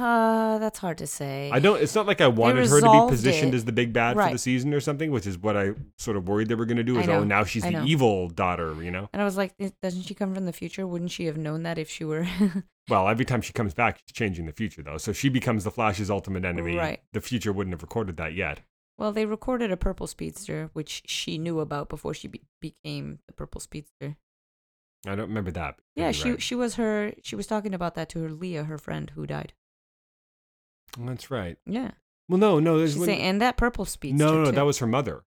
Uh, 0.00 0.58
that's 0.58 0.78
hard 0.78 0.98
to 0.98 1.06
say. 1.06 1.50
I 1.52 1.58
don't. 1.58 1.80
It's 1.82 1.94
not 1.94 2.06
like 2.06 2.20
I 2.20 2.28
wanted 2.28 2.66
her 2.68 2.80
to 2.80 2.90
be 2.90 3.10
positioned 3.10 3.54
it. 3.54 3.56
as 3.56 3.64
the 3.64 3.72
big 3.72 3.92
bad 3.92 4.16
for 4.16 4.30
the 4.30 4.38
season 4.38 4.72
or 4.74 4.80
something, 4.80 5.10
which 5.10 5.26
is 5.26 5.38
what 5.38 5.56
I 5.56 5.72
sort 5.98 6.16
of 6.16 6.28
worried 6.28 6.48
they 6.48 6.54
were 6.54 6.66
going 6.66 6.76
to 6.78 6.84
do. 6.84 6.98
Is 6.98 7.08
oh, 7.08 7.24
now 7.24 7.44
she's 7.44 7.62
the 7.62 7.84
evil 7.84 8.28
daughter, 8.28 8.82
you 8.82 8.90
know? 8.90 9.08
And 9.12 9.20
I 9.20 9.24
was 9.24 9.36
like, 9.36 9.54
doesn't 9.82 10.02
she 10.02 10.14
come 10.14 10.34
from 10.34 10.46
the 10.46 10.52
future? 10.52 10.86
Wouldn't 10.86 11.10
she 11.10 11.26
have 11.26 11.36
known 11.36 11.62
that 11.64 11.78
if 11.78 11.90
she 11.90 12.04
were? 12.04 12.26
Well, 12.88 13.08
every 13.08 13.24
time 13.24 13.40
she 13.40 13.52
comes 13.52 13.72
back, 13.72 13.98
she's 13.98 14.12
changing 14.12 14.46
the 14.46 14.52
future, 14.52 14.82
though. 14.82 14.96
So 14.98 15.12
she 15.12 15.28
becomes 15.28 15.62
the 15.62 15.70
Flash's 15.70 16.10
ultimate 16.10 16.44
enemy. 16.44 16.74
Right. 16.74 17.00
The 17.12 17.20
future 17.20 17.52
wouldn't 17.52 17.72
have 17.72 17.82
recorded 17.82 18.16
that 18.16 18.34
yet. 18.34 18.62
well, 18.98 19.12
they 19.12 19.26
recorded 19.26 19.70
a 19.70 19.76
purple 19.76 20.08
speedster, 20.08 20.70
which 20.72 21.02
she 21.06 21.38
knew 21.38 21.60
about 21.60 21.88
before 21.88 22.14
she 22.14 22.26
be- 22.26 22.42
became 22.60 23.20
the 23.28 23.32
purple 23.32 23.60
speedster. 23.60 24.16
I 25.06 25.14
don't 25.14 25.28
remember 25.28 25.52
that. 25.52 25.76
Yeah, 25.94 26.10
she 26.10 26.30
right. 26.32 26.42
she 26.42 26.54
was 26.54 26.74
her. 26.74 27.12
She 27.22 27.36
was 27.36 27.46
talking 27.46 27.74
about 27.74 27.94
that 27.94 28.08
to 28.10 28.22
her 28.22 28.30
Leah, 28.30 28.64
her 28.64 28.76
friend 28.76 29.10
who 29.14 29.26
died. 29.26 29.54
That's 30.98 31.30
right. 31.30 31.56
Yeah, 31.66 31.92
Well, 32.28 32.38
no, 32.38 32.58
no. 32.60 32.78
There's 32.78 32.90
she's 32.92 32.98
when- 33.00 33.08
saying, 33.08 33.20
and 33.22 33.42
that 33.42 33.56
purple 33.56 33.84
speedster. 33.84 34.24
no, 34.24 34.32
no, 34.34 34.44
no. 34.44 34.50
That 34.50 34.64
was 34.66 34.78
her 34.78 34.86
mother. 34.86 35.24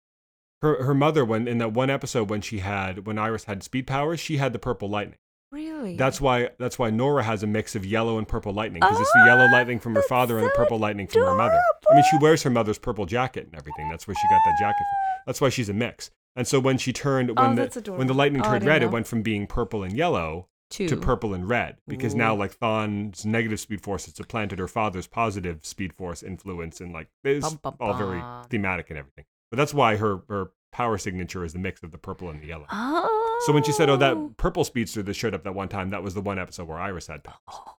Her 0.62 0.84
her 0.84 0.94
mother 0.94 1.24
when 1.24 1.48
in 1.48 1.58
that 1.58 1.72
one 1.72 1.90
episode 1.90 2.30
when 2.30 2.40
she 2.40 2.60
had 2.60 3.06
when 3.06 3.18
Iris 3.18 3.44
had 3.44 3.62
speed 3.64 3.86
powers, 3.86 4.20
she 4.20 4.36
had 4.36 4.52
the 4.52 4.58
purple 4.60 4.88
lightning. 4.88 5.18
really. 5.50 5.96
That's 5.96 6.20
why 6.20 6.50
that's 6.58 6.78
why 6.78 6.90
Nora 6.90 7.24
has 7.24 7.42
a 7.42 7.46
mix 7.48 7.74
of 7.74 7.84
yellow 7.84 8.16
and 8.18 8.28
purple 8.28 8.52
lightning 8.52 8.78
because 8.80 9.00
it's 9.00 9.12
the 9.12 9.24
yellow 9.26 9.46
oh, 9.48 9.52
lightning 9.52 9.80
from 9.80 9.94
her 9.96 10.02
father 10.02 10.38
and 10.38 10.46
the 10.46 10.50
purple 10.52 10.78
lightning 10.78 11.08
from 11.08 11.22
her 11.22 11.34
mother. 11.34 11.60
I 11.90 11.94
mean, 11.96 12.04
she 12.10 12.16
wears 12.18 12.44
her 12.44 12.50
mother's 12.50 12.78
purple 12.78 13.06
jacket 13.06 13.46
and 13.46 13.54
everything. 13.56 13.88
That's 13.90 14.06
where 14.06 14.14
she 14.14 14.28
got 14.28 14.40
that 14.44 14.56
jacket 14.60 14.76
from. 14.78 15.22
That's 15.26 15.40
why 15.40 15.48
she's 15.48 15.68
a 15.68 15.74
mix. 15.74 16.10
And 16.36 16.46
so 16.46 16.60
when 16.60 16.78
she 16.78 16.92
turned 16.92 17.36
when 17.36 17.58
Oh, 17.58 17.66
the 17.66 17.92
when 17.92 18.06
the 18.06 18.14
lightning 18.14 18.42
Oh, 18.42 18.48
turned 18.48 18.64
red, 18.64 18.82
it 18.84 18.90
went 18.92 19.08
from 19.08 19.22
being 19.22 19.46
purple 19.48 19.82
and 19.82 19.94
yellow 19.96 20.46
two. 20.72 20.88
to 20.88 20.96
purple 20.96 21.34
and 21.34 21.48
red 21.48 21.76
because 21.86 22.14
now 22.14 22.34
like 22.34 22.52
Thawne's 22.52 23.26
negative 23.26 23.60
speed 23.60 23.82
force 23.82 24.06
has 24.06 24.14
supplanted 24.14 24.58
her 24.58 24.68
father's 24.68 25.06
positive 25.06 25.64
speed 25.64 25.92
force 25.92 26.22
influence 26.22 26.80
and 26.80 26.92
like 26.92 27.08
it's 27.22 27.48
Bum, 27.48 27.60
bum, 27.62 27.76
all 27.78 27.94
very 27.94 28.22
thematic 28.48 28.90
and 28.90 28.98
everything. 28.98 29.24
But 29.50 29.58
that's 29.58 29.74
why 29.74 29.96
her 29.96 30.22
her 30.28 30.50
power 30.72 30.96
signature 30.96 31.44
is 31.44 31.52
the 31.52 31.58
mix 31.58 31.82
of 31.82 31.92
the 31.92 31.98
purple 31.98 32.30
and 32.30 32.42
the 32.42 32.46
yellow. 32.46 32.66
Oh. 32.70 33.42
So 33.46 33.52
when 33.52 33.62
she 33.62 33.72
said, 33.72 33.90
"Oh, 33.90 33.96
that 33.96 34.16
oh. 34.16 34.34
purple 34.36 34.64
speedster 34.64 35.02
that 35.02 35.14
showed 35.14 35.34
up 35.34 35.44
that 35.44 35.54
one 35.54 35.68
time," 35.68 35.90
that 35.90 36.02
was 36.02 36.14
the 36.14 36.22
one 36.22 36.38
episode 36.38 36.66
where 36.66 36.78
Iris 36.78 37.06
had 37.06 37.22
powers. 37.22 37.38
Oh, 37.50 37.74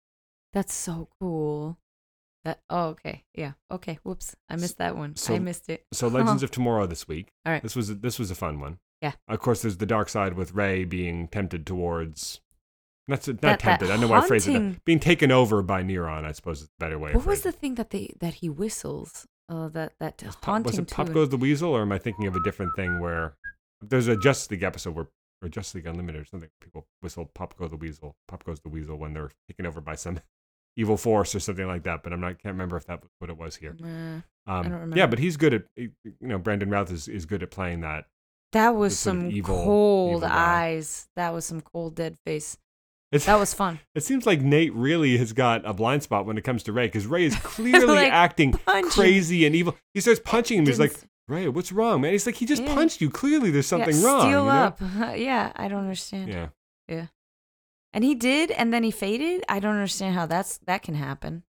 that's 0.53 0.74
so 0.74 1.09
cool. 1.18 1.78
That. 2.45 2.61
Oh, 2.68 2.88
okay. 2.88 3.24
Yeah. 3.34 3.53
Okay. 3.70 3.99
Whoops. 4.03 4.36
I 4.51 4.57
missed 4.57 4.78
that 4.78 4.97
one. 4.97 5.16
So- 5.16 5.34
I 5.34 5.38
missed 5.38 5.70
it. 5.70 5.86
So 5.93 6.09
Legends 6.09 6.43
of 6.43 6.51
Tomorrow 6.51 6.86
this 6.86 7.09
week. 7.09 7.32
All 7.47 7.53
right. 7.53 7.62
This 7.62 7.74
was 7.74 8.01
this 8.01 8.18
was 8.18 8.30
a 8.30 8.34
fun 8.34 8.61
one. 8.61 8.78
Yeah. 9.01 9.12
Of 9.28 9.40
course, 9.40 9.62
there's 9.62 9.78
the 9.78 9.86
dark 9.86 10.09
side 10.09 10.34
with 10.34 10.53
Ray 10.53 10.84
being 10.84 11.28
tempted 11.28 11.66
towards. 11.66 12.40
Not, 13.09 13.26
not 13.26 13.40
That- 13.40 13.40
that 13.40 13.59
tempted. 13.61 13.90
I 13.90 13.96
know 13.96 14.07
why 14.09 14.18
I 14.20 14.26
phrased 14.26 14.48
it. 14.48 14.53
that. 14.53 14.84
Being 14.84 15.00
taken 15.00 15.30
over 15.32 15.61
by 15.62 15.82
Neron, 15.82 16.24
I 16.24 16.32
suppose 16.32 16.61
is 16.62 16.66
a 16.68 16.70
better 16.78 16.98
way. 16.98 17.12
What 17.12 17.26
was 17.26 17.42
the 17.42 17.50
phrasing 17.53 17.61
thing 17.61 17.74
that 17.76 17.90
they 17.90 18.14
that 18.20 18.34
he 18.34 18.48
whistles? 18.48 19.26
Uh, 19.48 19.68
that 19.70 19.94
that 19.98 20.22
it. 20.22 20.26
Was 20.26 20.36
Pop- 20.36 20.44
haunting 20.44 20.70
was 20.70 20.78
it 20.78 20.90
Pop? 20.90 21.12
Goes 21.12 21.28
the 21.30 21.36
Weasel, 21.36 21.70
or 21.76 21.82
am 21.82 21.92
I 21.92 21.98
thinking 21.98 22.26
of 22.26 22.36
a 22.36 22.42
different 22.42 22.74
thing 22.76 23.00
where 23.00 23.34
there's 23.80 24.07
a 24.09 24.16
Justice 24.16 24.50
League 24.50 24.62
episode 24.62 24.94
where 24.94 25.09
or 25.42 25.48
Justice 25.48 25.74
League 25.74 25.86
Unlimited 25.86 26.20
or 26.20 26.24
something. 26.24 26.48
People 26.61 26.86
whistle 27.00 27.28
"Pop 27.34 27.57
Goes 27.59 27.70
the 27.70 27.76
Weasel," 27.76 28.14
"Pop 28.28 28.44
Goes 28.44 28.61
the 28.61 28.68
Weasel" 28.68 28.96
when 28.96 29.12
they're 29.14 29.32
taken 29.48 29.66
over 29.66 29.80
by 29.80 29.96
some 29.96 30.20
evil 30.76 30.96
force 30.96 31.34
or 31.34 31.40
something 31.40 31.66
like 31.66 31.82
that. 31.82 32.05
But 32.05 32.12
I'm 32.12 32.20
not 32.20 32.38
can't 32.40 32.55
remember 32.55 32.76
if 32.76 32.86
that 32.86 33.00
was 33.03 33.11
what 33.18 33.28
it 33.30 33.36
was 33.36 33.57
here. 33.57 33.76
Uh, 33.82 34.20
Um, 34.50 34.68
don't 34.70 34.92
Yeah, 34.96 35.07
but 35.09 35.18
he's 35.18 35.36
good 35.36 35.53
at 35.55 35.64
you 35.74 35.90
know 36.20 36.38
Brandon 36.38 36.70
Routh 36.70 36.92
is, 36.92 37.09
is 37.09 37.26
good 37.26 37.42
at 37.42 37.50
playing 37.50 37.80
that. 37.80 38.07
that 38.53 38.76
was 38.76 38.92
The 38.92 38.96
sort 38.96 39.16
of 39.16 39.22
some 39.22 39.30
evil- 39.32 39.64
cold 39.64 40.22
evil 40.22 40.28
eyes. 40.32 41.09
That 41.16 41.34
was 41.34 41.44
some 41.44 41.61
cold 41.61 41.96
dead 41.96 42.16
face. 42.24 42.57
It's, 43.12 43.26
That 43.26 43.38
was 43.38 43.54
fun. 43.54 43.78
it 43.94 44.02
seems 44.02 44.26
like 44.26 44.40
Nate 44.40 44.74
really 44.74 45.16
has 45.18 45.32
got 45.32 45.64
a 45.66 45.72
blind 45.74 46.02
spot 46.02 46.26
when 46.26 46.38
it 46.38 46.42
comes 46.42 46.62
to 46.64 46.72
Ray 46.72 46.86
because 46.86 47.06
Ray 47.06 47.26
is 47.26 47.36
clearly 47.42 47.86
Like, 47.86 48.12
acting 48.12 48.52
crazy 48.90 49.46
and 49.46 49.54
evil. 49.54 49.76
He 49.94 50.00
starts 50.00 50.20
punching 50.24 50.58
him. 50.58 50.66
He's 50.66 50.80
like, 50.80 50.96
Ray, 51.28 51.48
what's 51.48 51.70
wrong, 51.70 52.00
man? 52.00 52.12
He's 52.12 52.26
like, 52.26 52.34
he 52.36 52.46
just 52.46 52.62
Yeah. 52.62 52.74
punched 52.74 53.00
you. 53.00 53.10
Clearly, 53.10 53.50
there's 53.50 53.66
something 53.66 53.96
yeah, 53.96 54.06
wrong. 54.06 54.20
Steal 54.22 54.30
you 54.30 54.46
know? 54.46 54.50
up. 54.50 54.80
yeah, 55.16 55.52
I 55.54 55.68
don't 55.68 55.80
understand. 55.80 56.28
Yeah. 56.28 56.48
Yeah. 56.88 57.06
And 57.92 58.02
he 58.02 58.14
did, 58.14 58.50
and 58.50 58.72
then 58.72 58.82
he 58.82 58.90
faded. 58.90 59.44
I 59.48 59.60
don't 59.60 59.74
understand 59.74 60.14
how 60.14 60.26
that's 60.26 60.58
that 60.66 60.82
can 60.82 60.94
happen. 60.94 61.42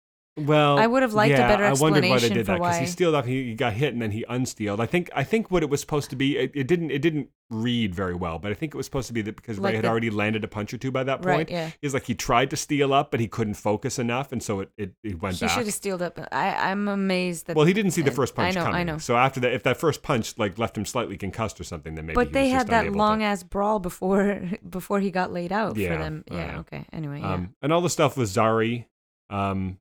Well, 0.47 0.79
I 0.79 0.87
would 0.87 1.03
have 1.03 1.15
liked 1.15 1.35
a 1.35 1.39
yeah, 1.39 1.49
better 1.49 1.65
I 1.65 1.73
wondered 1.73 2.05
why 2.05 2.19
they 2.19 2.29
did 2.29 2.47
that 2.47 2.59
because 2.59 2.79
he 2.79 2.87
steeled 2.87 3.15
up, 3.15 3.27
he, 3.27 3.45
he 3.51 3.55
got 3.55 3.73
hit, 3.73 3.93
and 3.93 4.01
then 4.03 4.11
he 4.11 4.25
unstealed. 4.29 4.81
I 4.81 4.87
think 4.87 5.11
I 5.15 5.25
think 5.25 5.51
what 5.51 5.63
it 5.63 5.71
was 5.71 5.81
supposed 5.81 6.11
to 6.11 6.17
be, 6.17 6.37
it, 6.39 6.53
it 6.55 6.67
didn't 6.67 6.91
it 6.91 7.01
didn't 7.01 7.29
read 7.53 7.93
very 7.95 8.15
well, 8.15 8.39
but 8.39 8.53
I 8.53 8.55
think 8.55 8.75
it 8.75 8.77
was 8.77 8.87
supposed 8.87 9.09
to 9.09 9.13
be 9.13 9.23
that 9.23 9.35
because 9.35 9.59
Like 9.59 9.71
Ray 9.73 9.77
had 9.77 9.85
the- 9.85 9.89
already 9.89 10.09
landed 10.11 10.45
a 10.45 10.49
punch 10.49 10.73
or 10.73 10.79
two 10.79 10.93
by 10.93 11.03
that 11.03 11.17
point. 11.21 11.27
Right, 11.27 11.51
yeah. 11.51 11.71
He's 11.83 11.93
like 11.95 12.05
he 12.05 12.15
tried 12.15 12.51
to 12.51 12.57
steal 12.57 12.93
up, 12.95 13.11
but 13.11 13.19
he 13.19 13.27
couldn't 13.27 13.55
focus 13.55 13.99
enough, 13.99 14.31
and 14.33 14.41
so 14.43 14.61
it 14.61 14.71
it, 14.77 14.93
it 15.03 15.21
went 15.21 15.37
She 15.37 15.47
back. 15.47 15.55
should 15.57 15.67
have 15.67 15.75
stealed 15.75 16.01
up. 16.03 16.19
I, 16.33 16.71
I'm 16.71 16.87
amazed 16.89 17.47
that. 17.47 17.57
Well, 17.57 17.67
he 17.67 17.73
didn't 17.73 17.91
see 17.91 18.03
the 18.03 18.11
first 18.13 18.35
punch 18.37 18.57
I 18.57 18.61
know, 18.61 18.65
coming. 18.67 18.81
I 18.81 18.85
know. 18.85 18.99
So 18.99 19.17
after 19.17 19.41
that, 19.41 19.53
if 19.53 19.63
that 19.65 19.77
first 19.79 20.03
punch 20.03 20.39
like 20.39 20.59
left 20.59 20.77
him 20.79 20.85
slightly 20.85 21.17
concussed 21.17 21.61
or 21.61 21.65
something, 21.65 21.95
then 21.97 22.07
maybe. 22.07 22.15
but 22.15 22.29
he 22.29 22.33
they 22.33 22.49
had 22.51 22.69
that 22.69 22.81
unable 22.83 22.95
to- 22.95 22.99
long 22.99 23.23
ass 23.23 23.43
brawl 23.43 23.79
before 23.81 24.41
before 24.69 25.01
he 25.01 25.11
got 25.11 25.33
laid 25.33 25.51
out 25.53 25.77
Yeah, 25.77 25.93
for 25.97 26.03
them. 26.03 26.25
Yeah. 26.31 26.37
yeah. 26.53 26.59
Okay. 26.61 26.85
Anyway. 26.93 27.21
Yeah. 27.21 27.35
Um, 27.35 27.55
and 27.63 27.73
all 27.73 27.81
the 27.81 27.91
stuff 27.91 28.17
with 28.17 28.29
Zari, 28.29 28.87
um, 29.29 29.79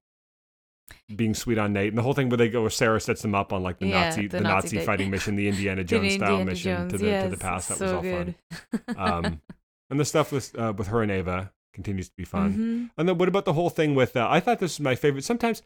being 1.16 1.34
sweet 1.34 1.58
on 1.58 1.74
Nate, 1.74 1.90
and 1.90 1.98
the 1.98 2.02
whole 2.04 2.14
thing 2.14 2.30
where 2.30 2.38
they 2.38 2.50
go, 2.50 2.62
where 2.62 2.70
Sara 2.70 3.00
sets 3.02 3.22
them 3.22 3.34
up 3.36 3.52
on 3.54 3.64
like 3.64 3.80
the 3.80 3.88
Yeah, 3.88 4.06
Nazi, 4.10 4.28
the 4.28 4.38
the, 4.38 4.44
Nazi 4.44 4.76
Nazi, 4.78 4.86
fighting 4.86 5.10
mission, 5.10 5.36
the 5.36 5.48
Indiana 5.48 5.84
Jones 5.86 6.04
the 6.04 6.10
style 6.12 6.40
Indiana 6.40 6.46
mission 6.52 6.76
Jones, 6.78 6.92
to 6.94 6.98
the 7.00 7.06
yes, 7.06 7.24
to 7.24 7.30
the 7.32 7.38
past. 7.38 7.70
That 7.70 7.78
so 7.78 7.86
was 7.86 7.94
all 7.94 8.02
good. 8.02 8.36
fun. 8.96 8.96
Um, 8.98 9.42
and 9.90 10.00
the 10.00 10.06
stuff 10.06 10.32
with 10.32 10.58
uh, 10.58 10.74
with 10.78 10.88
her 10.88 11.02
and 11.02 11.12
Ava 11.12 11.52
continues 11.74 12.10
to 12.10 12.16
be 12.16 12.26
fun. 12.26 12.54
Mhm. 12.54 12.90
And 12.98 13.10
then 13.10 13.18
what 13.18 13.28
about 13.30 13.46
the 13.46 13.54
whole 13.54 13.70
thing 13.70 13.96
with? 13.96 14.16
Uh, 14.16 14.28
I 14.30 14.40
thought 14.40 14.60
this 14.60 14.78
was 14.78 14.84
my 14.84 14.96
favorite. 14.96 15.24
Sometimes 15.24 15.62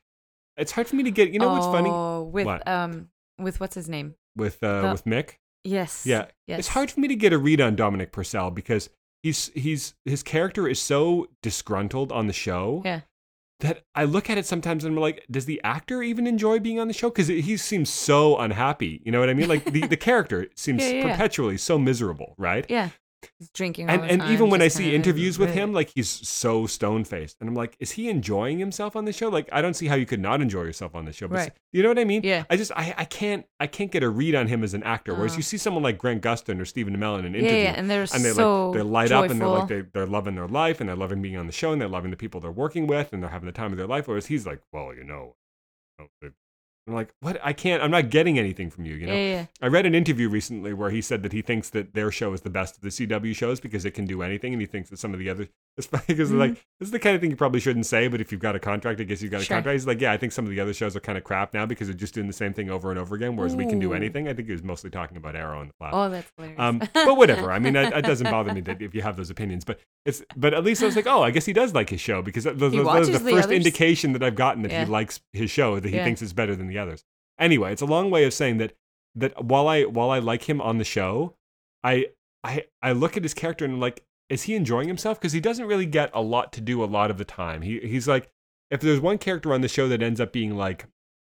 it's 0.57 0.71
hard 0.71 0.87
for 0.87 0.95
me 0.95 1.03
to 1.03 1.11
get. 1.11 1.29
You 1.31 1.39
know 1.39 1.49
what's 1.51 1.65
funny 1.65 1.89
Oh, 1.91 2.23
with 2.23 2.45
What? 2.45 2.67
um 2.67 3.09
with 3.39 3.59
what's 3.59 3.75
his 3.75 3.89
name? 3.89 4.15
with 4.35 4.63
uh, 4.63 4.81
the- 4.83 4.91
with 4.91 5.05
Mick? 5.05 5.31
Yes. 5.65 6.05
Yeah, 6.05 6.25
Yes. 6.47 6.59
It's 6.59 6.67
hard 6.69 6.91
for 6.91 6.99
me 6.99 7.07
to 7.07 7.15
get 7.15 7.31
a 7.33 7.37
read 7.37 7.61
on 7.61 7.75
Dominic 7.75 8.11
Purcell 8.11 8.51
because 8.51 8.89
he's 9.23 9.49
he's 9.55 9.93
his 10.05 10.21
character 10.23 10.67
is 10.67 10.79
so 10.81 11.27
disgruntled 11.41 12.11
on 12.11 12.27
the 12.27 12.33
show 12.33 12.81
Yeah. 12.85 13.01
That 13.63 13.83
I 13.95 14.03
look 14.05 14.29
at 14.29 14.37
it 14.37 14.45
sometimes 14.45 14.83
and 14.85 14.95
I'm 14.95 15.01
like, 15.01 15.25
does 15.31 15.45
the 15.45 15.59
actor 15.63 16.03
even 16.03 16.27
enjoy 16.27 16.59
being 16.59 16.79
on 16.79 16.87
the 16.87 16.93
show? 16.93 17.09
Because 17.09 17.27
he 17.27 17.57
seems 17.57 17.89
so 17.89 18.37
unhappy. 18.37 19.01
You 19.03 19.11
know 19.11 19.19
what 19.19 19.29
I 19.29 19.33
mean? 19.33 19.49
Like 19.49 19.65
the, 19.65 19.87
the 19.87 19.97
character 20.09 20.47
seems 20.55 20.83
Yeah, 20.83 20.89
yeah, 20.89 21.05
yeah. 21.05 21.11
perpetually 21.11 21.57
so 21.57 21.79
miserable, 21.79 22.35
right? 22.37 22.65
Yeah. 22.69 22.89
He's 23.39 23.49
drinking. 23.49 23.89
all 23.89 23.99
And 24.01 24.21
and 24.21 24.31
even 24.31 24.49
when 24.49 24.61
I 24.61 24.67
see 24.67 24.93
interviews 24.95 25.37
with 25.39 25.53
him, 25.53 25.73
like 25.73 25.91
he's 25.95 26.09
so 26.09 26.65
stone 26.67 27.03
faced, 27.03 27.37
and 27.39 27.49
I'm 27.49 27.55
like, 27.55 27.75
is 27.79 27.91
he 27.91 28.09
enjoying 28.09 28.59
himself 28.59 28.95
on 28.95 29.05
the 29.05 29.13
show? 29.13 29.29
Like, 29.29 29.49
I 29.51 29.61
don't 29.61 29.73
see 29.75 29.87
how 29.87 29.95
you 29.95 30.05
could 30.05 30.19
not 30.19 30.41
enjoy 30.41 30.63
yourself 30.63 30.95
on 30.95 31.05
the 31.05 31.13
show. 31.13 31.27
But 31.27 31.35
Right. 31.37 31.51
you 31.71 31.83
know 31.83 31.89
what 31.89 31.99
I 31.99 32.03
mean? 32.05 32.21
Yeah. 32.23 32.43
I 32.49 32.57
just 32.57 32.71
I, 32.75 32.93
I 32.97 33.05
can't 33.05 33.45
I 33.59 33.67
can't 33.67 33.91
get 33.91 34.03
a 34.03 34.09
read 34.09 34.35
on 34.35 34.47
him 34.47 34.63
as 34.63 34.73
an 34.73 34.83
actor. 34.83 35.13
Whereas 35.13 35.33
Uh. 35.33 35.37
you 35.37 35.43
see 35.43 35.57
someone 35.57 35.83
like 35.83 35.97
Grant 35.97 36.21
Gustin 36.21 36.59
or 36.59 36.65
Stephen 36.65 36.95
Amell 36.95 37.19
in 37.19 37.25
an 37.25 37.35
interview, 37.35 37.57
yeah, 37.57 37.73
and 37.77 37.89
they're 37.89 38.07
and 38.13 38.23
they 38.25 38.31
so 38.33 38.69
like 38.69 38.77
they 38.77 38.83
light 38.83 39.11
up 39.11 39.29
and 39.29 39.39
they're 39.41 39.47
like 39.47 39.67
they, 39.67 39.81
they're 39.93 40.05
loving 40.07 40.35
their 40.35 40.47
life 40.47 40.79
and 40.79 40.89
they're 40.89 40.95
loving 40.95 41.21
being 41.21 41.37
on 41.37 41.47
the 41.47 41.53
show 41.53 41.71
and 41.71 41.81
they're 41.81 41.87
loving 41.87 42.11
the 42.11 42.17
people 42.17 42.39
they're 42.41 42.51
working 42.51 42.87
with 42.87 43.13
and 43.13 43.21
they're 43.23 43.29
having 43.29 43.45
the 43.47 43.51
time 43.51 43.71
of 43.71 43.77
their 43.77 43.87
life. 43.87 44.07
Whereas 44.07 44.27
he's 44.27 44.45
like, 44.45 44.61
well, 44.71 44.93
you 44.93 45.03
know, 45.03 45.35
you 45.99 46.05
know, 46.05 46.09
they're- 46.21 46.33
I'm 46.85 46.93
like, 46.95 47.13
what? 47.21 47.39
I 47.43 47.53
can't. 47.53 47.81
I'm 47.81 47.91
not 47.91 48.09
getting 48.09 48.37
anything 48.37 48.69
from 48.69 48.85
you. 48.85 48.95
You 48.95 49.07
know. 49.07 49.13
Yeah, 49.13 49.31
yeah. 49.31 49.45
I 49.61 49.67
read 49.67 49.85
an 49.85 49.95
interview 49.95 50.27
recently 50.27 50.73
where 50.73 50.89
he 50.89 51.01
said 51.01 51.23
that 51.23 51.31
he 51.31 51.41
thinks 51.41 51.69
that 51.69 51.93
their 51.93 52.11
show 52.11 52.33
is 52.33 52.41
the 52.41 52.49
best 52.49 52.75
of 52.75 52.81
the 52.81 52.89
CW 52.89 53.33
shows 53.33 53.61
because 53.61 53.85
it 53.85 53.91
can 53.91 54.05
do 54.05 54.21
anything, 54.21 54.51
and 54.53 54.61
he 54.61 54.65
thinks 54.67 54.89
that 54.89 54.97
some 54.97 55.13
of 55.13 55.19
the 55.19 55.29
other. 55.29 55.47
It's 55.75 55.87
funny 55.87 56.03
because 56.05 56.29
Mhm. 56.29 56.37
like 56.37 56.51
this 56.79 56.85
is 56.89 56.91
the 56.91 56.99
kind 56.99 57.15
of 57.15 57.21
thing 57.21 57.31
you 57.31 57.35
probably 57.35 57.59
shouldn't 57.59 57.87
say, 57.87 58.07
but 58.07 58.21
if 58.21 58.31
you've 58.31 58.39
got 58.39 58.55
a 58.55 58.59
contract, 58.59 59.01
I 59.01 59.05
guess 59.05 59.23
you've 59.23 59.31
got 59.31 59.41
a 59.41 59.43
Sure. 59.43 59.55
contract. 59.57 59.73
He's 59.73 59.87
like, 59.87 59.99
yeah, 59.99 60.11
I 60.11 60.17
think 60.17 60.31
some 60.31 60.45
of 60.45 60.51
the 60.51 60.59
other 60.59 60.71
shows 60.71 60.95
are 60.95 60.99
kind 60.99 61.17
of 61.17 61.23
crap 61.23 61.51
now 61.51 61.65
because 61.65 61.87
they're 61.87 61.97
just 61.97 62.13
doing 62.13 62.27
the 62.27 62.33
same 62.33 62.53
thing 62.53 62.69
over 62.69 62.91
and 62.91 62.99
over 62.99 63.15
again, 63.15 63.35
whereas 63.35 63.55
we 63.55 63.65
can 63.65 63.79
do 63.79 63.91
anything. 63.93 64.27
I 64.27 64.35
think 64.35 64.47
he 64.47 64.51
was 64.51 64.61
mostly 64.61 64.91
talking 64.91 65.17
about 65.17 65.35
Arrow 65.35 65.61
and 65.61 65.71
the 65.71 65.73
Flash. 65.79 65.93
Oh, 65.95 66.09
that's 66.11 66.31
hilarious. 66.37 66.59
Um, 66.59 66.77
but 66.93 67.17
whatever. 67.17 67.51
I 67.51 67.57
mean, 67.57 67.75
it 67.75 67.89
that 67.89 68.03
doesn't 68.03 68.29
bother 68.29 68.53
me 68.53 68.61
that 68.61 68.83
if 68.83 68.93
you 68.93 69.01
have 69.01 69.17
those 69.17 69.31
opinions. 69.31 69.65
But 69.65 69.79
it's 70.05 70.21
but 70.37 70.53
at 70.53 70.63
least 70.63 70.83
I 70.83 70.85
was 70.85 70.95
like, 70.95 71.07
oh, 71.07 71.23
I 71.23 71.31
guess 71.31 71.47
he 71.47 71.53
does 71.53 71.73
like 71.73 71.89
his 71.89 71.99
show 72.01 72.21
because 72.21 72.43
that, 72.43 72.53
He 72.53 72.59
those 72.59 72.75
are 72.75 72.77
the 72.77 73.11
the 73.13 73.19
first 73.31 73.45
others. 73.45 73.57
indication 73.57 74.13
that 74.13 74.21
I've 74.21 74.35
gotten 74.35 74.61
that 74.61 74.71
Yeah. 74.71 74.85
he 74.85 74.91
likes 74.91 75.21
his 75.31 75.49
show, 75.49 75.79
that 75.79 75.89
he 75.89 75.95
Yeah. 75.95 76.03
thinks 76.03 76.21
it's 76.21 76.33
better 76.33 76.55
than 76.55 76.67
the 76.67 76.72
others. 76.77 77.03
Anyway, 77.39 77.71
it's 77.71 77.81
a 77.81 77.87
long 77.87 78.09
way 78.09 78.23
of 78.25 78.33
saying 78.33 78.57
that 78.57 78.73
that 79.15 79.43
while 79.43 79.67
I 79.67 79.83
while 79.83 80.09
I 80.09 80.19
like 80.19 80.47
him 80.49 80.61
on 80.61 80.77
the 80.77 80.83
show, 80.83 81.35
I 81.83 82.07
I 82.43 82.65
I 82.81 82.91
look 82.91 83.17
at 83.17 83.23
his 83.23 83.33
character 83.33 83.65
and 83.65 83.75
I'm 83.75 83.79
like, 83.79 84.03
is 84.29 84.43
he 84.43 84.55
enjoying 84.55 84.87
himself? 84.87 85.19
Because 85.19 85.33
he 85.33 85.39
doesn't 85.39 85.67
really 85.67 85.85
get 85.85 86.09
a 86.13 86.21
lot 86.21 86.53
to 86.53 86.61
do 86.61 86.83
a 86.83 86.85
lot 86.85 87.11
of 87.11 87.17
the 87.17 87.25
time. 87.25 87.61
He 87.61 87.79
he's 87.79 88.07
like, 88.07 88.29
if 88.71 88.81
there's 88.81 88.99
one 88.99 89.17
character 89.17 89.53
on 89.53 89.61
the 89.61 89.67
show 89.67 89.87
that 89.87 90.01
ends 90.01 90.19
up 90.19 90.33
being 90.33 90.55
like 90.55 90.85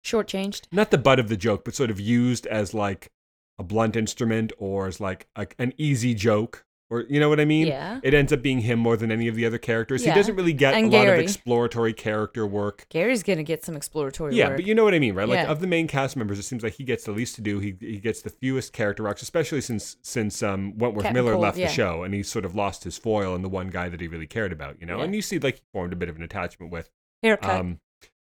Shortchanged. 0.04 0.64
not 0.72 0.92
the 0.92 0.98
butt 0.98 1.20
of 1.20 1.30
the 1.30 1.38
joke, 1.38 1.64
but 1.64 1.76
sort 1.76 1.92
of 1.92 2.00
used 2.00 2.48
as 2.48 2.74
like 2.74 3.12
a 3.58 3.64
blunt 3.64 3.96
instrument 3.96 4.52
or 4.58 4.88
as 4.88 5.00
like 5.00 5.28
a, 5.36 5.48
an 5.58 5.74
easy 5.78 6.14
joke, 6.14 6.66
or 6.92 7.02
you 7.10 7.20
know 7.20 7.30
what 7.30 7.40
I 7.40 7.46
mean? 7.46 7.68
Yeah. 7.68 8.00
It 8.04 8.14
ends 8.14 8.34
up 8.34 8.42
being 8.42 8.62
him 8.62 8.80
more 8.80 8.98
than 8.98 9.12
any 9.12 9.28
of 9.28 9.36
the 9.36 9.46
other 9.46 9.58
characters. 9.58 10.04
Yeah. 10.04 10.14
He 10.14 10.20
doesn't 10.20 10.36
really 10.36 10.54
get 10.54 10.74
And 10.74 10.92
a 10.94 10.98
lot 10.98 11.08
of 11.08 11.20
exploratory 11.20 11.94
character 11.94 12.48
work. 12.48 12.88
Gary's 12.90 13.22
gonna 13.24 13.44
get 13.44 13.64
some 13.64 13.76
exploratory 13.76 14.36
Yeah, 14.36 14.48
work. 14.50 14.58
but 14.58 14.66
you 14.66 14.74
know 14.74 14.84
what 14.84 14.94
I 14.94 15.00
mean, 15.00 15.14
right? 15.14 15.28
Like 15.28 15.38
Yeah. 15.46 15.52
of 15.52 15.60
the 15.60 15.68
main 15.68 15.88
cast 15.88 16.18
members, 16.18 16.40
it 16.40 16.44
seems 16.44 16.64
like 16.64 16.74
he 16.74 16.84
gets 16.84 17.04
the 17.04 17.12
least 17.12 17.36
to 17.36 17.42
do. 17.42 17.60
He 17.60 17.76
he 17.80 17.98
gets 18.00 18.22
the 18.22 18.30
fewest 18.30 18.74
character 18.74 19.08
arcs, 19.08 19.22
especially 19.22 19.62
since 19.62 19.98
since 20.02 20.42
um, 20.42 20.78
Wentworth 20.78 21.04
Captain 21.04 21.14
Miller 21.24 21.34
Cold, 21.34 21.44
left 21.44 21.58
yeah. 21.58 21.68
the 21.68 21.74
show, 21.74 22.04
and 22.04 22.14
he 22.14 22.24
sort 22.24 22.46
of 22.46 22.56
lost 22.56 22.84
his 22.84 22.98
foil 22.98 23.36
and 23.36 23.44
the 23.44 23.50
one 23.50 23.68
guy 23.70 23.88
that 23.90 24.02
he 24.02 24.08
really 24.08 24.28
cared 24.28 24.52
about. 24.52 24.80
You 24.80 24.88
know, 24.88 24.98
Yeah. 24.98 25.04
and 25.04 25.16
you 25.16 25.22
see 25.22 25.38
like 25.40 25.56
he 25.56 25.62
formed 25.72 25.94
a 25.94 25.96
bit 25.96 26.10
of 26.10 26.16
an 26.16 26.24
attachment 26.24 26.72
with 26.72 26.90
Haircut. 27.22 27.50
um 27.50 27.80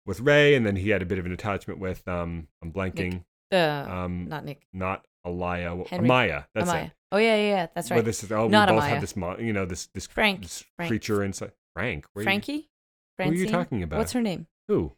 with 0.06 0.20
Ray, 0.22 0.56
and 0.56 0.66
then 0.66 0.76
he 0.78 0.90
had 0.90 1.02
a 1.02 1.06
bit 1.06 1.20
of 1.20 1.26
an 1.26 1.32
attachment 1.32 1.80
with 1.80 2.08
um 2.08 2.48
I'm 2.62 2.72
blanking 2.72 3.24
the 3.52 3.86
um 3.90 4.28
not 4.30 4.46
Nick. 4.46 4.62
not 4.74 5.06
Alaya, 5.26 5.88
Henry- 5.88 6.08
Amaya. 6.10 6.46
That's 6.54 6.70
Amaya. 6.70 6.86
it. 6.88 6.92
Oh 7.14 7.18
yeah, 7.18 7.36
yeah, 7.36 7.42
yeah. 7.50 7.68
That's 7.76 7.90
right. 7.92 8.04
this 8.04 8.24
is, 8.24 8.32
oh, 8.32 8.48
Not 8.50 8.70
we 8.70 8.76
both 8.76 8.84
Amaya. 8.84 8.90
have 8.90 9.02
this, 9.02 9.16
mo- 9.16 9.38
you 9.38 9.54
know, 9.54 9.66
this 9.66 9.86
this, 9.94 10.08
Frank. 10.08 10.42
this 10.42 10.64
Frank. 10.76 10.90
creature 10.90 11.24
inside. 11.24 11.52
Frank. 11.76 12.06
Where 12.14 12.22
are 12.22 12.24
you- 12.24 12.26
Frankie. 12.26 12.70
Who 13.20 13.24
are 13.30 13.34
you 13.34 13.48
talking 13.48 13.84
about? 13.84 14.00
What's 14.00 14.12
her 14.14 14.22
name? 14.22 14.48
Who? 14.68 14.94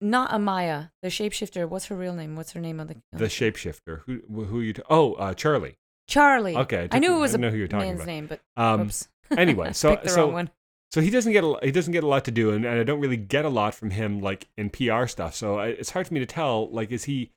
Not 0.00 0.30
Amaya, 0.30 0.92
the 1.02 1.08
shapeshifter. 1.08 1.68
What's 1.68 1.86
her 1.86 1.94
real 1.96 2.14
name? 2.14 2.34
What's 2.36 2.52
her 2.52 2.60
name 2.60 2.80
on 2.80 2.86
the? 2.86 2.94
on 2.94 3.18
The 3.18 3.26
shapeshifter. 3.26 4.02
Who? 4.06 4.20
Who 4.44 4.60
are 4.60 4.62
you? 4.62 4.72
Ta- 4.72 4.82
oh, 4.88 5.14
uh, 5.14 5.34
Charlie. 5.34 5.76
Charlie. 6.08 6.56
Okay, 6.56 6.88
I 6.90 6.98
knew 6.98 7.08
didn't- 7.08 7.16
it 7.16 7.20
was 7.20 7.34
I 7.34 7.38
a 7.38 7.40
know 7.40 7.50
who 7.50 7.56
you 7.56 7.64
were 7.64 7.68
talking 7.68 7.88
man's 7.88 7.98
about. 8.00 8.06
name, 8.06 8.26
but 8.26 8.40
Um. 8.56 8.82
oops. 8.82 9.08
Anyway, 9.36 9.72
so 9.74 9.90
Picked 9.90 10.04
the 10.04 10.08
so 10.10 10.24
wrong 10.24 10.32
one. 10.32 10.50
so 10.92 11.00
he 11.00 11.10
doesn't 11.10 11.32
get 11.32 11.44
a, 11.44 11.58
he 11.62 11.70
doesn't 11.70 11.92
get 11.92 12.02
a 12.04 12.06
lot 12.06 12.24
to 12.24 12.30
do, 12.30 12.50
and, 12.52 12.64
and 12.64 12.80
I 12.80 12.82
don't 12.84 13.00
really 13.00 13.16
get 13.18 13.44
a 13.44 13.48
lot 13.50 13.74
from 13.74 13.90
him 13.90 14.20
like 14.20 14.48
in 14.56 14.70
PR 14.70 15.06
stuff. 15.06 15.34
So 15.34 15.58
I, 15.58 15.66
it's 15.68 15.90
hard 15.90 16.08
for 16.08 16.14
me 16.14 16.20
to 16.20 16.26
tell. 16.26 16.70
Like, 16.70 16.90
is 16.92 17.04
he? 17.04 17.30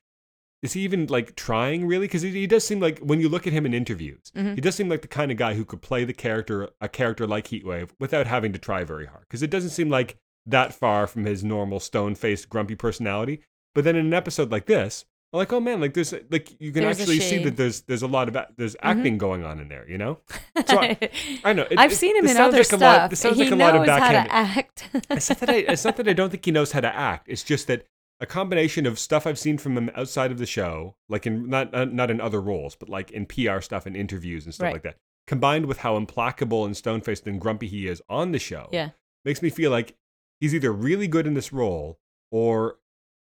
Is 0.64 0.72
he 0.72 0.80
even 0.80 1.06
like 1.06 1.36
trying 1.36 1.86
really? 1.86 2.06
Because 2.06 2.22
he, 2.22 2.30
he 2.30 2.46
does 2.46 2.66
seem 2.66 2.80
like 2.80 2.98
when 3.00 3.20
you 3.20 3.28
look 3.28 3.46
at 3.46 3.52
him 3.52 3.66
in 3.66 3.74
interviews, 3.74 4.32
Mhm. 4.34 4.54
he 4.56 4.60
does 4.60 4.74
seem 4.74 4.88
like 4.88 5.02
the 5.02 5.08
kind 5.08 5.30
of 5.30 5.36
guy 5.36 5.54
who 5.54 5.64
could 5.64 5.82
play 5.82 6.04
the 6.04 6.14
character, 6.14 6.70
a 6.80 6.88
character 6.88 7.26
like 7.26 7.46
Heatwave, 7.48 7.90
without 8.00 8.26
having 8.26 8.52
to 8.54 8.58
try 8.58 8.82
very 8.82 9.06
hard. 9.06 9.24
Because 9.28 9.42
it 9.42 9.50
doesn't 9.50 9.70
seem 9.70 9.90
like 9.90 10.16
that 10.46 10.74
far 10.74 11.06
from 11.06 11.24
his 11.26 11.44
normal 11.44 11.80
stone-faced, 11.80 12.48
grumpy 12.48 12.74
personality. 12.74 13.42
But 13.74 13.84
then 13.84 13.94
in 13.96 14.06
an 14.06 14.14
episode 14.14 14.50
like 14.50 14.66
this, 14.66 15.04
I'm 15.32 15.38
like, 15.38 15.52
oh 15.52 15.58
man, 15.60 15.80
like 15.80 15.94
there's 15.94 16.12
like 16.30 16.50
you 16.60 16.70
can 16.70 16.84
There's 16.84 17.00
actually 17.00 17.18
see. 17.20 17.36
Mm-hmm. 17.36 17.44
that 17.46 17.56
there's 17.56 17.80
there's 17.82 18.02
a 18.02 18.06
lot 18.06 18.28
of 18.28 18.36
there's 18.56 18.76
acting 18.82 19.18
going 19.18 19.44
on 19.44 19.58
in 19.58 19.68
there. 19.68 19.84
You 19.88 19.98
know, 19.98 20.20
So 20.68 20.78
I- 20.80 21.10
I 21.44 21.52
know. 21.52 21.66
It, 21.70 21.76
I've 21.78 21.90
it- 21.92 21.96
seen 21.96 22.16
him 22.16 22.26
in 22.26 22.36
other 22.36 22.58
like 22.58 22.72
a 22.72 22.76
lot- 22.76 22.94
stuff. 22.94 23.10
this 23.10 23.20
sounds 23.20 23.36
he 23.36 23.44
like 23.44 23.52
a 23.52 23.56
lot 23.56 23.74
of 23.74 23.84
knows 23.86 23.98
how 23.98 24.12
to 24.12 24.32
act. 24.32 24.88
it's 25.10 25.28
not 25.28 25.38
that 25.40 25.50
I, 25.50 25.54
it's 25.56 25.84
not 25.84 25.96
that 25.96 26.08
I 26.08 26.12
don't 26.12 26.30
think 26.30 26.44
he 26.44 26.52
knows 26.52 26.70
how 26.72 26.80
to 26.80 26.94
act. 26.94 27.26
It's 27.28 27.42
just 27.42 27.66
that 27.66 27.86
a 28.20 28.26
combination 28.26 28.86
of 28.86 28.98
stuff 28.98 29.26
I've 29.26 29.38
seen 29.38 29.58
from 29.58 29.76
him 29.76 29.90
outside 29.94 30.30
of 30.30 30.38
the 30.38 30.46
show, 30.46 30.96
like 31.08 31.26
in 31.26 31.48
not 31.48 31.74
uh, 31.74 31.84
not 31.84 32.10
in 32.10 32.20
other 32.20 32.40
roles, 32.40 32.74
but 32.76 32.88
like 32.88 33.10
in 33.10 33.26
PR 33.26 33.60
stuff 33.60 33.86
and 33.86 33.96
interviews 33.96 34.44
and 34.44 34.54
stuff 34.54 34.66
Right. 34.66 34.72
like 34.74 34.82
that, 34.82 34.96
combined 35.26 35.66
with 35.66 35.78
how 35.78 35.96
implacable 35.96 36.64
and 36.64 36.76
stone 36.76 37.00
faced 37.00 37.26
and 37.26 37.40
grumpy 37.40 37.66
he 37.66 37.86
is 37.88 38.00
on 38.08 38.32
the 38.32 38.38
show, 38.38 38.68
yeah. 38.72 38.90
makes 39.24 39.42
me 39.42 39.50
feel 39.50 39.70
like 39.70 39.96
he's 40.40 40.54
either 40.54 40.72
really 40.72 41.08
good 41.08 41.26
in 41.26 41.34
this 41.34 41.52
role 41.52 41.98
or 42.30 42.76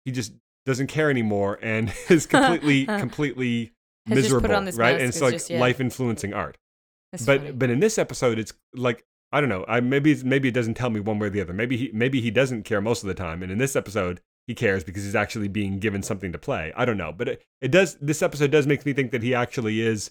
he 0.04 0.12
just 0.12 0.32
doesn't 0.66 0.86
care 0.88 1.10
anymore 1.10 1.58
and 1.62 1.92
is 2.08 2.26
completely 2.26 2.84
completely 2.86 3.72
Has 4.06 4.18
just 4.18 4.30
put 4.30 4.42
miserable, 4.42 4.56
on 4.56 4.64
this 4.64 4.76
right? 4.76 4.94
And 4.94 5.02
it's 5.04 5.16
it's 5.16 5.22
like 5.22 5.32
just- 5.34 5.50
yeah. 5.50 5.60
life 5.60 5.80
influencing 5.80 6.32
art 6.34 6.58
That's 7.12 7.24
but 7.24 7.40
funny. 7.40 7.52
but 7.52 7.70
in 7.70 7.80
this 7.80 7.96
episode 7.98 8.38
it's 8.38 8.52
like 8.74 9.04
I 9.32 9.40
don't 9.40 9.48
know. 9.48 9.64
I 9.68 9.78
maybe 9.78 10.20
maybe 10.24 10.48
it 10.48 10.54
doesn't 10.54 10.74
tell 10.74 10.90
me 10.90 10.98
one 10.98 11.20
way 11.20 11.28
or 11.28 11.30
the 11.30 11.40
other. 11.40 11.52
Maybe 11.52 11.76
he 11.76 11.90
maybe 11.94 12.20
he 12.20 12.32
doesn't 12.32 12.64
care 12.64 12.80
most 12.80 13.04
of 13.04 13.06
the 13.06 13.14
time, 13.14 13.44
and 13.44 13.52
in 13.52 13.58
this 13.58 13.76
episode 13.76 14.20
he 14.46 14.54
cares 14.54 14.82
because 14.84 15.04
he's 15.04 15.14
actually 15.14 15.48
being 15.48 15.78
given 15.78 16.02
something 16.02 16.32
to 16.32 16.38
play. 16.38 16.72
I 16.76 16.84
don't 16.84 16.96
know, 16.96 17.12
but 17.12 17.28
it, 17.28 17.42
it 17.60 17.70
does. 17.70 17.94
This 17.96 18.22
episode 18.22 18.50
does 18.50 18.66
make 18.66 18.84
me 18.86 18.92
think 18.92 19.10
that 19.12 19.22
he 19.22 19.34
actually 19.34 19.80
is 19.80 20.10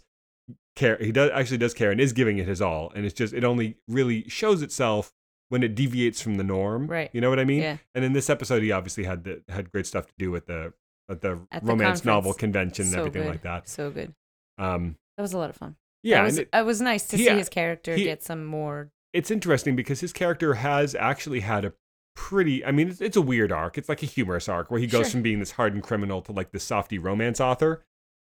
care. 0.75 0.97
He 0.97 1.11
does 1.11 1.32
actually 1.34 1.57
does 1.57 1.73
care 1.73 1.91
and 1.91 1.99
is 1.99 2.13
giving 2.13 2.38
it 2.38 2.47
his 2.47 2.61
all, 2.61 2.91
and 2.95 3.05
it's 3.05 3.13
just 3.15 3.34
it 3.34 3.43
only 3.43 3.77
really 3.88 4.27
shows 4.30 4.61
itself 4.61 5.11
when 5.49 5.63
it 5.63 5.75
deviates 5.75 6.21
from 6.21 6.36
the 6.36 6.43
norm. 6.43 6.88
Right. 6.88 7.09
You 7.13 7.21
know 7.21 7.30
what 7.30 7.39
I 7.39 7.43
mean? 7.45 7.61
Yeah. 7.61 7.77
And 7.95 8.05
in 8.05 8.13
this 8.13 8.30
episode, 8.30 8.61
he 8.61 8.71
obviously 8.71 9.03
had 9.05 9.23
the, 9.23 9.41
had 9.49 9.71
great 9.71 9.88
stuff 9.88 10.05
to 10.05 10.13
do 10.17 10.30
with 10.32 10.45
the 10.45 10.73
at 11.09 11.21
the 11.21 11.39
At 11.51 11.63
the 11.65 11.67
romance 11.71 12.05
novel 12.05 12.34
conference. 12.34 12.38
convention 12.39 12.86
and 12.86 12.93
so 12.93 12.99
everything 12.99 13.23
good. 13.23 13.30
like 13.32 13.41
that. 13.41 13.67
So 13.67 13.89
good. 13.89 14.13
Um, 14.59 14.95
That 15.17 15.23
was 15.23 15.34
a 15.34 15.39
lot 15.39 15.49
of 15.49 15.55
fun. 15.55 15.75
yeah, 16.03 16.21
it 16.21 16.25
was, 16.25 16.38
it- 16.38 16.49
it 16.53 16.65
was 16.65 16.82
nice 16.82 17.07
to 17.07 17.17
see 17.17 17.27
his 17.30 17.49
character 17.49 17.95
he- 17.95 18.03
get 18.03 18.21
some 18.23 18.45
more. 18.45 18.91
it's 19.11 19.32
interesting 19.32 19.75
because 19.75 20.01
his 20.01 20.13
character 20.13 20.53
has 20.53 20.93
actually 20.93 21.39
had 21.39 21.65
a 21.65 21.73
pretty 22.22 22.65
i 22.65 22.72
mean 22.72 22.89
it's, 22.89 22.99
it's 22.99 23.15
a 23.15 23.22
weird 23.22 23.49
arc 23.51 23.78
it's 23.78 23.88
like 23.88 24.03
a 24.03 24.05
humorous 24.05 24.49
arc 24.49 24.70
where 24.70 24.80
he 24.80 24.88
goes 24.88 25.05
Sure. 25.05 25.11
from 25.13 25.22
being 25.22 25.39
this 25.39 25.51
hardened 25.51 25.84
criminal 25.84 26.22
to 26.24 26.34
like 26.34 26.51
this 26.51 26.65
softy 26.65 26.97
romance 26.99 27.39
author 27.39 27.82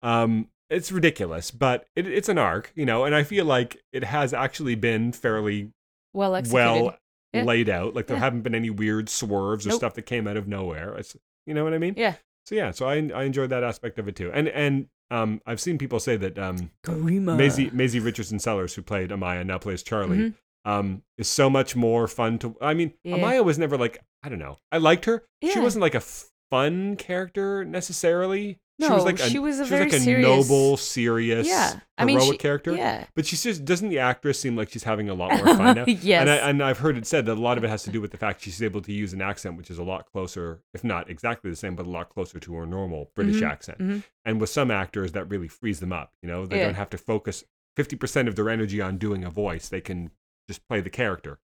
um 0.03 0.47
it's 0.69 0.91
ridiculous 0.91 1.49
but 1.49 1.87
it, 1.95 2.05
it's 2.07 2.29
an 2.29 2.37
arc 2.37 2.71
you 2.75 2.85
know 2.85 3.03
and 3.03 3.15
i 3.15 3.23
feel 3.23 3.45
like 3.45 3.81
it 3.91 4.03
has 4.03 4.31
actually 4.31 4.75
been 4.75 5.11
fairly 5.11 5.71
well 6.13 6.35
executed. 6.35 6.63
well 6.83 6.97
Yeah. 7.33 7.43
laid 7.43 7.69
out. 7.69 7.93
Like 7.95 8.07
there 8.07 8.17
Yeah. 8.17 8.21
haven't 8.23 8.41
been 8.41 8.55
any 8.55 8.69
weird 8.71 9.07
swerves 9.09 9.65
or 9.67 9.69
Nope. 9.69 9.77
stuff 9.79 9.93
that 9.95 10.03
came 10.07 10.27
out 10.27 10.35
of 10.37 10.47
nowhere. 10.47 10.95
It's, 10.95 11.15
you 11.45 11.53
know 11.53 11.63
what 11.63 11.73
I 11.75 11.77
mean? 11.77 11.93
yeah. 11.97 12.15
So 12.47 12.55
yeah, 12.55 12.71
so 12.71 12.87
I 12.89 12.95
I 13.13 13.23
enjoyed 13.25 13.51
that 13.51 13.63
aspect 13.63 13.99
of 13.99 14.07
it 14.07 14.15
too. 14.15 14.31
And 14.31 14.47
and 14.49 14.87
um 15.11 15.39
I've 15.45 15.59
seen 15.61 15.77
people 15.77 15.99
say 15.99 16.17
that 16.17 16.39
um 16.39 16.71
Karima. 16.83 17.37
Maisie 17.37 17.69
Maisie 17.71 17.99
Richardson 17.99 18.39
Sellers, 18.39 18.73
who 18.73 18.81
played 18.81 19.11
Amaya, 19.11 19.45
now 19.45 19.59
plays 19.59 19.83
Charlie, 19.83 20.17
Mhm. 20.17 20.33
Um, 20.66 21.03
is 21.18 21.28
so 21.28 21.49
much 21.49 21.76
more 21.76 22.07
fun 22.07 22.38
to. 22.39 22.55
I 22.62 22.74
mean, 22.74 22.93
Yeah. 23.03 23.18
Amaya 23.18 23.43
was 23.43 23.57
never 23.57 23.78
like 23.78 24.01
I 24.24 24.30
don't 24.30 24.39
know. 24.39 24.57
I 24.72 24.78
liked 24.78 25.05
her. 25.05 25.24
She 25.43 25.60
wasn't 25.60 25.82
like 25.82 25.95
a 25.95 26.03
fun 26.51 26.95
character 26.97 27.64
necessarily. 27.64 28.60
she 28.82 28.88
No, 28.88 28.95
was 28.95 29.03
like 29.05 29.20
a, 29.20 29.30
she 29.30 29.39
was 29.39 29.60
a 29.60 29.66
she 29.66 29.70
very 29.70 29.86
was 29.86 29.93
like 29.93 30.01
a 30.01 30.03
serious- 30.03 30.28
noble, 30.49 30.78
serious, 30.78 31.47
Yeah. 31.47 31.80
I 31.97 32.03
heroic 32.05 32.22
mean, 32.24 32.32
she, 32.34 32.38
character. 32.38 32.76
Yeah. 32.76 33.05
But 33.16 33.26
she 33.26 33.36
just 33.36 33.64
doesn't 33.66 33.89
the 33.89 33.99
actress 33.99 34.39
seem 34.39 34.55
like 34.55 34.70
she's 34.70 34.84
having 34.84 35.10
a 35.10 35.14
lot 35.14 35.32
more 35.38 35.55
fun 35.55 35.76
now. 35.76 35.84
yes. 35.88 36.22
And, 36.22 36.30
I, 36.30 36.36
and 36.49 36.64
I've 36.64 36.80
heard 36.80 36.97
it 36.97 37.05
said 37.05 37.26
that 37.28 37.34
a 37.38 37.41
lot 37.41 37.57
of 37.57 37.64
it 37.64 37.70
has 37.70 37.84
to 37.84 37.91
do 37.91 38.01
with 38.01 38.12
the 38.12 38.18
fact 38.18 38.41
she's 38.41 38.62
able 38.64 38.82
to 38.82 38.91
use 38.93 39.14
an 39.14 39.22
accent 39.22 39.57
which 39.57 39.70
is 39.70 39.78
a 39.78 39.84
lot 39.84 40.05
closer, 40.12 40.62
if 40.74 40.84
not 40.84 41.10
exactly 41.10 41.49
the 41.49 41.55
same, 41.57 41.76
but 41.76 41.86
a 41.86 41.89
lot 41.89 42.10
closer 42.10 42.39
to 42.39 42.53
her 42.55 42.66
normal 42.66 43.12
British 43.16 43.41
Mhm, 43.41 43.49
accent. 43.51 43.78
mhm. 43.80 44.03
And 44.26 44.39
with 44.41 44.49
some 44.49 44.72
actors, 44.72 45.12
that 45.14 45.30
really 45.30 45.47
frees 45.49 45.80
them 45.80 45.91
up. 45.93 46.12
You 46.22 46.28
know, 46.30 46.45
they 46.45 46.57
Yeah. 46.60 46.66
don't 46.66 46.76
have 46.76 46.89
to 46.91 46.97
focus 46.97 47.43
50% 47.78 48.28
of 48.28 48.36
their 48.36 48.49
energy 48.49 48.82
on 48.82 48.97
doing 48.97 49.24
a 49.24 49.30
voice. 49.30 49.70
They 49.70 49.82
can 49.82 50.12
just 50.49 50.67
play 50.67 50.81
the 50.81 50.89
character. 50.89 51.39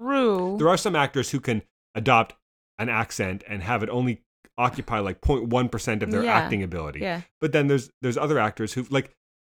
True. 0.00 0.56
There 0.58 0.68
are 0.68 0.76
some 0.76 0.96
actors 0.96 1.30
who 1.30 1.40
can 1.40 1.62
adopt 1.94 2.34
an 2.78 2.88
accent 2.88 3.44
and 3.48 3.62
have 3.62 3.82
it 3.82 3.88
only 3.90 4.22
occupy 4.56 4.98
like 5.00 5.20
0.1% 5.20 6.02
of 6.02 6.10
their 6.10 6.24
Yeah. 6.24 6.32
acting 6.38 6.62
ability. 6.62 7.00
yeah. 7.00 7.22
But 7.40 7.52
then 7.52 7.66
there's 7.66 7.90
there's 8.02 8.16
other 8.16 8.38
actors 8.38 8.72
who 8.74 8.84
like 8.90 9.10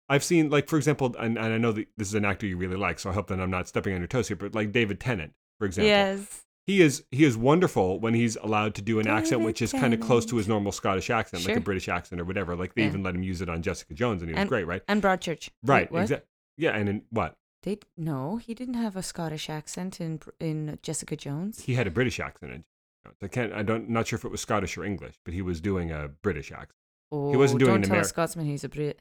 I've 0.09 0.23
seen 0.23 0.49
like 0.49 0.67
for 0.69 0.77
example, 0.77 1.15
and, 1.19 1.37
and 1.37 1.53
I 1.53 1.57
know 1.57 1.71
that 1.73 1.87
this 1.97 2.07
is 2.07 2.13
an 2.13 2.25
actor 2.25 2.45
you 2.45 2.57
really 2.57 2.75
like, 2.77 2.99
so 2.99 3.09
I 3.09 3.13
hope 3.13 3.27
that 3.27 3.39
I'm 3.39 3.49
not 3.51 3.67
stepping 3.67 3.93
on 3.93 3.99
your 3.99 4.07
toes 4.07 4.27
here. 4.27 4.37
But 4.37 4.53
like 4.55 4.71
David 4.71 4.99
Tennant, 4.99 5.33
for 5.59 5.65
example, 5.65 5.87
Yes. 5.89 6.41
he 6.67 6.81
is 6.81 7.03
he 7.11 7.23
is 7.23 7.37
wonderful 7.37 7.99
when 7.99 8.13
he's 8.13 8.35
allowed 8.37 8.75
to 8.75 8.81
do 8.81 8.99
an 8.99 9.07
accent 9.07 9.41
which 9.41 9.61
is 9.61 9.71
kind 9.71 9.93
of 9.93 9.99
close 10.01 10.25
to 10.27 10.35
his 10.37 10.47
normal 10.47 10.71
Scottish 10.71 11.09
accent, 11.09 11.45
like 11.47 11.57
a 11.57 11.61
British 11.61 11.87
accent 11.89 12.19
or 12.21 12.25
whatever. 12.25 12.55
Like 12.55 12.75
they 12.75 12.81
Yeah. 12.83 12.89
even 12.89 13.03
let 13.03 13.15
him 13.15 13.23
use 13.23 13.41
it 13.41 13.49
on 13.49 13.61
Jessica 13.61 13.93
Jones, 13.93 14.21
and 14.21 14.29
he 14.29 14.33
was 14.33 14.41
And- 14.41 14.49
great, 14.49 14.67
right? 14.67 14.81
And 14.87 15.01
Broadchurch. 15.01 15.49
Right, 15.63 15.89
exactly. 15.93 16.27
Yeah, 16.57 16.71
and 16.71 16.87
in 16.89 17.01
what 17.09 17.35
They 17.63 17.79
no, 17.97 18.37
he 18.37 18.53
didn't 18.53 18.75
have 18.75 18.95
a 18.95 19.03
Scottish 19.03 19.49
accent 19.49 19.99
in 19.99 20.19
in 20.39 20.77
Jessica 20.83 21.15
Jones. 21.15 21.61
he 21.63 21.73
had 21.75 21.87
a 21.87 21.91
British 21.91 22.19
accent 22.19 22.51
in. 22.53 22.63
Jones. 23.05 23.17
I 23.21 23.27
can't. 23.27 23.51
I 23.53 23.63
don't. 23.63 23.89
Not 23.89 24.07
sure 24.07 24.17
if 24.17 24.23
it 24.25 24.31
was 24.31 24.41
Scottish 24.41 24.77
or 24.77 24.83
English, 24.85 25.15
but 25.25 25.33
he 25.33 25.41
was 25.41 25.59
doing 25.61 25.91
a 25.91 26.07
British 26.07 26.51
accent. 26.51 26.77
Oh, 27.11 27.37
wasn't 27.37 27.59
doing 27.59 27.71
Don't 27.73 27.83
an 27.83 27.89
tell 27.89 27.99
a 27.99 28.05
Scotsman 28.05 28.45
he's 28.45 28.63
a 28.63 28.69
Brit. 28.69 28.99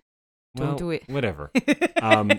Don't 0.54 0.68
Well, 0.68 0.76
do 0.76 0.90
it. 0.90 1.02
Whatever. 1.08 1.50
Um, 2.02 2.32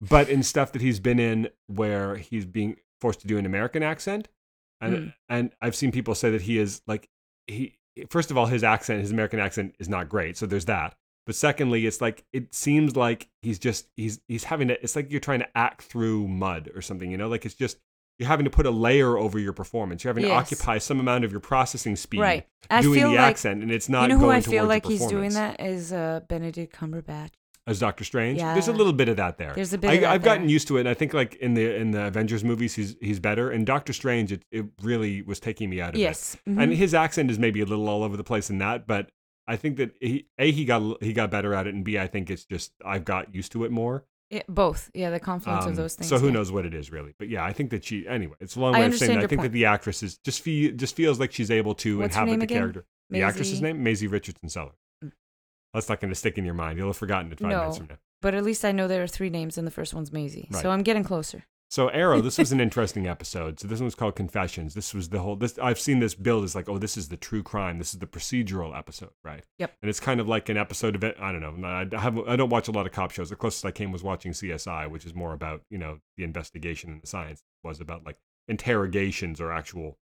but 0.00 0.30
in 0.30 0.42
stuff 0.42 0.72
that 0.72 0.80
he's 0.80 0.98
been 0.98 1.18
in 1.18 1.48
where 1.66 2.16
he's 2.16 2.46
being 2.46 2.76
forced 3.02 3.20
to 3.20 3.26
do 3.26 3.36
an 3.36 3.44
American 3.44 3.82
accent, 3.82 4.28
and 4.80 4.94
Mm. 4.94 5.14
and 5.28 5.50
I've 5.60 5.76
seen 5.76 5.92
people 5.92 6.14
say 6.14 6.30
that 6.30 6.42
he 6.42 6.58
is 6.58 6.80
like 6.86 7.08
he 7.46 7.76
first 8.10 8.30
of 8.30 8.38
all 8.38 8.46
his 8.46 8.64
accent, 8.64 9.00
his 9.02 9.10
American 9.10 9.40
accent 9.40 9.74
is 9.78 9.88
not 9.88 10.08
great, 10.08 10.36
so 10.38 10.46
there's 10.46 10.64
that. 10.66 10.96
But 11.28 11.34
secondly, 11.36 11.84
it's 11.84 12.00
like 12.00 12.24
it 12.32 12.54
seems 12.54 12.96
like 12.96 13.28
he's 13.42 13.58
just 13.58 13.86
he's 13.98 14.18
he's 14.28 14.44
having 14.44 14.68
to. 14.68 14.82
It's 14.82 14.96
like 14.96 15.10
you're 15.10 15.20
trying 15.20 15.40
to 15.40 15.48
act 15.54 15.82
through 15.82 16.26
mud 16.26 16.70
or 16.74 16.80
something, 16.80 17.10
you 17.10 17.18
know. 17.18 17.28
Like 17.28 17.44
it's 17.44 17.54
just 17.54 17.76
you're 18.18 18.28
having 18.28 18.44
to 18.44 18.50
put 18.50 18.64
a 18.64 18.70
layer 18.70 19.18
over 19.18 19.38
your 19.38 19.52
performance. 19.52 20.02
You're 20.02 20.14
having 20.14 20.24
to 20.24 20.32
occupy 20.32 20.78
some 20.78 20.98
amount 21.00 21.24
of 21.26 21.30
your 21.30 21.40
processing 21.40 21.96
speed 21.96 22.20
right. 22.20 22.46
I 22.70 22.80
doing 22.80 23.02
the 23.02 23.08
like 23.08 23.18
accent, 23.18 23.62
and 23.62 23.70
it's 23.70 23.90
not 23.90 24.08
you 24.08 24.16
know 24.16 24.18
who 24.20 24.30
I 24.30 24.40
feel 24.40 24.64
like 24.64 24.86
he's 24.86 25.06
doing 25.06 25.34
that 25.34 25.60
is 25.60 25.92
uh, 25.92 26.20
Benedict 26.28 26.74
Cumberbatch. 26.74 27.32
as 27.66 27.78
Doctor 27.78 28.04
Strange. 28.04 28.38
Yeah. 28.38 28.54
There's 28.54 28.68
a 28.68 28.72
little 28.72 28.94
bit 28.94 29.10
of 29.10 29.18
that 29.18 29.36
there. 29.36 29.52
There's 29.54 29.74
a 29.74 29.78
bit 29.78 29.90
I, 29.90 29.94
of 29.96 30.00
that 30.00 30.10
I've 30.10 30.22
gotten 30.22 30.48
used 30.48 30.66
to 30.68 30.78
it, 30.78 30.80
and 30.80 30.88
I 30.88 30.94
think 30.94 31.12
like 31.12 31.34
in 31.34 31.52
the 31.52 31.76
in 31.76 31.90
the 31.90 32.06
Avengers 32.06 32.42
movies, 32.42 32.74
he's 32.74 32.96
he's 33.02 33.20
better. 33.20 33.50
And 33.50 33.66
Doctor 33.66 33.92
Strange, 33.92 34.32
it, 34.32 34.46
it 34.50 34.64
really 34.82 35.20
was 35.20 35.40
taking 35.40 35.68
me 35.68 35.82
out 35.82 35.90
of 35.90 36.00
Yes. 36.00 36.38
it. 36.46 36.50
mhm. 36.50 36.62
And 36.62 36.72
his 36.72 36.94
accent 36.94 37.30
is 37.30 37.38
maybe 37.38 37.60
a 37.60 37.66
little 37.66 37.86
all 37.86 38.02
over 38.02 38.16
the 38.16 38.24
place 38.24 38.48
in 38.48 38.56
that, 38.58 38.86
but 38.86 39.10
I 39.48 39.56
think 39.56 39.78
that 39.78 39.92
he 40.00 40.26
a 40.38 40.52
he 40.52 40.64
got 40.64 41.02
he 41.02 41.12
got 41.12 41.30
better 41.30 41.54
at 41.54 41.66
it, 41.66 41.74
and 41.74 41.84
b 41.84 41.98
I 41.98 42.06
think 42.06 42.30
it's 42.30 42.44
just 42.44 42.72
I've 42.84 43.04
got 43.04 43.34
used 43.34 43.50
to 43.52 43.64
it 43.64 43.70
more. 43.72 44.04
Yeah, 44.30 44.42
both. 44.46 44.90
Yeah, 44.92 45.08
the 45.08 45.18
confluence 45.18 45.64
Um, 45.64 45.70
of 45.70 45.76
those 45.76 45.94
things. 45.94 46.06
so 46.08 46.18
who 46.18 46.26
yeah. 46.26 46.34
knows 46.34 46.52
what 46.52 46.66
it 46.66 46.74
is 46.74 46.92
really? 46.92 47.14
But 47.18 47.30
yeah, 47.30 47.42
I 47.42 47.54
think 47.54 47.70
that 47.70 47.82
she 47.84 48.06
anyway. 48.06 48.36
It's 48.40 48.56
a 48.56 48.60
long 48.60 48.74
way 48.74 48.84
of 48.84 48.94
saying 48.94 49.14
that. 49.18 49.24
I 49.24 49.26
think 49.26 49.40
that 49.42 49.52
the 49.52 49.64
actress 49.64 50.02
is 50.02 50.18
just 50.18 50.42
fe- 50.42 50.72
just 50.72 50.94
feels 50.94 51.18
like 51.18 51.32
she's 51.32 51.50
able 51.50 51.74
to 51.76 51.98
What's 51.98 52.14
inhabit 52.14 52.40
the 52.40 52.44
again? 52.44 52.58
character. 52.58 52.84
The 53.10 53.22
actress's 53.22 53.62
Maisie- 53.62 53.72
name 53.74 53.82
Maisie 53.82 54.06
Richardson 54.06 54.50
Sellers. 54.50 54.76
Mm. 55.02 55.12
That's 55.72 55.88
not 55.88 56.00
going 56.00 56.10
to 56.10 56.14
stick 56.14 56.36
in 56.36 56.44
your 56.44 56.52
mind. 56.52 56.76
You'll 56.78 56.88
have 56.88 56.96
forgotten 56.98 57.32
it 57.32 57.40
five 57.40 57.48
minutes 57.48 57.76
No. 57.76 57.78
from 57.78 57.86
now. 57.88 57.98
But 58.20 58.34
at 58.34 58.44
least 58.44 58.66
I 58.66 58.72
know 58.72 58.86
there 58.86 59.02
are 59.02 59.06
three 59.06 59.30
names, 59.30 59.56
and 59.56 59.66
the 59.66 59.70
first 59.70 59.94
one's 59.94 60.12
Maisie. 60.12 60.48
Right. 60.50 60.60
So 60.60 60.70
I'm 60.70 60.82
getting 60.82 61.04
closer. 61.04 61.44
So 61.70 61.88
Arrow, 61.88 62.22
this 62.22 62.38
was 62.38 62.50
an 62.50 62.60
interesting 62.60 63.06
episode. 63.06 63.60
So 63.60 63.68
this 63.68 63.78
one 63.78 63.84
was 63.84 63.94
called 63.94 64.16
Confessions. 64.16 64.72
This 64.72 64.94
was 64.94 65.10
the 65.10 65.20
whole. 65.20 65.36
This 65.36 65.58
I've 65.58 65.78
seen 65.78 65.98
this 65.98 66.14
build 66.14 66.44
as 66.44 66.54
like, 66.54 66.66
oh, 66.66 66.78
this 66.78 66.96
is 66.96 67.08
the 67.08 67.18
true 67.18 67.42
crime. 67.42 67.78
This 67.78 67.92
is 67.92 68.00
the 68.00 68.06
procedural 68.06 68.76
episode, 68.76 69.10
right? 69.22 69.44
Yep. 69.58 69.74
And 69.82 69.90
it's 69.90 70.00
kind 70.00 70.18
of 70.18 70.26
like 70.26 70.48
an 70.48 70.56
episode 70.56 70.94
of 70.94 71.04
it. 71.04 71.16
I 71.20 71.30
don't 71.30 71.60
know. 71.60 71.68
I 71.68 72.00
have. 72.00 72.18
I 72.26 72.36
don't 72.36 72.48
watch 72.48 72.68
a 72.68 72.72
lot 72.72 72.86
of 72.86 72.92
cop 72.92 73.10
shows. 73.10 73.28
The 73.28 73.36
closest 73.36 73.66
I 73.66 73.70
came 73.70 73.92
was 73.92 74.02
watching 74.02 74.32
CSI, 74.32 74.90
which 74.90 75.04
is 75.04 75.14
more 75.14 75.34
about 75.34 75.60
you 75.68 75.76
know 75.76 75.98
the 76.16 76.24
investigation 76.24 76.90
and 76.90 77.02
the 77.02 77.06
science. 77.06 77.42
It 77.62 77.68
was 77.68 77.80
about 77.80 78.06
like 78.06 78.16
interrogations 78.48 79.38
or 79.38 79.52
actual 79.52 79.98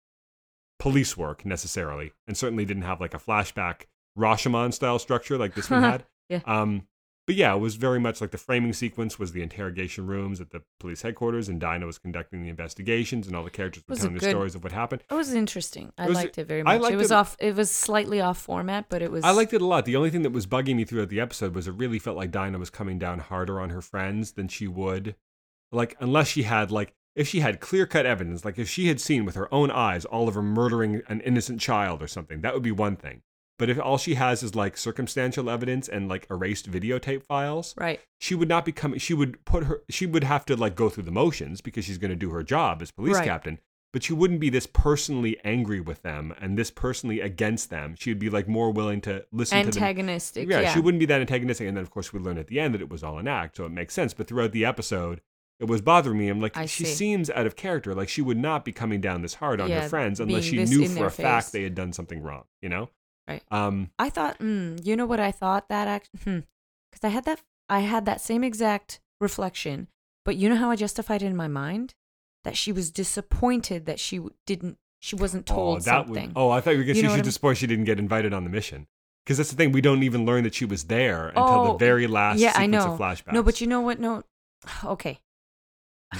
police 0.80 1.16
work 1.16 1.46
necessarily, 1.46 2.12
and 2.26 2.36
certainly 2.36 2.64
didn't 2.64 2.82
have 2.82 3.00
like 3.00 3.14
a 3.14 3.18
flashback 3.18 3.82
Rashomon 4.18 4.74
style 4.74 4.98
structure 4.98 5.38
like 5.38 5.54
this 5.54 5.70
one 5.70 5.82
had. 5.84 6.04
Yeah. 6.28 6.40
Um, 6.44 6.88
but 7.26 7.36
yeah, 7.36 7.54
it 7.54 7.58
was 7.58 7.76
very 7.76 8.00
much 8.00 8.20
like 8.20 8.30
the 8.32 8.38
framing 8.38 8.72
sequence 8.72 9.18
was 9.18 9.32
the 9.32 9.42
interrogation 9.42 10.06
rooms 10.06 10.40
at 10.40 10.50
the 10.50 10.62
police 10.80 11.02
headquarters, 11.02 11.48
and 11.48 11.60
Dinah 11.60 11.86
was 11.86 11.98
conducting 11.98 12.42
the 12.42 12.48
investigations, 12.48 13.26
and 13.26 13.36
all 13.36 13.44
the 13.44 13.50
characters 13.50 13.84
were 13.88 13.94
telling 13.94 14.14
the 14.14 14.20
good- 14.20 14.30
stories 14.30 14.54
of 14.54 14.62
what 14.64 14.72
happened. 14.72 15.02
It 15.10 15.14
was 15.14 15.32
interesting. 15.32 15.92
I 15.96 16.04
It 16.04 16.08
was- 16.08 16.16
liked 16.16 16.38
it 16.38 16.46
very 16.48 16.62
much. 16.62 16.90
it 16.90 16.96
was 16.96 17.10
it- 17.10 17.14
off. 17.14 17.36
It 17.38 17.54
was 17.54 17.70
slightly 17.70 18.20
off 18.20 18.38
format, 18.38 18.86
but 18.88 19.02
it 19.02 19.10
was. 19.12 19.22
I 19.24 19.30
liked 19.30 19.52
it 19.52 19.62
a 19.62 19.66
lot. 19.66 19.84
The 19.84 19.96
only 19.96 20.10
thing 20.10 20.22
that 20.22 20.30
was 20.32 20.46
bugging 20.46 20.76
me 20.76 20.84
throughout 20.84 21.08
the 21.10 21.20
episode 21.20 21.54
was 21.54 21.68
it 21.68 21.72
really 21.72 21.98
felt 21.98 22.16
like 22.16 22.30
Dinah 22.30 22.58
was 22.58 22.70
coming 22.70 22.98
down 22.98 23.20
harder 23.20 23.60
on 23.60 23.70
her 23.70 23.82
friends 23.82 24.32
than 24.32 24.48
she 24.48 24.66
would, 24.66 25.14
like 25.70 25.96
unless 26.00 26.28
she 26.28 26.42
had 26.42 26.70
like 26.70 26.94
if 27.14 27.28
she 27.28 27.40
had 27.40 27.60
clear 27.60 27.86
cut 27.86 28.06
evidence, 28.06 28.42
like 28.44 28.58
if 28.58 28.68
she 28.68 28.88
had 28.88 28.98
seen 28.98 29.24
with 29.26 29.34
her 29.34 29.52
own 29.54 29.70
eyes 29.70 30.06
Oliver 30.06 30.42
murdering 30.42 31.02
an 31.08 31.20
innocent 31.20 31.60
child 31.60 32.02
or 32.02 32.06
something, 32.06 32.40
that 32.40 32.54
would 32.54 32.62
be 32.62 32.72
one 32.72 32.96
thing. 32.96 33.22
But 33.58 33.70
if 33.70 33.78
all 33.78 33.98
she 33.98 34.14
has 34.14 34.42
is 34.42 34.54
like 34.54 34.76
circumstantial 34.76 35.48
evidence 35.48 35.88
and 35.88 36.08
like 36.08 36.26
erased 36.30 36.70
videotape 36.70 37.22
files, 37.22 37.74
right. 37.76 38.00
she 38.18 38.34
would 38.34 38.48
not 38.48 38.64
be 38.64 38.72
coming 38.72 38.98
she 38.98 39.14
would 39.14 39.44
put 39.44 39.64
her 39.64 39.82
she 39.88 40.06
would 40.06 40.24
have 40.24 40.44
to 40.46 40.56
like 40.56 40.74
go 40.74 40.88
through 40.88 41.04
the 41.04 41.10
motions 41.12 41.60
because 41.60 41.84
she's 41.84 41.98
going 41.98 42.10
to 42.10 42.16
do 42.16 42.30
her 42.30 42.42
job 42.42 42.82
as 42.82 42.90
police 42.90 43.16
Right. 43.16 43.24
captain 43.24 43.58
but 43.92 44.02
she 44.02 44.14
wouldn't 44.14 44.40
be 44.40 44.48
this 44.48 44.66
personally 44.66 45.38
angry 45.44 45.78
with 45.80 46.00
them 46.02 46.34
and 46.40 46.58
this 46.58 46.70
personally 46.70 47.20
against 47.20 47.68
them 47.70 47.94
she'd 47.96 48.18
be 48.18 48.30
like 48.30 48.48
more 48.48 48.70
willing 48.72 49.00
to 49.02 49.24
listen 49.32 49.58
to 49.66 49.70
them 49.70 49.82
Antagonistic. 49.82 50.48
yeah, 50.48 50.60
Yeah. 50.60 50.72
she 50.72 50.80
wouldn't 50.80 50.98
be 50.98 51.06
that 51.06 51.20
antagonistic 51.20 51.68
and 51.68 51.76
then 51.76 51.82
of 51.82 51.90
course 51.90 52.12
we 52.12 52.18
learn 52.18 52.38
at 52.38 52.46
the 52.48 52.58
end 52.58 52.74
that 52.74 52.80
it 52.80 52.90
was 52.90 53.04
all 53.04 53.18
an 53.18 53.28
act 53.28 53.56
so 53.58 53.64
it 53.66 53.70
makes 53.70 53.94
sense 53.94 54.14
but 54.14 54.26
throughout 54.26 54.52
the 54.52 54.64
episode 54.64 55.20
it 55.60 55.66
was 55.68 55.80
bothering 55.82 56.18
me 56.18 56.28
i'm 56.28 56.40
like 56.40 56.56
I 56.56 56.66
she 56.66 56.84
see. 56.84 56.94
seems 56.94 57.28
out 57.30 57.46
of 57.46 57.54
character 57.54 57.94
like 57.94 58.08
she 58.08 58.22
would 58.22 58.38
not 58.38 58.64
be 58.64 58.72
coming 58.72 59.00
down 59.00 59.22
this 59.22 59.34
hard 59.34 59.60
on 59.60 59.70
her 59.70 59.88
friends 59.88 60.18
unless 60.20 60.44
she 60.44 60.64
knew 60.64 60.88
for 60.88 61.06
a 61.06 61.10
fact 61.10 61.52
they 61.52 61.62
had 61.62 61.74
done 61.74 61.92
something 61.92 62.22
wrong 62.22 62.44
you 62.62 62.68
know 62.70 62.88
Right. 63.28 63.42
um 63.50 63.90
I 63.98 64.10
thought, 64.10 64.38
mm, 64.40 64.84
you 64.84 64.96
know 64.96 65.06
what 65.06 65.20
I 65.20 65.30
thought 65.30 65.68
that 65.68 65.86
act, 65.88 66.10
hmm, 66.24 66.40
because 66.90 67.04
I 67.04 67.08
had 67.08 67.24
that, 67.24 67.40
I 67.68 67.80
had 67.80 68.04
that 68.06 68.20
same 68.20 68.42
exact 68.44 69.00
reflection. 69.20 69.88
But 70.24 70.36
you 70.36 70.48
know 70.48 70.56
how 70.56 70.70
I 70.70 70.76
justified 70.76 71.22
it 71.22 71.26
in 71.26 71.36
my 71.36 71.48
mind 71.48 71.94
that 72.44 72.56
she 72.56 72.72
was 72.72 72.90
disappointed 72.90 73.86
that 73.86 74.00
she 74.00 74.20
didn't, 74.46 74.76
she 75.00 75.14
wasn't 75.16 75.46
told 75.46 75.78
oh, 75.78 75.80
that 75.80 76.06
something. 76.06 76.28
Would, 76.28 76.36
oh, 76.36 76.50
I 76.50 76.60
thought 76.60 76.72
you 76.72 76.78
were 76.78 76.84
going 76.84 76.94
to 76.94 76.98
You 76.98 77.02
say 77.02 77.06
know 77.08 77.14
she 77.14 77.18
I'm- 77.18 77.24
disappointed 77.24 77.58
she 77.58 77.66
didn't 77.66 77.84
get 77.84 77.98
invited 77.98 78.32
on 78.32 78.44
the 78.44 78.50
mission. 78.50 78.86
Because 79.24 79.36
that's 79.38 79.50
the 79.50 79.56
thing, 79.56 79.70
we 79.70 79.80
don't 79.80 80.02
even 80.02 80.26
learn 80.26 80.42
that 80.42 80.54
she 80.54 80.64
was 80.64 80.84
there 80.84 81.28
until 81.28 81.44
Oh, 81.44 81.72
the 81.72 81.78
very 81.78 82.08
last 82.08 82.40
yeah, 82.40 82.48
I 82.56 82.64
sequence 82.66 82.84
know. 82.84 82.92
of 82.94 82.98
flashbacks. 82.98 83.32
No, 83.32 83.42
but 83.44 83.60
you 83.60 83.68
know 83.68 83.80
what? 83.80 84.00
No, 84.00 84.24
okay. 84.84 85.20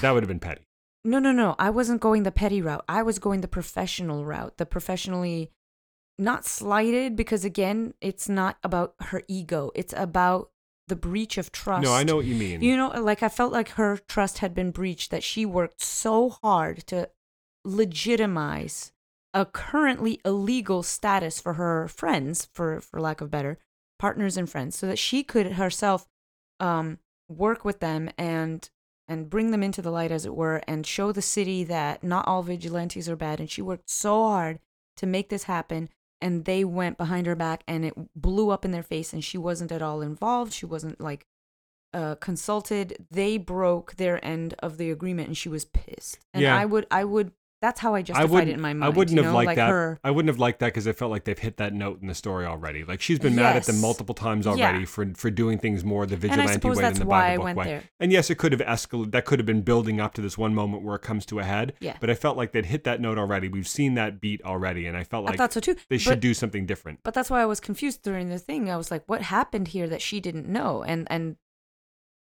that 0.01 0.11
would 0.11 0.23
have 0.23 0.29
been 0.29 0.39
petty. 0.39 0.61
No, 1.05 1.19
no, 1.19 1.33
no. 1.33 1.53
I 1.59 1.69
wasn't 1.69 1.99
going 1.99 2.23
the 2.23 2.31
petty 2.31 2.61
route. 2.61 2.85
I 2.87 3.03
was 3.03 3.19
going 3.19 3.41
the 3.41 3.47
professional 3.49 4.23
route, 4.23 4.55
the 4.55 4.65
professionally 4.65 5.51
not 6.17 6.45
slighted 6.45 7.15
because 7.15 7.43
again, 7.43 7.93
it's 8.01 8.29
not 8.29 8.57
about 8.63 8.95
her 9.01 9.23
ego. 9.27 9.71
It's 9.75 9.93
about 9.95 10.51
the 10.87 10.95
breach 10.95 11.37
of 11.37 11.51
trust. 11.51 11.83
No, 11.83 11.93
I 11.93 12.03
know 12.03 12.17
what 12.17 12.25
you 12.25 12.35
mean. 12.35 12.61
You 12.61 12.75
know, 12.75 12.89
like 12.89 13.23
I 13.23 13.29
felt 13.29 13.53
like 13.53 13.69
her 13.69 13.97
trust 14.07 14.39
had 14.39 14.53
been 14.53 14.71
breached 14.71 15.11
that 15.11 15.23
she 15.23 15.45
worked 15.45 15.81
so 15.81 16.29
hard 16.41 16.85
to 16.87 17.09
legitimize 17.63 18.91
a 19.33 19.45
currently 19.45 20.19
illegal 20.23 20.83
status 20.83 21.39
for 21.39 21.53
her 21.53 21.87
friends, 21.87 22.47
for 22.53 22.81
for 22.81 23.01
lack 23.01 23.21
of 23.21 23.31
better, 23.31 23.57
partners 23.97 24.37
and 24.37 24.49
friends, 24.49 24.77
so 24.77 24.85
that 24.87 24.99
she 24.99 25.23
could 25.23 25.53
herself 25.53 26.07
um, 26.59 26.99
work 27.27 27.65
with 27.65 27.79
them 27.79 28.09
and 28.17 28.69
and 29.07 29.29
bring 29.29 29.51
them 29.51 29.63
into 29.63 29.81
the 29.81 29.91
light, 29.91 30.11
as 30.11 30.25
it 30.25 30.35
were, 30.35 30.61
and 30.67 30.85
show 30.85 31.11
the 31.11 31.21
city 31.21 31.63
that 31.63 32.03
not 32.03 32.27
all 32.27 32.43
vigilantes 32.43 33.09
are 33.09 33.15
bad. 33.15 33.39
And 33.39 33.49
she 33.49 33.61
worked 33.61 33.89
so 33.89 34.23
hard 34.23 34.59
to 34.97 35.05
make 35.05 35.29
this 35.29 35.43
happen, 35.43 35.89
and 36.23 36.45
they 36.45 36.63
went 36.63 36.97
behind 36.97 37.27
her 37.27 37.35
back, 37.35 37.63
and 37.67 37.85
it 37.85 37.93
blew 38.15 38.49
up 38.49 38.63
in 38.65 38.71
their 38.71 38.83
face, 38.93 39.13
and 39.13 39.23
she 39.23 39.37
wasn't 39.37 39.71
at 39.71 39.81
all 39.81 40.01
involved. 40.01 40.53
She 40.53 40.65
wasn't 40.65 40.99
like 40.99 41.27
uh, 41.93 42.15
consulted. 42.15 43.05
They 43.11 43.37
broke 43.37 43.95
their 43.97 44.23
end 44.25 44.55
of 44.59 44.77
the 44.77 44.89
agreement, 44.89 45.27
and 45.27 45.37
she 45.37 45.49
was 45.49 45.65
pissed. 45.65 46.19
And 46.33 46.41
Yeah. 46.43 46.57
I 46.57 46.65
would, 46.65 46.87
I 46.89 47.03
would. 47.03 47.31
That's 47.63 47.79
how 47.79 47.95
I 47.95 47.99
I 47.99 48.01
justified 48.01 48.29
wouldn't. 48.29 48.49
it 48.49 48.53
in 48.55 48.59
my 48.61 48.73
mind. 48.73 48.83
I 48.83 48.89
wouldn't 48.89 49.17
have 49.17 49.27
know? 49.27 49.33
liked 49.33 49.45
like 49.45 49.55
that. 49.55 49.69
Her, 49.69 49.97
I 50.03 50.11
wouldn't 50.11 50.27
have 50.27 50.37
liked 50.37 50.59
that 50.59 50.65
because 50.67 50.85
I 50.85 50.91
felt 50.91 51.11
like 51.11 51.23
they've 51.23 51.39
hit 51.39 51.55
that 51.57 51.73
note 51.73 52.01
in 52.01 52.09
the 52.09 52.13
story 52.13 52.45
already. 52.45 52.83
Like 52.83 52.99
she's 52.99 53.19
been 53.19 53.35
mad 53.37 53.55
at 53.55 53.63
them 53.63 53.79
multiple 53.79 54.13
times 54.13 54.45
Yeah. 54.45 54.51
already 54.51 54.83
for 54.83 55.07
for 55.15 55.31
doing 55.31 55.59
things 55.59 55.85
more 55.85 56.05
the 56.05 56.17
vigilante 56.17 56.67
way 56.67 56.75
than 56.75 56.93
the 56.95 57.09
I 57.09 57.37
book 57.37 57.55
way. 57.55 57.63
there. 57.63 57.83
And 58.01 58.11
yes, 58.11 58.29
it 58.29 58.35
could 58.35 58.51
have 58.51 58.59
escalated. 58.59 59.11
That 59.13 59.23
could 59.23 59.39
have 59.39 59.45
been 59.45 59.61
building 59.61 60.01
up 60.01 60.13
to 60.15 60.21
this 60.21 60.37
one 60.37 60.53
moment 60.53 60.83
where 60.83 60.97
it 60.97 61.03
comes 61.03 61.25
to 61.27 61.39
a 61.39 61.43
head. 61.45 61.71
Yeah. 61.79 61.95
But 62.01 62.09
I 62.09 62.15
felt 62.15 62.35
like 62.35 62.51
they'd 62.51 62.65
hit 62.65 62.83
that 62.83 62.99
note 62.99 63.17
already. 63.17 63.47
We've 63.47 63.65
seen 63.65 63.93
that 63.93 64.19
beat 64.19 64.43
already, 64.43 64.85
and 64.85 64.97
I 64.97 65.05
felt 65.05 65.23
like 65.23 65.35
I 65.35 65.37
thought 65.37 65.53
so 65.53 65.61
too. 65.61 65.75
they 65.87 65.95
but, 65.95 66.01
should 66.01 66.19
do 66.19 66.33
something 66.33 66.65
different. 66.65 66.99
But 67.03 67.13
that's 67.13 67.29
why 67.29 67.41
I 67.41 67.45
was 67.45 67.61
confused 67.61 68.03
during 68.03 68.27
the 68.27 68.39
thing. 68.39 68.69
I 68.69 68.75
was 68.75 68.91
like, 68.91 69.03
what 69.05 69.21
happened 69.21 69.69
here 69.69 69.87
that 69.87 70.01
she 70.01 70.19
didn't 70.19 70.49
know? 70.49 70.83
And 70.83 71.07
and 71.09 71.37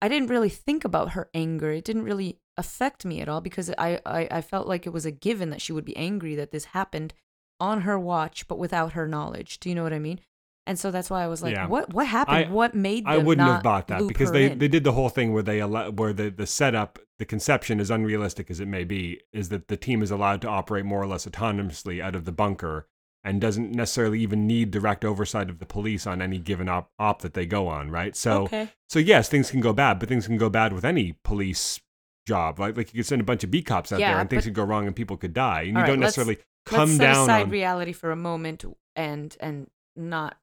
I 0.03 0.09
didn't 0.09 0.29
really 0.29 0.51
think 0.51 0.85
about 0.85 1.13
her 1.13 1.31
anger. 1.33 1.71
It 1.71 1.85
didn't 1.85 2.03
really 2.03 2.39
affect 2.57 3.05
me 3.05 3.21
at 3.21 3.29
all 3.29 3.41
because 3.41 3.71
I, 3.79 4.01
I, 4.05 4.29
I 4.31 4.41
felt 4.41 4.67
like 4.67 4.87
it 4.87 4.93
was 4.93 5.07
a 5.07 5.11
given 5.11 5.51
that 5.51 5.61
she 5.61 5.73
would 5.73 5.85
be 5.85 5.97
angry 5.97 6.35
that 6.35 6.51
this 6.51 6.67
happened 6.67 7.15
on 7.61 7.83
her 7.83 7.99
watch, 7.99 8.47
but 8.49 8.59
without 8.59 8.93
her 8.93 9.07
knowledge. 9.07 9.61
Do 9.61 9.69
you 9.69 9.75
know 9.75 9.83
what 9.83 9.93
I 9.93 9.99
mean? 9.99 10.21
And 10.67 10.79
so 10.79 10.91
that's 10.91 11.11
why 11.11 11.25
I 11.25 11.27
was 11.27 11.43
like, 11.43 11.55
Yeah. 11.55 11.67
what 11.67 11.93
what 11.93 12.07
happened? 12.07 12.37
I- 12.37 12.49
what 12.51 12.75
made 12.75 13.05
them 13.05 13.13
I 13.13 13.19
wouldn't 13.19 13.49
have 13.49 13.63
bought 13.63 13.89
that 13.89 14.07
because 14.07 14.31
they, 14.31 14.53
in? 14.53 14.59
they 14.59 14.69
did 14.69 14.85
the 14.85 14.93
whole 14.93 15.09
thing 15.09 15.33
where 15.33 15.43
they 15.43 15.59
allow, 15.59 15.91
where 15.91 16.13
the, 16.13 16.31
the 16.31 16.47
setup, 16.47 16.99
the 17.19 17.25
conception, 17.25 17.81
as 17.81 17.91
unrealistic 17.91 18.51
as 18.51 18.61
it 18.61 18.69
may 18.69 18.85
be, 18.85 19.21
is 19.33 19.49
that 19.49 19.69
the 19.69 19.77
team 19.77 20.03
is 20.03 20.11
allowed 20.11 20.41
to 20.43 20.49
operate 20.49 20.85
more 20.85 21.03
or 21.03 21.07
less 21.07 21.27
autonomously 21.27 22.01
out 22.01 22.15
of 22.15 22.25
the 22.27 22.33
bunker 22.33 22.87
and 23.25 23.41
doesn't 23.41 23.73
necessarily 23.73 24.21
even 24.21 24.47
need 24.47 24.71
direct 24.71 25.05
oversight 25.05 25.49
of 25.51 25.59
the 25.59 25.67
police 25.67 26.07
on 26.07 26.23
any 26.23 26.39
given 26.39 26.69
op, 26.69 26.91
op 26.99 27.23
that 27.23 27.35
they 27.35 27.47
go 27.47 27.69
on, 27.69 27.91
right? 27.91 28.17
So 28.17 28.45
okay. 28.45 28.69
so 28.89 28.99
yes, 28.99 29.29
things 29.29 29.51
can 29.51 29.61
go 29.61 29.73
bad, 29.73 29.99
but 29.99 30.09
things 30.09 30.27
can 30.27 30.39
go 30.39 30.49
bad 30.49 30.73
with 30.73 30.85
any 30.85 31.17
police 31.25 31.81
job. 32.27 32.59
Like 32.59 32.77
like 32.77 32.93
you 32.95 32.99
could 33.01 33.07
send 33.07 33.21
a 33.21 33.25
bunch 33.25 33.45
of 33.45 33.51
B 33.51 33.63
cops 33.63 33.93
out 33.93 34.01
Yeah, 34.01 34.13
there 34.13 34.21
and 34.21 34.31
things 34.31 34.43
but- 34.43 34.49
could 34.51 34.55
go 34.55 34.65
wrong 34.65 34.87
and 34.87 34.95
people 34.95 35.17
could 35.17 35.33
die. 35.35 35.63
And 35.63 35.69
you 35.71 35.75
right, 35.77 35.87
don't 35.87 36.01
let's- 36.01 36.17
necessarily 36.17 36.37
Let's 36.37 36.77
come 36.77 36.89
set 36.91 37.13
down 37.13 37.25
aside 37.25 37.43
on 37.43 37.51
reality 37.51 37.93
for 37.93 38.11
a 38.13 38.17
moment 38.17 38.65
and 38.95 39.37
and 39.41 39.69
not 39.97 40.37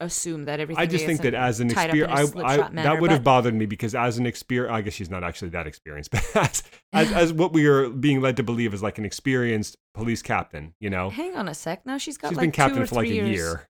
assume 0.00 0.46
that 0.46 0.60
everything. 0.60 0.80
I 0.82 0.86
just 0.86 1.04
think 1.04 1.20
that 1.22 1.34
as 1.34 1.60
an 1.60 1.68
tied 1.68 1.90
up 1.90 1.96
in 1.96 2.02
a 2.02 2.04
experience, 2.22 2.34
I, 2.36 2.54
I, 2.54 2.56
manner, 2.70 2.82
that 2.82 3.00
would 3.00 3.10
have 3.10 3.22
bothered 3.22 3.54
me 3.54 3.66
because 3.66 3.94
as 3.94 4.18
an 4.18 4.26
experience, 4.26 4.72
I 4.74 4.80
guess 4.82 4.94
she's 4.94 5.10
not 5.10 5.22
actually 5.22 5.50
that 5.50 5.66
experienced, 5.66 6.10
but 6.12 6.24
as, 6.34 6.62
as, 6.92 7.12
as 7.12 7.32
what 7.32 7.52
we 7.52 7.66
are 7.66 7.90
being 7.90 8.20
led 8.20 8.36
to 8.38 8.42
believe 8.42 8.72
is 8.74 8.82
like 8.82 8.98
an 8.98 9.04
experienced 9.04 9.76
police 9.94 10.22
captain, 10.22 10.74
you 10.80 10.90
know, 10.90 11.10
Hang 11.10 11.36
on 11.36 11.48
a 11.48 11.54
sec. 11.54 11.84
Now 11.84 11.98
she's 11.98 12.16
got 12.16 12.28
she's 12.30 12.38
like 12.38 12.44
been 12.44 12.52
captain 12.52 12.78
two 12.78 12.82
or 12.84 12.86
for 12.86 12.94
like 12.96 13.08
a 13.08 13.14
years. 13.14 13.28
year. 13.28 13.68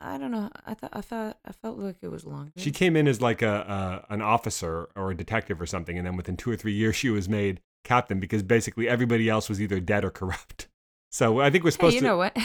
I 0.00 0.18
don't 0.18 0.30
know. 0.30 0.50
I 0.66 0.74
thought 0.74 0.90
I 0.92 1.00
thought 1.00 1.38
I 1.46 1.52
felt 1.52 1.78
like 1.78 1.96
it 2.02 2.08
was 2.08 2.24
long. 2.24 2.52
She 2.56 2.70
came 2.70 2.96
in 2.96 3.06
as 3.08 3.20
like 3.20 3.42
a, 3.42 4.04
a 4.08 4.12
an 4.14 4.22
officer 4.22 4.88
or 4.96 5.10
a 5.10 5.16
detective 5.16 5.60
or 5.60 5.66
something, 5.66 5.96
and 5.96 6.06
then 6.06 6.16
within 6.16 6.36
two 6.36 6.50
or 6.50 6.56
three 6.56 6.72
years, 6.74 6.96
she 6.96 7.10
was 7.10 7.28
made 7.28 7.60
captain 7.84 8.18
because 8.20 8.42
basically 8.42 8.88
everybody 8.88 9.28
else 9.28 9.48
was 9.48 9.60
either 9.62 9.80
dead 9.80 10.04
or 10.04 10.10
corrupt. 10.10 10.68
So 11.08 11.40
I 11.40 11.48
think 11.48 11.64
we're 11.64 11.68
Hey, 11.68 11.72
supposed 11.72 11.94
you 11.94 12.00
to. 12.00 12.06
know 12.08 12.16
what? 12.18 12.36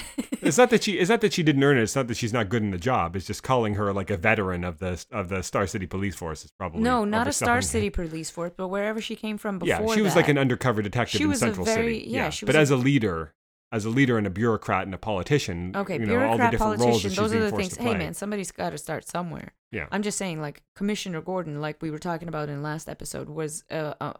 It's 0.42 0.58
not 0.58 0.70
that 0.70 0.84
she. 0.86 0.94
It's 0.94 1.10
not 1.10 1.20
that 1.22 1.34
she 1.34 1.44
didn't 1.44 1.62
earn 1.62 1.78
it. 1.78 1.82
It's 1.82 1.96
not 1.96 2.08
that 2.08 2.16
she's 2.16 2.32
not 2.32 2.48
good 2.48 2.62
in 2.64 2.72
the 2.72 2.78
job. 2.78 3.18
It's 3.18 3.26
just 3.26 3.44
calling 3.44 3.74
her 3.74 3.92
like 3.92 4.10
a 4.10 4.16
veteran 4.16 4.64
of 4.64 4.78
the 4.78 5.04
of 5.12 5.28
the 5.28 5.42
Star 5.42 5.68
City 5.68 5.88
Police 5.88 6.16
Force 6.16 6.46
is 6.46 6.52
probably 6.58 6.80
no, 6.82 7.04
not 7.04 7.28
a 7.28 7.34
Star. 7.34 7.62
City 7.62 7.90
police 7.90 8.30
force, 8.30 8.54
but 8.56 8.70
wherever 8.70 9.02
she 9.02 9.18
came 9.18 9.38
from 9.38 9.60
before. 9.60 9.68
Yeah, 9.90 9.94
she 9.96 10.02
was 10.02 10.16
like 10.16 10.30
an 10.30 10.38
undercover 10.38 10.82
detective 10.82 11.18
She 11.18 11.24
in 11.24 11.30
was 11.30 11.40
a 11.42 11.48
Central 11.48 11.66
very- 11.66 12.00
City. 12.02 12.12
yeah, 12.12 12.30
she 12.30 12.46
but 12.46 12.56
a- 12.56 12.60
as 12.60 12.70
a 12.72 12.78
leader, 12.78 13.34
as 13.72 13.86
a 13.86 13.90
leader 13.90 14.18
and 14.18 14.28
a 14.28 14.30
bureaucrat 14.30 14.86
and 14.86 14.94
a 14.94 14.98
politician, 14.98 15.72
Okay, 15.76 15.94
you 15.94 16.06
know, 16.06 16.16
all 16.16 16.38
the 16.38 16.50
bureaucrat, 16.50 16.52
different 16.52 16.80
roles 16.80 17.04
that 17.04 17.16
politician. 17.16 17.24
Those 17.24 17.34
are 17.34 17.40
the 17.40 17.52
things. 17.52 17.78
Hey, 17.78 17.96
man, 17.96 18.14
somebody's 18.14 18.52
got 18.52 18.72
to 18.72 18.78
start 18.78 19.08
somewhere. 19.08 19.54
Yeah. 19.72 19.88
I'm 19.92 20.02
just 20.02 20.18
saying, 20.18 20.42
like 20.42 20.62
Commissioner 20.76 21.22
Gordon, 21.22 21.62
like 21.62 21.82
we 21.82 21.92
were 21.92 22.00
talking 22.00 22.28
about 22.28 22.50
in 22.50 22.62
last 22.62 22.90
episode, 22.90 23.30
was 23.30 23.64
uh, 23.72 23.94
uh, 24.02 24.14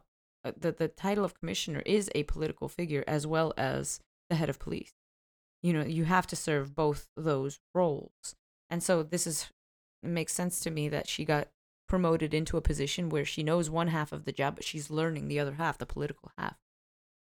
uh, 0.44 0.52
the 0.58 0.72
the 0.72 0.88
title 0.88 1.26
of 1.26 1.38
commissioner 1.38 1.82
is 1.86 2.10
a 2.16 2.24
political 2.24 2.70
figure 2.70 3.04
as 3.08 3.28
well 3.28 3.54
as 3.58 4.00
the 4.30 4.36
head 4.36 4.50
of 4.50 4.60
police. 4.60 4.94
You 5.62 5.74
know, 5.74 5.84
you 5.84 6.06
have 6.06 6.26
to 6.28 6.36
serve 6.36 6.74
both 6.74 7.08
those 7.18 7.60
roles, 7.76 8.36
and 8.70 8.82
so 8.82 9.04
this 9.04 9.28
is 9.28 9.52
it 10.02 10.10
makes 10.10 10.34
sense 10.34 10.62
to 10.62 10.72
me 10.72 10.88
that 10.90 11.08
she 11.10 11.26
got 11.26 11.50
promoted 11.88 12.34
into 12.34 12.56
a 12.56 12.62
position 12.62 13.10
where 13.10 13.26
she 13.26 13.44
knows 13.44 13.70
one 13.70 13.90
half 13.90 14.14
of 14.14 14.24
the 14.24 14.32
job, 14.32 14.56
but 14.56 14.64
she's 14.64 14.90
learning 14.90 15.28
the 15.28 15.40
other 15.40 15.56
half, 15.56 15.78
the 15.78 15.86
political 15.86 16.32
half. 16.38 16.56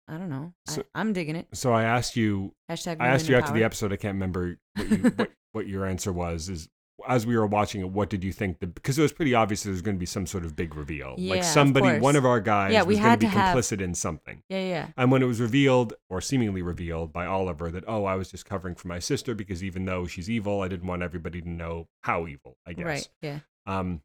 I 0.09 0.17
don't 0.19 0.31
know. 0.31 0.53
So- 0.67 0.85
I, 0.95 1.01
I'm 1.01 1.13
digging 1.13 1.37
it. 1.37 1.49
So 1.53 1.73
I 1.73 1.85
asked 1.85 2.17
you 2.17 2.55
Hashtag 2.71 2.97
I 3.01 3.09
asked 3.09 3.29
you 3.29 3.37
after 3.37 3.53
the 3.53 3.65
episode. 3.65 3.93
I 3.93 3.97
can't 3.97 4.15
remember 4.15 4.59
what, 4.75 4.89
you, 4.91 4.97
what, 5.17 5.31
what 5.53 5.67
your 5.69 5.85
answer 5.87 6.13
was. 6.13 6.49
Is 6.49 6.69
as 7.07 7.27
we 7.27 7.37
were 7.37 7.47
watching 7.47 7.83
it, 7.83 7.91
what 7.91 8.09
did 8.09 8.25
you 8.25 8.33
think? 8.33 8.59
The, 8.59 8.67
because 8.67 8.99
it 8.99 9.03
was 9.03 9.13
pretty 9.13 9.35
obvious 9.35 9.63
there 9.63 9.71
was 9.73 9.83
going 9.83 9.97
to 9.97 10.01
be 10.01 10.07
some 10.07 10.27
sort 10.27 10.45
of 10.45 10.57
big 10.57 10.75
reveal. 10.75 11.15
Yeah, 11.19 11.35
like 11.35 11.45
somebody, 11.45 11.89
course. 11.89 12.03
one 12.03 12.17
of 12.17 12.25
our 12.25 12.41
guys, 12.41 12.73
Yeah, 12.73 12.83
was 12.83 12.99
going 12.99 13.11
to 13.13 13.17
be 13.19 13.27
to 13.27 13.31
have- 13.31 13.57
complicit 13.57 13.81
in 13.81 13.95
something. 13.95 14.43
Yeah, 14.49 14.61
yeah. 14.61 14.89
And 14.97 15.11
when 15.13 15.23
it 15.23 15.27
was 15.27 15.41
revealed, 15.41 15.93
or 16.09 16.21
seemingly 16.21 16.63
revealed 16.63 17.13
by 17.13 17.27
Oliver, 17.27 17.71
that 17.71 17.85
oh, 17.87 18.05
I 18.05 18.15
was 18.15 18.31
just 18.31 18.47
covering 18.47 18.75
for 18.77 18.89
my 18.89 18.99
sister 18.99 19.35
because 19.35 19.63
even 19.63 19.85
though 19.85 20.07
she's 20.07 20.31
evil, 20.31 20.63
I 20.63 20.69
didn't 20.69 20.87
want 20.87 21.03
everybody 21.03 21.43
to 21.43 21.49
know 21.49 21.89
how 22.03 22.27
evil. 22.27 22.57
I 22.67 22.73
guess. 22.73 22.85
Right. 22.87 23.09
Yeah. 23.23 23.39
Um, 23.67 24.01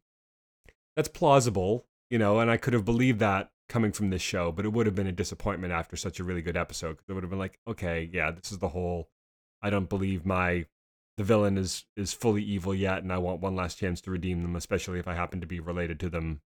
that's 0.96 1.08
plausible, 1.08 1.86
you 2.10 2.18
know, 2.18 2.40
and 2.40 2.50
I 2.50 2.56
could 2.58 2.74
have 2.74 2.84
believed 2.84 3.20
that 3.20 3.50
coming 3.72 3.92
from 3.92 4.10
this 4.10 4.22
show, 4.22 4.52
but 4.52 4.64
it 4.64 4.72
would 4.72 4.86
have 4.86 4.94
been 4.94 5.06
a 5.06 5.12
disappointment 5.12 5.72
after 5.72 5.96
such 5.96 6.20
a 6.20 6.24
really 6.24 6.42
good 6.42 6.56
episode 6.56 6.90
because 6.92 7.08
it 7.08 7.14
would 7.14 7.24
have 7.24 7.30
been 7.30 7.38
like, 7.38 7.58
okay, 7.66 8.08
yeah, 8.12 8.30
this 8.30 8.52
is 8.52 8.58
the 8.58 8.68
whole. 8.68 9.08
I 9.62 9.70
don't 9.70 9.88
believe 9.88 10.26
my 10.26 10.66
the 11.16 11.24
villain 11.24 11.58
is 11.58 11.84
is 11.96 12.12
fully 12.12 12.42
evil 12.42 12.74
yet, 12.74 13.02
and 13.02 13.12
I 13.12 13.18
want 13.18 13.40
one 13.40 13.56
last 13.56 13.78
chance 13.78 14.00
to 14.02 14.10
redeem 14.10 14.42
them, 14.42 14.56
especially 14.56 14.98
if 14.98 15.08
I 15.08 15.14
happen 15.14 15.40
to 15.40 15.46
be 15.46 15.60
related 15.60 15.98
to 16.00 16.10
them. 16.10 16.42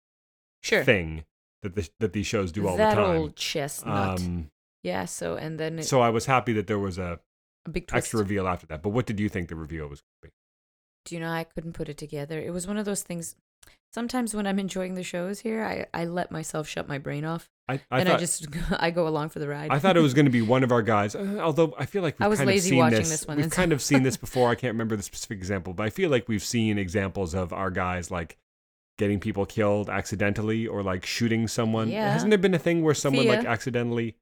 Sure. 0.63 0.85
Thing 0.85 1.25
that 1.63 1.75
the, 1.75 1.89
that 2.01 2.13
these 2.13 2.27
shows 2.27 2.53
do 2.53 2.67
all 2.67 2.77
that 2.77 2.95
the 2.95 3.03
time. 3.03 3.17
old 3.17 3.37
chestnut. 3.37 4.21
Um, 4.21 4.51
yeah. 4.83 5.05
So 5.05 5.37
and 5.37 5.59
then 5.59 5.81
it, 5.81 5.85
so 5.85 6.01
I 6.01 6.11
was 6.11 6.27
happy 6.27 6.53
that 6.55 6.67
there 6.67 6.79
was 6.79 6.99
a 6.99 7.21
a 7.67 7.71
big 7.71 7.87
twist. 7.87 8.05
extra 8.05 8.21
reveal 8.21 8.47
after 8.47 8.67
that. 8.67 8.83
But 8.83 8.91
what 8.91 9.07
did 9.07 9.21
you 9.21 9.29
think 9.29 9.49
the 9.49 9.57
reveal 9.57 9.89
was 9.89 10.01
going 10.01 10.15
to 10.23 10.29
be? 10.29 10.33
Do 11.05 11.15
you 11.15 11.21
know 11.21 11.31
I 11.31 11.45
couldn't 11.45 11.73
put 11.73 11.89
it 11.89 11.99
together? 11.99 12.41
It 12.41 12.53
was 12.53 12.67
one 12.67 12.79
of 12.79 12.85
those 12.85 13.03
things. 13.03 13.37
Sometimes 13.97 14.35
when 14.35 14.47
I'm 14.47 14.59
enjoying 14.59 14.93
the 14.93 15.03
shows 15.03 15.41
here, 15.41 15.65
I, 15.65 15.87
I 15.99 16.05
let 16.05 16.31
myself 16.31 16.69
shut 16.69 16.87
my 16.87 16.99
brain 16.99 17.25
off, 17.25 17.49
I, 17.67 17.81
I 17.91 18.01
and 18.01 18.09
thought 18.11 18.17
I 18.17 18.21
just 18.21 18.47
I 18.79 18.91
go 18.91 19.09
along 19.09 19.31
for 19.31 19.39
the 19.39 19.49
ride. 19.49 19.71
I 19.71 19.79
thought 19.79 19.97
it 19.97 20.01
was 20.01 20.13
going 20.13 20.27
to 20.27 20.31
be 20.31 20.43
one 20.43 20.63
of 20.63 20.71
our 20.71 20.83
guys. 20.83 21.15
uh, 21.15 21.39
although 21.41 21.75
I 21.79 21.87
feel 21.87 22.03
like 22.03 22.19
we've 22.19 22.27
I 22.27 22.29
was 22.29 22.41
kind 22.41 22.49
lazy 22.49 22.69
of 22.69 22.71
seen 22.73 22.79
watching 22.79 22.99
this. 22.99 23.09
this 23.09 23.27
one, 23.27 23.39
We've 23.39 23.51
kind 23.63 23.73
of 23.73 23.81
seen 23.81 24.03
this 24.03 24.19
before. 24.19 24.51
I 24.51 24.55
can't 24.55 24.75
remember 24.75 24.97
the 24.97 25.03
specific 25.03 25.39
example, 25.39 25.73
but 25.73 25.85
I 25.85 25.89
feel 25.89 26.11
like 26.11 26.29
we've 26.29 26.45
seen 26.45 26.77
examples 26.77 27.35
of 27.35 27.55
our 27.55 27.71
guys 27.71 28.11
like 28.11 28.37
getting 28.99 29.19
people 29.19 29.47
killed 29.47 29.89
accidentally 29.89 30.67
or 30.67 30.83
like 30.83 31.07
shooting 31.07 31.49
someone. 31.49 31.89
Yeah. 31.89 32.13
Hasn't 32.13 32.29
there 32.29 32.37
been 32.37 32.53
a 32.53 32.59
thing 32.59 32.83
where 32.83 32.93
someone 32.93 33.27
like 33.27 33.47
accidentally? 33.47 34.17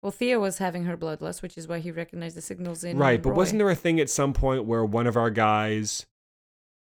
well, 0.00 0.12
Thea 0.12 0.40
was 0.40 0.56
having 0.56 0.84
her 0.84 0.96
bloodlust, 0.96 1.42
which 1.42 1.58
is 1.58 1.68
why 1.68 1.80
he 1.80 1.90
recognized 1.90 2.38
the 2.38 2.40
signals 2.40 2.82
in 2.82 2.96
right, 2.96 3.22
but 3.22 3.32
Roy. 3.32 3.36
wasn't 3.36 3.58
there 3.58 3.68
a 3.68 3.74
thing 3.74 4.00
at 4.00 4.08
some 4.08 4.32
point 4.32 4.64
where 4.64 4.82
one 4.82 5.06
of 5.06 5.18
our 5.18 5.28
guys 5.28 6.06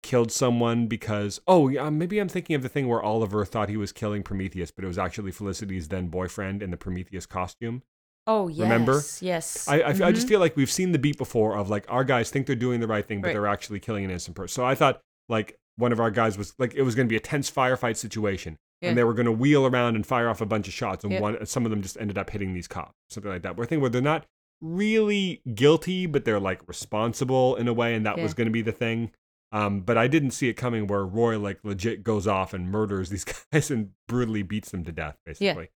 killed 0.04 0.30
someone 0.30 0.86
because 0.86 1.40
oh 1.48 1.66
yeah 1.68 1.90
maybe 1.90 2.18
I'm 2.20 2.28
thinking 2.28 2.54
of 2.54 2.62
the 2.62 2.68
thing 2.68 2.86
where 2.86 3.02
Oliver 3.02 3.44
thought 3.44 3.68
he 3.68 3.76
was 3.76 3.90
killing 3.90 4.22
Prometheus, 4.22 4.70
but 4.70 4.84
it 4.84 4.88
was 4.88 4.98
actually 4.98 5.32
Felicity's 5.32 5.88
then 5.88 6.06
boyfriend 6.08 6.62
in 6.62 6.70
the 6.70 6.76
Prometheus 6.76 7.26
costume. 7.26 7.82
Oh 8.26 8.48
yes, 8.48 8.60
remember? 8.60 9.02
Yes. 9.20 9.66
I, 9.68 9.80
I, 9.80 9.88
I 9.88 10.12
just 10.12 10.26
Mhm. 10.26 10.28
feel 10.30 10.40
like 10.40 10.56
we've 10.56 10.70
seen 10.70 10.92
the 10.92 10.98
beat 10.98 11.18
before 11.18 11.56
of 11.56 11.68
like 11.68 11.84
our 11.88 12.04
guys 12.04 12.30
think 12.30 12.46
they're 12.46 12.54
doing 12.56 12.80
the 12.80 12.86
right 12.86 13.04
thing, 13.06 13.20
but 13.20 13.28
Right. 13.28 13.32
they're 13.34 13.46
actually 13.46 13.80
killing 13.80 14.04
an 14.04 14.10
innocent 14.10 14.36
person. 14.36 14.54
So 14.54 14.64
I 14.64 14.74
thought 14.74 15.00
like 15.28 15.56
one 15.76 15.90
of 15.92 15.98
our 16.00 16.10
guys 16.10 16.38
was 16.38 16.54
like 16.58 16.74
it 16.74 16.82
was 16.82 16.94
going 16.94 17.08
to 17.08 17.12
be 17.12 17.16
a 17.16 17.20
tense 17.20 17.50
firefight 17.50 17.96
situation, 17.96 18.56
Yeah. 18.80 18.90
and 18.90 18.98
they 18.98 19.04
were 19.04 19.14
going 19.14 19.26
to 19.26 19.32
wheel 19.32 19.66
around 19.66 19.96
and 19.96 20.06
fire 20.06 20.28
off 20.28 20.40
a 20.40 20.46
bunch 20.46 20.68
of 20.68 20.74
shots, 20.74 21.02
and 21.04 21.12
Yeah. 21.12 21.20
one 21.20 21.44
some 21.46 21.64
of 21.64 21.70
them 21.70 21.82
just 21.82 21.98
ended 21.98 22.16
up 22.16 22.30
hitting 22.30 22.54
these 22.54 22.68
cops, 22.68 22.92
something 23.10 23.32
like 23.32 23.42
that. 23.42 23.56
Where 23.56 23.64
I 23.64 23.68
think 23.68 23.80
where 23.82 23.90
they're 23.90 24.00
not 24.02 24.26
really 24.60 25.42
guilty, 25.54 26.06
but 26.06 26.24
they're 26.24 26.40
like 26.40 26.66
responsible 26.68 27.56
in 27.56 27.68
a 27.68 27.72
way, 27.74 27.94
and 27.94 28.06
that 28.06 28.16
Yeah. 28.16 28.22
was 28.22 28.34
going 28.34 28.46
to 28.46 28.52
be 28.52 28.62
the 28.62 28.72
thing. 28.72 29.10
Um, 29.54 29.82
but 29.82 29.96
I 29.96 30.08
didn't 30.08 30.32
see 30.32 30.48
it 30.48 30.54
coming 30.54 30.88
where 30.88 31.06
Roy 31.06 31.38
like 31.38 31.60
legit 31.62 32.02
goes 32.02 32.26
off 32.26 32.52
and 32.52 32.68
murders 32.70 33.08
these 33.08 33.24
guys 33.52 33.70
and 33.70 33.90
brutally 34.08 34.42
beats 34.42 34.70
them 34.70 34.84
to 34.84 34.90
death, 34.92 35.16
basically. 35.24 35.70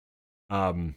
Um, 0.49 0.95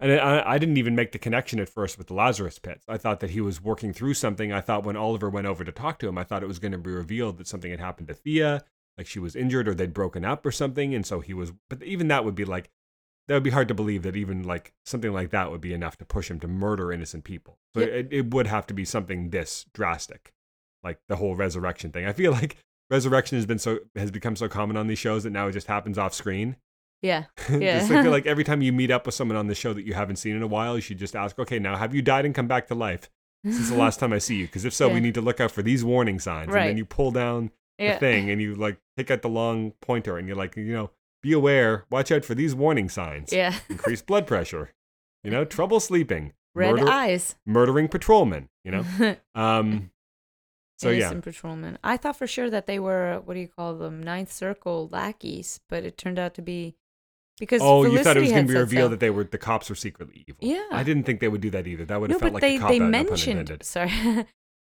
and 0.00 0.12
I, 0.12 0.42
I 0.54 0.58
didn't 0.58 0.76
even 0.76 0.94
make 0.94 1.12
the 1.12 1.18
connection 1.18 1.58
at 1.60 1.68
first 1.68 1.96
with 1.96 2.08
the 2.08 2.14
Lazarus 2.14 2.58
pits. 2.58 2.84
I 2.88 2.98
thought 2.98 3.20
that 3.20 3.30
he 3.30 3.40
was 3.40 3.62
working 3.62 3.92
through 3.92 4.14
something. 4.14 4.52
I 4.52 4.60
thought 4.60 4.84
when 4.84 4.96
Oliver 4.96 5.30
went 5.30 5.46
over 5.46 5.64
to 5.64 5.72
talk 5.72 5.98
to 6.00 6.08
him, 6.08 6.18
I 6.18 6.24
thought 6.24 6.42
it 6.42 6.48
was 6.48 6.58
going 6.58 6.72
to 6.72 6.78
be 6.78 6.90
revealed 6.90 7.38
that 7.38 7.46
something 7.46 7.70
had 7.70 7.80
happened 7.80 8.08
to 8.08 8.14
Thea, 8.14 8.62
like 8.98 9.06
she 9.06 9.18
was 9.20 9.36
injured 9.36 9.68
or 9.68 9.74
they'd 9.74 9.94
broken 9.94 10.24
up 10.24 10.44
or 10.44 10.50
something. 10.50 10.94
And 10.94 11.06
so 11.06 11.20
he 11.20 11.32
was, 11.32 11.52
but 11.70 11.82
even 11.82 12.08
that 12.08 12.24
would 12.24 12.34
be 12.34 12.44
like, 12.44 12.68
that 13.28 13.34
would 13.34 13.42
be 13.42 13.50
hard 13.50 13.68
to 13.68 13.74
believe 13.74 14.02
that 14.02 14.16
even 14.16 14.42
like 14.42 14.74
something 14.84 15.12
like 15.12 15.30
that 15.30 15.50
would 15.50 15.60
be 15.60 15.72
enough 15.72 15.96
to 15.98 16.04
push 16.04 16.30
him 16.30 16.40
to 16.40 16.48
murder 16.48 16.92
innocent 16.92 17.24
people. 17.24 17.58
So 17.74 17.80
Yep. 17.80 17.88
it, 17.88 18.08
it 18.10 18.34
would 18.34 18.48
have 18.48 18.66
to 18.66 18.74
be 18.74 18.84
something 18.84 19.30
this 19.30 19.64
drastic, 19.72 20.32
like 20.86 20.98
the 21.08 21.16
whole 21.16 21.34
resurrection 21.36 21.90
thing. 21.92 22.06
I 22.06 22.12
feel 22.12 22.32
like 22.40 22.56
resurrection 22.90 23.36
has 23.36 23.44
been 23.46 23.58
so 23.58 23.78
has 23.96 24.10
become 24.10 24.36
so 24.36 24.48
common 24.48 24.76
on 24.76 24.86
these 24.86 24.98
shows 24.98 25.24
that 25.24 25.30
now 25.30 25.48
it 25.48 25.52
just 25.52 25.66
happens 25.66 25.98
off 25.98 26.14
screen. 26.14 26.56
yeah. 27.02 27.24
Just, 27.48 27.60
Yeah. 27.60 27.84
I 27.90 28.02
feel 28.02 28.10
like 28.18 28.26
every 28.26 28.44
time 28.44 28.62
you 28.62 28.72
meet 28.72 28.90
up 28.90 29.04
with 29.06 29.14
someone 29.14 29.36
on 29.36 29.48
the 29.48 29.54
show 29.54 29.72
that 29.74 29.84
you 29.84 29.92
haven't 29.94 30.16
seen 30.16 30.34
in 30.36 30.42
a 30.42 30.46
while, 30.46 30.76
you 30.76 30.80
should 30.80 30.98
just 30.98 31.14
ask, 31.16 31.38
okay, 31.38 31.58
now 31.58 31.76
have 31.76 31.94
you 31.94 32.00
died 32.02 32.24
and 32.24 32.34
come 32.34 32.46
back 32.48 32.68
to 32.68 32.74
life 32.74 33.10
since 33.44 33.68
the 33.70 33.76
last 33.76 34.00
time 34.00 34.12
I 34.12 34.18
see 34.18 34.36
you? 34.36 34.46
Because 34.46 34.64
if 34.64 34.72
so, 34.72 34.88
we 34.88 35.00
need 35.00 35.14
to 35.14 35.20
look 35.20 35.40
out 35.40 35.50
for 35.52 35.62
these 35.62 35.84
warning 35.84 36.18
signs. 36.18 36.48
Right. 36.48 36.62
And 36.62 36.70
then 36.70 36.76
you 36.78 36.84
pull 36.86 37.10
down 37.10 37.50
the 37.78 37.94
thing, 38.00 38.30
and 38.30 38.40
you 38.40 38.54
like 38.54 38.78
take 38.96 39.10
out 39.10 39.20
the 39.22 39.28
long 39.28 39.72
pointer, 39.82 40.16
and 40.16 40.26
you're 40.26 40.36
like, 40.36 40.56
you 40.56 40.72
know, 40.72 40.90
be 41.22 41.32
aware, 41.32 41.84
watch 41.90 42.10
out 42.10 42.24
for 42.24 42.34
these 42.34 42.54
warning 42.54 42.88
signs. 42.88 43.32
Yeah. 43.32 43.54
Increased 43.68 44.06
blood 44.06 44.26
pressure, 44.26 44.72
you 45.22 45.30
know, 45.30 45.44
trouble 45.44 45.78
sleeping, 45.80 46.32
Red 46.54 46.76
murder- 46.76 46.88
eyes. 46.88 47.34
murdering 47.44 47.88
patrolmen, 47.88 48.48
you 48.64 48.70
know. 48.72 49.16
Um, 49.34 49.90
so 50.78 50.90
yeah, 50.90 50.96
Innocent 50.96 51.24
patrolmen. 51.24 51.78
I 51.82 51.96
thought 51.96 52.16
for 52.16 52.26
sure 52.26 52.50
that 52.50 52.66
they 52.66 52.78
were 52.78 53.22
what 53.24 53.34
do 53.34 53.40
you 53.40 53.48
call 53.48 53.74
them, 53.74 54.02
Ninth 54.02 54.32
Circle 54.32 54.88
lackeys, 54.92 55.60
but 55.68 55.84
it 55.84 55.96
turned 55.96 56.18
out 56.18 56.34
to 56.34 56.42
be 56.42 56.76
because 57.38 57.60
oh, 57.62 57.84
you 57.84 58.02
thought 58.02 58.16
it 58.16 58.20
was 58.20 58.30
going 58.30 58.46
to 58.46 58.52
be 58.52 58.58
revealed 58.58 58.86
so. 58.86 58.88
that 58.90 59.00
they 59.00 59.10
were 59.10 59.24
the 59.24 59.38
cops 59.38 59.68
were 59.68 59.76
secretly 59.76 60.24
evil. 60.26 60.38
Yeah. 60.40 60.66
I 60.70 60.82
didn't 60.82 61.04
think 61.04 61.20
they 61.20 61.28
would 61.28 61.40
do 61.40 61.50
that 61.50 61.66
either. 61.66 61.84
That 61.84 62.00
would 62.00 62.10
no, 62.10 62.14
have 62.14 62.20
felt 62.20 62.32
but 62.32 62.42
like 62.42 62.42
they 62.42 62.56
a 62.56 62.60
cop 62.60 62.70
they 62.70 62.80
out, 62.80 62.90
mentioned. 62.90 63.58
Sorry, 63.62 63.90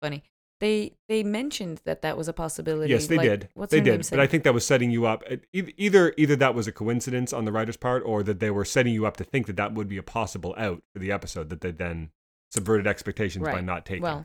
funny. 0.03 0.23
They 0.61 0.93
they 1.09 1.25
mentioned 1.25 1.81
that 1.85 2.03
that 2.03 2.17
was 2.17 2.29
a 2.29 2.33
possibility. 2.33 2.93
Yes, 2.93 3.09
they 3.09 3.17
like, 3.17 3.29
did. 3.29 3.49
What's 3.55 3.73
they 3.73 3.81
did, 3.81 4.07
but? 4.09 4.21
I 4.21 4.29
think 4.29 4.45
that 4.45 4.55
was 4.55 4.65
setting 4.65 4.93
you 4.93 5.07
up. 5.07 5.25
Either 5.53 6.15
either 6.17 6.37
that 6.37 6.55
was 6.55 6.69
a 6.69 6.73
coincidence 6.73 7.33
on 7.33 7.45
the 7.45 7.53
writer's 7.53 7.77
part, 7.77 8.05
or 8.07 8.23
that 8.23 8.39
they 8.39 8.51
were 8.51 8.65
setting 8.65 8.95
you 8.95 9.05
up 9.05 9.17
to 9.17 9.25
think 9.25 9.49
that 9.49 9.57
that 9.57 9.75
would 9.75 9.89
be 9.89 9.97
a 9.97 10.05
possible 10.05 10.55
out 10.57 10.83
for 10.93 11.01
the 11.01 11.11
episode 11.11 11.51
that 11.51 11.63
they 11.63 11.73
then 11.73 12.11
subverted 12.53 12.87
expectations 12.87 13.45
by 13.45 13.61
not 13.61 13.85
taking. 13.85 14.03
Well, 14.03 14.25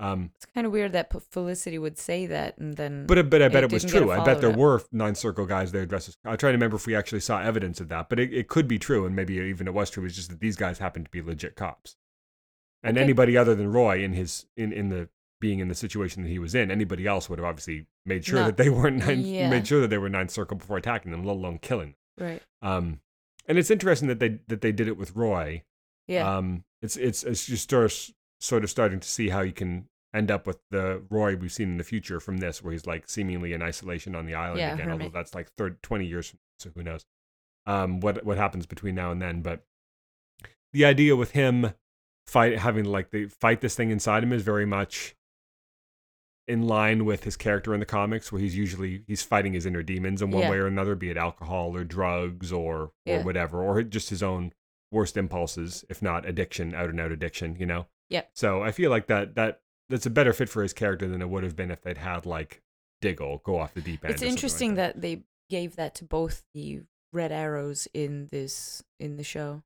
um, 0.00 0.30
it's 0.36 0.46
kind 0.46 0.66
of 0.66 0.72
weird 0.72 0.92
that 0.92 1.12
Felicity 1.30 1.78
would 1.78 1.98
say 1.98 2.26
that 2.26 2.56
and 2.58 2.74
then. 2.76 3.06
but 3.06 3.18
I- 3.18 3.22
but 3.22 3.42
I 3.42 3.48
bet 3.48 3.62
it 3.64 3.70
it, 3.70 3.72
was 3.74 3.84
true. 3.84 4.10
I 4.10 4.24
bet 4.24 4.40
there 4.40 4.50
up. 4.50 4.56
were 4.56 4.82
nine 4.90 5.14
circle 5.14 5.46
guys 5.46 5.70
there 5.72 5.84
dressed 5.86 6.08
as. 6.08 6.16
I'm 6.24 6.36
trying 6.38 6.52
to 6.52 6.56
remember 6.56 6.76
if 6.76 6.86
we 6.86 6.96
actually 6.96 7.20
saw 7.20 7.40
evidence 7.40 7.80
of 7.80 7.88
that, 7.90 8.08
but 8.08 8.18
it, 8.18 8.32
it 8.32 8.48
could 8.48 8.66
be 8.66 8.78
true, 8.78 9.04
and 9.06 9.14
maybe 9.14 9.34
even 9.34 9.68
it 9.68 9.74
was 9.74 9.90
true. 9.90 10.04
It's 10.04 10.16
just 10.16 10.30
that 10.30 10.40
these 10.40 10.56
guys 10.56 10.78
happened 10.78 11.04
to 11.04 11.10
be 11.10 11.20
legit 11.22 11.54
cops, 11.54 11.96
and 12.82 12.96
Okay. 12.96 13.04
anybody 13.04 13.36
other 13.36 13.54
than 13.54 13.70
Roy 13.70 14.02
in 14.02 14.14
his 14.14 14.46
in 14.56 14.72
in 14.72 14.88
the 14.88 15.08
being 15.40 15.58
in 15.58 15.68
the 15.68 15.74
situation 15.74 16.22
that 16.22 16.28
he 16.28 16.38
was 16.38 16.54
in, 16.54 16.70
anybody 16.70 17.06
else 17.06 17.28
would 17.30 17.38
have 17.38 17.46
obviously 17.46 17.86
made 18.04 18.24
sure 18.24 18.40
Not- 18.40 18.46
that 18.46 18.56
they 18.62 18.68
weren't 18.70 18.98
nine, 18.98 19.20
yeah. 19.20 19.48
made 19.48 19.66
sure 19.66 19.80
that 19.80 19.88
they 19.88 19.98
were 19.98 20.08
nine 20.10 20.28
circle 20.28 20.56
before 20.56 20.76
attacking 20.76 21.12
them, 21.12 21.24
let 21.24 21.32
alone 21.36 21.58
killing 21.58 21.94
them. 22.16 22.26
right. 22.28 22.42
Um, 22.62 23.00
and 23.46 23.56
it's 23.58 23.70
interesting 23.70 24.08
that 24.08 24.18
they 24.20 24.38
that 24.48 24.60
they 24.62 24.72
did 24.72 24.86
it 24.88 24.96
with 24.96 25.14
Roy. 25.16 25.62
Yeah. 26.06 26.36
Um, 26.36 26.64
it's 26.82 26.96
it's 26.96 27.22
it's 27.24 27.46
just 27.46 27.70
sort 28.42 28.64
of 28.64 28.70
starting 28.70 29.00
to 29.00 29.08
see 29.08 29.28
how 29.28 29.40
you 29.42 29.52
can 29.52 29.86
end 30.14 30.30
up 30.30 30.46
with 30.46 30.58
the 30.70 31.02
Roy 31.10 31.36
we've 31.36 31.52
seen 31.52 31.70
in 31.70 31.76
the 31.78 31.84
future 31.84 32.18
from 32.20 32.38
this, 32.38 32.62
where 32.62 32.72
he's 32.72 32.86
like 32.86 33.08
seemingly 33.08 33.52
in 33.52 33.62
isolation 33.62 34.14
on 34.16 34.26
the 34.26 34.34
island 34.34 34.58
Yeah, 34.60 34.74
again. 34.74 34.88
hermit. 34.88 35.02
Although 35.06 35.18
that's 35.18 35.34
like 35.34 35.50
30, 35.56 35.76
20 35.82 36.06
years, 36.06 36.30
from, 36.30 36.38
so 36.58 36.70
who 36.74 36.82
knows? 36.82 37.04
Um, 37.66 38.00
what 38.00 38.24
what 38.24 38.36
happens 38.38 38.66
between 38.66 38.94
now 38.94 39.12
and 39.12 39.20
then? 39.22 39.42
But 39.42 39.64
the 40.72 40.84
idea 40.84 41.14
with 41.16 41.32
him 41.32 41.74
fight 42.26 42.58
having 42.58 42.84
like 42.84 43.10
the 43.10 43.26
fight 43.26 43.60
this 43.60 43.74
thing 43.74 43.90
inside 43.90 44.22
him 44.22 44.32
is 44.32 44.42
very 44.42 44.66
much 44.66 45.14
in 46.48 46.66
line 46.66 47.04
with 47.04 47.24
his 47.24 47.36
character 47.36 47.74
in 47.74 47.80
the 47.80 47.86
comics 47.86 48.32
where 48.32 48.40
he's 48.40 48.56
usually 48.56 49.04
he's 49.06 49.22
fighting 49.22 49.52
his 49.52 49.66
inner 49.66 49.82
demons 49.82 50.20
in 50.22 50.30
one 50.30 50.42
Yeah. 50.42 50.50
way 50.50 50.56
or 50.58 50.66
another 50.66 50.94
be 50.96 51.10
it 51.10 51.16
alcohol 51.16 51.76
or 51.76 51.84
drugs 51.84 52.52
or 52.52 52.82
or 52.82 52.92
Yeah. 53.04 53.22
whatever 53.22 53.62
or 53.62 53.82
just 53.82 54.10
his 54.10 54.22
own 54.22 54.52
worst 54.90 55.16
impulses 55.16 55.84
if 55.88 56.02
not 56.02 56.26
addiction 56.26 56.74
out 56.74 56.88
and 56.90 56.98
out 57.00 57.12
addiction 57.12 57.56
you 57.56 57.66
know 57.66 57.86
Yep. 58.08 58.30
so 58.34 58.62
i 58.62 58.72
feel 58.72 58.90
like 58.90 59.06
that 59.06 59.36
that 59.36 59.60
that's 59.90 60.06
a 60.06 60.10
better 60.10 60.32
fit 60.32 60.48
for 60.48 60.62
his 60.62 60.72
character 60.72 61.06
than 61.06 61.20
it 61.20 61.28
would 61.28 61.44
have 61.44 61.54
been 61.56 61.70
if 61.70 61.82
they'd 61.82 61.98
had 61.98 62.24
like 62.24 62.62
diggle 63.02 63.42
go 63.44 63.58
off 63.58 63.74
the 63.74 63.80
deep 63.80 64.04
end 64.04 64.12
it's 64.12 64.20
something 64.20 64.28
like 64.28 64.36
interesting 64.38 64.74
that. 64.76 65.00
they 65.00 65.22
gave 65.50 65.76
that 65.76 65.94
to 65.96 66.04
both 66.04 66.42
the 66.54 66.80
red 67.12 67.32
arrows 67.32 67.88
in 67.92 68.28
this 68.30 68.82
in 69.00 69.16
the 69.16 69.24
show. 69.24 69.62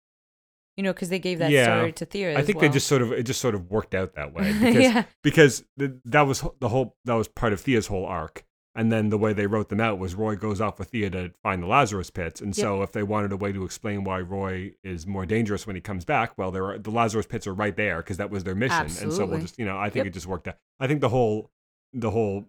You 0.77 0.83
know, 0.83 0.93
because 0.93 1.09
they 1.09 1.21
gave 1.21 1.39
that 1.39 1.53
Yeah. 1.53 1.77
story 1.77 1.93
to 1.93 2.05
Thea. 2.05 2.37
I 2.37 2.43
think 2.43 2.57
well. 2.57 2.69
they 2.69 2.73
just 2.73 2.89
sort 2.89 3.03
of 3.03 3.13
it 3.13 3.23
just 3.25 3.41
sort 3.41 3.55
of 3.55 3.71
worked 3.71 3.95
out 3.95 4.15
that 4.15 4.33
way 4.33 4.53
because 4.59 4.83
yeah. 4.83 5.05
because 5.23 5.65
the, 5.77 6.01
that 6.07 6.23
was 6.23 6.43
the 6.59 6.69
whole 6.69 6.97
that 7.05 7.15
was 7.15 7.29
part 7.29 7.53
of 7.53 7.61
Thea's 7.61 7.87
whole 7.87 8.07
arc. 8.07 8.45
And 8.77 8.91
then 8.91 9.09
the 9.11 9.19
way 9.19 9.33
they 9.33 9.47
wrote 9.47 9.69
them 9.69 9.81
out 9.81 10.01
was 10.01 10.17
Roy 10.17 10.35
goes 10.35 10.61
off 10.61 10.81
with 10.81 10.89
Thea 10.89 11.09
to 11.11 11.31
find 11.45 11.63
the 11.63 11.69
Lazarus 11.69 12.11
pits. 12.11 12.41
And 12.41 12.57
so 12.57 12.83
if 12.83 12.91
they 12.91 13.05
wanted 13.05 13.31
a 13.31 13.37
way 13.37 13.53
to 13.53 13.65
explain 13.65 14.03
why 14.03 14.19
Roy 14.21 14.73
is 14.83 15.07
more 15.07 15.25
dangerous 15.25 15.65
when 15.65 15.77
he 15.77 15.81
comes 15.81 16.05
back, 16.05 16.37
well, 16.37 16.51
there 16.51 16.67
are, 16.67 16.79
the 16.79 16.91
Lazarus 16.91 17.27
pits 17.27 17.47
are 17.47 17.55
right 17.55 17.77
there 17.77 17.99
because 17.99 18.17
that 18.17 18.31
was 18.31 18.43
their 18.43 18.57
mission. 18.57 18.87
And 19.01 19.13
so 19.13 19.27
we'll 19.27 19.39
just 19.41 19.59
you 19.61 19.65
know 19.65 19.79
I 19.79 19.91
think 19.91 20.07
Yep. 20.07 20.07
it 20.07 20.15
just 20.15 20.27
worked 20.27 20.49
out. 20.49 20.57
I 20.81 20.89
think 20.89 21.01
the 21.03 21.09
whole 21.09 21.53
the 21.93 22.11
whole 22.11 22.47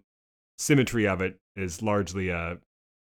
symmetry 0.58 1.08
of 1.08 1.22
it 1.22 1.40
is 1.56 1.82
largely 1.84 2.30
a 2.30 2.58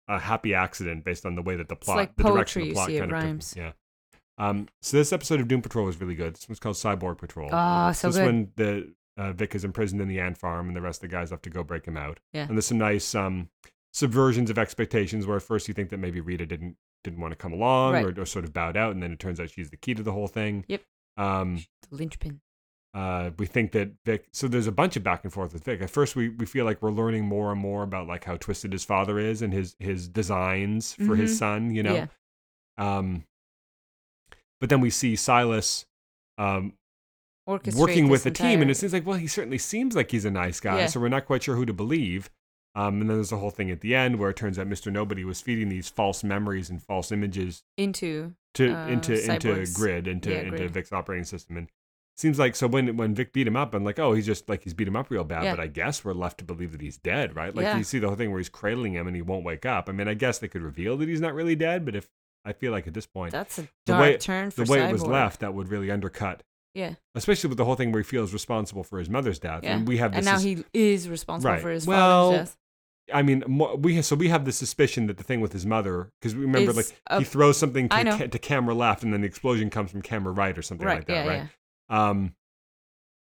a 0.09 0.19
happy 0.19 0.53
accident 0.53 1.03
based 1.05 1.25
on 1.25 1.35
the 1.35 1.41
way 1.41 1.55
that 1.55 1.67
the 1.69 1.75
plot, 1.75 1.97
like 1.97 2.15
the 2.17 2.23
direction 2.23 2.61
of 2.63 2.67
the 2.69 2.73
plot 2.73 2.87
kind 2.87 2.99
of 2.99 3.05
took- 3.05 3.11
rhymes. 3.13 3.53
yeah. 3.57 3.71
Um, 4.37 4.67
so 4.81 4.97
this 4.97 5.11
episode 5.11 5.39
of 5.41 5.47
Doom 5.47 5.61
Patrol 5.61 5.85
was 5.85 5.99
really 5.99 6.15
good. 6.15 6.35
This 6.35 6.47
one's 6.47 6.59
called 6.59 6.75
Cyborg 6.75 7.17
Patrol. 7.17 7.49
Ah, 7.51 7.91
so 7.91 8.07
this 8.09 8.17
good. 8.17 8.25
when 8.25 8.51
the 8.55 8.93
uh, 9.17 9.33
Vic 9.33 9.55
is 9.55 9.63
imprisoned 9.65 9.99
in 10.01 10.07
the 10.07 10.19
ant 10.19 10.37
farm, 10.37 10.67
and 10.67 10.75
the 10.75 10.81
rest 10.81 11.03
of 11.03 11.09
the 11.09 11.15
guys 11.15 11.31
have 11.31 11.41
to 11.41 11.49
go 11.49 11.63
break 11.63 11.85
him 11.85 11.97
out. 11.97 12.19
Yeah. 12.33 12.43
And 12.47 12.55
there's 12.57 12.67
some 12.67 12.77
nice 12.77 13.15
um, 13.15 13.49
subversions 13.93 14.49
of 14.49 14.57
expectations 14.57 15.25
where 15.25 15.37
at 15.37 15.43
first 15.43 15.67
you 15.67 15.73
think 15.73 15.89
that 15.89 15.97
maybe 15.97 16.21
Rita 16.21 16.45
didn't 16.45 16.75
didn't 17.03 17.19
want 17.19 17.31
to 17.31 17.35
come 17.37 17.53
along 17.53 17.93
Right. 17.93 18.05
or, 18.17 18.21
or 18.21 18.25
sort 18.25 18.43
of 18.45 18.53
bowed 18.53 18.75
out, 18.77 18.91
and 18.91 19.01
then 19.01 19.11
it 19.11 19.19
turns 19.19 19.39
out 19.39 19.49
she's 19.49 19.69
the 19.69 19.77
key 19.77 19.93
to 19.93 20.03
the 20.03 20.11
whole 20.11 20.27
thing. 20.27 20.65
Yep. 20.67 20.81
Um, 21.17 21.63
The 21.89 21.95
linchpin. 21.95 22.41
uh, 22.93 23.31
we 23.37 23.45
think 23.45 23.71
that 23.73 23.91
Vic. 24.05 24.27
So 24.33 24.47
there's 24.47 24.67
a 24.67 24.71
bunch 24.71 24.95
of 24.97 25.03
back 25.03 25.23
and 25.23 25.31
forth 25.31 25.53
with 25.53 25.63
Vic. 25.63 25.81
At 25.81 25.89
first, 25.89 26.15
we, 26.15 26.29
we 26.29 26.45
feel 26.45 26.65
like 26.65 26.81
we're 26.81 26.91
learning 26.91 27.25
more 27.25 27.51
and 27.51 27.61
more 27.61 27.83
about 27.83 28.07
like 28.07 28.23
how 28.25 28.35
twisted 28.37 28.71
his 28.73 28.83
father 28.83 29.19
is 29.19 29.41
and 29.41 29.53
his 29.53 29.75
his 29.79 30.07
designs 30.09 30.93
for 30.93 31.15
his 31.15 31.33
Mhm. 31.35 31.37
son. 31.39 31.71
You 31.75 31.83
know. 31.83 31.95
Yeah. 31.95 32.07
Um, 32.77 33.23
but 34.59 34.69
then 34.69 34.81
we 34.81 34.89
see 34.89 35.15
Silas 35.15 35.85
um, 36.37 36.73
working 37.47 38.09
with 38.09 38.23
the 38.23 38.31
team, 38.31 38.61
and 38.61 38.69
it 38.69 38.75
seems 38.75 38.93
like 38.93 39.05
well, 39.05 39.17
he 39.17 39.27
certainly 39.27 39.57
seems 39.57 39.95
like 39.95 40.11
he's 40.11 40.25
a 40.25 40.31
nice 40.31 40.59
guy. 40.59 40.79
Yeah. 40.79 40.85
So 40.87 40.99
we're 40.99 41.09
not 41.09 41.25
quite 41.25 41.43
sure 41.43 41.55
who 41.55 41.65
to 41.65 41.73
believe. 41.73 42.29
Um, 42.75 43.01
and 43.01 43.09
then 43.09 43.17
there's 43.17 43.31
the 43.31 43.37
whole 43.37 43.49
thing 43.49 43.71
at 43.71 43.81
the 43.81 43.95
end 43.95 44.19
where 44.19 44.29
it 44.29 44.35
turns 44.35 44.59
out 44.59 44.67
Mr. 44.69 44.91
Nobody 44.91 45.23
was 45.25 45.41
feeding 45.41 45.69
these 45.69 45.89
false 45.89 46.23
memories 46.23 46.69
and 46.69 46.83
false 46.83 47.11
images 47.11 47.63
into 47.75 48.35
to 48.53 48.71
uh, 48.71 48.87
into 48.87 49.13
into 49.31 49.47
Cyborg's- 49.55 49.73
grid 49.75 50.07
into 50.07 50.29
yeah, 50.29 50.41
into 50.41 50.57
Grid. 50.57 50.71
Vic's 50.71 50.91
operating 50.91 51.23
system 51.25 51.57
and 51.57 51.69
seems 52.17 52.37
like 52.37 52.55
so 52.55 52.67
when 52.67 52.95
when 52.95 53.15
Vic 53.15 53.33
beat 53.33 53.47
him 53.47 53.55
up 53.55 53.73
I'm 53.73 53.83
like 53.83 53.97
oh 53.97 54.13
he's 54.13 54.25
just 54.27 54.47
like 54.49 54.63
he's 54.63 54.73
beat 54.75 54.87
him 54.87 54.95
up 54.95 55.09
real 55.09 55.23
bad 55.23 55.43
Yeah. 55.43 55.55
but 55.55 55.59
I 55.63 55.67
guess 55.67 56.03
we're 56.05 56.13
left 56.13 56.37
to 56.39 56.43
believe 56.45 56.71
that 56.71 56.81
he's 56.81 56.97
dead 56.97 57.35
right 57.35 57.53
like 57.55 57.77
you 57.77 57.83
see 57.83 57.97
the 57.99 58.07
whole 58.07 58.15
thing 58.15 58.29
where 58.29 58.39
he's 58.39 58.49
cradling 58.49 58.93
him 58.93 59.07
and 59.07 59.15
he 59.15 59.21
won't 59.23 59.43
wake 59.43 59.65
up 59.65 59.87
I 59.89 59.91
mean 59.91 60.07
I 60.07 60.13
guess 60.15 60.37
they 60.39 60.47
could 60.47 60.61
reveal 60.63 60.97
that 60.97 61.07
he's 61.07 61.21
not 61.21 61.33
really 61.35 61.55
dead 61.55 61.83
but 61.85 61.95
if 61.95 62.07
I 62.45 62.53
feel 62.53 62.71
like 62.71 62.87
at 62.87 62.93
this 62.93 63.05
point 63.07 63.31
that's 63.31 63.57
a 63.59 63.67
dark 63.87 64.01
way- 64.01 64.17
turn 64.17 64.51
for 64.51 64.65
the 64.65 64.71
way 64.71 64.83
it 64.87 64.91
was 64.91 65.03
left 65.03 65.39
that 65.41 65.53
would 65.55 65.69
really 65.69 65.89
undercut 65.91 66.41
Yeah. 66.77 66.93
especially 67.15 67.47
with 67.49 67.57
the 67.57 67.65
whole 67.65 67.75
thing 67.75 67.91
where 67.91 68.01
he 68.01 68.07
feels 68.07 68.31
responsible 68.33 68.83
for 68.83 68.99
his 68.99 69.09
mother's 69.09 69.39
death 69.39 69.61
Yeah. 69.63 69.75
and 69.77 69.87
we 69.87 69.97
have 69.97 70.11
this 70.11 70.19
and 70.19 70.25
now 70.25 70.33
sus- 70.35 70.43
he 70.43 70.63
is 70.73 71.09
responsible 71.09 71.51
Right. 71.53 71.61
for 71.61 71.71
his 71.71 71.87
Well, 71.87 72.31
father's 72.31 72.47
death. 72.49 72.57
I 73.13 73.21
mean 73.23 73.43
we 73.79 74.01
so 74.01 74.15
we 74.15 74.29
have 74.29 74.45
the 74.45 74.51
suspicion 74.51 75.07
that 75.07 75.17
the 75.17 75.23
thing 75.23 75.41
with 75.41 75.53
his 75.53 75.65
mother 75.65 76.11
because 76.21 76.35
we 76.35 76.41
remember 76.41 76.73
like 76.73 76.85
a- 77.07 77.19
he 77.19 77.23
throws 77.25 77.57
something 77.57 77.89
to, 77.89 77.95
ca- 78.03 78.27
to 78.27 78.39
camera 78.39 78.73
left 78.75 79.01
and 79.03 79.11
then 79.13 79.21
the 79.21 79.27
explosion 79.27 79.69
comes 79.69 79.91
from 79.91 80.01
camera 80.01 80.31
right 80.33 80.57
or 80.57 80.61
something 80.61 80.85
right. 80.87 80.97
like 80.99 81.07
that 81.07 81.25
yeah. 81.25 81.27
right 81.27 81.49
Yeah. 81.89 82.09
Um, 82.09 82.35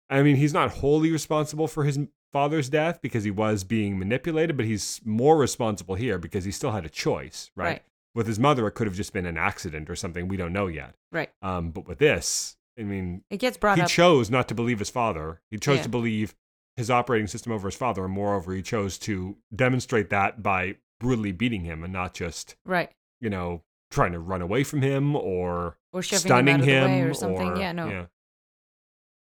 I 0.10 0.22
mean, 0.24 0.36
he's 0.36 0.54
not 0.54 0.72
wholly 0.72 1.10
responsible 1.10 1.68
for 1.70 1.86
his 1.86 1.98
father's 2.34 2.70
death 2.70 3.00
because 3.02 3.24
he 3.24 3.32
was 3.32 3.64
being 3.64 3.98
manipulated, 3.98 4.58
but 4.58 4.66
he's 4.66 5.00
more 5.06 5.38
responsible 5.38 5.96
here 5.96 6.18
because 6.18 6.44
he 6.44 6.52
still 6.52 6.72
had 6.72 6.86
a 6.86 6.90
choice, 6.90 7.50
right? 7.56 7.66
Right. 7.66 7.84
With 8.14 8.28
his 8.28 8.38
mother, 8.38 8.68
it 8.68 8.72
could 8.72 8.88
have 8.88 8.96
just 8.96 9.14
been 9.14 9.26
an 9.26 9.38
accident 9.38 9.90
or 9.90 9.96
something. 9.96 10.28
We 10.28 10.36
don't 10.36 10.52
know 10.52 10.68
yet. 10.68 10.96
Right. 11.14 11.30
Um, 11.42 11.72
but 11.72 11.88
with 11.88 12.00
this, 12.00 12.58
I 12.80 12.84
mean, 12.84 13.24
It 13.30 13.38
gets 13.38 13.58
brought 13.58 13.78
he 13.78 13.84
up. 13.84 13.90
chose 13.90 14.30
not 14.30 14.48
to 14.48 14.56
believe 14.56 14.80
his 14.80 14.90
father. 14.90 15.42
He 15.52 15.58
chose 15.58 15.78
Yeah. 15.78 15.84
to 15.84 15.90
believe 15.90 16.36
his 16.78 16.90
operating 16.90 17.28
system 17.28 17.52
over 17.52 17.68
his 17.68 17.76
father, 17.76 18.06
and 18.06 18.14
moreover, 18.14 18.54
he 18.54 18.62
chose 18.62 18.98
to 19.00 19.38
demonstrate 19.54 20.10
that 20.10 20.42
by 20.42 20.78
brutally 21.00 21.32
beating 21.32 21.66
him 21.66 21.84
and 21.84 21.92
not 21.92 22.14
just, 22.14 22.56
right. 22.66 22.92
you 23.20 23.30
know, 23.30 23.64
trying 23.90 24.14
to 24.14 24.20
run 24.20 24.42
away 24.42 24.64
from 24.64 24.82
him 24.82 25.16
or 25.16 25.78
Or 25.92 26.02
stunning 26.02 26.60
him 26.64 26.90
him 26.90 27.08
or 27.10 27.14
something. 27.14 27.52
or- 27.52 27.58
yeah. 27.60 27.72
No. 27.74 27.90
yeah. 27.90 28.06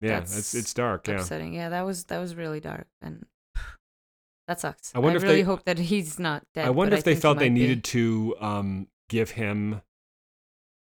Yeah, 0.02 0.20
That's 0.20 0.38
it's 0.38 0.54
it's 0.56 0.74
dark. 0.74 1.08
Yeah, 1.08 1.16
upsetting. 1.16 1.54
Yeah, 1.54 1.70
that 1.70 1.82
was 1.82 2.06
that 2.06 2.20
was 2.20 2.36
really 2.36 2.60
dark, 2.60 2.88
and 3.02 3.26
that 4.48 4.60
sucks. 4.60 4.94
I 4.96 5.00
wonder 5.00 5.18
if 5.18 5.24
really 5.24 5.36
they- 5.38 5.42
hope 5.44 5.64
that 5.66 5.78
he's 5.80 6.20
not 6.20 6.46
dead. 6.54 6.66
I 6.66 6.70
wonder 6.70 6.96
if 6.96 7.04
they 7.04 7.16
felt 7.16 7.40
they 7.40 7.50
be. 7.50 7.56
needed 7.56 7.84
to 7.86 8.36
um, 8.40 8.88
give 9.10 9.32
him. 9.32 9.82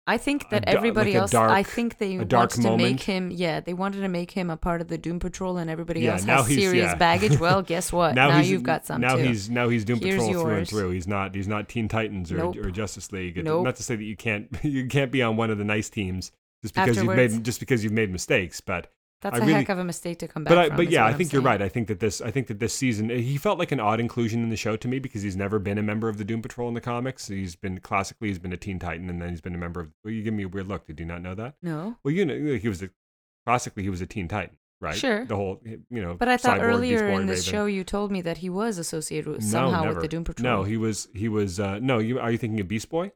I 0.09 0.17
think 0.17 0.49
that 0.49 0.65
da- 0.65 0.73
everybody 0.73 1.13
like 1.13 1.21
else. 1.21 1.35
I 1.35 1.63
think 1.63 1.99
they 1.99 2.17
wanted 2.19 2.51
to 2.51 2.61
moment. 2.63 2.83
make 2.83 3.01
him. 3.03 3.31
Yeah, 3.31 3.61
they 3.61 3.75
wanted 3.75 4.01
to 4.01 4.09
make 4.09 4.31
him 4.31 4.49
a 4.49 4.57
part 4.57 4.81
of 4.81 4.89
the 4.89 4.97
Doom 4.97 5.21
Patrol, 5.21 5.59
and 5.59 5.69
everybody 5.69 6.01
Yeah, 6.01 6.13
else 6.15 6.25
now 6.25 6.39
has 6.43 6.47
serious 6.47 6.87
yeah. 6.87 6.95
baggage. 6.95 7.39
Well, 7.41 7.61
guess 7.63 7.93
what? 7.93 8.15
Now, 8.15 8.39
he's, 8.39 8.51
you've 8.51 8.63
got 8.63 8.87
some 8.87 9.01
Now 9.03 9.17
too. 9.17 9.23
he's 9.23 9.51
now 9.51 9.69
he's 9.69 9.85
Doom 9.85 10.01
Here's 10.01 10.15
Patrol 10.25 10.43
through 10.45 10.55
and 10.57 10.69
through. 10.69 10.91
He's 10.91 11.07
not 11.07 11.35
he's 11.35 11.47
not 11.47 11.69
Teen 11.69 11.89
Titans 11.89 12.33
or, 12.33 12.39
Nope. 12.39 12.57
or 12.57 12.71
Justice 12.71 13.13
League. 13.13 13.43
Nope. 13.45 13.65
Not 13.65 13.77
to 13.77 13.83
say 13.83 13.95
that 13.97 14.03
you 14.05 14.17
can't 14.17 14.49
you 14.65 14.87
can't 14.87 15.13
be 15.13 15.23
on 15.23 15.37
one 15.37 15.51
of 15.51 15.59
the 15.59 15.65
nice 15.65 15.91
teams 15.91 16.33
just 16.63 16.75
because 16.75 16.97
Afterwards. 16.97 17.21
you've 17.21 17.33
made 17.39 17.45
just 17.45 17.61
because 17.61 17.85
you've 17.85 17.93
made 17.93 18.11
mistakes. 18.11 18.61
But 18.61 18.91
That's 19.21 19.35
I 19.35 19.39
a 19.39 19.41
really- 19.41 19.53
heck 19.55 19.69
of 19.69 19.79
a 19.79 19.85
mistake 19.85 20.19
to 20.21 20.29
come 20.29 20.45
back 20.45 20.51
but 20.53 20.59
I, 20.59 20.69
from. 20.69 20.77
but 20.77 20.91
yeah, 20.91 21.05
I 21.05 21.13
think 21.13 21.33
you're 21.33 21.43
right. 21.43 21.61
I 21.61 21.69
think 21.69 21.89
that 21.89 21.99
this 21.99 22.21
I 22.21 22.31
think 22.31 22.47
that 22.47 22.61
this 22.61 22.73
season 22.73 23.09
he 23.11 23.37
felt 23.37 23.59
like 23.59 23.73
an 23.73 23.81
odd 23.81 23.99
inclusion 24.01 24.43
in 24.45 24.49
the 24.51 24.57
show 24.57 24.77
to 24.77 24.87
me 24.89 24.99
because 25.01 25.23
he's 25.23 25.37
never 25.37 25.59
been 25.59 25.77
a 25.79 25.83
member 25.83 26.09
of 26.09 26.19
the 26.19 26.25
Doom 26.25 26.41
Patrol 26.43 26.69
in 26.69 26.75
the 26.75 26.81
comics. 26.81 27.27
He's 27.29 27.57
been 27.57 27.81
classically 27.81 28.29
he's 28.29 28.39
been 28.39 28.53
a 28.53 28.57
Teen 28.57 28.79
Titan 28.79 29.11
and 29.11 29.21
then 29.21 29.31
he's 29.31 29.41
been 29.41 29.55
a 29.55 29.59
member 29.59 29.81
of. 29.81 29.89
Well, 30.05 30.13
you 30.15 30.23
give 30.23 30.35
me 30.35 30.45
a 30.45 30.49
weird 30.49 30.69
look. 30.69 30.87
Did 30.87 31.01
you 31.01 31.07
not 31.07 31.21
know 31.23 31.35
that? 31.35 31.55
No. 31.63 31.97
Well, 32.05 32.15
you 32.15 32.25
know 32.25 32.57
he 32.59 32.69
was 32.69 32.81
a 32.83 32.91
classically 33.47 33.83
he 33.83 33.91
was 33.91 34.01
a 34.01 34.07
Teen 34.07 34.29
Titan. 34.29 34.57
right? 34.81 34.95
Sure. 34.95 35.25
The 35.25 35.35
whole, 35.35 35.61
you 35.65 35.83
know. 35.91 36.15
But 36.15 36.29
I 36.29 36.37
thought 36.37 36.61
Cyborg, 36.61 36.63
earlier 36.63 37.09
in 37.09 37.27
this 37.27 37.47
Raven. 37.49 37.53
show 37.59 37.67
you 37.67 37.83
told 37.83 38.13
me 38.13 38.21
that 38.21 38.39
he 38.39 38.49
was 38.49 38.79
associated 38.79 39.27
with, 39.29 39.43
somehow 39.43 39.81
never. 39.83 39.95
with 39.95 40.03
the 40.03 40.09
Doom 40.09 40.23
Patrol. 40.23 40.45
No, 40.59 40.63
he 40.63 40.77
was 40.77 41.09
he 41.13 41.29
was 41.29 41.59
uh 41.59 41.81
no, 41.81 41.99
you 41.99 42.21
are 42.21 42.31
you 42.31 42.39
thinking 42.39 42.61
of 42.61 42.69
Beast 42.69 42.89
Boy? 42.89 43.11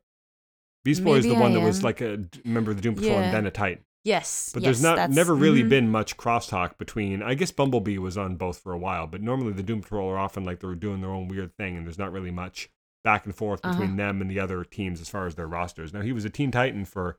Beast 0.85 1.05
Boy 1.05 1.19
is 1.19 1.25
the 1.27 1.35
one 1.35 1.53
I 1.53 1.55
that 1.55 1.61
was 1.61 1.85
like 1.85 2.01
a 2.01 2.25
member 2.45 2.73
of 2.73 2.77
the 2.77 2.83
Doom 2.83 2.97
Patrol 2.97 3.13
Yeah. 3.15 3.23
and 3.23 3.33
then 3.35 3.47
a 3.47 3.53
Titan. 3.53 3.85
Yes, 4.05 4.51
But 4.53 4.63
yes, 4.63 4.81
there's 4.81 4.83
not 4.83 5.11
never 5.11 5.35
really 5.35 5.63
mhm. 5.63 5.69
been 5.69 5.91
much 5.91 6.17
crosstalk 6.17 6.79
between 6.79 7.23
I 7.23 7.35
guess 7.35 7.51
Bumblebee 7.51 7.99
was 7.99 8.17
on 8.19 8.37
both 8.37 8.59
for 8.59 8.73
a 8.73 8.79
while, 8.79 9.07
but 9.07 9.23
normally 9.23 9.53
the 9.53 9.63
Doom 9.63 9.83
Patrol 9.83 10.09
are 10.11 10.19
often 10.19 10.45
like 10.45 10.61
they're 10.61 10.75
doing 10.75 11.01
their 11.01 11.11
own 11.11 11.29
weird 11.29 11.55
thing 11.57 11.77
and 11.77 11.87
there's 11.87 11.99
not 11.99 12.13
really 12.13 12.31
much 12.31 12.71
back 13.05 13.25
and 13.25 13.35
forth 13.35 13.63
between 13.63 13.89
Uh-huh. 13.89 13.97
them 13.97 14.21
and 14.21 14.31
the 14.31 14.39
other 14.41 14.65
teams 14.65 15.01
as 15.01 15.09
far 15.09 15.27
as 15.27 15.35
their 15.35 15.49
rosters. 15.49 15.93
Now 15.93 16.03
he 16.03 16.13
was 16.13 16.25
a 16.25 16.31
Teen 16.31 16.51
Titan 16.51 16.85
for 16.85 17.19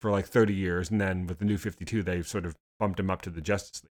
for 0.00 0.10
like 0.10 0.26
30 0.26 0.54
years 0.54 0.90
and 0.90 1.00
then 1.00 1.26
with 1.26 1.38
the 1.38 1.44
new 1.44 1.58
52 1.58 2.02
they 2.02 2.22
sort 2.22 2.46
of 2.46 2.56
bumped 2.78 2.98
him 2.98 3.10
up 3.10 3.20
to 3.22 3.30
the 3.30 3.40
Justice 3.40 3.82
League. 3.84 3.90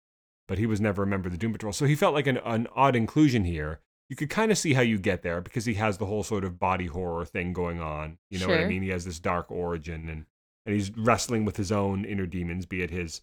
But 0.48 0.58
he 0.58 0.66
was 0.66 0.80
never 0.80 1.04
a 1.04 1.06
member 1.06 1.28
of 1.28 1.32
the 1.32 1.38
Doom 1.38 1.52
Patrol. 1.52 1.72
So 1.72 1.84
he 1.84 1.94
felt 1.94 2.14
like 2.14 2.26
an, 2.26 2.38
an 2.38 2.66
odd 2.74 2.96
inclusion 2.96 3.44
here. 3.44 3.80
You 4.08 4.16
could 4.16 4.28
kind 4.28 4.50
of 4.50 4.58
see 4.58 4.74
how 4.74 4.82
you 4.82 4.98
get 4.98 5.22
there 5.22 5.40
because 5.40 5.64
he 5.64 5.74
has 5.74 5.96
the 5.98 6.06
whole 6.06 6.24
sort 6.24 6.44
of 6.44 6.58
body 6.58 6.86
horror 6.86 7.24
thing 7.24 7.52
going 7.52 7.80
on. 7.80 8.18
You 8.28 8.40
know 8.40 8.48
what 8.48 8.60
I 8.60 8.66
mean? 8.66 8.82
He 8.82 8.88
has 8.90 9.04
this 9.04 9.18
dark 9.20 9.50
origin 9.50 10.08
and 10.10 10.26
and 10.66 10.74
he's 10.74 10.96
wrestling 10.96 11.44
with 11.44 11.56
his 11.56 11.72
own 11.72 12.04
inner 12.04 12.26
demons, 12.26 12.66
be 12.66 12.82
it 12.82 12.90
his 12.90 13.22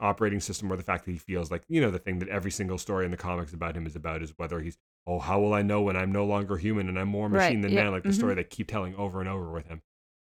operating 0.00 0.40
system 0.40 0.72
or 0.72 0.76
the 0.76 0.82
fact 0.82 1.04
that 1.04 1.12
he 1.12 1.18
feels 1.18 1.50
like 1.52 1.62
you 1.68 1.80
know 1.80 1.90
the 1.90 2.00
thing 2.00 2.18
that 2.18 2.28
every 2.28 2.50
single 2.50 2.76
story 2.76 3.04
in 3.04 3.12
the 3.12 3.16
comics 3.16 3.52
about 3.52 3.76
him 3.76 3.86
is 3.86 3.94
about 3.94 4.22
is 4.22 4.34
whether 4.36 4.60
he's 4.60 4.76
oh 5.06 5.20
how 5.20 5.40
will 5.40 5.54
I 5.54 5.62
know 5.62 5.82
when 5.82 5.96
I'm 5.96 6.10
no 6.10 6.24
longer 6.26 6.56
human 6.56 6.88
and 6.88 6.98
I'm 6.98 7.08
more 7.08 7.28
Right, 7.28 7.46
machine 7.46 7.60
than 7.60 7.72
yep, 7.72 7.84
man 7.84 7.92
like 7.92 8.02
the 8.02 8.08
mhm. 8.08 8.14
story 8.14 8.34
they 8.34 8.44
keep 8.44 8.66
telling 8.66 8.94
over 8.96 9.20
and 9.20 9.28
over 9.28 9.50
with 9.52 9.66
him. 9.68 9.82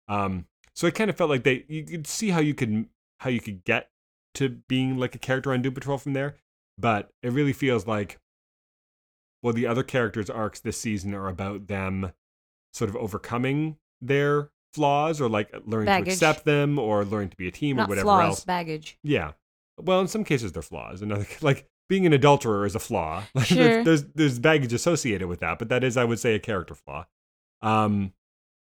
Um, 0.09 0.47
so 0.75 0.87
it 0.89 0.95
kind 0.97 1.09
of 1.09 1.17
felt 1.17 1.31
like 1.31 1.45
they 1.45 1.65
you 1.69 1.85
could 1.85 2.07
see 2.07 2.31
how 2.31 2.41
you 2.41 2.53
could 2.53 2.87
how 3.21 3.31
you 3.31 3.41
could 3.41 3.65
get 3.65 3.91
to 4.35 4.49
being 4.49 4.99
like 4.99 5.15
a 5.15 5.19
character 5.19 5.53
on 5.53 5.63
Doom 5.63 5.75
Patrol 5.75 5.99
from 5.99 6.15
there, 6.15 6.37
but 6.77 7.11
it 7.23 7.31
really 7.33 7.53
feels 7.53 7.87
like 7.87 8.19
well 9.43 9.55
the 9.55 9.67
other 9.67 9.85
characters' 9.85 10.29
arcs 10.29 10.59
this 10.61 10.81
season 10.81 11.15
are 11.15 11.29
about 11.29 11.69
them 11.69 12.13
sort 12.73 12.91
of 12.91 12.97
overcoming 12.97 13.77
their 14.01 14.51
flaws 14.75 15.21
or 15.21 15.29
like 15.29 15.51
learning 15.67 15.87
Baggage. 15.87 16.07
to 16.07 16.13
accept 16.13 16.45
them 16.45 16.79
or 16.79 17.05
learning 17.05 17.31
to 17.31 17.37
be 17.37 17.49
a 17.49 17.51
team 17.51 17.77
not 17.77 17.87
or 17.87 17.89
whatever 17.89 18.05
flaws, 18.05 18.29
else. 18.29 18.45
baggage. 18.45 18.99
Yeah. 19.03 19.33
Well, 19.79 20.01
in 20.01 20.09
some 20.09 20.25
cases 20.25 20.53
they're 20.53 20.63
flaws. 20.63 21.03
Another 21.03 21.27
like 21.41 21.69
being 21.89 22.07
an 22.07 22.13
adulterer 22.13 22.67
is 22.67 22.75
a 22.75 22.79
flaw. 22.79 23.25
Like, 23.35 23.47
Sure. 23.47 23.83
there's, 23.83 24.05
there's 24.15 24.39
baggage 24.39 24.73
associated 24.73 25.27
with 25.29 25.41
that, 25.41 25.59
but 25.59 25.69
that 25.71 25.83
is 25.83 25.97
I 25.97 26.05
would 26.05 26.19
say 26.21 26.35
a 26.35 26.39
character 26.39 26.75
flaw. 26.75 27.07
Um 27.63 28.13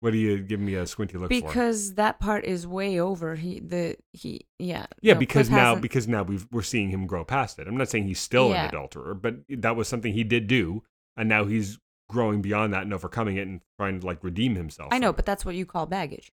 what 0.01 0.11
do 0.11 0.19
you 0.19 0.39
give 0.39 0.59
me 0.59 0.75
a 0.75 0.85
squinty 0.85 1.17
look 1.17 1.31
for? 1.33 1.41
Because 1.41 1.95
that 1.95 2.19
part 2.19 2.45
is 2.45 2.67
way 2.67 2.99
over. 2.99 3.37
He 3.37 3.61
the 3.61 3.97
he 4.13 4.47
yeah. 4.59 4.87
Yeah, 5.01 5.15
no, 5.15 5.21
because 5.21 5.47
Cliff 5.49 5.57
now 5.57 5.65
hasn't- 5.67 5.83
because 5.83 6.09
now 6.09 6.23
we've, 6.25 6.47
we're 6.51 6.63
seeing 6.63 6.89
him 6.89 7.07
grow 7.07 7.25
past 7.25 7.61
it. 7.61 7.69
I'm 7.69 7.77
not 7.77 7.89
saying 7.89 8.05
he's 8.09 8.19
still 8.21 8.51
Yeah. 8.51 8.63
an 8.65 8.69
adulterer, 8.71 9.15
but 9.15 9.37
that 9.49 9.77
was 9.77 9.87
something 9.87 10.13
he 10.13 10.25
did 10.25 10.49
do, 10.49 10.83
and 11.17 11.29
now 11.29 11.45
he's 11.45 11.79
growing 12.09 12.43
beyond 12.43 12.73
that 12.73 12.83
and 12.83 12.93
overcoming 12.93 13.37
it 13.37 13.47
and 13.47 13.61
trying 13.79 14.01
to 14.01 14.07
like 14.07 14.23
redeem 14.23 14.55
himself. 14.55 14.89
I 14.93 14.99
know, 14.99 15.13
but 15.13 15.25
that's 15.27 15.45
what 15.45 15.55
you 15.55 15.65
call 15.67 15.87
baggage. 15.87 16.31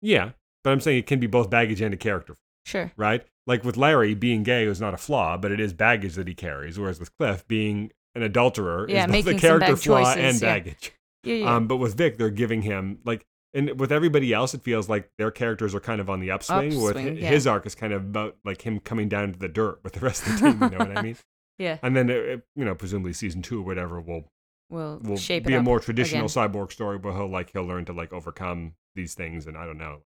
yeah, 0.00 0.30
but 0.64 0.70
I'm 0.70 0.80
saying 0.80 0.98
it 0.98 1.06
can 1.06 1.20
be 1.20 1.26
both 1.26 1.50
baggage 1.50 1.80
and 1.80 1.92
a 1.94 1.96
character 1.96 2.36
Sure. 2.66 2.92
right? 2.96 3.24
Like 3.46 3.64
with 3.64 3.76
Larry, 3.76 4.14
being 4.14 4.42
gay 4.42 4.64
is 4.64 4.80
not 4.80 4.94
a 4.94 4.98
flaw, 4.98 5.36
but 5.36 5.50
it 5.50 5.58
is 5.60 5.72
baggage 5.72 6.14
that 6.14 6.28
he 6.28 6.34
carries. 6.34 6.78
Whereas 6.78 7.00
with 7.00 7.16
Cliff, 7.18 7.46
being 7.48 7.90
an 8.14 8.22
adulterer 8.22 8.86
Yeah, 8.88 9.06
is 9.10 9.24
both 9.24 9.34
a 9.34 9.38
character 9.38 9.76
flaw 9.76 10.00
choices, 10.04 10.16
and 10.22 10.40
yeah. 10.42 10.54
baggage. 10.54 10.92
Yeah, 11.24 11.34
yeah. 11.34 11.54
Um, 11.56 11.66
but 11.66 11.76
with 11.78 11.96
Vic, 11.96 12.16
they're 12.18 12.30
giving 12.30 12.62
him 12.62 12.98
like, 13.04 13.24
and 13.54 13.80
with 13.80 13.90
everybody 13.90 14.32
else, 14.32 14.54
it 14.54 14.62
feels 14.62 14.88
like 14.88 15.10
their 15.18 15.30
characters 15.32 15.74
are 15.74 15.80
kind 15.80 16.00
of 16.00 16.08
on 16.08 16.20
the 16.20 16.30
upswing. 16.30 16.80
with 16.80 16.96
Upswing, 16.96 17.16
yeah. 17.20 17.28
his 17.30 17.46
arc 17.46 17.66
is 17.66 17.74
kind 17.74 17.92
of 17.92 18.02
about 18.02 18.36
like 18.44 18.62
him 18.62 18.78
coming 18.78 19.08
down 19.08 19.32
to 19.32 19.38
the 19.38 19.48
dirt 19.48 19.80
with 19.82 19.94
the 19.94 20.00
rest 20.00 20.26
of 20.26 20.38
the 20.38 20.50
team. 20.52 20.62
You 20.62 20.70
know 20.78 20.84
what 20.84 20.96
I 20.98 21.02
mean? 21.08 21.16
yeah. 21.58 21.78
And 21.82 21.96
then, 21.96 22.10
it, 22.10 22.16
it- 22.16 22.42
you 22.54 22.64
know, 22.64 22.74
presumably 22.74 23.12
season 23.14 23.42
two 23.42 23.58
or 23.60 23.64
whatever 23.64 24.00
will 24.00 24.26
We'll, 24.70 25.00
will 25.02 25.16
shape 25.16 25.44
be 25.44 25.54
a 25.54 25.62
more 25.62 25.80
traditional 25.80 26.26
again. 26.26 26.48
cyborg 26.50 26.72
story 26.72 26.96
where 26.96 27.12
he'll 27.12 27.28
like 27.28 27.52
he'll 27.52 27.64
learn 27.66 27.84
to 27.86 27.92
like 27.92 28.12
overcome 28.12 28.74
these 28.94 29.14
things 29.14 29.46
and 29.46 29.56
I 29.56 29.66
don't 29.66 29.78
know. 29.78 30.02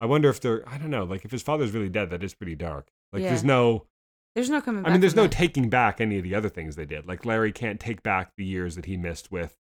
I 0.00 0.06
wonder 0.06 0.28
if 0.28 0.40
they're 0.40 0.66
I 0.68 0.78
don't 0.78 0.90
know, 0.90 1.04
like 1.04 1.24
if 1.24 1.30
his 1.30 1.42
father's 1.42 1.72
really 1.72 1.88
dead, 1.88 2.10
that 2.10 2.22
is 2.22 2.34
pretty 2.34 2.54
dark. 2.54 2.88
Like 3.12 3.22
there's 3.22 3.42
no 3.44 3.86
There's 4.34 4.50
no 4.50 4.60
coming 4.60 4.82
back. 4.82 4.90
I 4.90 4.92
mean 4.92 5.00
there's 5.00 5.16
no 5.16 5.22
that. 5.24 5.32
taking 5.32 5.68
back 5.70 6.00
any 6.00 6.18
of 6.18 6.24
the 6.24 6.34
other 6.34 6.48
things 6.48 6.76
they 6.76 6.84
did. 6.86 7.06
Like 7.08 7.24
Larry 7.24 7.52
can't 7.52 7.80
take 7.80 8.02
back 8.02 8.32
the 8.36 8.44
years 8.44 8.76
that 8.76 8.84
he 8.84 8.96
missed 8.96 9.32
with 9.32 9.56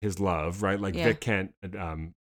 his 0.00 0.18
love, 0.18 0.62
right? 0.62 0.80
Like 0.80 0.94
Yeah. 0.94 1.04
Vic 1.04 1.20
can't 1.20 1.52
um 1.78 2.14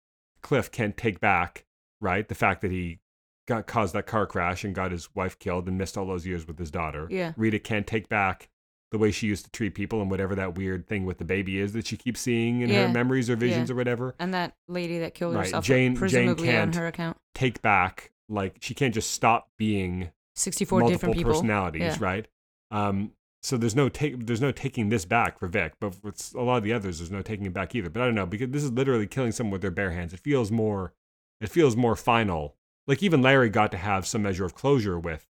Cliff 0.43 0.71
can't 0.73 0.97
take 0.97 1.21
back, 1.21 1.65
right? 2.01 2.27
The 2.29 2.35
fact 2.35 2.63
that 2.63 2.73
he 2.73 2.99
got 3.47 3.67
caused 3.67 3.95
that 3.95 4.07
car 4.07 4.27
crash 4.27 4.65
and 4.65 4.75
got 4.75 4.91
his 4.93 5.15
wife 5.15 5.39
killed 5.39 5.67
and 5.69 5.79
missed 5.79 5.97
all 5.97 6.07
those 6.07 6.27
years 6.27 6.47
with 6.47 6.59
his 6.59 6.71
daughter. 6.71 7.07
Yeah. 7.11 7.33
Rita 7.37 7.59
can't 7.59 7.87
take 7.87 8.09
back 8.09 8.49
the 8.93 8.99
way 8.99 9.11
she 9.11 9.27
used 9.27 9.45
to 9.47 9.51
treat 9.51 9.75
people 9.75 10.01
and 10.01 10.11
whatever 10.11 10.35
that 10.37 10.55
weird 10.55 10.87
thing 10.87 11.05
with 11.07 11.19
the 11.19 11.25
baby 11.25 11.59
is 11.59 11.73
that 11.73 11.87
she 11.87 11.97
keeps 11.97 12.21
seeing 12.21 12.61
in 12.61 12.69
Yeah. 12.69 12.87
her 12.87 12.93
memories 12.93 13.29
or 13.29 13.35
visions 13.37 13.69
Yeah. 13.69 13.73
or 13.73 13.77
whatever. 13.77 14.15
And 14.21 14.33
that 14.35 14.55
lady 14.69 14.99
that 15.01 15.15
killed 15.15 15.35
Right, 15.35 15.47
herself, 15.47 15.65
Jane- 15.65 15.93
Jane 15.93 15.97
presumably 15.99 16.49
on 16.51 16.55
can't- 16.55 16.75
her 16.77 16.87
account. 16.87 17.17
Take 17.35 17.61
back 17.63 18.13
like 18.29 18.59
she 18.61 18.75
can't 18.75 18.95
just 18.95 19.11
stop 19.11 19.51
being 19.59 20.11
64 20.37 20.81
multiple 20.81 20.95
different 20.95 21.17
people. 21.17 21.33
personalities, 21.33 21.81
Yeah. 21.83 21.97
right? 22.01 22.29
Um, 22.71 23.13
so 23.43 23.57
there's 23.57 23.75
no 23.75 23.89
take, 23.89 24.27
there's 24.27 24.41
no 24.41 24.53
taking 24.53 24.89
this 24.91 25.05
back 25.05 25.39
for 25.39 25.49
Vic, 25.49 25.73
but 25.81 25.97
with 26.05 26.33
a 26.37 26.43
lot 26.43 26.59
of 26.59 26.63
the 26.65 26.73
others, 26.73 26.99
there's 26.99 27.11
no 27.11 27.23
taking 27.23 27.47
it 27.47 27.53
back 27.53 27.75
either. 27.75 27.91
But 27.91 28.03
I 28.03 28.05
don't 28.07 28.15
know 28.15 28.27
because 28.27 28.51
this 28.51 28.63
is 28.63 28.71
literally 28.73 29.07
killing 29.07 29.33
someone 29.33 29.53
with 29.53 29.63
their 29.63 29.71
bare 29.71 29.91
hands. 29.91 30.13
It 30.13 30.21
feels 30.21 30.51
more, 30.53 30.93
it 31.41 31.49
feels 31.49 31.77
more 31.77 31.97
final. 31.97 32.57
Like 32.87 33.03
even 33.03 33.23
Larry 33.23 33.49
got 33.49 33.71
to 33.73 33.79
have 33.79 34.07
some 34.07 34.23
measure 34.23 34.45
of 34.45 34.55
closure 34.55 34.99
with 34.99 35.27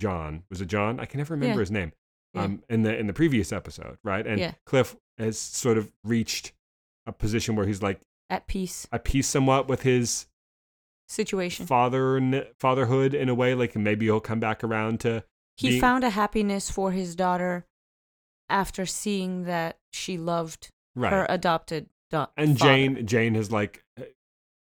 John. 0.00 0.42
Was 0.50 0.60
it 0.60 0.66
John? 0.66 1.00
I 1.00 1.06
can 1.06 1.18
never 1.18 1.34
remember 1.34 1.60
his 1.60 1.70
name. 1.70 1.92
Yeah. 2.36 2.42
Um, 2.44 2.62
in 2.68 2.82
the 2.82 2.96
in 2.96 3.06
the 3.06 3.12
previous 3.12 3.52
episode, 3.52 3.98
right? 4.04 4.26
And 4.26 4.38
Yeah. 4.38 4.52
Cliff 4.66 4.94
has 5.18 5.38
sort 5.38 5.78
of 5.78 5.92
reached 6.04 6.52
a 7.06 7.12
position 7.12 7.56
where 7.56 7.66
he's 7.66 7.82
like 7.82 8.00
At 8.30 8.46
peace 8.46 8.86
at 8.92 9.04
peace 9.04 9.26
somewhat 9.26 9.68
with 9.68 9.82
his 9.82 10.26
situation. 11.08 11.66
father 11.66 12.46
fatherhood 12.58 13.14
in 13.14 13.28
a 13.28 13.34
way. 13.34 13.54
Like 13.54 13.74
maybe 13.76 14.06
he'll 14.06 14.20
come 14.20 14.40
back 14.40 14.62
around 14.64 15.00
to 15.00 15.24
He 15.56 15.70
being- 15.70 15.80
found 15.80 16.04
a 16.04 16.10
happiness 16.10 16.70
for 16.70 16.92
his 16.92 17.14
daughter 17.16 17.64
after 18.48 18.86
seeing 18.86 19.44
that 19.44 19.78
she 19.92 20.18
loved 20.18 20.70
right. 20.94 21.12
her 21.12 21.26
adopted 21.28 21.88
daughter. 22.10 22.30
and 22.36 22.56
Jane 22.58 23.06
Jane 23.06 23.34
has 23.34 23.50
like 23.50 23.82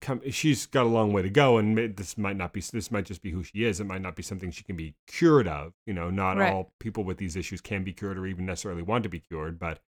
come 0.00 0.20
she's 0.30 0.66
got 0.66 0.84
a 0.84 0.88
long 0.88 1.12
way 1.12 1.22
to 1.22 1.30
go 1.30 1.58
and 1.58 1.76
this 1.96 2.16
might 2.16 2.36
not 2.36 2.52
be 2.52 2.60
this 2.60 2.90
might 2.90 3.04
just 3.04 3.20
be 3.22 3.30
who 3.32 3.42
she 3.42 3.64
is 3.64 3.80
it 3.80 3.84
might 3.84 4.00
not 4.00 4.14
be 4.14 4.22
something 4.22 4.50
she 4.50 4.62
can 4.62 4.76
be 4.76 4.94
cured 5.08 5.48
of 5.48 5.72
you 5.86 5.92
know 5.92 6.08
not 6.08 6.36
Right. 6.36 6.52
all 6.52 6.72
people 6.78 7.02
with 7.04 7.18
these 7.18 7.34
issues 7.34 7.60
can 7.60 7.82
be 7.82 7.92
cured 7.92 8.16
or 8.16 8.26
even 8.26 8.46
necessarily 8.46 8.82
want 8.82 9.02
to 9.02 9.08
be 9.08 9.18
cured 9.18 9.58
but 9.58 9.80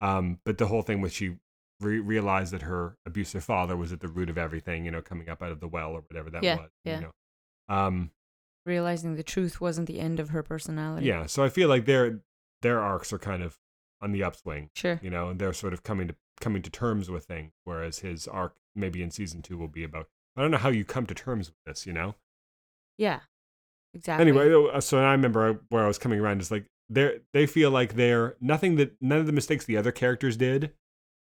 um 0.00 0.38
but 0.44 0.58
the 0.58 0.66
whole 0.66 0.82
thing 0.82 1.00
was 1.00 1.12
she 1.12 1.36
re- 1.80 1.98
realized 1.98 2.52
that 2.52 2.62
her 2.62 2.96
abusive 3.06 3.42
father 3.42 3.76
was 3.76 3.92
at 3.92 4.00
the 4.00 4.08
root 4.08 4.30
of 4.30 4.38
everything 4.38 4.84
you 4.84 4.90
know 4.90 5.02
coming 5.02 5.28
up 5.28 5.42
out 5.42 5.50
of 5.50 5.58
the 5.60 5.68
well 5.68 5.90
or 5.92 6.02
whatever 6.08 6.30
that 6.30 6.42
Yeah, 6.44 6.56
was 6.56 6.70
yeah. 6.84 6.94
you 6.96 7.00
know 7.02 7.74
um 7.74 8.10
realizing 8.64 9.14
the 9.16 9.22
truth 9.22 9.60
wasn't 9.60 9.86
the 9.88 9.98
end 10.00 10.20
of 10.20 10.30
her 10.30 10.42
personality. 10.42 11.06
yeah 11.06 11.26
so 11.26 11.42
i 11.42 11.48
feel 11.48 11.68
like 11.68 11.86
their 11.86 12.20
their 12.62 12.80
arcs 12.80 13.12
are 13.12 13.18
kind 13.18 13.42
of 13.42 13.58
on 14.00 14.12
the 14.12 14.22
upswing 14.22 14.68
Sure. 14.74 15.00
you 15.02 15.08
know, 15.08 15.30
and 15.30 15.40
they're 15.40 15.54
sort 15.54 15.72
of 15.72 15.82
coming 15.82 16.06
to 16.08 16.14
coming 16.38 16.60
to 16.60 16.68
terms 16.68 17.08
with 17.10 17.24
things, 17.24 17.52
whereas 17.64 18.00
his 18.00 18.28
arc 18.28 18.54
maybe 18.76 19.02
in 19.02 19.10
season 19.10 19.42
two 19.42 19.56
will 19.58 19.68
be 19.68 19.84
about. 19.84 20.08
I 20.36 20.42
don't 20.42 20.50
know 20.50 20.58
how 20.58 20.68
you 20.68 20.84
come 20.84 21.06
to 21.06 21.14
terms 21.14 21.48
with 21.48 21.56
this, 21.64 21.86
you 21.86 21.92
know. 21.92 22.14
Yeah. 22.98 23.20
Exactly. 23.94 24.22
Anyway, 24.28 24.70
uh, 24.72 24.80
so 24.80 24.98
I 24.98 25.12
remember 25.12 25.60
where 25.70 25.84
I 25.84 25.86
was 25.86 25.98
coming 25.98 26.20
around 26.20 26.40
is 26.42 26.50
like 26.50 26.66
they 26.90 27.20
they 27.32 27.46
feel 27.46 27.70
like 27.70 27.94
they're 27.94 28.36
nothing 28.40 28.76
that 28.76 28.96
none 29.00 29.18
of 29.18 29.26
the 29.26 29.32
mistakes 29.32 29.64
the 29.64 29.76
other 29.76 29.92
characters 29.92 30.36
did. 30.36 30.72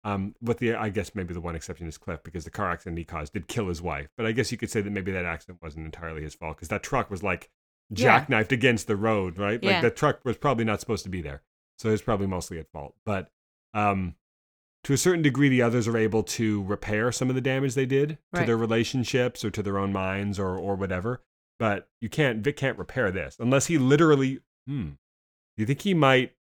Um, 0.02 0.34
with 0.42 0.58
the 0.58 0.74
I 0.74 0.88
guess 0.90 1.14
maybe 1.14 1.32
the 1.32 1.40
one 1.40 1.54
exception 1.56 1.86
is 1.86 1.96
Cliff 1.98 2.22
because 2.22 2.44
the 2.44 2.50
car 2.50 2.70
accident 2.70 2.98
he 2.98 3.04
caused 3.04 3.32
did 3.32 3.48
kill 3.48 3.68
his 3.68 3.80
wife, 3.80 4.08
but 4.16 4.26
I 4.26 4.32
guess 4.32 4.52
you 4.52 4.58
could 4.58 4.70
say 4.70 4.80
that 4.82 4.90
maybe 4.90 5.12
that 5.12 5.24
accident 5.24 5.60
wasn't 5.62 5.86
entirely 5.86 6.22
his 6.22 6.34
fault 6.34 6.56
because 6.56 6.68
that 6.68 6.82
truck 6.82 7.10
was 7.10 7.22
like 7.22 7.50
Yeah. 7.90 8.20
jackknifed 8.26 8.52
against 8.52 8.86
the 8.86 8.96
road, 8.96 9.38
right? 9.38 9.58
Yeah. 9.62 9.72
Like 9.74 9.82
the 9.82 9.90
truck 9.90 10.20
was 10.24 10.36
probably 10.36 10.64
not 10.64 10.80
supposed 10.80 11.04
to 11.04 11.10
be 11.10 11.22
there, 11.22 11.42
so 11.78 11.88
it's 11.90 12.02
probably 12.02 12.26
mostly 12.26 12.58
at 12.58 12.70
fault. 12.70 12.94
But 13.06 13.30
um, 13.72 14.14
to 14.84 14.92
a 14.92 14.98
certain 14.98 15.22
degree, 15.22 15.48
the 15.48 15.62
others 15.62 15.88
are 15.88 15.96
able 15.96 16.22
to 16.22 16.62
repair 16.64 17.10
some 17.10 17.28
of 17.28 17.34
the 17.34 17.40
damage 17.40 17.74
they 17.74 17.86
did 17.86 18.18
to 18.34 18.44
their 18.44 18.56
relationships 18.56 19.44
or 19.44 19.50
to 19.50 19.62
their 19.62 19.78
own 19.78 19.92
minds 19.92 20.38
or 20.38 20.56
or 20.56 20.76
whatever. 20.76 21.22
But 21.58 21.88
you 22.00 22.08
can't 22.08 22.42
Vic 22.42 22.56
can't 22.56 22.78
repair 22.78 23.10
this 23.10 23.36
unless 23.40 23.66
he 23.66 23.78
literally. 23.78 24.40
Hmm. 24.66 24.90
Do 25.56 25.62
you 25.62 25.66
think 25.66 25.82
he 25.82 25.94
might 25.94 26.32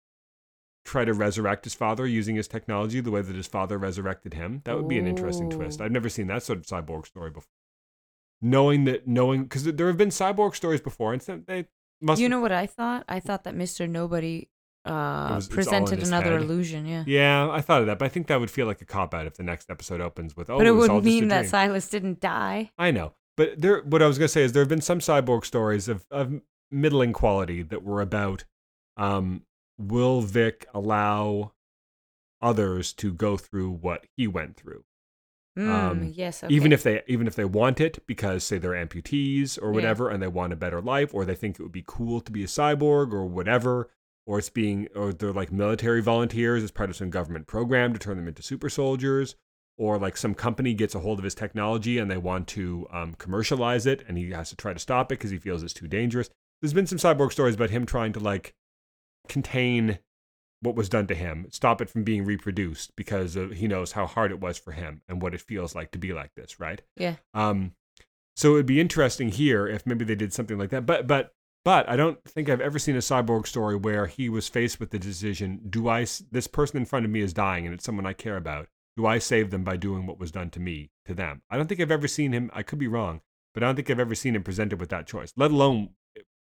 try 0.85 1.05
to 1.05 1.13
resurrect 1.13 1.65
his 1.65 1.75
father 1.75 2.07
using 2.07 2.35
his 2.35 2.49
technology 2.49 3.01
the 3.01 3.11
way 3.11 3.23
that 3.23 3.37
his 3.37 3.47
father 3.47 3.79
resurrected 3.79 4.35
him? 4.35 4.63
That 4.65 4.77
would 4.77 4.89
be 4.89 4.99
an 4.99 5.07
interesting 5.07 5.49
twist. 5.51 5.81
I've 5.81 5.93
never 5.93 6.09
seen 6.09 6.27
that 6.29 6.43
sort 6.43 6.59
of 6.59 6.67
cyborg 6.67 7.07
story 7.07 7.31
before. 7.31 7.51
Knowing 8.41 8.85
that, 8.85 9.07
knowing 9.07 9.45
because 9.45 9.65
there 9.65 9.87
have 9.87 9.97
been 9.97 10.09
cyborg 10.09 10.57
stories 10.57 10.81
before, 10.81 11.13
and 11.13 11.21
they 11.47 11.67
must. 12.01 12.21
you 12.21 12.29
know 12.29 12.41
what 12.41 12.51
I 12.51 12.67
thought? 12.67 13.05
I 13.09 13.21
thought 13.21 13.45
that 13.45 13.55
Mr. 13.55 13.89
Nobody 13.89 14.49
uh, 14.85 15.35
was- 15.37 15.47
it's 15.47 15.69
all 15.69 15.75
in 15.79 15.85
presented 15.87 16.03
another 16.07 16.33
head. 16.33 16.43
illusion. 16.43 16.87
Yeah. 16.87 17.05
Yeah, 17.07 17.51
I 17.51 17.61
thought 17.61 17.81
of 17.83 17.87
that, 17.87 17.99
but 17.99 18.07
I 18.07 18.09
think 18.09 18.27
that 18.27 18.41
would 18.41 18.51
feel 18.51 18.67
like 18.67 18.81
a 18.81 18.85
cop 18.85 19.15
out 19.15 19.27
if 19.27 19.35
the 19.35 19.43
next 19.43 19.71
episode 19.71 20.01
opens 20.01 20.37
with, 20.37 20.51
"Oh, 20.51 20.59
but 20.59 20.67
it 20.67 20.71
all 20.71 20.77
wouldn't 20.77 21.05
mean 21.05 21.29
that. 21.29 21.47
Silas 21.47 21.89
didn't 21.89 22.21
die. 22.21 22.71
I 22.79 22.91
know, 22.91 23.15
but 23.37 23.61
there. 23.61 23.83
What 23.83 24.03
I 24.03 24.07
was 24.07 24.19
gonna 24.19 24.29
say 24.29 24.43
is 24.43 24.53
there 24.53 24.63
have 24.63 24.69
been 24.69 24.81
some 24.81 24.99
cyborg 24.99 25.45
stories 25.45 25.89
of 25.89 26.05
of 26.11 26.41
middling 26.71 27.13
quality 27.13 27.63
that 27.63 27.83
were 27.83 28.01
about 28.01 28.45
um, 28.97 29.43
will 29.79 30.21
Vic 30.23 30.67
allow 30.75 31.53
others 32.41 32.93
to 32.95 33.13
go 33.13 33.37
through 33.37 33.71
what 33.71 34.07
he 34.17 34.27
went 34.27 34.57
through, 34.57 34.85
Mm, 35.57 35.69
um, 35.71 36.05
yes. 36.15 36.43
even 36.49 36.73
if 36.73 36.83
they 36.83 37.03
even 37.07 37.27
if 37.27 37.35
they 37.35 37.45
want 37.45 37.81
it 37.81 38.05
because 38.07 38.43
say 38.45 38.59
they're 38.59 38.73
amputees 38.73 39.59
or 39.63 39.69
Yeah. 39.69 39.75
whatever, 39.77 40.09
and 40.09 40.23
they 40.23 40.29
want 40.29 40.53
a 40.53 40.57
better 40.57 40.81
life, 40.81 41.15
or 41.15 41.25
they 41.25 41.35
think 41.35 41.59
it 41.59 41.63
would 41.63 41.73
be 41.73 41.85
cool 41.87 42.21
to 42.21 42.33
be 42.33 42.43
a 42.43 42.47
cyborg 42.49 43.13
or 43.13 43.27
whatever, 43.27 43.89
or 44.27 44.39
it's 44.39 44.51
being 44.51 44.89
or 44.95 45.13
they're 45.13 45.33
like 45.33 45.53
military 45.53 46.01
volunteers 46.01 46.63
as 46.63 46.71
part 46.71 46.91
of 46.91 46.97
some 46.97 47.11
government 47.11 47.47
program 47.47 47.93
to 47.93 47.99
turn 47.99 48.17
them 48.17 48.29
into 48.29 48.43
super 48.43 48.69
soldiers. 48.69 49.35
Or 49.79 49.99
like 49.99 50.19
some 50.19 50.35
company 50.35 50.75
gets 50.75 50.95
a 50.95 51.01
hold 51.01 51.19
of 51.19 51.25
his 51.25 51.35
technology 51.35 51.99
and 51.99 52.11
they 52.11 52.19
want 52.19 52.47
to 52.49 52.87
um, 52.93 53.15
commercialize 53.15 53.87
it, 53.87 54.05
and 54.07 54.19
he 54.19 54.31
has 54.31 54.51
to 54.51 54.57
try 54.57 54.75
to 54.75 54.79
stop 54.79 55.11
it 55.11 55.19
because 55.19 55.31
he 55.31 55.39
feels 55.39 55.63
it's 55.63 55.73
too 55.73 55.89
dangerous. 55.89 56.29
There's 56.61 56.75
been 56.75 56.87
some 56.87 56.99
cyborg 56.99 57.33
stories 57.33 57.55
about 57.55 57.71
him 57.71 57.87
trying 57.87 58.13
to 58.13 58.21
like 58.21 58.55
contain 59.29 59.99
what 60.61 60.77
was 60.77 60.91
done 60.91 61.07
to 61.09 61.15
him, 61.15 61.47
stop 61.51 61.81
it 61.81 61.89
from 61.89 62.05
being 62.05 62.25
reproduced 62.25 62.95
because 62.97 63.35
of, 63.35 63.53
he 63.53 63.67
knows 63.67 63.93
how 63.93 64.07
hard 64.07 64.31
it 64.31 64.41
was 64.41 64.59
for 64.59 64.73
him 64.73 65.01
and 65.09 65.21
what 65.21 65.35
it 65.35 65.41
feels 65.41 65.75
like 65.75 65.91
to 65.93 65.99
be 65.99 66.13
like 66.13 66.35
this, 66.37 66.61
right? 66.61 66.83
Yeah. 66.97 67.17
Um, 67.35 67.73
so 68.37 68.53
it 68.53 68.55
would 68.57 68.67
be 68.67 68.81
interesting 68.81 69.31
here 69.31 69.67
if 69.67 69.87
maybe 69.87 70.05
they 70.05 70.15
did 70.15 70.33
something 70.33 70.59
like 70.59 70.71
that. 70.71 70.87
But 70.87 71.07
but 71.07 71.35
but 71.65 71.89
I 71.89 71.97
don't 71.97 72.23
think 72.25 72.49
I've 72.49 72.61
ever 72.61 72.79
seen 72.79 72.97
a 72.97 73.01
cyborg 73.01 73.47
story 73.47 73.77
where 73.77 74.07
he 74.07 74.29
was 74.29 74.49
faced 74.49 74.81
with 74.81 74.91
the 74.91 74.99
decision: 74.99 75.61
Do 75.69 75.89
I, 75.89 76.07
this 76.31 76.47
person 76.47 76.77
in 76.77 76.85
front 76.85 77.05
of 77.05 77.11
me 77.11 77.21
is 77.21 77.33
dying 77.33 77.65
and 77.67 77.75
it's 77.75 77.85
someone 77.85 78.07
I 78.07 78.13
care 78.13 78.37
about? 78.37 78.69
Do 78.97 79.07
I 79.07 79.19
save 79.19 79.51
them 79.51 79.65
by 79.65 79.77
doing 79.77 80.07
what 80.07 80.19
was 80.19 80.33
done 80.33 80.51
to 80.51 80.61
me 80.61 80.91
to 81.07 81.15
them? 81.15 81.43
I 81.51 81.57
don't 81.57 81.67
think 81.67 81.81
I've 81.81 81.91
ever 81.91 82.09
seen 82.09 82.33
him. 82.33 82.51
I 82.53 82.63
could 82.63 82.79
be 82.79 82.89
wrong, 82.89 83.23
but 83.55 83.63
I 83.63 83.67
don't 83.67 83.77
think 83.77 83.91
I've 83.91 84.01
ever 84.01 84.15
seen 84.15 84.37
him 84.37 84.43
presented 84.43 84.81
with 84.81 84.91
that 84.91 85.07
choice. 85.07 85.33
Let 85.37 85.51
alone 85.51 85.91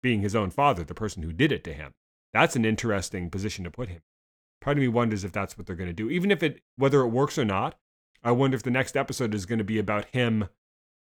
being 0.03 0.21
his 0.21 0.35
own 0.35 0.51
father, 0.51 0.83
the 0.83 0.93
person 0.93 1.23
who 1.23 1.33
did 1.33 1.51
it 1.51 1.63
to 1.63 1.73
him. 1.73 1.93
That's 2.31 2.55
an 2.55 2.65
interesting 2.65 3.31
position 3.31 3.63
to 3.63 3.71
put 3.71 3.89
him. 3.89 4.01
Part 4.61 4.77
of 4.77 4.81
me 4.81 4.87
wonders 4.87 5.23
if 5.23 5.31
that's 5.31 5.57
what 5.57 5.65
they're 5.65 5.75
going 5.75 5.89
to 5.89 5.93
do. 5.93 6.09
Even 6.09 6.29
if 6.29 6.43
it, 6.43 6.61
whether 6.75 7.01
it 7.01 7.07
works 7.07 7.39
or 7.39 7.45
not, 7.45 7.75
I 8.23 8.31
wonder 8.31 8.55
if 8.55 8.63
the 8.63 8.71
next 8.71 8.95
episode 8.95 9.33
is 9.33 9.45
going 9.45 9.59
to 9.59 9.63
be 9.63 9.79
about 9.79 10.05
him 10.05 10.49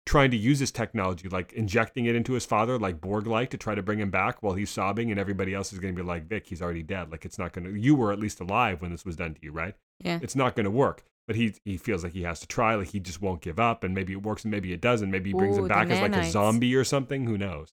trying 0.05 0.31
to 0.33 0.37
use 0.37 0.59
his 0.59 0.71
technology, 0.73 1.29
like 1.29 1.53
injecting 1.53 2.07
it 2.07 2.15
into 2.17 2.33
his 2.33 2.45
father, 2.45 2.79
like 2.79 3.01
Borg 3.01 3.27
like, 3.27 3.51
to 3.51 3.57
try 3.57 3.75
to 3.75 3.83
bring 3.83 4.01
him 4.01 4.11
back 4.11 4.43
while 4.43 4.55
he's 4.55 4.71
sobbing, 4.71 5.11
and 5.11 5.21
everybody 5.21 5.55
else 5.55 5.73
is 5.73 5.79
going 5.79 5.95
to 5.95 6.03
be 6.03 6.07
like, 6.07 6.27
Vic, 6.27 6.47
he's 6.49 6.61
already 6.61 6.83
dead. 6.83 7.11
Like, 7.13 7.25
it's 7.25 7.39
not 7.39 7.53
going 7.53 7.65
to, 7.73 7.79
you 7.79 7.95
were 7.95 8.13
at 8.13 8.19
least 8.19 8.41
alive 8.41 8.83
when 8.83 8.91
this 8.91 9.05
was 9.05 9.17
done 9.17 9.35
to 9.35 9.41
you, 9.43 9.53
right? 9.53 9.75
Yeah. 10.01 10.19
It's 10.21 10.35
not 10.37 10.57
going 10.57 10.65
to 10.65 10.71
work. 10.71 11.05
But 11.29 11.37
he, 11.37 11.55
he 11.65 11.77
feels 11.77 12.03
like 12.03 12.15
he 12.15 12.23
has 12.23 12.41
to 12.41 12.49
try, 12.49 12.75
like 12.75 12.89
he 12.89 12.99
just 12.99 13.23
won't 13.23 13.41
give 13.43 13.61
up, 13.61 13.85
and 13.85 13.95
maybe 13.95 14.13
it 14.13 14.23
works 14.25 14.43
and 14.45 14.51
maybe 14.51 14.73
it 14.73 14.81
doesn't. 14.81 15.09
Maybe 15.11 15.31
he 15.31 15.35
brings 15.35 15.57
Ooh, 15.57 15.63
him 15.63 15.69
back 15.69 15.89
as 15.89 16.01
like 16.01 16.11
a 16.13 16.19
nanites. 16.21 16.31
zombie 16.33 16.75
or 16.75 16.83
something. 16.83 17.25
Who 17.27 17.39
knows? 17.39 17.73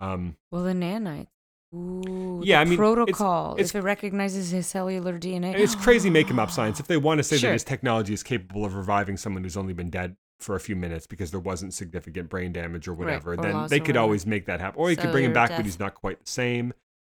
Um, 0.00 0.36
Well, 0.50 0.64
the 0.64 0.72
nanites. 0.72 1.26
Ooh, 1.74 2.40
Yeah, 2.42 2.56
the 2.56 2.60
I 2.62 2.64
mean, 2.64 2.78
protocol. 2.78 3.52
it's- 3.52 3.68
if 3.68 3.76
it 3.76 3.82
recognizes 3.82 4.50
his 4.50 4.66
cellular 4.66 5.18
DNA, 5.18 5.54
it's 5.56 5.74
crazy 5.74 6.08
making 6.10 6.38
up 6.38 6.50
science. 6.58 6.80
If 6.80 6.86
they 6.86 6.96
want 6.96 7.18
to 7.18 7.22
say 7.22 7.36
Sure. 7.36 7.50
that 7.50 7.52
his 7.54 7.64
technology 7.64 8.14
is 8.14 8.22
capable 8.22 8.64
of 8.64 8.74
reviving 8.74 9.16
someone 9.18 9.44
who's 9.44 9.58
only 9.58 9.74
been 9.74 9.90
dead 9.90 10.16
for 10.42 10.54
a 10.56 10.60
few 10.60 10.74
minutes 10.76 11.06
because 11.06 11.30
there 11.30 11.40
wasn't 11.40 11.74
significant 11.74 12.28
brain 12.28 12.52
damage 12.52 12.88
or 12.88 12.92
Right, 12.92 12.98
whatever, 13.06 13.32
or 13.34 13.36
then 13.36 13.66
they 13.68 13.80
could 13.80 13.96
always 13.96 14.26
make 14.26 14.46
that 14.46 14.60
happen. 14.60 14.80
Or 14.80 14.90
you 14.90 14.96
could 14.96 15.12
bring 15.12 15.24
him 15.24 15.32
back, 15.32 15.50
death. 15.50 15.58
but 15.58 15.66
he's 15.66 15.78
not 15.78 15.94
quite 15.94 16.24
the 16.24 16.30
same. 16.30 16.72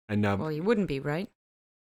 And 0.10 0.26
um, 0.26 0.40
well, 0.40 0.50
he 0.50 0.62
wouldn't 0.62 0.88
be 0.88 1.00
right. 1.00 1.30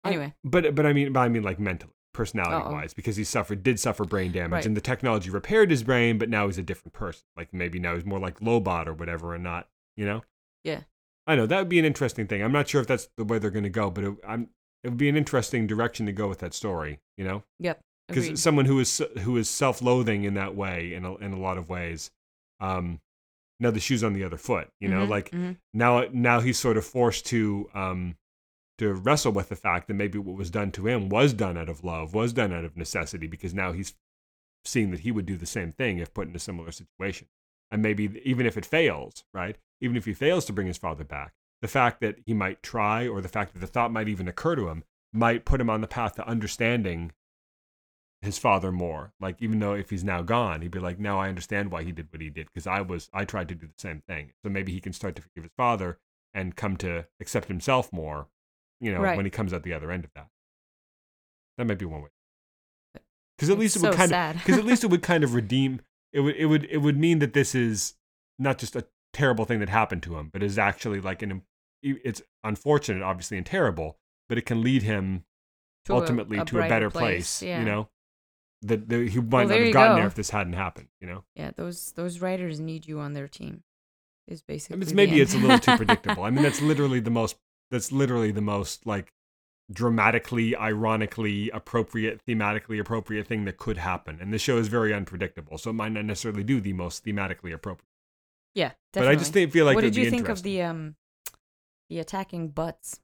I- 0.04 0.10
Anyway, 0.10 0.34
but 0.44 0.76
but 0.76 0.86
I 0.86 0.94
mean, 0.94 1.12
but 1.14 1.20
I 1.22 1.30
mean 1.30 1.44
like 1.44 1.60
mentally, 1.60 1.94
personality 2.14 2.66
Uh-oh. 2.66 2.72
wise, 2.74 2.94
because 2.94 3.16
he 3.18 3.24
suffered 3.24 3.64
did 3.64 3.80
suffer 3.80 4.06
brain 4.06 4.32
damage, 4.32 4.52
Right. 4.52 4.66
and 4.66 4.76
the 4.78 4.82
technology 4.82 5.30
repaired 5.30 5.72
his 5.72 5.84
brain, 5.84 6.18
but 6.18 6.30
now 6.30 6.48
he's 6.48 6.58
a 6.58 6.64
different 6.64 6.94
person. 6.94 7.24
Like 7.38 7.54
maybe 7.54 7.80
now 7.80 7.96
he's 7.96 8.06
more 8.06 8.20
like 8.20 8.40
Lobot 8.40 8.88
or 8.88 8.94
whatever, 8.94 9.34
and 9.34 9.44
not 9.44 9.68
you 9.98 10.06
know. 10.06 10.24
Yeah. 10.64 10.82
I 11.28 11.36
know 11.36 11.46
that 11.46 11.58
would 11.60 11.70
be 11.70 11.80
an 11.80 11.86
interesting 11.86 12.26
thing. 12.28 12.42
I'm 12.42 12.52
not 12.52 12.68
sure 12.68 12.82
if 12.82 12.88
that's 12.88 13.10
the 13.18 13.24
way 13.24 13.40
they're 13.40 13.52
going 13.52 13.64
to 13.64 13.70
go, 13.70 13.90
but 13.92 14.04
it, 14.04 14.14
I'm 14.28 14.50
it 14.84 14.90
would 14.90 14.98
be 14.98 15.10
an 15.10 15.18
interesting 15.18 15.68
direction 15.68 16.06
to 16.06 16.12
go 16.14 16.28
with 16.28 16.40
that 16.40 16.54
story. 16.54 17.00
You 17.18 17.26
know. 17.26 17.44
yep. 17.60 17.82
Because 18.10 18.42
someone 18.42 18.66
who 18.66 18.80
is 18.80 19.02
who 19.22 19.38
is 19.38 19.50
self-loathing 19.50 20.24
in 20.24 20.34
that 20.34 20.56
way 20.56 20.94
in 20.94 21.06
a, 21.06 21.16
in 21.18 21.34
a 21.34 21.40
lot 21.40 21.58
of 21.58 21.70
ways 21.70 22.12
um 22.60 23.00
now 23.60 23.72
the 23.72 23.80
shoe's 23.80 24.04
on 24.04 24.14
the 24.14 24.24
other 24.24 24.38
foot 24.38 24.70
you 24.80 24.88
know? 24.88 25.06
Mhm, 25.06 25.10
like 25.10 25.32
mhm. 25.32 25.58
now 25.74 26.06
now 26.12 26.40
he's 26.40 26.60
sort 26.60 26.78
of 26.78 26.86
forced 26.86 27.26
to 27.28 27.70
um 27.74 28.16
to 28.78 28.94
wrestle 28.94 29.32
with 29.32 29.50
the 29.50 29.56
fact 29.56 29.88
that 29.88 29.94
maybe 29.94 30.18
what 30.18 30.38
was 30.38 30.50
done 30.50 30.72
to 30.72 30.88
him 30.88 31.10
was 31.10 31.34
done 31.34 31.58
out 31.58 31.70
of 31.70 31.84
love 31.84 32.14
was 32.14 32.34
done 32.34 32.54
out 32.54 32.66
of 32.66 32.78
necessity 32.78 33.28
because 33.28 33.54
now 33.54 33.72
he's 33.72 33.94
seeing 34.66 34.92
that 34.92 35.02
he 35.02 35.12
would 35.12 35.26
do 35.26 35.38
the 35.38 35.46
same 35.46 35.72
thing 35.72 36.00
if 36.00 36.14
put 36.14 36.28
in 36.28 36.36
a 36.36 36.40
similar 36.40 36.72
situation. 36.72 37.28
And 37.72 37.82
maybe 37.82 38.20
even 38.26 38.46
if 38.46 38.58
it 38.58 38.66
fails 38.66 39.24
right? 39.34 39.58
Even 39.82 39.96
if 39.96 40.06
he 40.06 40.14
fails 40.14 40.46
to 40.46 40.54
bring 40.54 40.68
his 40.68 40.78
father 40.78 41.04
back 41.04 41.34
the 41.62 41.68
fact 41.68 42.00
that 42.02 42.16
he 42.26 42.34
might 42.34 42.64
try 42.64 43.08
or 43.08 43.22
the 43.22 43.28
fact 43.28 43.54
that 43.54 43.60
the 43.60 43.68
thought 43.68 43.92
might 43.92 44.08
even 44.08 44.28
occur 44.28 44.56
to 44.56 44.70
him 44.70 44.84
might 45.12 45.46
put 45.46 45.60
him 45.60 45.70
on 45.70 45.82
the 45.82 45.88
path 45.88 46.16
to 46.16 46.28
understanding 46.28 47.12
his 48.22 48.38
father 48.38 48.72
more. 48.72 49.14
Like 49.20 49.38
even 49.40 49.60
though 49.60 49.74
if 49.74 49.90
he's 49.90 50.04
now 50.04 50.22
gone, 50.22 50.62
he'd 50.62 50.72
be 50.72 50.80
like, 50.80 51.00
now 51.00 51.20
I 51.20 51.30
understand 51.30 51.72
why 51.72 51.84
he 51.84 51.92
did 51.92 52.08
what 52.12 52.22
he 52.22 52.30
did 52.30 52.48
because 52.48 52.68
I 52.68 52.82
was 52.82 53.10
I 53.14 53.26
tried 53.26 53.48
to 53.50 53.56
do 53.56 53.68
the 53.68 53.74
same 53.78 54.02
thing. 54.08 54.34
So 54.44 54.50
maybe 54.50 54.72
he 54.74 54.82
can 54.82 54.94
start 54.94 55.16
to 55.16 55.22
forgive 55.22 55.44
his 55.44 55.54
father 55.56 56.00
and 56.34 56.56
come 56.56 56.76
to 56.78 57.06
accept 57.22 57.48
himself 57.48 57.92
more. 57.94 58.28
You 58.82 58.94
know, 58.94 59.02
Right. 59.02 59.16
when 59.18 59.26
he 59.26 59.30
comes 59.32 59.54
out 59.54 59.64
the 59.64 59.74
other 59.74 59.92
end 59.92 60.06
of 60.06 60.12
that. 60.16 60.28
That 61.58 61.66
might 61.68 61.80
be 61.80 61.86
one 61.86 62.02
way. 62.04 62.10
Because 63.38 63.50
at 63.50 63.58
least 63.60 63.76
It's 63.76 63.84
it 63.84 63.88
would 63.88 63.96
kind 63.98 64.10
sad. 64.10 64.36
of 64.36 64.42
because 64.42 64.58
at 64.58 64.66
least 64.66 64.84
it 64.84 64.88
would 64.90 65.02
kind 65.12 65.24
of 65.24 65.34
redeem. 65.34 65.82
It 66.14 66.22
would 66.22 66.36
it 66.36 66.46
would 66.48 66.66
it 66.66 66.78
would 66.78 66.98
mean 66.98 67.20
that 67.20 67.34
this 67.34 67.54
is 67.56 67.96
not 68.38 68.58
just 68.58 68.76
a 68.76 68.86
terrible 69.14 69.46
thing 69.46 69.60
that 69.60 69.70
happened 69.70 70.04
to 70.04 70.18
him, 70.18 70.30
but 70.32 70.44
is 70.44 70.58
actually 70.58 71.00
like 71.02 71.22
an. 71.22 71.44
It's 71.82 72.22
unfortunate, 72.44 73.02
obviously, 73.04 73.38
and 73.38 73.46
terrible, 73.46 73.98
but 74.28 74.38
it 74.38 74.46
can 74.46 74.62
lead 74.62 74.84
him 74.84 75.24
To 75.86 75.94
a- 75.94 75.96
ultimately 75.96 76.44
to 76.44 76.60
a 76.60 76.68
better 76.68 76.90
place, 76.90 77.42
Yeah. 77.42 77.60
you 77.60 77.66
know 77.66 77.90
that 78.62 78.90
that 78.90 79.10
he 79.10 79.20
might 79.20 79.48
Well, 79.48 79.48
not 79.50 79.60
have 79.62 79.74
gotten 79.74 79.92
go. 79.94 80.00
there 80.00 80.08
if 80.08 80.16
this 80.16 80.30
hadn't 80.32 80.54
happened 80.54 80.88
you 81.00 81.08
know 81.08 81.24
Yeah, 81.36 81.52
those 81.56 81.92
those 81.94 82.20
writers 82.20 82.60
need 82.60 82.88
you 82.88 83.00
on 83.00 83.14
their 83.14 83.28
team. 83.28 83.64
Is 84.28 84.42
I 84.42 84.44
basically 84.48 84.76
mean, 84.76 84.82
it's, 84.84 84.90
the 84.92 84.96
maybe 84.96 85.22
it's 85.22 85.34
a 85.34 85.38
little 85.38 85.60
too 85.60 85.76
predictable 85.84 86.24
i 86.24 86.30
mean 86.30 86.44
that's 86.44 86.62
literally 86.62 87.00
the 87.00 87.10
most 87.10 87.38
that's 87.72 87.92
literally 87.92 88.32
the 88.32 88.42
most 88.42 88.86
like 88.86 89.12
dramatically 89.72 90.56
ironically 90.56 91.50
appropriate 91.52 92.22
thematically 92.28 92.80
appropriate 92.80 93.28
thing 93.28 93.46
that 93.46 93.58
could 93.58 93.78
happen 93.78 94.18
and 94.20 94.34
this 94.34 94.42
show 94.42 94.58
is 94.58 94.68
very 94.68 94.94
unpredictable 94.94 95.58
so 95.58 95.70
it 95.70 95.74
might 95.74 95.92
not 95.92 96.06
necessarily 96.06 96.44
do 96.44 96.60
the 96.60 96.74
most 96.74 97.06
thematically 97.06 97.54
appropriate 97.54 97.86
yeah, 98.56 98.72
but 98.94 99.08
i 99.08 99.14
just 99.14 99.32
definitely. 99.32 99.42
think, 99.42 99.54
feel 99.54 99.66
like 99.66 99.76
what 99.76 99.82
did 99.82 99.96
you 99.96 100.10
think 100.10 100.28
of 100.28 100.42
the 100.44 100.62
um 100.64 100.96
the 101.90 102.00
attacking 102.00 102.50
butts? 102.50 103.00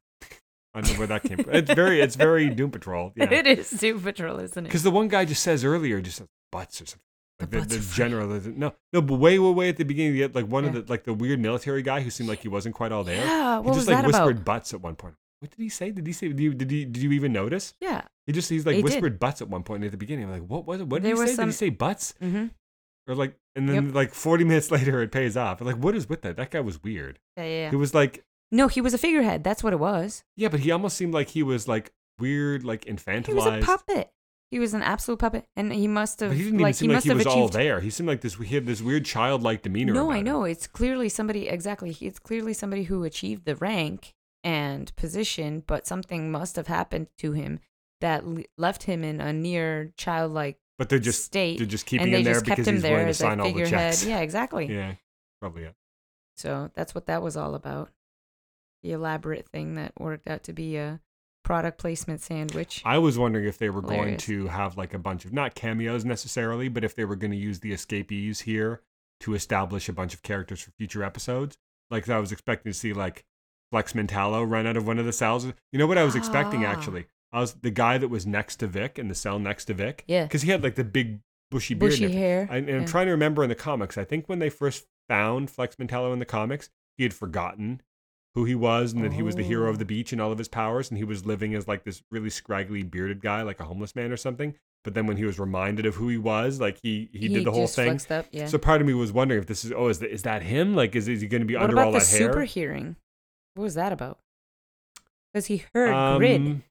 I 0.76 0.81
don't 0.81 0.93
know 0.93 0.99
where 0.99 1.07
that 1.07 1.23
came 1.23 1.38
from 1.38 1.53
it's 1.53 1.73
very 1.73 2.02
it's 2.02 2.15
very 2.15 2.49
doom 2.60 2.69
patrol 2.69 3.11
yeah 3.15 3.31
it 3.31 3.47
is 3.47 3.69
Doom 3.72 3.99
Patrol, 4.02 4.39
isn't 4.39 4.65
it? 4.65 4.68
because 4.68 4.84
the 4.84 4.91
one 4.91 5.07
guy 5.07 5.26
just 5.26 5.41
says 5.41 5.64
earlier 5.65 6.02
just 6.02 6.18
says 6.18 6.27
butts 6.52 6.81
or 6.81 6.85
something 6.85 7.02
The 7.39 7.45
Like 7.45 7.52
the, 7.52 7.60
butts 7.60 7.88
the 7.89 7.95
general, 7.95 8.27
no, 8.56 8.73
no, 8.93 9.02
but 9.02 9.15
way, 9.15 9.39
way, 9.39 9.52
way 9.52 9.69
at 9.69 9.77
the 9.77 9.84
beginning, 9.84 10.14
the- 10.18 10.27
like 10.39 10.47
one 10.47 10.64
of 10.65 10.73
the, 10.73 10.84
like 10.88 11.03
the 11.03 11.14
weird 11.14 11.39
military 11.39 11.81
guy 11.81 11.99
who 12.02 12.10
seemed 12.10 12.30
like 12.30 12.39
he 12.41 12.47
wasn't 12.47 12.76
quite 12.76 12.91
all 12.93 13.03
there. 13.03 13.18
Yeah, 13.26 13.57
what 13.60 13.73
he 13.73 13.80
just 13.80 13.80
was 13.80 13.88
like 13.89 13.97
that 13.97 14.07
whispered 14.07 14.38
about? 14.38 14.45
butts 14.45 14.73
at 14.73 14.81
one 14.81 14.95
point. 14.95 15.15
What 15.41 15.52
did 15.52 15.61
he 15.61 15.68
say? 15.69 15.91
Did 15.91 16.07
he 16.07 16.14
say? 16.14 16.30
Did 16.30 16.39
you, 16.39 16.53
did 16.53 16.72
you, 16.72 16.85
did 16.85 17.03
you 17.03 17.11
even 17.11 17.34
notice? 17.34 17.73
Yeah. 17.81 18.03
He 18.26 18.31
just 18.31 18.49
he's 18.49 18.65
like 18.65 18.77
He 18.77 18.81
did. 18.81 18.85
whispered 18.85 19.19
butts 19.19 19.41
at 19.41 19.49
one 19.49 19.64
point 19.64 19.84
at 19.84 19.91
the 19.91 19.97
beginning. 19.97 20.26
I'm 20.26 20.31
like, 20.31 20.47
what 20.47 20.65
was 20.65 20.80
it? 20.80 20.88
What 20.88 21.02
did 21.03 21.10
There 21.18 21.26
he 21.26 21.31
say? 21.31 21.35
Did 21.35 21.45
he 21.47 21.52
say 21.52 21.69
butts? 21.69 22.14
Mm-hmm. 22.23 22.45
Or 23.07 23.15
like, 23.15 23.35
and 23.56 23.68
then 23.68 23.91
like 23.93 24.14
40 24.14 24.45
minutes 24.45 24.72
later, 24.77 25.02
it 25.02 25.11
pays 25.11 25.35
off. 25.35 25.60
I'm 25.60 25.68
like, 25.68 25.76
what 25.77 25.93
is 25.93 26.07
with 26.07 26.22
that? 26.22 26.38
That 26.38 26.52
guy 26.52 26.61
was 26.61 26.81
weird. 26.81 27.19
Yeah, 27.35 27.43
yeah, 27.43 27.49
yeah. 27.64 27.69
He 27.69 27.76
was 27.76 27.93
like, 27.93 28.23
No, 28.52 28.68
he 28.68 28.82
was 28.82 28.94
a 28.94 28.98
figurehead. 28.98 29.44
That's 29.44 29.64
what 29.64 29.74
it 29.74 29.80
was. 29.80 30.24
yeah, 30.38 30.50
but 30.50 30.60
he 30.62 30.72
almost 30.72 30.96
seemed 30.98 31.14
like 31.14 31.30
he 31.30 31.44
was 31.44 31.68
like 31.68 31.92
weird, 32.20 32.64
like 32.64 32.86
infantilized. 32.86 33.26
He 33.28 33.34
was 33.34 33.46
a 33.48 33.60
puppet. 33.62 34.12
He 34.52 34.60
was 34.60 34.74
an 34.74 34.84
absolute 34.84 35.18
puppet, 35.18 35.46
and 35.56 35.74
he 35.74 35.88
must 35.88 36.20
have 36.20 36.30
But 36.30 36.38
he 36.38 36.44
didn't 36.44 36.56
even 36.60 36.64
like 36.64 36.76
seem 36.76 36.90
he 36.92 36.96
like 36.96 37.04
he 37.04 37.10
was 37.10 37.26
achieved. 37.26 37.38
all 37.38 37.48
there. 37.50 37.80
He 37.82 37.90
seemed 37.90 38.08
like 38.08 38.22
this. 38.22 38.36
He 38.36 38.54
had 38.56 38.66
this 38.68 38.82
weird 38.82 39.04
childlike 39.04 39.64
demeanor. 39.64 39.94
no, 39.94 40.12
I 40.12 40.18
him. 40.20 40.26
know. 40.26 40.44
It's 40.44 40.68
clearly 40.68 41.10
somebody 41.10 41.48
exactly. 41.50 41.98
It's 42.00 42.20
clearly 42.20 42.54
somebody 42.54 42.84
who 42.84 43.04
achieved 43.04 43.46
the 43.46 43.56
rank 43.56 44.14
and 44.44 44.96
position, 44.96 45.64
but 45.66 45.88
something 45.88 46.32
must 46.32 46.56
have 46.56 46.68
happened 46.68 47.08
to 47.18 47.32
him 47.34 47.60
that 48.02 48.26
le- 48.26 48.44
left 48.58 48.84
him 48.84 49.04
in 49.04 49.20
a 49.20 49.34
near 49.34 49.92
childlike 49.98 50.58
But 50.78 50.90
they're 50.90 51.00
just 51.00 51.26
state. 51.26 51.58
they're 51.58 51.66
just 51.68 51.88
keeping 51.88 52.10
him 52.14 52.24
there 52.24 52.40
because 52.42 52.68
him 52.68 52.76
he's 52.76 52.84
there 52.84 52.92
willing 52.94 53.08
to 53.08 53.14
sign 53.16 53.40
all 53.40 53.48
the 53.48 53.54
figurehead. 53.54 53.94
checks. 53.94 54.06
Yeah, 54.06 54.20
exactly. 54.20 54.68
Yeah, 54.72 54.94
probably. 55.42 55.64
Yeah. 55.64 55.70
So 56.38 56.70
that's 56.76 56.94
what 56.94 57.08
that 57.08 57.22
was 57.24 57.36
all 57.36 57.56
about. 57.56 57.90
The 58.86 58.91
elaborate 58.91 59.48
thing 59.48 59.74
that 59.76 59.94
worked 59.99 60.28
out 60.28 60.44
to 60.44 60.53
be 60.53 60.78
a 60.78 60.99
product 61.44 61.80
placement 61.80 62.22
sandwich. 62.22 62.84
I 62.86 62.99
was 62.99 63.18
wondering 63.18 63.45
if 63.45 63.57
they 63.57 63.72
were 63.72 63.82
going 63.82 64.18
to 64.18 64.45
have 64.45 64.78
like 64.78 64.94
a 64.94 64.99
bunch 64.99 65.26
of 65.26 65.34
not 65.34 65.56
cameos 65.56 66.06
necessarily, 66.06 66.70
but 66.70 66.84
if 66.84 66.94
they 66.94 67.03
were 67.03 67.16
going 67.16 67.32
to 67.32 67.38
use 67.38 67.62
the 67.62 67.72
escapees 67.74 68.41
here 68.41 68.82
to 69.22 69.34
establish 69.34 69.90
a 69.90 69.94
bunch 69.94 70.14
of 70.14 70.22
characters 70.22 70.62
for 70.62 70.70
future 70.78 71.03
episodes. 71.03 71.57
Like 71.90 72.07
I 72.07 72.20
was 72.20 72.32
expecting 72.32 72.72
to 72.72 72.78
see 72.78 72.94
like 72.94 73.26
Flex 73.72 73.94
Mentallo 73.94 74.44
run 74.48 74.68
out 74.68 74.78
of 74.78 74.86
one 74.86 74.99
of 74.99 75.06
the 75.06 75.14
cells. 75.14 75.45
You 75.45 75.80
know 75.80 75.88
what 75.88 75.98
I 75.98 76.03
was 76.03 76.16
expecting 76.16 76.64
Ah. 76.64 76.70
actually? 76.70 77.07
I 77.34 77.40
was 77.40 77.56
the 77.56 77.72
guy 77.72 77.98
that 77.98 78.10
was 78.10 78.28
next 78.28 78.57
to 78.57 78.68
Vic 78.68 78.99
in 78.99 79.07
the 79.07 79.16
cell 79.16 79.40
next 79.40 79.66
to 79.66 79.74
Vic. 79.74 80.03
Yeah. 80.07 80.26
Because 80.26 80.44
he 80.44 80.52
had 80.52 80.62
like 80.62 80.76
the 80.76 80.84
big 80.84 81.22
bushy 81.49 81.74
beard. 81.74 81.90
Bushy 81.90 82.03
everything. 82.03 82.22
hair. 82.22 82.48
I, 82.52 82.57
and 82.57 82.70
I'm 82.70 82.86
trying 82.86 83.07
to 83.07 83.12
remember 83.14 83.41
in 83.41 83.49
the 83.49 83.56
comics. 83.56 83.98
I 83.98 84.03
think 84.03 84.30
when 84.30 84.38
they 84.38 84.52
first 84.52 84.86
found 85.10 85.49
Flex 85.49 85.76
Mentallo 85.78 86.14
in 86.14 86.20
the 86.20 86.26
comics, 86.26 86.70
he 86.99 87.03
had 87.03 87.16
forgotten 87.16 87.82
who 88.36 88.45
he 88.45 88.53
was 88.53 88.94
and 88.94 89.03
that 89.03 89.14
he 89.14 89.22
was 89.24 89.36
the 89.36 89.44
hero 89.44 89.68
Oh. 89.68 89.70
of 89.72 89.80
the 89.80 89.86
beach 89.86 90.12
and 90.12 90.22
all 90.22 90.32
of 90.32 90.38
his 90.38 90.48
powers 90.48 90.90
and 90.91 90.98
he 90.98 91.03
was 91.03 91.26
living 91.26 91.56
as 91.56 91.68
like 91.68 91.84
this 91.84 92.03
really 92.12 92.30
scraggly 92.30 92.84
bearded 92.84 93.22
guy 93.22 93.41
like 93.41 93.60
a 93.60 93.64
homeless 93.66 93.95
man 93.95 94.12
or 94.12 94.18
something 94.18 94.53
but 94.84 94.94
then 94.94 95.07
when 95.07 95.18
he 95.18 95.26
was 95.26 95.40
reminded 95.40 95.86
of 95.86 95.95
who 95.95 96.10
he 96.10 96.18
was 96.18 96.60
like 96.60 96.78
he 96.84 97.10
he, 97.12 97.28
did 97.30 97.45
the 97.45 97.52
whole 97.52 97.66
thing 97.66 97.99
Up, 98.12 98.26
yeah. 98.32 98.45
so 98.45 98.57
part 98.57 98.82
of 98.82 98.88
me 98.88 98.94
was 98.94 99.12
wondering 99.12 99.40
if 99.41 99.48
this 99.48 99.66
is 99.66 99.72
oh 99.72 99.88
is, 99.88 99.99
that 99.99 100.12
is 100.12 100.22
that 100.24 100.44
him 100.44 100.76
like 100.76 100.95
is, 100.95 101.07
is 101.07 101.22
he 101.22 101.28
going 101.28 101.41
to 101.41 101.48
be 101.48 101.56
what 101.56 101.64
under 101.64 101.76
about 101.78 101.86
all 101.88 101.91
the 101.94 101.99
that 101.99 102.07
hair 102.07 102.18
super 102.32 102.44
hearing? 102.44 102.95
What 103.56 103.64
was 103.64 103.74
that 103.76 103.91
about? 103.94 104.20
Because 105.34 105.48
he 105.48 105.64
heard 105.74 106.18
grid. 106.18 106.41
Um, 106.41 106.64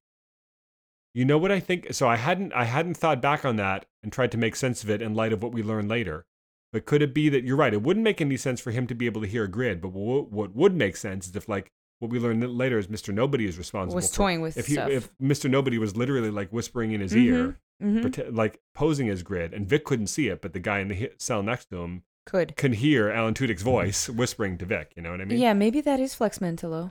You 1.15 1.25
know 1.25 1.39
what 1.39 1.51
I 1.51 1.61
think? 1.61 1.95
So 1.95 2.09
I 2.09 2.17
hadn't 2.17 2.53
I 2.53 2.65
hadn't 2.65 2.95
thought 2.97 3.23
back 3.23 3.45
on 3.45 3.57
that 3.57 3.87
and 4.03 4.13
tried 4.13 4.33
to 4.33 4.39
make 4.39 4.55
sense 4.57 4.83
of 4.85 4.91
it 4.91 5.01
in 5.01 5.15
light 5.15 5.33
of 5.33 5.43
what 5.43 5.53
we 5.53 5.63
learned 5.63 5.89
later. 5.89 6.27
But 6.75 6.87
could 6.87 7.03
it 7.03 7.15
be 7.15 7.29
that 7.29 7.45
you're 7.45 7.57
right? 7.57 7.73
It 7.73 7.83
wouldn't 7.83 8.03
make 8.03 8.21
any 8.21 8.37
sense 8.37 8.61
for 8.61 8.73
him 8.73 8.89
to 8.89 8.95
be 8.97 9.07
able 9.07 9.21
to 9.21 9.29
hear 9.29 9.45
a 9.45 9.49
grid. 9.49 9.81
But 9.81 9.93
what, 9.93 10.33
what 10.33 10.57
would 10.57 10.75
make 10.75 10.97
sense 10.97 11.29
is 11.29 11.37
if 11.37 11.49
like 11.49 11.71
what 12.01 12.11
we 12.11 12.19
learned 12.19 12.45
later 12.59 12.79
is 12.79 12.89
Mr. 12.89 13.15
Nobody 13.15 13.47
is 13.47 13.57
responsible. 13.57 13.95
Was 13.95 14.11
for, 14.11 14.17
toying 14.17 14.41
with 14.41 14.57
if 14.59 14.67
he 14.67 14.73
stuff. 14.75 14.91
if 14.91 15.17
Mr. 15.19 15.49
Nobody 15.49 15.79
was 15.79 15.97
literally 15.97 16.33
like 16.33 16.51
whispering 16.53 16.91
in 16.91 17.01
his 17.01 17.17
ear, 17.17 17.59
Mhm. 17.81 18.03
prete- 18.03 18.35
like 18.35 18.61
posing 18.75 19.09
as 19.09 19.23
grid, 19.23 19.55
and 19.55 19.69
Vic 19.69 19.85
couldn't 19.85 20.09
see 20.09 20.27
it, 20.27 20.43
but 20.43 20.53
the 20.53 20.59
guy 20.59 20.81
in 20.81 20.89
the 20.89 21.13
cell 21.17 21.45
next 21.45 21.67
to 21.71 21.77
him 21.83 22.03
Could. 22.27 22.57
can 22.57 22.73
hear 22.73 23.09
Alan 23.09 23.35
Tudyk's 23.35 23.63
voice 23.63 24.09
whispering 24.21 24.59
to 24.59 24.65
Vic. 24.67 24.93
You 24.97 25.03
know 25.03 25.13
what 25.13 25.21
I 25.21 25.27
mean? 25.27 25.39
yeah, 25.39 25.53
maybe 25.53 25.81
that 25.81 26.01
is 26.01 26.13
Flex 26.15 26.41
Mentalo. 26.41 26.91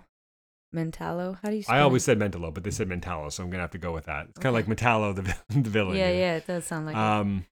Mentalo? 0.73 1.37
How 1.43 1.49
do 1.49 1.55
you 1.57 1.63
spell 1.63 1.75
I 1.75 1.81
always 1.81 2.03
it? 2.03 2.05
said 2.05 2.19
Mentalo, 2.19 2.53
but 2.53 2.63
they 2.63 2.71
said 2.71 2.87
Mentalo, 2.89 3.31
so 3.31 3.43
I'm 3.43 3.49
gonna 3.49 3.61
have 3.63 3.71
to 3.71 3.77
go 3.77 3.91
with 3.93 4.05
that. 4.05 4.27
It's 4.29 4.39
kind 4.39 4.55
of 4.57 4.65
like 4.67 4.73
Metallo, 4.77 5.13
the 5.15 5.21
the 5.61 5.69
villain. 5.69 5.97
Yeah, 5.97 6.09
you 6.09 6.17
yeah, 6.19 6.35
it 6.37 6.47
does 6.47 6.65
sound 6.65 6.85
like 6.87 6.95
it. 6.95 6.99
Um, 6.99 7.45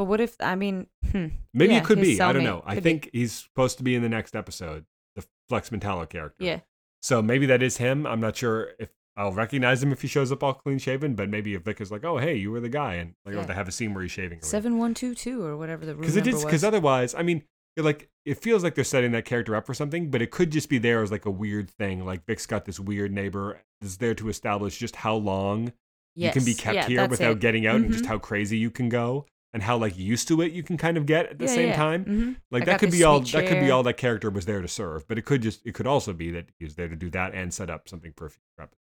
But 0.00 0.06
what 0.06 0.18
if, 0.22 0.34
I 0.40 0.54
mean, 0.54 0.86
hmm. 1.12 1.26
maybe 1.52 1.74
Yeah, 1.74 1.80
it 1.80 1.84
could 1.84 2.00
be. 2.00 2.18
I 2.18 2.32
don't 2.32 2.40
cellmate 2.40 2.44
know. 2.46 2.62
I 2.64 2.74
could 2.76 2.82
be. 2.84 2.90
think 2.90 3.10
he's 3.12 3.32
supposed 3.34 3.76
to 3.76 3.84
be 3.84 3.94
in 3.94 4.00
the 4.00 4.08
next 4.08 4.34
episode, 4.34 4.86
the 5.14 5.26
Flex 5.50 5.68
Metallo 5.68 6.08
character. 6.08 6.42
Yeah. 6.42 6.60
So 7.02 7.20
maybe 7.20 7.44
that 7.44 7.62
is 7.62 7.76
him. 7.76 8.06
I'm 8.06 8.18
not 8.18 8.34
sure 8.34 8.70
if 8.78 8.88
I'll 9.14 9.32
recognize 9.32 9.82
him 9.82 9.92
if 9.92 10.00
he 10.00 10.08
shows 10.08 10.32
up 10.32 10.42
all 10.42 10.54
clean 10.54 10.78
shaven, 10.78 11.14
but 11.16 11.28
maybe 11.28 11.52
if 11.52 11.64
Vic 11.64 11.82
is 11.82 11.92
like, 11.92 12.02
"Oh, 12.02 12.16
hey, 12.16 12.34
you 12.36 12.50
were 12.50 12.60
the 12.60 12.70
guy," 12.70 12.94
and 12.94 13.12
like, 13.26 13.34
Yeah. 13.34 13.42
oh, 13.42 13.44
they 13.44 13.52
have 13.52 13.68
a 13.68 13.72
scene 13.72 13.92
where 13.92 14.02
he's 14.02 14.10
shaving. 14.12 14.38
or 14.38 14.42
7122 14.42 15.44
or 15.44 15.58
whatever 15.58 15.84
the 15.84 15.92
because 15.92 16.16
it 16.16 16.26
is 16.26 16.42
because 16.42 16.64
otherwise 16.64 17.14
i 17.14 17.22
mean 17.22 17.42
like 17.76 18.08
it 18.24 18.38
feels 18.42 18.62
like 18.64 18.74
they're 18.74 18.84
setting 18.84 19.12
that 19.12 19.26
character 19.26 19.54
up 19.54 19.66
for 19.66 19.74
something 19.74 20.10
but 20.10 20.22
it 20.22 20.30
could 20.30 20.50
just 20.50 20.70
be 20.70 20.78
there 20.78 21.02
as 21.02 21.10
like 21.10 21.26
a 21.26 21.30
weird 21.30 21.68
thing 21.68 22.06
like 22.06 22.24
vic's 22.24 22.46
got 22.46 22.64
this 22.64 22.80
weird 22.80 23.12
neighbor 23.12 23.60
that's 23.82 23.98
there 23.98 24.14
to 24.14 24.30
establish 24.30 24.78
just 24.78 24.96
how 24.96 25.14
long 25.14 25.72
you 26.16 26.30
can 26.32 26.44
be 26.44 26.54
kept 26.54 26.74
yeah, 26.74 26.86
here 26.86 27.06
without 27.08 27.32
it. 27.32 27.40
getting 27.40 27.66
out 27.66 27.76
and 27.76 27.92
just 27.92 28.04
Mhm. 28.04 28.08
how 28.08 28.18
crazy 28.18 28.58
you 28.58 28.70
can 28.70 28.88
go 28.88 29.26
and 29.52 29.62
how 29.62 29.76
like 29.76 29.96
used 29.98 30.28
to 30.28 30.40
it 30.42 30.52
you 30.52 30.62
can 30.62 30.76
kind 30.76 30.96
of 30.96 31.06
get 31.06 31.26
at 31.26 31.38
the 31.38 31.44
Yeah, 31.46 31.50
same 31.54 31.68
yeah. 31.68 31.76
time 31.76 32.04
Mhm. 32.04 32.36
like 32.50 32.62
I 32.62 32.66
that 32.66 32.80
could 32.80 32.90
be 32.90 33.02
all 33.04 33.24
sweet 33.24 33.32
that 33.40 33.48
could 33.48 33.60
be 33.60 33.70
all 33.70 33.82
that 33.82 33.96
character 33.96 34.30
was 34.30 34.46
there 34.46 34.60
to 34.62 34.68
serve 34.68 35.06
but 35.08 35.18
it 35.18 35.24
could 35.24 35.42
just 35.42 35.66
it 35.66 35.74
could 35.74 35.86
also 35.86 36.12
be 36.12 36.30
that 36.30 36.46
he 36.58 36.64
was 36.64 36.74
there 36.76 36.88
to 36.88 36.96
do 36.96 37.10
that 37.10 37.34
and 37.34 37.52
set 37.52 37.68
up 37.70 37.88
something 37.88 38.12
for 38.16 38.26
a 38.26 38.30
future 38.30 38.42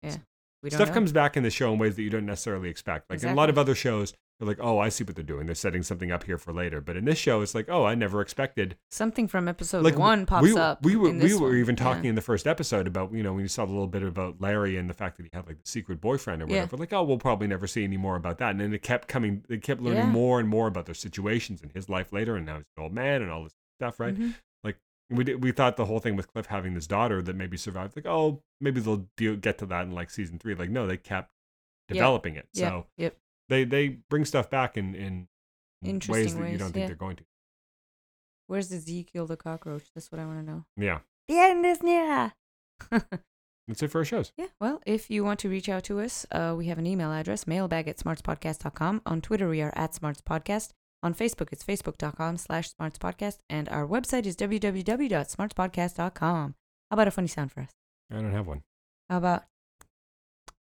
episode 0.04 0.22
We 0.64 0.70
don't 0.70 0.78
stuff 0.78 0.88
know. 0.90 0.94
comes 0.96 1.12
back 1.12 1.36
in 1.38 1.44
the 1.44 1.50
show 1.52 1.72
in 1.74 1.80
ways 1.80 1.96
that 1.96 2.02
you 2.04 2.10
don't 2.10 2.26
necessarily 2.26 2.70
expect. 2.70 3.10
Like 3.10 3.22
in 3.22 3.30
a 3.30 3.36
lot 3.36 3.50
of 3.50 3.58
other 3.58 3.76
shows, 3.76 4.14
they're 4.40 4.48
like, 4.48 4.60
"Oh, 4.60 4.80
I 4.80 4.90
see 4.90 5.04
what 5.04 5.16
they're 5.16 5.24
doing. 5.24 5.46
They're 5.46 5.56
setting 5.56 5.82
something 5.84 6.12
up 6.12 6.24
here 6.24 6.38
for 6.38 6.52
later." 6.54 6.82
But 6.82 6.98
in 6.98 7.06
this 7.06 7.18
show, 7.18 7.42
it's 7.42 7.56
like, 7.56 7.68
"Oh, 7.70 7.86
I 7.86 7.96
never 7.96 8.22
expected." 8.22 8.76
Something 8.92 9.28
from 9.28 9.48
episode 9.48 9.84
like 9.84 9.98
one 9.98 10.26
pops 10.26 10.44
we, 10.44 10.58
up. 10.58 10.84
We 10.84 10.96
were 10.96 11.12
we 11.12 11.34
were 11.36 11.48
one. 11.50 11.58
even 11.58 11.76
Yeah. 11.78 11.84
talking 11.84 12.06
in 12.06 12.16
the 12.16 12.22
first 12.22 12.46
episode 12.48 12.88
about 12.88 13.14
you 13.14 13.24
know 13.24 13.34
when 13.34 13.42
you 13.44 13.48
saw 13.48 13.64
a 13.64 13.66
little 13.66 13.88
bit 13.88 14.04
about 14.04 14.42
Larry 14.42 14.78
and 14.78 14.90
the 14.90 14.94
fact 14.94 15.18
that 15.18 15.24
he 15.24 15.30
had 15.34 15.48
like 15.48 15.58
the 15.64 15.68
secret 15.70 16.02
boyfriend 16.02 16.42
or 16.42 16.48
Yeah. 16.48 16.62
whatever. 16.64 16.78
Like, 16.78 16.94
oh, 16.94 17.04
we'll 17.04 17.18
probably 17.18 17.48
never 17.48 17.68
see 17.68 17.84
any 17.84 17.98
more 17.98 18.16
about 18.16 18.38
that. 18.40 18.52
And 18.52 18.60
then 18.60 18.74
it 18.74 18.82
kept 18.82 19.08
coming. 19.08 19.44
They 19.48 19.58
kept 19.58 19.82
learning 19.82 20.00
Yeah. 20.00 20.10
more 20.12 20.40
and 20.40 20.50
more 20.50 20.68
about 20.68 20.86
their 20.86 20.96
situations 20.96 21.62
and 21.62 21.72
his 21.72 21.90
life 21.90 22.12
later, 22.12 22.36
and 22.36 22.46
now 22.46 22.58
he's 22.58 22.66
an 22.78 22.84
old 22.84 22.94
man 22.94 23.22
and 23.22 23.32
all 23.32 23.44
this 23.44 23.54
stuff, 23.80 24.00
right? 24.00 24.16
Mhm. 24.16 24.36
we 25.12 25.24
did, 25.24 25.44
we 25.44 25.52
thought 25.52 25.78
the 25.78 25.86
whole 25.86 26.00
thing 26.00 26.16
with 26.16 26.28
Cliff 26.34 26.48
having 26.48 26.74
this 26.74 26.88
daughter 26.88 27.22
that 27.22 27.36
maybe 27.36 27.56
survived, 27.58 27.96
like 27.96 28.08
oh 28.08 28.42
maybe 28.60 28.82
they'll 28.82 29.06
get 29.36 29.56
to 29.60 29.64
that 29.68 29.84
in 29.84 29.92
like 29.92 30.10
season 30.10 30.40
three. 30.40 30.56
Like 30.56 30.72
no, 30.72 30.88
they 30.88 30.98
kept 30.98 31.30
Yeah. 31.90 31.94
developing 31.94 32.36
it. 32.38 32.48
Yeah. 32.54 32.70
So 32.70 32.88
Yep. 32.98 33.16
They 33.50 33.64
they 33.64 34.00
bring 34.10 34.26
stuff 34.26 34.50
back 34.50 34.78
in 34.78 34.96
in 34.96 35.28
ways 35.82 35.94
Interesting 35.94 36.42
that 36.42 36.52
you 36.52 36.58
don't 36.58 36.72
think 36.72 36.84
yeah. 36.84 36.88
they're 36.88 36.96
going 36.96 37.18
to. 37.18 37.24
Where's 38.48 38.72
Ezekiel 38.72 39.28
the 39.28 39.38
cockroach? 39.38 39.86
That's 39.94 40.12
what 40.12 40.20
I 40.20 40.26
want 40.26 40.46
to 40.46 40.52
know. 40.52 40.66
Yeah, 40.78 41.00
The 41.28 41.40
end 41.40 41.66
is 41.66 41.82
near. 41.82 42.34
that's 42.92 43.82
it 43.82 43.90
for 43.90 44.00
our 44.00 44.06
shows. 44.06 44.32
Yeah, 44.38 44.48
well, 44.60 44.82
if 44.86 45.10
you 45.10 45.24
want 45.24 45.40
to 45.40 45.50
reach 45.50 45.68
out 45.68 45.84
to 45.86 46.00
us, 46.00 46.28
uh, 46.32 46.54
we 46.56 46.68
have 46.68 46.78
an 46.78 46.86
email 46.86 47.12
address, 47.12 47.48
mailbag 47.48 47.88
at 47.88 47.98
smartspodcast.com. 47.98 49.02
On 49.06 49.22
Twitter, 49.22 49.50
we 49.50 49.62
are 49.62 49.74
at 49.76 49.94
smartspodcast. 49.94 50.72
On 51.02 51.14
Facebook, 51.14 51.50
it's 51.52 51.64
facebook.com 51.64 52.38
slash 52.38 52.72
smartspodcast. 52.74 53.40
And 53.50 53.70
our 53.70 53.88
website 53.88 54.26
is 54.26 54.36
www.smartspodcast.com. 54.36 56.56
How 56.92 56.94
about 56.94 57.08
a 57.08 57.12
funny 57.12 57.28
sound 57.28 57.52
for 57.52 57.62
us? 57.62 57.72
I 58.12 58.16
don't 58.16 58.32
have 58.32 58.48
one. 58.48 58.62
How 59.10 59.18
about 59.18 59.46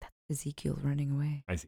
that's 0.01 0.13
Ezekiel 0.29 0.79
running 0.81 1.11
away? 1.11 1.43
I 1.47 1.57
see. 1.57 1.67